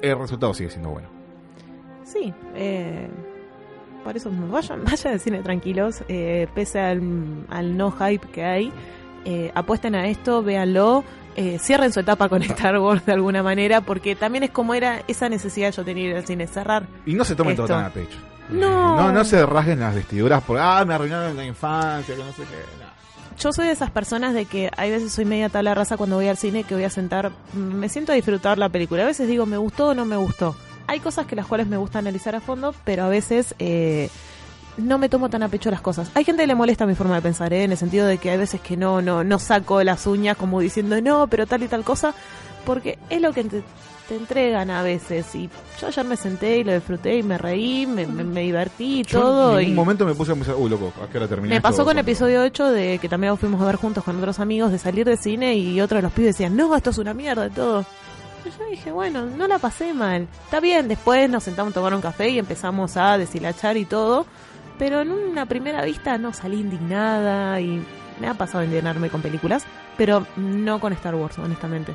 El 0.00 0.16
resultado 0.18 0.54
sigue 0.54 0.70
siendo 0.70 0.90
bueno. 0.90 1.08
Sí, 2.04 2.32
eh, 2.54 3.08
por 4.04 4.16
eso 4.16 4.30
vayan, 4.50 4.84
vayan 4.90 5.12
al 5.14 5.20
cine 5.20 5.42
tranquilos, 5.42 6.02
eh, 6.08 6.48
pese 6.54 6.80
al, 6.80 7.44
al 7.48 7.76
no 7.76 7.90
hype 7.90 8.28
que 8.28 8.44
hay, 8.44 8.72
eh, 9.24 9.50
apuesten 9.54 9.94
a 9.94 10.08
esto, 10.08 10.42
véanlo 10.42 11.04
eh, 11.34 11.58
cierren 11.58 11.92
su 11.92 12.00
etapa 12.00 12.28
con 12.28 12.42
Star 12.42 12.78
Wars 12.78 13.06
de 13.06 13.12
alguna 13.12 13.42
manera, 13.42 13.80
porque 13.80 14.14
también 14.14 14.44
es 14.44 14.50
como 14.50 14.74
era 14.74 15.02
esa 15.08 15.28
necesidad 15.28 15.68
de 15.68 15.72
yo 15.72 15.84
tener 15.84 16.04
ir 16.10 16.16
al 16.16 16.26
cine, 16.26 16.46
cerrar. 16.46 16.86
Y 17.06 17.14
no 17.14 17.24
se 17.24 17.34
tomen 17.34 17.56
todo 17.56 17.68
tan 17.68 17.84
a 17.84 17.90
pecho. 17.90 18.18
No. 18.50 18.96
No, 18.96 19.12
no 19.12 19.24
se 19.24 19.44
rasguen 19.46 19.80
las 19.80 19.94
vestiduras 19.94 20.42
por, 20.42 20.58
ah, 20.58 20.84
me 20.84 20.94
arruinaron 20.94 21.36
la 21.36 21.44
infancia, 21.46 22.14
que 22.14 22.22
no 22.22 22.32
sé 22.32 22.42
qué. 22.42 22.84
no. 22.84 22.92
Yo 23.38 23.50
soy 23.50 23.66
de 23.66 23.72
esas 23.72 23.90
personas 23.90 24.34
de 24.34 24.44
que 24.44 24.70
hay 24.76 24.90
veces 24.90 25.10
soy 25.10 25.24
media 25.24 25.48
tabla 25.48 25.74
raza 25.74 25.96
cuando 25.96 26.16
voy 26.16 26.28
al 26.28 26.36
cine 26.36 26.64
que 26.64 26.74
voy 26.74 26.84
a 26.84 26.90
sentar, 26.90 27.32
me 27.54 27.88
siento 27.88 28.12
a 28.12 28.14
disfrutar 28.14 28.58
la 28.58 28.68
película. 28.68 29.04
A 29.04 29.06
veces 29.06 29.26
digo, 29.26 29.46
me 29.46 29.56
gustó 29.56 29.88
o 29.88 29.94
no 29.94 30.04
me 30.04 30.16
gustó. 30.16 30.54
Hay 30.86 31.00
cosas 31.00 31.26
que 31.26 31.36
las 31.36 31.46
cuales 31.46 31.66
me 31.66 31.76
gusta 31.76 31.98
analizar 31.98 32.34
a 32.34 32.40
fondo, 32.40 32.74
pero 32.84 33.04
a 33.04 33.08
veces 33.08 33.54
eh, 33.58 34.08
no 34.76 34.98
me 34.98 35.08
tomo 35.08 35.28
tan 35.30 35.42
a 35.42 35.48
pecho 35.48 35.70
las 35.70 35.80
cosas. 35.80 36.10
Hay 36.14 36.24
gente 36.24 36.42
que 36.42 36.46
le 36.46 36.54
molesta 36.54 36.86
mi 36.86 36.94
forma 36.94 37.14
de 37.16 37.22
pensar, 37.22 37.52
¿eh? 37.52 37.64
en 37.64 37.72
el 37.72 37.78
sentido 37.78 38.06
de 38.06 38.18
que 38.18 38.30
hay 38.30 38.38
veces 38.38 38.60
que 38.60 38.76
no, 38.76 39.00
no, 39.02 39.24
no 39.24 39.38
saco 39.38 39.82
las 39.82 40.06
uñas 40.06 40.36
como 40.36 40.60
diciendo, 40.60 41.00
no, 41.00 41.26
pero 41.28 41.46
tal 41.46 41.62
y 41.62 41.68
tal 41.68 41.84
cosa, 41.84 42.14
porque 42.64 42.98
es 43.10 43.20
lo 43.20 43.32
que 43.32 43.44
te, 43.44 43.62
te 44.08 44.16
entregan 44.16 44.70
a 44.70 44.82
veces. 44.82 45.34
Y 45.34 45.48
yo 45.80 45.86
ayer 45.88 46.04
me 46.04 46.16
senté 46.16 46.58
y 46.58 46.64
lo 46.64 46.72
disfruté 46.74 47.16
y 47.18 47.22
me 47.22 47.38
reí, 47.38 47.86
me, 47.86 48.06
me- 48.06 48.24
me 48.24 48.40
divertí 48.42 49.00
y 49.00 49.02
Yo 49.04 49.20
todo. 49.20 49.58
en 49.58 49.66
y 49.68 49.70
un 49.70 49.76
momento 49.76 50.04
me 50.06 50.14
puse 50.14 50.32
a 50.32 50.34
pensar, 50.34 50.54
uy, 50.58 50.70
loco, 50.70 50.92
¿a 51.02 51.08
qué 51.10 51.18
hora 51.18 51.28
termina 51.28 51.50
me 51.50 51.56
esto? 51.56 51.68
pasó 51.68 51.76
con 51.78 51.84
Cuando- 51.94 52.02
episodio 52.02 52.42
8 52.42 52.70
de 52.70 52.98
que 52.98 53.08
también 53.08 53.36
fuimos 53.38 53.60
a 53.62 53.66
ver 53.66 53.76
juntos 53.76 54.02
con 54.04 54.16
otros 54.16 54.40
amigos, 54.40 54.72
de 54.72 54.78
salir 54.78 55.04
de 55.06 55.16
cine 55.16 55.54
y 55.56 55.80
otros 55.80 55.98
de 55.98 56.02
los 56.02 56.12
pibes 56.12 56.34
decían, 56.34 56.56
no, 56.56 56.74
esto 56.76 56.90
es 56.90 56.98
una 56.98 57.14
mierda 57.14 57.46
y 57.46 57.50
todo. 57.50 57.84
Yo 58.44 58.64
dije, 58.70 58.90
bueno, 58.90 59.26
no 59.26 59.46
la 59.46 59.58
pasé 59.58 59.94
mal. 59.94 60.26
Está 60.44 60.60
bien, 60.60 60.88
después 60.88 61.30
nos 61.30 61.44
sentamos 61.44 61.72
a 61.72 61.74
tomar 61.74 61.94
un 61.94 62.00
café 62.00 62.28
y 62.28 62.38
empezamos 62.38 62.96
a 62.96 63.16
deshilachar 63.16 63.76
y 63.76 63.84
todo. 63.84 64.26
Pero 64.78 65.00
en 65.00 65.12
una 65.12 65.46
primera 65.46 65.84
vista 65.84 66.18
no 66.18 66.32
salí 66.32 66.60
indignada 66.60 67.60
y 67.60 67.84
me 68.20 68.26
ha 68.28 68.34
pasado 68.34 68.64
indignarme 68.64 69.10
con 69.10 69.22
películas, 69.22 69.64
pero 69.96 70.26
no 70.36 70.80
con 70.80 70.92
Star 70.92 71.14
Wars, 71.14 71.38
honestamente. 71.38 71.94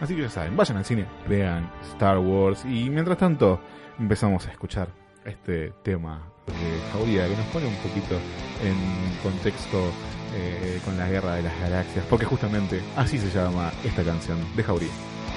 Así 0.00 0.14
que 0.14 0.22
ya 0.22 0.30
saben, 0.30 0.56
vayan 0.56 0.76
al 0.76 0.84
cine, 0.84 1.06
vean 1.28 1.70
Star 1.92 2.18
Wars 2.18 2.64
y 2.64 2.90
mientras 2.90 3.16
tanto 3.16 3.60
empezamos 3.98 4.46
a 4.46 4.50
escuchar 4.50 4.88
este 5.24 5.72
tema 5.82 6.20
de 6.46 6.92
Jauría 6.92 7.26
que 7.26 7.36
nos 7.36 7.46
pone 7.46 7.66
un 7.66 7.76
poquito 7.76 8.16
en 8.62 8.76
contexto 9.22 9.78
eh, 10.34 10.80
con 10.84 10.98
la 10.98 11.08
guerra 11.08 11.36
de 11.36 11.42
las 11.42 11.58
galaxias, 11.60 12.04
porque 12.10 12.26
justamente 12.26 12.82
así 12.96 13.18
se 13.18 13.30
llama 13.30 13.72
esta 13.84 14.02
canción 14.02 14.38
de 14.56 14.62
Jauría. 14.62 15.13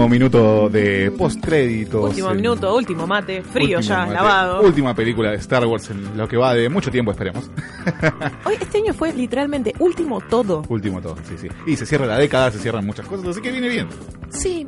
Último 0.00 0.08
minuto 0.08 0.70
de 0.70 1.10
postcréditos. 1.10 2.08
Último 2.08 2.30
en- 2.30 2.36
minuto, 2.36 2.74
último 2.74 3.06
mate, 3.06 3.42
frío 3.42 3.76
último 3.78 3.94
ya, 3.94 3.98
mate. 4.06 4.14
lavado. 4.14 4.62
Última 4.62 4.94
película 4.94 5.30
de 5.30 5.36
Star 5.36 5.66
Wars 5.66 5.90
en 5.90 6.16
lo 6.16 6.26
que 6.26 6.38
va 6.38 6.54
de 6.54 6.70
mucho 6.70 6.90
tiempo, 6.90 7.10
esperemos. 7.10 7.50
Hoy 8.46 8.54
este 8.58 8.78
año 8.78 8.94
fue 8.94 9.12
literalmente 9.12 9.74
último 9.78 10.22
todo. 10.22 10.62
Último 10.70 11.02
todo, 11.02 11.16
sí, 11.28 11.34
sí. 11.38 11.48
Y 11.66 11.76
se 11.76 11.84
cierra 11.84 12.06
la 12.06 12.16
década, 12.16 12.50
se 12.50 12.58
cierran 12.58 12.86
muchas 12.86 13.06
cosas, 13.06 13.26
así 13.28 13.42
que 13.42 13.52
viene 13.52 13.68
bien. 13.68 13.88
Sí, 14.30 14.64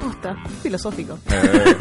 posta, 0.00 0.34
filosófico. 0.62 1.18
Eh, 1.30 1.76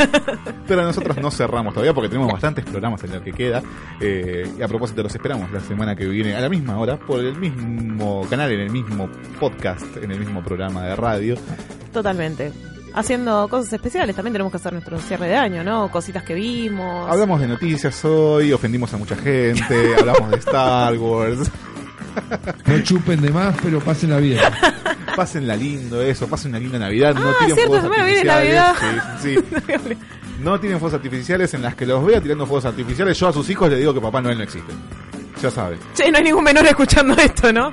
pero 0.67 0.83
nosotros 0.83 1.15
no 1.21 1.31
cerramos 1.31 1.73
todavía 1.73 1.93
porque 1.93 2.09
tenemos 2.09 2.29
bastantes 2.33 2.65
programas 2.65 3.01
en 3.05 3.13
lo 3.13 3.23
que 3.23 3.31
queda. 3.31 3.63
Eh, 4.01 4.45
y 4.59 4.61
a 4.61 4.67
propósito, 4.67 5.03
los 5.03 5.15
esperamos 5.15 5.49
la 5.53 5.61
semana 5.61 5.95
que 5.95 6.05
viene 6.05 6.35
a 6.35 6.41
la 6.41 6.49
misma 6.49 6.77
hora 6.77 6.97
por 6.99 7.21
el 7.21 7.37
mismo 7.37 8.27
canal, 8.29 8.51
en 8.51 8.59
el 8.59 8.69
mismo 8.71 9.09
podcast, 9.39 9.85
en 10.03 10.11
el 10.11 10.19
mismo 10.19 10.43
programa 10.43 10.83
de 10.83 10.95
radio. 10.97 11.35
Totalmente. 11.93 12.51
Haciendo 12.93 13.47
cosas 13.49 13.71
especiales. 13.73 14.15
También 14.15 14.33
tenemos 14.33 14.51
que 14.51 14.57
hacer 14.57 14.73
nuestro 14.73 14.99
cierre 14.99 15.27
de 15.27 15.35
año, 15.35 15.63
¿no? 15.63 15.89
Cositas 15.91 16.23
que 16.23 16.33
vimos. 16.33 17.09
Hablamos 17.09 17.39
de 17.41 17.47
noticias 17.47 18.03
hoy, 18.05 18.51
ofendimos 18.53 18.93
a 18.93 18.97
mucha 18.97 19.15
gente, 19.15 19.95
hablamos 19.99 20.31
de 20.31 20.37
Star 20.37 20.97
Wars. 20.97 21.51
No 22.65 22.79
chupen 22.83 23.21
de 23.21 23.29
más, 23.31 23.55
pero 23.61 23.79
pasen 23.79 24.09
la 24.11 24.17
vida. 24.17 24.51
Pásenla 25.15 25.55
lindo 25.55 26.01
eso, 26.01 26.27
pasen 26.27 26.51
una 26.51 26.59
linda 26.59 26.79
Navidad, 26.79 27.13
no 27.13 27.29
Ah, 27.29 27.35
tiren 27.39 27.55
cierto, 27.55 27.73
fuegos 27.79 27.97
artificiales. 27.99 28.25
Navidad. 28.25 28.75
Sí, 29.21 29.35
sí, 29.35 29.73
sí. 29.89 29.97
No 30.41 30.59
tienen 30.59 30.79
fuegos 30.79 30.93
artificiales 30.95 31.53
en 31.53 31.61
las 31.61 31.75
que 31.75 31.85
los 31.85 32.05
vea 32.05 32.21
tirando 32.21 32.45
fuegos 32.45 32.65
artificiales. 32.65 33.19
Yo 33.19 33.27
a 33.27 33.33
sus 33.33 33.49
hijos 33.49 33.69
les 33.69 33.79
digo 33.79 33.93
que 33.93 33.99
Papá 33.99 34.21
Noel 34.21 34.37
no 34.37 34.43
existe. 34.45 34.71
Ya 35.41 35.49
saben, 35.49 35.79
Che, 35.93 36.11
no 36.11 36.17
hay 36.17 36.23
ningún 36.25 36.43
menor 36.43 36.65
escuchando 36.65 37.13
esto, 37.15 37.53
¿no? 37.53 37.71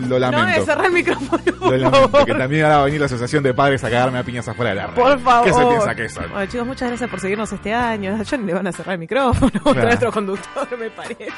lo 0.00 0.06
No, 0.08 0.18
lamento. 0.18 0.60
de 0.60 0.66
cerrar 0.66 0.84
el 0.86 0.92
micrófono. 0.92 1.42
Lo 1.46 1.58
por 1.58 1.78
lamento, 1.78 2.08
favor. 2.10 2.24
que 2.26 2.34
también 2.34 2.64
ahora 2.64 2.76
va 2.76 2.82
a 2.82 2.84
venir 2.84 3.00
la 3.00 3.06
asociación 3.06 3.42
de 3.42 3.54
padres 3.54 3.82
a 3.82 3.88
cagarme 3.90 4.18
a 4.18 4.22
piñas 4.22 4.46
afuera 4.46 4.70
de 4.70 4.76
la 4.76 4.86
radio. 4.88 5.02
Por 5.02 5.18
favor. 5.20 5.44
¿Qué 5.46 5.52
se 5.54 5.64
piensa 5.66 5.94
que 5.94 6.08
son? 6.10 6.30
Bueno, 6.30 6.46
chicos, 6.50 6.66
muchas 6.66 6.88
gracias 6.88 7.08
por 7.10 7.20
seguirnos 7.20 7.50
este 7.52 7.72
año. 7.72 8.22
Ya 8.22 8.36
ni 8.36 8.44
le 8.44 8.52
van 8.54 8.66
a 8.66 8.72
cerrar 8.72 8.92
el 8.94 8.98
micrófono 9.00 9.50
Claro. 9.62 9.80
a 9.80 9.84
nuestro 9.84 10.12
conductor, 10.12 10.78
me 10.78 10.90
parece. 10.90 11.28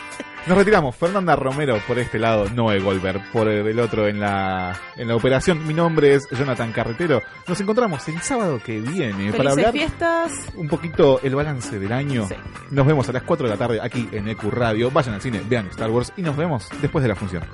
Nos 0.49 0.59
retiramos. 0.59 0.97
Fernanda 0.97 1.37
Romero 1.37 1.79
por 1.87 1.99
este 2.01 2.19
lado, 2.19 2.49
Noé 2.53 2.81
Goldberg 2.81 3.31
por 3.31 3.47
el 3.49 3.79
otro 3.79 4.09
en 4.09 4.19
la, 4.19 4.77
en 4.97 5.07
la 5.07 5.15
operación. 5.15 5.65
Mi 5.67 5.75
nombre 5.75 6.15
es 6.15 6.29
Jonathan 6.31 6.73
Carretero. 6.73 7.23
Nos 7.47 7.61
encontramos 7.61 8.09
el 8.09 8.21
sábado 8.23 8.59
que 8.65 8.81
viene 8.81 9.33
para 9.33 9.53
hablar 9.53 9.71
fiestas. 9.73 10.33
un 10.57 10.67
poquito 10.67 11.21
el 11.23 11.35
balance 11.37 11.79
del 11.79 11.93
año. 11.93 12.27
Nos 12.71 12.87
vemos 12.87 13.09
a 13.09 13.13
las 13.13 13.23
4 13.23 13.47
de 13.47 13.53
la 13.53 13.59
tarde 13.59 13.79
aquí 13.81 14.09
en 14.11 14.27
EQ 14.29 14.45
Radio. 14.51 14.91
Vayan 14.91 15.15
al 15.15 15.21
cine, 15.23 15.43
vean 15.49 15.68
Star 15.71 15.91
Wars 15.91 16.13
y 16.17 16.23
nos 16.23 16.37
vemos 16.37 16.69
después 16.81 17.03
de 17.03 17.09
la 17.09 17.15
función. 17.15 17.45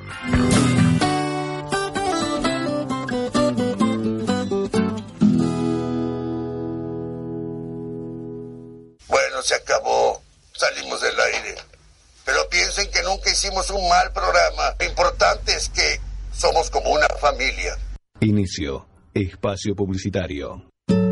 Bueno, 9.09 9.43
se 9.43 9.55
acabó. 9.55 10.23
Salimos 10.53 11.01
del 11.01 11.19
aire. 11.19 11.55
Pero 12.25 12.49
piensen 12.49 12.91
que 12.91 13.03
nunca 13.03 13.31
hicimos 13.31 13.71
un 13.71 13.89
mal 13.89 14.13
programa. 14.13 14.75
Lo 14.79 14.87
importante 14.87 15.55
es 15.55 15.69
que 15.69 16.01
somos 16.33 16.71
como 16.71 16.91
una 16.91 17.09
familia. 17.21 17.77
Inicio. 18.21 18.87
Espacio 19.13 19.75
publicitario. 19.75 20.74